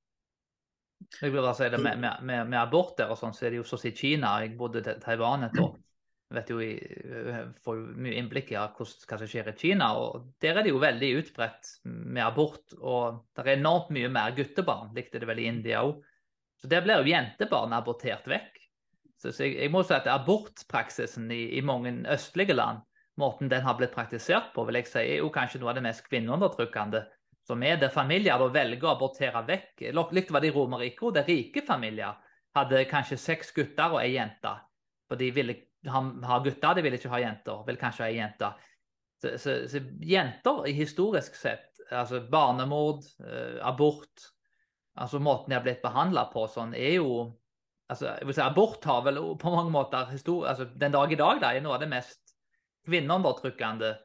Jeg 1.22 1.32
vil 1.32 1.40
bare 1.40 1.54
si 1.56 1.70
det 1.70 1.78
Med, 1.80 2.02
med, 2.02 2.26
med, 2.26 2.50
med 2.50 2.60
aborter 2.60 3.14
og 3.14 3.20
sånn, 3.20 3.36
så 3.38 3.46
er 3.46 3.54
det 3.54 3.62
jo 3.62 3.68
så 3.70 3.78
i 3.88 3.94
Kina. 3.96 4.34
Jeg 4.42 4.58
bodde 4.58 4.82
i 4.82 4.98
Taiwan 5.04 5.46
et 5.46 5.62
år 5.62 5.78
vet 6.34 6.52
jo, 6.52 6.60
jeg 6.62 7.46
får 7.64 7.80
mye 7.98 8.18
innblikk 8.20 8.52
i 8.54 8.58
hva 8.60 8.86
som 8.86 9.26
skjer 9.30 9.50
i 9.50 9.56
Kina. 9.58 9.90
og 9.98 10.30
Der 10.42 10.60
er 10.60 10.66
det 10.66 10.74
jo 10.74 10.82
veldig 10.82 11.10
utbredt 11.24 11.72
med 11.86 12.24
abort. 12.26 12.76
Og 12.78 13.24
det 13.34 13.46
er 13.46 13.56
enormt 13.58 13.92
mye 13.96 14.12
mer 14.14 14.36
guttebarn, 14.38 14.94
likte 14.98 15.22
det 15.22 15.30
vel 15.30 15.42
i 15.42 15.50
India 15.50 15.84
òg. 15.86 16.00
Så 16.60 16.70
der 16.70 16.84
blir 16.86 17.02
jo 17.02 17.14
jentebarn 17.14 17.74
abortert 17.74 18.28
vekk. 18.30 18.59
Så, 19.20 19.34
jeg, 19.36 19.57
jeg, 19.59 19.72
må 19.74 19.84
si 19.84 19.95
at 19.95 20.07
abortpraksisen 20.07 21.28
i, 21.36 21.41
i, 21.59 21.63
mange 21.65 21.91
østlige 22.11 22.55
land, 22.55 22.80
måten 23.20 23.51
den 23.51 23.65
har 23.65 23.76
blitt 23.76 23.91
praktisert 23.91 24.53
på, 24.55 24.63
vil 24.67 24.80
jeg 24.80 24.88
si, 24.88 25.01
er 25.01 25.20
jo 25.20 25.32
kanskje 25.34 25.59
noe 25.59 25.74
av 25.74 25.80
det 25.80 25.84
mest 25.89 26.05
kvinneundertrykkende 26.07 27.03
som 27.49 27.63
er 27.65 27.80
der 27.82 27.91
familier 27.91 28.39
da 28.39 28.47
velger 28.53 28.86
å 28.86 28.93
abortere 28.93 29.41
vekk. 29.47 29.88
Likt 30.13 30.32
var 30.32 30.43
det 30.43 30.51
i 30.51 30.53
Romerriket, 30.55 31.15
der 31.17 31.28
rike 31.28 31.63
familier 31.65 32.20
hadde 32.55 32.84
kanskje 32.89 33.17
seks 33.17 33.51
gutter 33.55 33.95
og 33.95 34.03
ei 34.03 34.13
jente. 34.13 34.51
For 35.09 35.17
de 35.20 35.32
ville 35.34 35.55
ha, 35.89 36.01
ha, 36.30 36.39
gutter, 36.45 36.78
de 36.78 36.84
ville 36.86 36.99
ikke 36.99 37.11
ha 37.11 37.22
jenter. 37.24 37.63
Vil 37.65 37.80
kanskje 37.82 38.05
ha 38.05 38.09
ei 38.11 38.20
jente. 38.20 38.51
Så, 39.20 39.34
så, 39.41 39.55
så, 39.72 39.82
jenter 40.05 40.61
historisk 40.78 41.36
sett, 41.36 41.82
altså 41.89 42.22
barnemord, 42.32 43.07
eh, 43.26 43.57
abort 43.65 44.30
altså 44.99 45.20
Måten 45.24 45.51
de 45.51 45.55
har 45.55 45.63
blitt 45.63 45.82
behandla 45.84 46.26
på 46.34 46.45
sånn, 46.51 46.74
er 46.76 46.97
jo 46.97 47.11
altså, 47.90 48.16
si, 48.32 48.42
Abort 48.44 48.86
har 48.86 49.04
vel 49.08 49.20
på 49.42 49.54
mange 49.54 49.74
måter 49.74 50.12
altså, 50.14 50.70
Den 50.80 50.96
dag 50.96 51.12
i 51.12 51.20
dag 51.20 51.42
da, 51.42 51.54
er 51.54 51.66
noe 51.66 51.78
av 51.78 51.84
det 51.84 51.92
mest 51.92 52.36
kvinneundertrykkende 52.88 53.96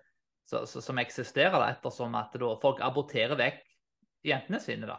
som 0.44 1.00
eksisterer, 1.00 1.56
da, 1.56 1.70
ettersom 1.72 2.14
at 2.18 2.34
da, 2.36 2.50
folk 2.60 2.82
aborterer 2.84 3.38
vekk 3.40 3.62
jentene 4.28 4.60
sine. 4.60 4.88
da. 4.90 4.98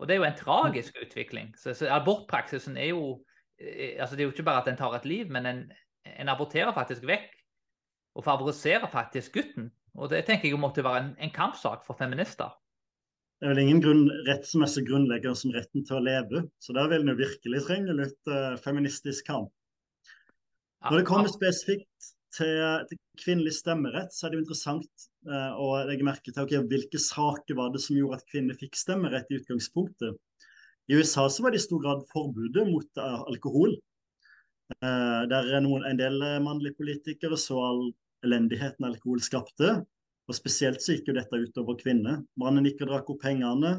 Og 0.00 0.08
Det 0.08 0.14
er 0.14 0.22
jo 0.22 0.28
en 0.30 0.38
tragisk 0.38 0.96
utvikling. 1.02 1.52
Så, 1.58 1.74
så 1.74 1.90
Abortpraksisen 1.92 2.76
er 2.76 2.92
jo 2.92 3.22
eh, 3.60 4.00
altså 4.00 4.16
Det 4.16 4.24
er 4.24 4.30
jo 4.30 4.34
ikke 4.34 4.48
bare 4.48 4.62
at 4.64 4.72
en 4.72 4.80
tar 4.80 4.96
et 4.96 5.08
liv, 5.08 5.30
men 5.30 5.46
en, 5.46 5.62
en 6.08 6.32
aborterer 6.32 6.72
faktisk 6.72 7.06
vekk 7.06 7.30
og 8.16 8.24
favoriserer 8.24 8.88
faktisk 8.92 9.36
gutten. 9.36 9.70
Og 9.94 10.10
det 10.10 10.24
tenker 10.24 10.48
jeg 10.48 10.60
måtte 10.60 10.84
være 10.84 11.04
en, 11.04 11.14
en 11.20 11.30
kampsak 11.32 11.84
for 11.86 11.96
feminister. 11.96 12.52
Det 13.42 13.48
er 13.48 13.56
vel 13.56 13.64
ingen 13.64 13.80
grunn, 13.82 14.04
rett 14.28 14.44
som 14.46 14.62
er 14.62 14.70
så 14.70 14.84
grunnleggende 14.86 15.34
som 15.34 15.50
retten 15.50 15.82
til 15.82 15.96
å 15.98 16.04
leve. 16.06 16.44
Så 16.62 16.76
der 16.76 16.86
vil 16.92 17.08
vi 17.08 17.24
virkelig 17.24 17.64
trenge 17.66 17.96
litt 17.98 18.30
uh, 18.30 18.52
feministisk 18.62 19.26
kamp. 19.26 19.50
Når 20.86 21.00
det 21.00 21.06
kommer 21.08 21.30
spesifikt 21.30 22.12
til, 22.36 22.60
til, 22.86 23.00
kvinnelig 23.18 23.56
stemmerett, 23.58 24.14
så 24.14 24.28
er 24.28 24.30
det 24.30 24.38
jo 24.38 24.44
interessant 24.44 25.08
uh, 25.26 25.58
å 25.58 25.72
legge 25.88 26.06
merke 26.06 26.30
til 26.30 26.44
okay, 26.44 26.62
hvilke 26.70 27.00
saker 27.02 27.58
var 27.58 27.74
det 27.74 27.82
som 27.82 27.98
gjorde 27.98 28.20
at 28.20 28.30
kvinner 28.30 28.58
fikk 28.62 28.78
stemmerett 28.78 29.34
i 29.34 29.40
utgangspunktet. 29.40 30.22
I 30.86 31.00
USA 31.02 31.26
så 31.26 31.42
var 31.42 31.50
det 31.50 31.58
i 31.58 31.64
stor 31.66 31.82
grad 31.82 32.06
forbudet 32.14 32.62
mot 32.70 33.02
uh, 33.02 33.24
alkohol. 33.26 33.74
Uh, 34.78 35.26
der 35.30 35.50
er 35.50 35.66
noen, 35.66 35.82
en 35.86 35.98
del 35.98 36.22
eh, 36.24 36.38
mannlige 36.42 36.78
politikere 36.78 37.36
så 37.38 37.58
all 37.58 37.82
elendigheten 38.22 38.86
alkohol 38.86 39.18
skapte. 39.22 39.80
Og 40.30 40.36
Spesielt 40.38 40.82
så 40.82 40.94
gikk 40.94 41.10
jo 41.10 41.16
dette 41.16 41.40
utover 41.44 41.78
kvinner. 41.80 42.20
Mannen 42.38 42.66
gikk 42.68 42.84
og 42.84 42.92
drakk 42.92 43.10
opp 43.12 43.22
pengene, 43.24 43.74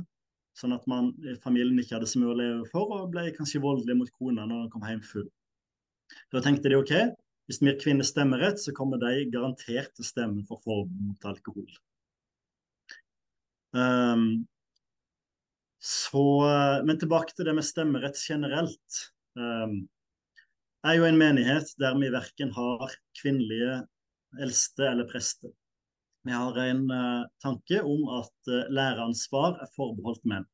sånn 0.60 0.76
at 0.76 0.84
man, 0.92 1.14
familien 1.44 1.80
ikke 1.82 1.98
hadde 1.98 2.10
så 2.10 2.20
mye 2.22 2.34
å 2.34 2.38
leve 2.38 2.66
for, 2.72 2.92
og 2.98 3.12
ble 3.14 3.30
kanskje 3.38 3.64
voldelig 3.64 3.96
mot 4.02 4.12
kona 4.20 4.46
når 4.46 4.66
han 4.66 4.72
kom 4.74 4.86
hjem 4.88 5.04
full. 5.08 5.30
Da 6.34 6.44
tenkte 6.44 6.70
de 6.70 6.78
ok, 6.78 6.94
hvis 7.50 7.62
vi 7.64 7.74
kvinner 7.80 8.08
stemmerett, 8.08 8.62
så 8.62 8.76
kommer 8.76 9.02
de 9.02 9.26
garantert 9.34 9.96
til 9.96 10.06
å 10.06 10.08
stemme 10.08 10.44
for 10.48 10.62
forbud 10.64 11.10
mot 11.10 11.30
alkohol. 11.32 11.72
Um, 13.74 14.46
så, 15.84 16.24
eh, 16.48 16.84
men 16.88 17.00
tilbake 17.02 17.34
til 17.36 17.50
det 17.50 17.56
med 17.58 17.66
stemmerett 17.68 18.20
generelt. 18.30 19.02
Um, 19.36 19.82
er 20.86 21.00
jo 21.00 21.08
en 21.08 21.20
menighet 21.20 21.74
der 21.82 21.98
vi 22.00 22.12
verken 22.14 22.54
har 22.56 22.94
kvinnelige 23.20 23.82
eldste 24.44 24.88
eller 24.92 25.10
prester. 25.10 25.52
Vi 26.24 26.32
har 26.32 26.58
en 26.58 26.84
uh, 26.92 27.26
tanke 27.44 27.82
om 27.84 28.04
at 28.20 28.52
uh, 28.52 28.68
læreansvar 28.72 29.58
er 29.64 29.72
forbeholdt 29.76 30.24
menn. 30.30 30.46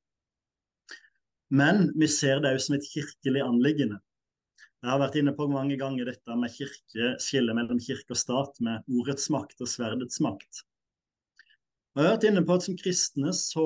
Men 1.49 1.89
vi 1.97 2.07
ser 2.09 2.41
det 2.41 2.53
òg 2.55 2.61
som 2.63 2.77
et 2.77 2.87
kirkelig 2.89 3.43
anliggende. 3.45 3.99
Jeg 4.79 4.89
har 4.93 5.01
vært 5.01 5.17
inne 5.19 5.33
på 5.35 5.49
mange 5.51 5.75
ganger 5.77 6.07
dette 6.07 6.35
med 6.39 6.53
kirke, 6.53 7.11
skillet 7.21 7.57
mellom 7.57 7.81
kirke 7.83 8.15
og 8.15 8.21
stat, 8.21 8.61
med 8.63 8.85
ordets 9.01 9.27
makt 9.33 9.61
og 9.61 9.69
sverdets 9.69 10.21
makt. 10.23 10.63
Og 11.93 12.01
jeg 12.01 12.07
har 12.07 12.15
vært 12.15 12.27
inne 12.29 12.45
på 12.47 12.55
at 12.55 12.65
Som 12.65 12.77
kristne 12.79 13.33
så 13.35 13.65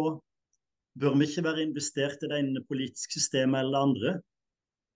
bør 1.00 1.16
vi 1.20 1.28
ikke 1.28 1.46
være 1.46 1.68
investert 1.68 2.24
i 2.24 2.32
det 2.32 2.40
ene 2.42 2.66
politiske 2.66 3.20
systemet 3.20 3.62
eller 3.62 3.76
det 3.78 3.86
andre. 3.88 4.14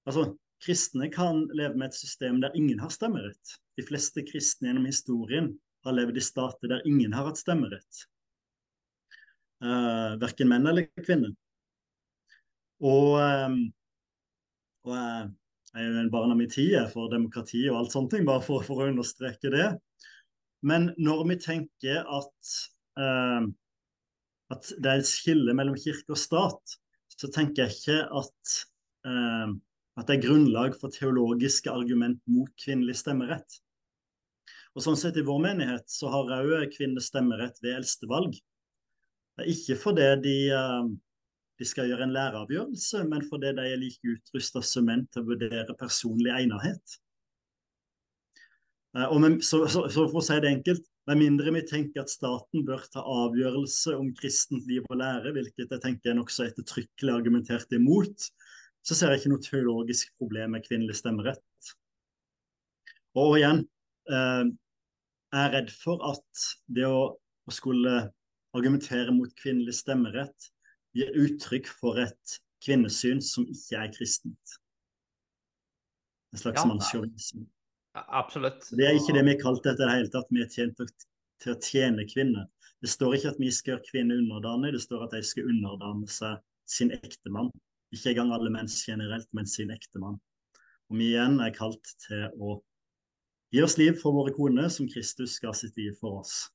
Altså, 0.10 0.26
Kristne 0.64 1.10
kan 1.14 1.44
leve 1.54 1.78
med 1.78 1.92
et 1.92 1.98
system 2.00 2.42
der 2.42 2.56
ingen 2.58 2.80
har 2.82 2.90
stemmerett. 2.90 3.58
De 3.78 3.86
fleste 3.86 4.24
kristne 4.26 4.72
gjennom 4.72 4.88
historien 4.90 5.52
har 5.88 5.98
levd 5.98 6.20
i 6.20 6.24
stater 6.24 6.72
der 6.72 6.86
ingen 6.90 7.16
har 7.16 7.30
hatt 7.30 7.42
stemmerett. 7.42 8.06
Uh, 9.64 9.72
eh, 9.72 10.14
verken 10.22 10.52
menn 10.52 10.70
eller 10.70 10.88
kvinner. 11.02 11.34
Og, 12.86 13.18
um, 13.18 13.60
og 14.86 14.94
jeg, 14.94 15.30
jeg 15.74 15.84
er 15.84 15.88
jo 15.88 16.02
en 16.04 16.12
barn 16.14 16.34
av 16.34 16.38
min 16.40 16.52
tid 16.52 16.78
for 16.94 17.10
demokrati 17.10 17.64
og 17.72 17.80
alt 17.80 17.96
sånt, 17.96 18.14
bare 18.28 18.44
for, 18.46 18.66
for, 18.66 18.84
å 18.84 18.92
understreke 18.92 19.50
det. 19.54 19.72
Men 20.68 20.92
når 21.02 21.24
vi 21.32 21.40
tenker 21.42 22.04
at, 22.06 22.58
uh, 23.02 23.48
at 24.54 24.74
det 24.78 24.92
er 24.92 25.02
et 25.02 25.10
skille 25.10 25.58
mellom 25.58 25.78
kirke 25.80 26.14
og 26.14 26.22
stat, 26.22 26.78
så 27.18 27.32
tenker 27.34 27.66
jeg 27.66 27.80
ikke 27.80 28.02
at 28.22 28.58
at 29.98 30.10
det 30.10 30.18
er 30.18 30.26
grunnlag 30.28 30.76
for 30.78 30.94
teologiske 30.94 31.72
argument 31.72 32.20
mot 32.30 32.50
kvinnelig 32.62 33.00
stemmerett. 33.00 33.60
Og 34.78 34.84
sånn 34.86 34.98
sett 35.00 35.18
I 35.18 35.26
vår 35.26 35.40
menighet 35.42 35.90
så 35.90 36.12
har 36.14 36.30
òg 36.38 36.70
kvinner 36.76 37.02
stemmerett 37.02 37.58
ved 37.64 37.80
eldstevalg. 37.80 38.36
Det 39.38 39.48
ikke 39.50 39.78
fordi 39.82 40.06
de, 40.22 40.36
eh, 40.54 40.90
de 41.58 41.66
skal 41.66 41.90
gjøre 41.90 42.06
en 42.06 42.14
læreavgjørelse, 42.14 43.02
men 43.10 43.26
fordi 43.26 43.56
de 43.58 43.66
er 43.72 43.82
like 43.82 44.14
utrusta 44.14 44.62
som 44.62 44.86
menn 44.86 45.08
til 45.10 45.24
å 45.24 45.30
vurdere 45.32 45.78
personlig 45.80 46.30
egnethet. 46.34 46.98
Eh, 48.98 49.18
med, 49.18 49.40
så, 49.46 49.64
så, 49.66 49.88
så, 49.90 50.06
for 50.12 50.22
å 50.22 50.26
si 50.26 50.38
det 50.46 50.54
enkelt, 50.60 50.86
med 51.10 51.22
mindre 51.24 51.56
vi 51.56 51.64
tenker 51.66 52.04
at 52.04 52.14
staten 52.14 52.66
bør 52.68 52.86
ta 52.94 53.02
avgjørelse 53.02 53.96
om 53.98 54.12
kristent 54.18 54.70
liv 54.70 54.86
og 54.92 55.02
lære, 55.02 55.34
hvilket 55.34 55.74
jeg 55.74 55.84
tenker 55.84 56.12
er 56.12 56.20
nokså 56.20 56.50
ettertrykkelig 56.52 57.16
argumentert 57.16 57.74
imot, 57.74 58.30
så 58.86 58.94
ser 58.94 59.14
jeg 59.14 59.24
ikke 59.24 59.34
noe 59.34 59.46
teologisk 59.46 60.14
problem 60.22 60.54
med 60.54 60.66
kvinnelig 60.68 61.00
stemmerett. 61.02 61.74
Og 63.18 63.40
igjen, 63.40 63.66
eh, 64.14 64.46
er 65.38 65.54
redd 65.56 65.72
for 65.74 66.04
at 66.08 66.46
det 66.74 66.88
å, 66.88 67.02
å 67.18 67.54
skulle 67.54 68.08
argumentere 68.58 69.14
mot 69.14 69.34
kvinnelig 69.40 69.80
stemmerett 69.82 70.50
gir 70.98 71.12
uttrykk 71.24 71.70
for 71.80 72.00
et 72.02 72.40
kvinnesyn 72.64 73.22
som 73.24 73.46
ikke 73.52 73.84
er 73.84 73.94
kristent. 73.94 74.58
En 76.34 76.42
slags 76.42 76.62
ja, 76.62 76.68
mannssjåvinisme. 76.70 77.46
Absolutt. 77.98 78.68
Det 78.78 78.86
er 78.86 78.98
ikke 78.98 79.16
det 79.16 79.24
vi 79.26 79.34
har 79.34 79.42
kalt 79.42 79.64
dette 79.66 79.82
i 79.82 79.88
det 79.88 79.96
hele 79.96 80.14
tatt. 80.14 80.30
Vi 80.34 80.44
er 80.44 80.52
tjent 80.54 80.82
til 81.42 81.54
å 81.54 81.60
tjene 81.64 82.06
kvinner. 82.10 82.46
Det 82.84 82.92
står 82.92 83.18
ikke 83.18 83.34
at 83.34 83.40
vi 83.42 83.50
skal 83.54 83.74
gjøre 83.74 83.88
kvinner 83.88 84.20
underdanige, 84.22 84.76
det 84.78 84.84
står 84.84 85.08
at 85.08 85.16
de 85.16 85.24
skal 85.26 85.50
underdane 85.50 86.10
seg 86.14 86.38
sin 86.70 86.94
ektemann. 86.94 87.50
Ikke 87.96 88.12
engang 88.12 88.34
alle 88.36 88.52
menn 88.54 88.70
generelt, 88.70 89.30
men 89.34 89.48
sin 89.50 89.72
ektemann. 89.74 90.20
Og 90.92 91.00
vi 91.00 91.10
igjen 91.14 91.40
er 91.44 91.56
kalt 91.56 91.94
til 92.06 92.28
å 92.38 92.60
Gi 93.54 93.64
oss 93.64 93.78
liv 93.80 93.96
for 94.02 94.12
våre 94.12 94.34
koner, 94.36 94.68
som 94.70 94.90
Kristus 94.92 95.38
ga 95.40 95.54
sitt 95.56 95.78
liv 95.80 95.94
for 96.02 96.22
oss. 96.22 96.48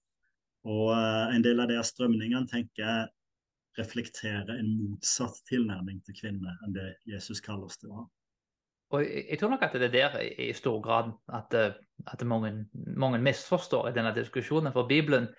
Og 0.68 0.90
uh, 0.92 1.32
En 1.32 1.44
del 1.44 1.60
av 1.62 1.70
de 1.70 1.78
strømningene 1.82 2.48
tenker 2.50 2.84
jeg 2.84 3.10
reflekterer 3.78 4.58
en 4.58 4.74
motsatt 4.76 5.38
tilnærming 5.48 6.02
til 6.04 6.18
kvinner 6.18 6.58
enn 6.66 6.74
det 6.76 6.90
Jesus 7.08 7.40
kaller 7.40 7.70
oss 7.70 7.80
til 7.80 7.92
å 7.92 8.02
ha. 8.02 8.04
Og 8.92 9.06
Jeg 9.08 9.38
tror 9.40 9.54
nok 9.54 9.62
at 9.64 9.78
det 9.80 9.88
er 9.88 9.94
der 9.94 10.18
i 10.20 10.50
stor 10.52 10.80
grad 10.84 11.14
at, 11.32 11.54
eh, 11.56 11.72
at 12.12 12.24
mange, 12.28 12.66
mange, 12.72 13.22
misforstår 13.24 13.88
i 13.88 13.94
denne 13.96 14.12
diskusjonen. 14.12 14.72
For 14.72 14.84
Bibelen 14.84 15.30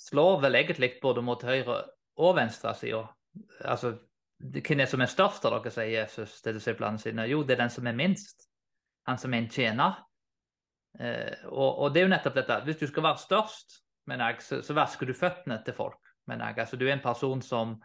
slår 0.00 0.40
vel 0.40 0.56
egentlig 0.56 0.94
både 1.02 1.20
mot 1.20 1.42
høyre 1.44 1.82
og 2.16 2.36
venstre 2.36 2.72
side. 2.74 3.02
Altså, 3.60 3.98
hvem 4.40 4.80
er 4.80 4.88
som 4.88 5.04
er 5.04 5.12
størst 5.12 5.44
av 5.44 5.58
dere, 5.58 5.74
sier 5.74 5.92
Jesus 5.92 6.40
til 6.40 6.56
disiplene 6.56 6.98
sine. 6.98 7.28
Jo, 7.28 7.42
det 7.44 7.58
er 7.58 7.66
den 7.66 7.74
som 7.74 7.86
er 7.86 7.98
minst. 8.00 8.48
Han 9.04 9.20
som 9.20 9.34
er 9.34 9.44
en 9.44 9.52
tjener. 9.52 10.00
Eh, 10.98 11.46
og, 11.48 11.78
og, 11.78 11.92
det 11.94 12.02
er 12.02 12.08
jo 12.08 12.12
nettopp 12.14 12.38
dette. 12.40 12.60
Hvis 12.66 12.80
du 12.82 12.86
skal 12.90 13.06
være 13.06 13.22
størst, 13.22 13.80
jeg, 14.10 14.40
så, 14.42 14.60
så 14.66 14.74
vasker 14.74 15.06
du 15.06 15.14
føttene 15.14 15.60
til 15.64 15.76
folk. 15.76 16.00
jeg. 16.28 16.58
Altså, 16.58 16.76
du 16.76 16.86
er 16.88 16.96
en 16.96 17.04
person 17.04 17.42
som 17.42 17.76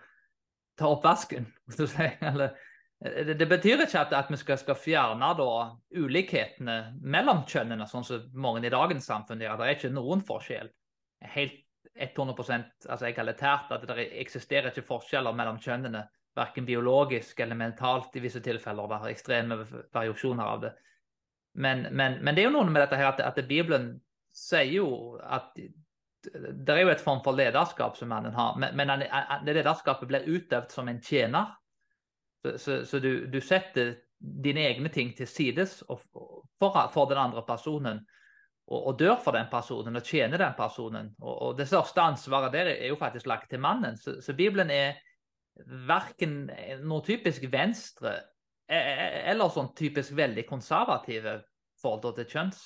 tar 0.78 0.96
opp 0.96 1.04
vasken. 1.06 1.48
Eller, 2.22 2.56
det, 3.00 3.36
det, 3.38 3.48
betyr 3.50 3.84
ikke 3.84 4.00
at, 4.00 4.14
at 4.14 4.32
vi 4.32 4.38
skal, 4.40 4.58
skal 4.58 4.78
fjerne 4.80 5.34
da, 5.38 5.50
ulikhetene 6.00 6.78
mellom 7.04 7.44
kjønnene, 7.46 7.88
sånn 7.92 8.08
som 8.08 8.26
mange 8.34 8.66
i 8.66 8.74
dagens 8.74 9.06
samfunn 9.06 9.44
gjør. 9.44 9.60
Det 9.60 9.68
er 9.68 9.78
ikke 9.78 9.94
noen 9.94 10.24
forskjell. 10.26 10.72
Helt 11.36 11.62
100% 11.96 12.90
altså 12.90 13.08
egalitært. 13.10 13.72
At 13.76 13.86
det 13.88 14.08
eksisterer 14.24 14.72
ikke 14.72 14.88
forskjeller 14.88 15.36
mellom 15.36 15.60
kjønnene. 15.62 16.06
Verken 16.36 16.66
biologisk 16.68 17.40
eller 17.40 17.56
mentalt 17.56 18.16
i 18.18 18.24
visse 18.24 18.42
tilfeller. 18.44 18.90
Det 18.92 18.98
er 18.98 19.14
ekstreme 19.14 19.60
variasjoner 19.96 20.56
av 20.56 20.66
det. 20.66 20.74
Men, 21.56 21.88
men, 21.92 22.20
men, 22.24 22.36
det 22.36 22.44
er 22.44 22.50
jo 22.50 22.56
noe 22.58 22.70
med 22.70 22.84
dette 22.84 23.00
her 23.00 23.14
at, 23.14 23.22
at 23.24 23.48
Bibelen 23.48 23.94
sier 24.36 24.68
jo 24.76 24.88
at 25.24 25.54
det 25.56 26.74
er 26.74 26.82
jo 26.82 26.90
et 26.90 27.04
form 27.04 27.22
for 27.24 27.38
lederskap 27.38 27.98
som 27.98 28.10
mannen 28.10 28.34
har, 28.34 28.56
men, 28.58 28.74
men 28.76 29.04
det 29.46 29.54
lederskapet 29.60 30.10
blir 30.10 30.26
utøvd 30.26 30.74
som 30.74 30.90
en 30.90 31.02
tjener. 31.04 31.54
Så, 32.42 32.58
så, 32.58 32.78
så 32.86 33.00
du, 33.00 33.28
du, 33.30 33.38
setter 33.42 33.96
dine 34.20 34.66
egne 34.66 34.90
ting 34.90 35.14
til 35.18 35.30
sides 35.30 35.80
for, 35.86 36.42
for, 36.60 37.10
den 37.10 37.22
andre 37.22 37.44
personen. 37.46 38.02
Og, 38.66 38.80
og, 38.80 39.00
dør 39.00 39.20
for 39.22 39.38
den 39.38 39.50
personen 39.52 39.96
og 39.96 40.06
tjener 40.06 40.42
den 40.42 40.58
personen. 40.58 41.12
Og, 41.22 41.36
og 41.42 41.58
det 41.60 41.68
største 41.70 42.02
ansvaret 42.02 42.54
der 42.54 42.74
er 42.74 42.88
jo 42.90 42.98
faktisk 42.98 43.30
lagt 43.30 43.50
til 43.54 43.62
mannen. 43.62 43.98
Så, 43.98 44.18
så 44.22 44.34
Bibelen 44.34 44.74
er 44.74 44.98
verken 45.88 46.50
noe 46.84 47.06
typisk 47.06 47.46
venstre 47.52 48.18
eller 48.68 49.52
sånn 49.54 49.74
typisk 49.78 50.16
veldig 50.18 50.46
konservative 50.50 51.38
forhold 51.82 52.18
til 52.18 52.30
kjønns, 52.32 52.64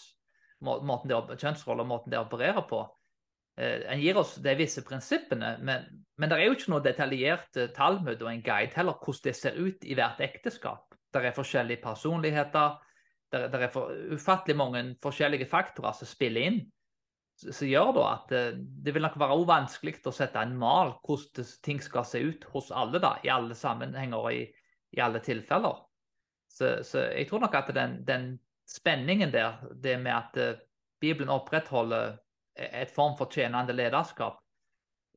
måten 0.64 1.12
de, 1.12 1.20
kjønnsroller 1.36 1.86
og 1.86 1.92
måten 1.92 2.14
de 2.14 2.20
opererer 2.20 2.66
på. 2.70 2.84
Eh, 3.60 3.84
en 3.92 4.00
gir 4.00 4.18
oss 4.20 4.38
de 4.44 4.56
visse 4.60 4.84
prinsippene, 4.88 5.56
men, 5.66 5.88
men 6.20 6.32
det 6.32 6.38
er 6.38 6.48
jo 6.48 6.56
ikke 6.56 6.74
noe 6.74 6.86
detaljert 6.86 7.60
Talmud 7.76 8.22
og 8.22 8.32
en 8.32 8.44
guide 8.46 8.76
heller 8.78 9.00
hvordan 9.00 9.26
det 9.28 9.36
ser 9.36 9.60
ut 9.60 9.84
i 9.88 9.98
hvert 10.00 10.22
ekteskap. 10.24 10.86
Det 11.10 11.26
er 11.26 11.36
forskjellige 11.36 11.84
personligheter, 11.84 12.78
det 13.34 13.42
er, 13.48 13.64
er 13.66 13.74
for, 13.74 13.92
ufattelig 14.14 14.58
mange 14.58 14.84
forskjellige 15.04 15.50
faktorer 15.50 15.98
som 15.98 16.10
spiller 16.10 16.52
inn. 16.52 16.62
Som 17.40 17.70
gjør 17.70 17.94
da 17.96 18.06
at 18.14 18.32
det, 18.32 18.46
eh, 18.54 18.64
det 18.86 18.96
vil 18.96 19.08
nok 19.08 19.20
være 19.20 19.44
vanskelig 19.50 20.00
å 20.08 20.16
sette 20.16 20.40
en 20.44 20.56
mal 20.60 20.96
hvordan 21.04 21.52
ting 21.66 21.84
skal 21.84 22.08
se 22.08 22.24
ut 22.24 22.48
hos 22.54 22.72
alle, 22.72 23.02
da, 23.04 23.18
i 23.24 23.32
alle 23.34 23.56
sammenhenger 23.58 24.20
og 24.20 24.34
i, 24.36 24.44
i 24.96 25.04
alle 25.04 25.22
tilfeller. 25.24 25.84
Så, 26.50 26.80
så, 26.84 27.06
jeg 27.14 27.30
tror 27.30 27.46
nok 27.46 27.56
at 27.56 27.74
den, 27.76 28.00
den, 28.08 28.32
spenningen 28.70 29.32
der, 29.34 29.56
det 29.82 29.96
med 29.98 30.14
at 30.14 30.36
uh, 30.38 30.60
Bibelen 31.02 31.32
opprettholder 31.34 32.20
et 32.54 32.92
form 32.94 33.16
for 33.18 33.32
tjenende 33.34 33.74
lederskap, 33.74 34.38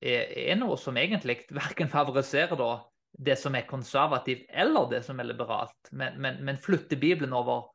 er, 0.01 0.31
er, 0.31 0.57
noe 0.57 0.79
som 0.81 0.97
egentlig 0.97 1.43
verken 1.63 1.91
favoriserer 1.93 2.57
da, 2.57 2.71
det 3.13 3.37
som 3.37 3.55
er 3.55 3.69
konservativt 3.69 4.47
eller 4.49 4.89
det 4.89 5.03
som 5.05 5.21
er 5.21 5.29
liberalt, 5.29 5.93
men, 5.93 6.17
men, 6.17 6.41
men 6.45 6.57
flytter 6.57 6.97
Bibelen 6.97 7.37
over 7.37 7.69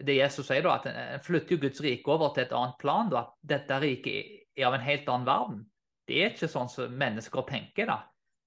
det 0.00 0.18
Jesus 0.18 0.48
sier 0.48 0.64
da, 0.64 0.76
at 0.78 0.88
en 0.88 1.24
flytter 1.24 1.60
Guds 1.60 1.80
rike 1.84 2.12
over 2.12 2.32
til 2.34 2.46
et 2.46 2.54
annet 2.56 2.78
plan. 2.80 3.10
da, 3.12 3.26
at 3.26 3.50
Dette 3.54 3.80
riket 3.82 4.38
er 4.56 4.68
av 4.68 4.76
en 4.76 4.84
helt 4.84 5.08
annen 5.08 5.28
verden. 5.28 5.60
Det 6.08 6.18
er 6.18 6.32
ikke 6.32 6.50
sånn 6.50 6.70
som 6.72 6.96
mennesker 6.98 7.44
tenker. 7.48 7.88
da. 7.88 7.98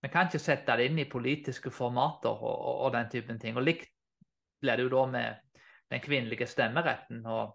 Vi 0.03 0.11
kan 0.13 0.29
ikke 0.29 0.41
sette 0.41 0.77
det 0.77 0.89
inn 0.89 0.99
i 1.01 1.09
politiske 1.09 1.71
formater 1.73 2.33
og, 2.33 2.55
og, 2.55 2.81
og 2.87 2.95
den 2.97 3.11
typen 3.13 3.39
ting. 3.41 3.57
Og 3.57 3.65
likt 3.65 3.89
blir 4.65 4.79
det 4.79 4.87
jo 4.87 4.93
da 4.93 5.05
med 5.13 5.59
den 5.93 6.01
kvinnelige 6.01 6.47
stemmeretten. 6.49 7.21
Og, 7.29 7.53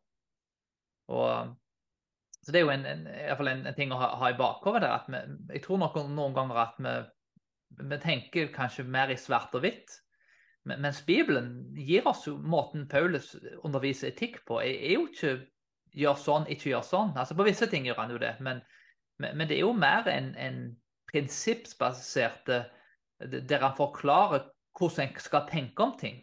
og, 1.10 1.54
så 2.40 2.52
det 2.52 2.60
er 2.60 2.66
jo 2.66 2.74
en, 2.74 2.86
en, 2.86 3.06
en, 3.10 3.64
en 3.66 3.76
ting 3.76 3.92
å 3.92 3.98
ha, 4.00 4.12
ha 4.20 4.30
i 4.30 4.38
bakhodet 4.38 4.84
der. 4.86 4.94
at 5.00 5.10
vi, 5.10 5.22
Jeg 5.56 5.64
tror 5.66 5.82
nok 5.82 5.98
noen 6.08 6.36
ganger 6.36 6.62
at 6.62 6.78
vi, 6.78 6.94
vi 7.90 8.00
tenker 8.02 8.54
kanskje 8.54 8.86
mer 8.86 9.12
i 9.12 9.18
svart 9.18 9.54
og 9.58 9.66
hvitt. 9.66 9.98
Mens 10.68 11.00
Bibelen 11.06 11.70
gir 11.74 12.06
oss 12.06 12.26
jo 12.28 12.36
måten 12.36 12.84
Paulus 12.88 13.32
underviser 13.64 14.10
etikk 14.10 14.42
på, 14.46 14.60
er, 14.60 14.76
er 14.76 14.98
jo 14.98 15.06
ikke 15.08 15.32
gjør 15.96 16.18
sånn, 16.20 16.46
ikke 16.52 16.70
gjør 16.74 16.84
sånn. 16.86 17.14
Altså 17.18 17.34
På 17.34 17.46
visse 17.48 17.66
ting 17.70 17.88
gjør 17.88 18.02
han 18.02 18.12
jo 18.14 18.20
det, 18.22 18.34
men, 18.44 18.60
men 19.18 19.48
det 19.48 19.56
er 19.56 19.64
jo 19.64 19.72
mer 19.74 20.06
en, 20.12 20.34
en 20.38 20.60
prinsippsbasert 21.10 22.52
der 23.20 23.64
han 23.64 23.76
forklarer 23.76 24.46
hvordan 24.78 25.08
en 25.08 25.20
skal 25.20 25.48
tenke 25.48 25.82
om 25.82 25.96
ting. 25.98 26.20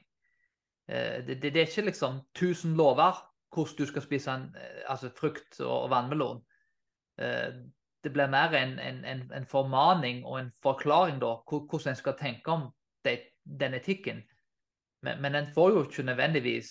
Eh, 0.90 1.28
det, 1.28 1.42
det, 1.42 1.54
det, 1.54 1.62
er 1.62 1.66
ikke 1.66 1.82
liksom 1.82 2.22
1000 2.36 2.76
lover 2.76 3.24
hvordan 3.54 3.76
du 3.78 3.86
skal 3.86 4.02
spise 4.02 4.32
en, 4.32 4.56
eh, 4.56 4.84
altså 4.88 5.10
frukt 5.20 5.60
og 5.60 5.90
vannmelon. 5.90 6.42
Eh, 7.20 7.54
det 8.04 8.14
blir 8.14 8.28
mer 8.28 8.54
en, 8.56 8.80
en, 8.80 9.32
en, 9.34 9.46
formaning 9.46 10.26
og 10.26 10.40
en 10.40 10.52
forklaring 10.64 11.22
da, 11.22 11.36
hvordan 11.50 11.92
en 11.92 11.96
skal 11.96 12.18
tenke 12.20 12.52
om 12.52 12.70
det, 13.06 13.20
den 13.60 13.74
etikken. 13.74 14.22
Men, 15.02 15.22
men 15.22 15.36
en 15.36 15.54
får 15.54 15.70
jo 15.70 15.84
ikke 15.84 16.04
nødvendigvis 16.04 16.70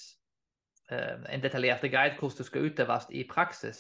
en 1.29 1.43
detaljert 1.43 1.81
guide 1.81 2.15
hvordan 2.19 2.39
det 2.39 2.47
skal 2.47 2.65
utøves 2.65 3.07
i 3.11 3.25
praksis. 3.31 3.77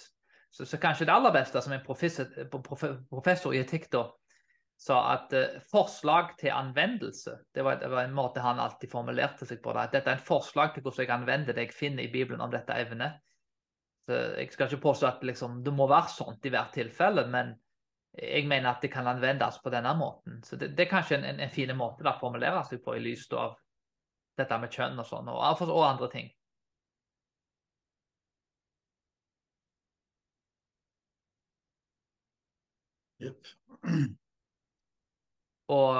Så, 0.52 0.64
så, 0.64 0.78
kanskje 0.78 1.06
det 1.06 1.12
aller 1.12 1.32
beste 1.32 1.62
som 1.62 1.72
en 1.72 1.84
professor, 1.86 2.26
professor 3.10 3.52
i 3.52 3.60
etikk 3.60 3.86
da, 3.92 4.08
sa 4.76 4.98
at 5.14 5.32
uh, 5.32 5.60
forslag 5.70 6.34
til 6.40 6.52
anvendelse 6.52 7.38
det 7.54 7.64
var, 7.64 7.78
det 7.80 7.88
var, 7.88 8.04
en 8.04 8.16
måte 8.16 8.42
han 8.44 8.60
alltid 8.60 8.90
formulerte 8.92 9.48
seg 9.48 9.62
på. 9.64 9.72
Da. 9.72 9.86
At 9.86 9.94
dette 9.96 10.12
er 10.12 10.18
en 10.18 10.26
forslag 10.26 10.74
til 10.74 10.84
hvordan 10.84 11.06
jeg 11.06 11.14
anvender 11.14 11.56
det 11.56 11.68
jeg 11.68 11.76
finner 11.76 12.04
i 12.04 12.12
Bibelen 12.12 12.44
om 12.44 12.52
dette 12.52 12.76
evnet. 12.76 13.22
Så 14.06 14.14
Jeg 14.38 14.52
skal 14.52 14.68
ikke 14.68 14.84
påstå 14.84 15.06
at 15.06 15.24
liksom, 15.24 15.62
det 15.64 15.72
må 15.74 15.88
være 15.90 16.12
sånt 16.12 16.44
i 16.46 16.52
hvert 16.54 16.74
tilfelle, 16.76 17.26
men 17.26 17.56
jeg 18.16 18.46
mener 18.48 18.70
at 18.70 18.82
det 18.82 18.92
kan 18.92 19.06
anvendes 19.06 19.58
på 19.64 19.70
denne 19.70 19.92
måten. 19.98 20.42
Så 20.44 20.56
Det, 20.56 20.70
det 20.76 20.86
er 20.86 20.92
kanskje 20.92 21.18
en, 21.18 21.24
en, 21.24 21.40
en 21.40 21.50
fin 21.50 21.72
måte 21.76 22.06
å 22.06 22.18
formulere 22.20 22.62
seg 22.68 22.84
på 22.84 22.94
i 22.96 23.02
lys 23.02 23.26
av 23.32 23.56
dette 24.38 24.58
med 24.60 24.72
kjønn 24.72 25.00
og 25.00 25.08
sånn, 25.08 25.28
og, 25.32 25.62
og 25.66 25.84
andre 25.88 26.08
ting. 26.12 26.30
Yep. 33.20 33.46
Og 35.74 35.96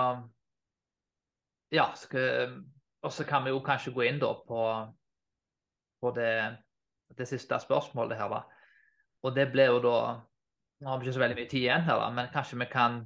ja, 1.74 1.88
og 3.02 3.12
så 3.12 3.24
kan 3.26 3.44
vi 3.44 3.50
jo 3.50 3.62
kanskje 3.64 3.94
gå 3.94 4.06
inn 4.06 4.20
da 4.22 4.30
på, 4.46 4.62
på 6.02 6.12
det, 6.14 6.30
det, 7.16 7.26
siste 7.28 7.58
spørsmålet 7.62 8.18
her, 8.18 8.30
da. 8.30 8.42
og 9.22 9.34
det 9.36 9.50
ble 9.52 9.70
jo 9.72 9.82
da 9.84 9.98
Nå 10.76 10.90
har 10.90 10.98
vi 11.00 11.06
ikke 11.06 11.16
så 11.16 11.20
veldig 11.22 11.36
mye 11.38 11.48
tid 11.48 11.62
igjen 11.62 11.84
her, 11.86 11.96
da, 11.96 12.08
men 12.12 12.26
kanskje 12.34 12.58
vi 12.60 12.66
kan 12.68 12.98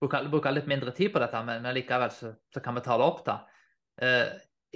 bruke, 0.00 0.22
bruke 0.32 0.52
litt 0.54 0.68
mindre 0.70 0.94
tid 0.96 1.10
på 1.12 1.20
dette, 1.20 1.42
men 1.44 1.66
likevel 1.76 2.08
så, 2.08 2.30
så 2.48 2.62
kan 2.64 2.72
vi 2.78 2.82
ta 2.86 2.96
det 2.96 3.04
opp. 3.04 3.18
da. 3.26 3.34
Eh, 4.00 4.30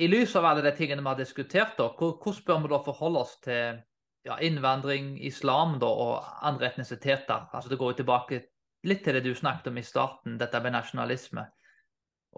I 0.04 0.08
lys 0.10 0.34
av 0.36 0.44
alle 0.50 0.64
de 0.66 0.74
tingene 0.76 1.00
vi 1.00 1.08
har 1.08 1.16
diskutert, 1.16 1.78
da, 1.78 1.86
hvordan 1.96 2.42
bør 2.44 2.60
vi 2.60 2.72
da 2.74 2.80
forholde 2.84 3.22
oss 3.24 3.32
til 3.40 3.80
ja, 4.28 4.36
innvandring, 4.36 5.14
islam 5.30 5.78
da, 5.80 5.88
og 5.88 6.44
andre 6.44 6.68
etnisiteter? 6.68 7.48
Altså 7.56 7.72
Det 7.72 7.80
går 7.80 7.94
jo 7.94 8.00
tilbake 8.02 8.42
litt 8.88 9.02
til 9.04 9.16
det 9.16 9.24
du 9.26 9.34
snakket 9.36 9.70
om 9.70 9.78
i 9.80 9.84
starten, 9.84 10.38
dette 10.40 10.60
med 10.64 10.74
nasjonalisme. 10.76 11.44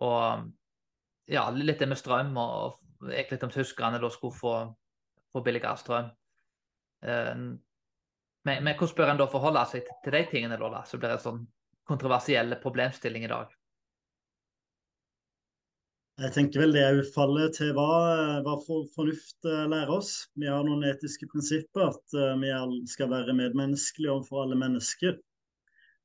Og 0.03 0.49
ja, 1.31 1.45
litt 1.55 1.83
det 1.83 1.89
med 1.91 2.01
strøm, 2.01 2.35
og 2.41 2.79
egentlig 3.11 3.39
litt 3.39 3.47
om 3.49 3.55
tyskerne 3.55 4.01
da 4.03 4.11
skulle 4.11 4.39
få, 4.39 4.55
få 5.33 5.45
billigere 5.45 5.79
strøm. 5.81 6.13
Eh, 7.07 7.35
men, 8.43 8.65
men, 8.67 8.75
hvordan 8.75 8.97
bør 8.99 9.13
en 9.13 9.23
da 9.23 9.31
forholde 9.31 9.65
seg 9.71 9.87
til, 9.87 9.99
til 10.05 10.17
de 10.19 10.23
tingene, 10.31 10.59
da, 10.59 10.85
så 10.87 10.99
blir 10.99 11.13
det 11.13 11.21
en 11.21 11.27
sånn 11.27 11.43
kontroversiell 11.89 12.57
problemstilling 12.63 13.27
i 13.27 13.33
dag? 13.33 13.51
Jeg 16.23 16.35
tenker 16.35 16.61
vel 16.61 16.75
det 16.75 16.83
er 16.85 16.99
utfallet 17.01 17.55
til 17.57 17.71
hva, 17.75 17.87
hva 18.45 18.57
for, 18.67 18.85
fornuft 18.95 19.49
eh, 19.49 19.65
lærer 19.71 19.91
oss. 19.95 20.13
Vi 20.39 20.51
har 20.51 20.63
noen 20.67 20.85
etiske 20.87 21.27
prinsipper, 21.33 21.89
at 21.89 22.17
uh, 22.19 22.35
vi 22.39 22.83
skal 22.91 23.11
være 23.11 23.35
medmenneskelige 23.35 24.13
overfor 24.13 24.45
alle 24.45 24.59
mennesker. 24.61 25.17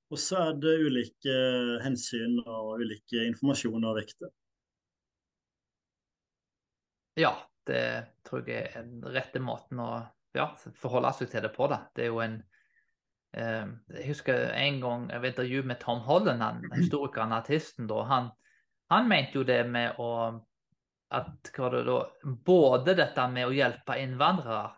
Og 0.08 0.20
så 0.22 0.40
er 0.40 0.60
det 0.62 0.76
ulike 0.88 1.38
hensyn 1.84 2.38
og 2.46 2.78
ulike 2.80 3.26
informasjoner 3.28 3.90
å 3.90 3.98
vekte. 3.98 4.30
Ja, 7.18 7.34
det 7.68 7.82
tror 8.28 8.48
jeg 8.48 8.70
er 8.70 8.86
den 8.86 9.04
rette 9.12 9.42
måten 9.44 9.82
å 9.84 9.90
ja, 10.38 10.52
forholde 10.80 11.12
seg 11.18 11.32
til 11.32 11.44
det 11.44 11.52
på. 11.56 11.68
Da. 11.72 11.82
Det 11.96 12.06
er 12.06 12.12
jo 12.12 12.22
en 12.24 12.38
eh, 13.36 13.66
Jeg 13.98 14.10
husker 14.12 14.52
en 14.54 14.82
gang 14.84 15.08
jeg 15.12 15.32
intervju 15.34 15.64
med 15.68 15.82
Tom 15.82 16.04
Holland, 16.06 16.44
han, 16.46 16.62
historikeren 16.78 17.34
og 17.34 17.42
artisten. 17.42 17.90
da, 17.90 18.04
han, 18.08 18.30
han, 18.94 19.10
mente 19.10 19.42
jo 19.42 19.48
det 19.48 19.64
med 19.68 20.00
å 20.00 20.12
at 21.08 21.52
det 21.56 21.84
da, 21.88 22.02
Både 22.46 22.94
dette 22.96 23.28
med 23.32 23.48
å 23.48 23.56
hjelpe 23.56 23.96
innvandrere, 24.00 24.70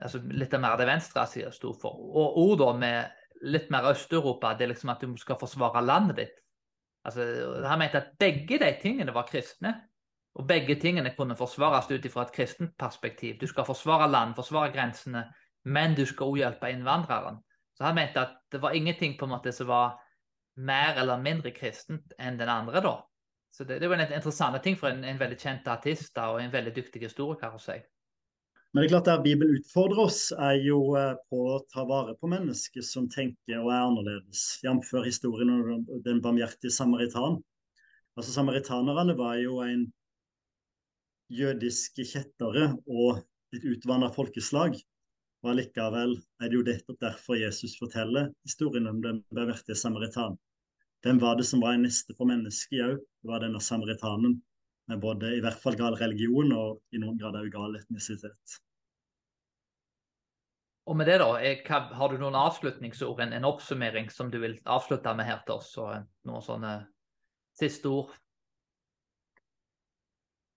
altså 0.00 0.20
litt 0.28 0.56
mer 0.60 0.76
det 0.76 0.88
venstresida 0.88 1.52
sto 1.52 1.72
for, 1.72 2.00
og 2.12 2.36
ord 2.42 2.78
med 2.78 3.23
litt 3.42 3.70
mer 3.70 3.90
Øst-Europa, 3.90 4.54
det 4.54 4.66
er 4.66 4.72
liksom 4.72 4.92
at 4.94 5.02
du 5.02 5.16
skal 5.16 5.38
forsvare 5.40 5.84
landet 5.84 6.16
ditt. 6.16 6.38
Altså, 7.04 7.24
Han 7.66 7.78
mente 7.78 8.00
at 8.00 8.14
begge 8.18 8.58
de 8.58 8.76
tingene 8.82 9.14
var 9.14 9.26
kristne. 9.28 9.74
Og 10.34 10.48
begge 10.48 10.74
tingene 10.80 11.14
kunne 11.14 11.36
forsvares 11.36 11.90
ut 11.90 12.06
fra 12.10 12.22
et 12.22 12.32
kristent 12.34 12.72
perspektiv. 12.78 13.36
Du 13.40 13.46
skal 13.46 13.64
forsvare 13.64 14.10
land, 14.10 14.34
forsvare 14.34 14.72
grensene, 14.72 15.28
men 15.64 15.94
du 15.94 16.06
skal 16.06 16.26
òg 16.26 16.40
hjelpe 16.40 16.70
innvandreren. 16.70 17.38
Så 17.74 17.84
han 17.84 17.94
mente 17.94 18.20
at 18.20 18.34
det 18.52 18.62
var 18.62 18.74
ingenting 18.74 19.14
på 19.18 19.28
en 19.28 19.30
måte 19.30 19.52
som 19.52 19.68
var 19.70 20.00
mer 20.56 20.98
eller 20.98 21.22
mindre 21.22 21.50
kristent 21.54 22.14
enn 22.18 22.38
den 22.38 22.48
andre, 22.48 22.82
da. 22.82 22.96
Så 23.54 23.64
det, 23.64 23.78
det 23.80 23.88
var 23.88 23.98
en 24.02 24.12
interessant 24.12 24.62
ting 24.62 24.76
for 24.78 24.90
en, 24.90 25.04
en 25.04 25.18
veldig 25.18 25.38
kjent 25.38 25.68
artist 25.70 26.14
da, 26.16 26.32
og 26.32 26.42
en 26.42 26.52
veldig 26.52 26.74
dyktig 26.74 27.02
historiker 27.06 27.54
å 27.54 27.62
si. 27.62 27.78
Men 28.74 28.82
det 28.82 28.88
er 28.88 28.90
klart 28.90 29.06
der 29.06 29.20
Bibelen 29.22 29.54
utfordrer 29.54 30.00
oss, 30.02 30.32
er 30.34 30.56
jo 30.58 30.78
eh, 30.98 31.12
på 31.30 31.42
å 31.46 31.60
ta 31.70 31.84
vare 31.86 32.16
på 32.18 32.26
mennesker 32.26 32.82
som 32.82 33.04
tenker 33.06 33.60
og 33.60 33.68
er 33.70 33.84
annerledes. 33.84 34.40
Jf. 34.64 34.88
historien 35.04 35.52
om 35.54 35.84
den 36.02 36.18
barmhjertige 36.24 36.74
samaritan. 36.74 37.36
Altså 38.18 38.34
Samaritanerne 38.34 39.14
var 39.14 39.36
jo 39.38 39.60
en 39.62 39.84
jødiske 41.30 42.02
kjettere 42.02 42.72
og 42.90 43.22
et 43.54 43.62
utvanna 43.76 44.08
folkeslag. 44.16 44.74
Og 45.44 45.52
allikevel 45.52 46.16
er 46.42 46.50
det 46.50 46.58
jo 46.58 46.66
nettopp 46.66 46.98
derfor 47.06 47.38
Jesus 47.38 47.76
forteller 47.78 48.32
historien 48.42 48.90
om 48.90 48.98
den 49.06 49.22
barmhjertige 49.30 49.78
samaritan. 49.78 50.34
Hvem 51.06 51.22
var 51.22 51.38
det 51.38 51.46
som 51.46 51.62
var 51.62 51.78
en 51.78 51.86
neste 51.86 52.18
for 52.18 52.26
mennesket 52.26 52.82
òg? 52.82 52.98
Det 52.98 53.30
var 53.30 53.46
denne 53.46 53.62
samaritanen 53.62 54.40
med 54.90 55.00
både 55.00 55.36
i 55.36 55.42
hvert 55.44 55.62
fall 55.62 55.76
gal 55.78 55.96
religion 56.00 56.52
og 56.56 56.80
i 56.92 57.00
noen 57.00 57.18
grad 57.20 57.36
òg 57.38 57.50
gal 57.52 57.76
etnisitet. 57.78 58.58
Og 60.84 60.96
med 60.96 61.08
det 61.08 61.18
da, 61.22 61.30
Har 61.96 62.08
du 62.12 62.18
noen 62.20 62.36
avslutningsord, 62.36 63.20
en, 63.20 63.32
en, 63.32 63.44
oppsummering 63.48 64.10
som 64.12 64.30
du 64.30 64.38
vil 64.42 64.58
avslutte 64.64 65.14
med 65.16 65.24
her 65.24 65.40
til 65.46 65.56
oss? 65.56 65.72
og 65.80 66.04
Noen 66.28 66.44
sånne 66.44 66.74
siste 67.56 67.88
ord? 67.88 68.12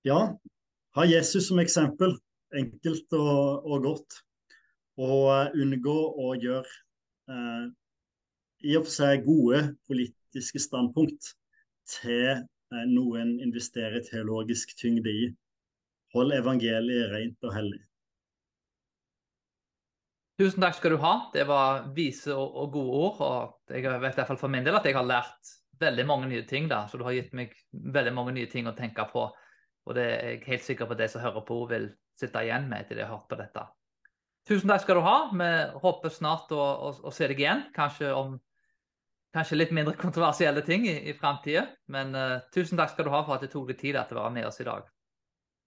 Ja, 0.04 0.20
ha 0.95 1.06
Jesus 1.08 1.48
som 1.48 1.60
eksempel, 1.60 2.18
enkelt 2.56 3.14
og, 3.16 3.66
og 3.68 3.88
godt. 3.88 4.20
Og 4.98 5.28
uh, 5.30 5.49
unngå 5.54 5.95
å 5.95 6.34
gjøre 6.41 6.76
uh, 7.30 7.68
i 8.66 8.76
og 8.80 8.88
for 8.88 8.95
seg 8.95 9.26
gode 9.28 9.60
politiske 9.88 10.60
standpunkt 10.64 11.34
til 11.91 12.40
uh, 12.40 12.86
noen 12.90 13.36
investerer 13.44 14.04
teologisk 14.08 14.74
tyngde 14.80 15.12
i. 15.12 15.28
Hold 16.16 16.34
evangeliet 16.40 17.12
rent 17.14 17.45
og 17.45 17.54
hellig. 17.54 17.84
Tusen 20.38 20.61
takk 20.61 20.76
skal 20.77 20.93
du 20.93 20.99
ha. 21.01 21.14
Det 21.34 21.47
var 21.49 21.88
vise 21.95 22.34
og, 22.35 22.57
og 22.61 22.73
gode 22.76 22.97
ord. 23.01 23.22
og 23.26 23.73
Jeg 23.73 23.88
vet 23.88 24.14
i 24.14 24.19
hvert 24.19 24.30
fall 24.30 24.39
for 24.39 24.53
min 24.53 24.65
del 24.65 24.77
at 24.77 24.85
jeg 24.85 24.97
har 24.97 25.07
lært 25.07 25.53
veldig 25.81 26.05
mange 26.05 26.30
nye 26.30 26.45
ting. 26.45 26.68
da, 26.69 26.84
Så 26.88 26.99
du 26.99 27.05
har 27.07 27.15
gitt 27.18 27.34
meg 27.38 27.55
veldig 27.72 28.14
mange 28.14 28.35
nye 28.38 28.49
ting 28.51 28.69
å 28.69 28.76
tenke 28.77 29.05
på. 29.11 29.26
Og 29.88 29.95
det 29.95 30.03
er 30.03 30.30
jeg 30.35 30.43
helt 30.51 30.65
sikker 30.68 30.85
på 30.85 30.93
at 30.93 31.01
de 31.01 31.07
som 31.09 31.23
hører 31.23 31.45
på, 31.47 31.57
vil 31.72 31.89
sitte 32.19 32.43
igjen 32.45 32.68
med 32.69 32.84
etter 32.84 32.99
de 32.99 33.05
har 33.05 33.15
hørt 33.15 33.30
på 33.31 33.39
dette. 33.39 33.64
Tusen 34.47 34.69
takk 34.69 34.84
skal 34.84 34.99
du 34.99 35.05
ha. 35.05 35.18
Vi 35.34 35.49
håper 35.81 36.14
snart 36.14 36.53
å, 36.55 36.61
å, 36.61 36.91
å 37.09 37.14
se 37.14 37.30
deg 37.31 37.41
igjen. 37.41 37.65
Kanskje 37.76 38.14
om 38.14 38.38
kanskje 39.35 39.57
litt 39.57 39.73
mindre 39.76 39.97
kontroversielle 39.97 40.64
ting 40.65 40.85
i, 40.88 40.95
i 41.09 41.18
framtida. 41.18 41.65
Men 41.93 42.14
uh, 42.15 42.38
tusen 42.53 42.80
takk 42.80 42.93
skal 42.93 43.09
du 43.09 43.14
ha 43.14 43.23
for 43.26 43.38
at 43.38 43.45
du 43.45 43.51
tok 43.51 43.72
deg 43.72 43.81
tid 43.81 43.99
til 44.07 44.19
å 44.19 44.23
være 44.23 44.38
med 44.38 44.47
oss 44.49 44.61
i 44.61 44.69
dag. 44.69 44.85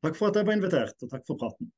Takk 0.07 0.17
for 0.17 0.31
at 0.31 0.41
jeg 0.41 0.49
ble 0.49 0.57
invitert, 0.57 0.97
og 1.05 1.13
takk 1.13 1.27
for 1.29 1.43
praten. 1.43 1.75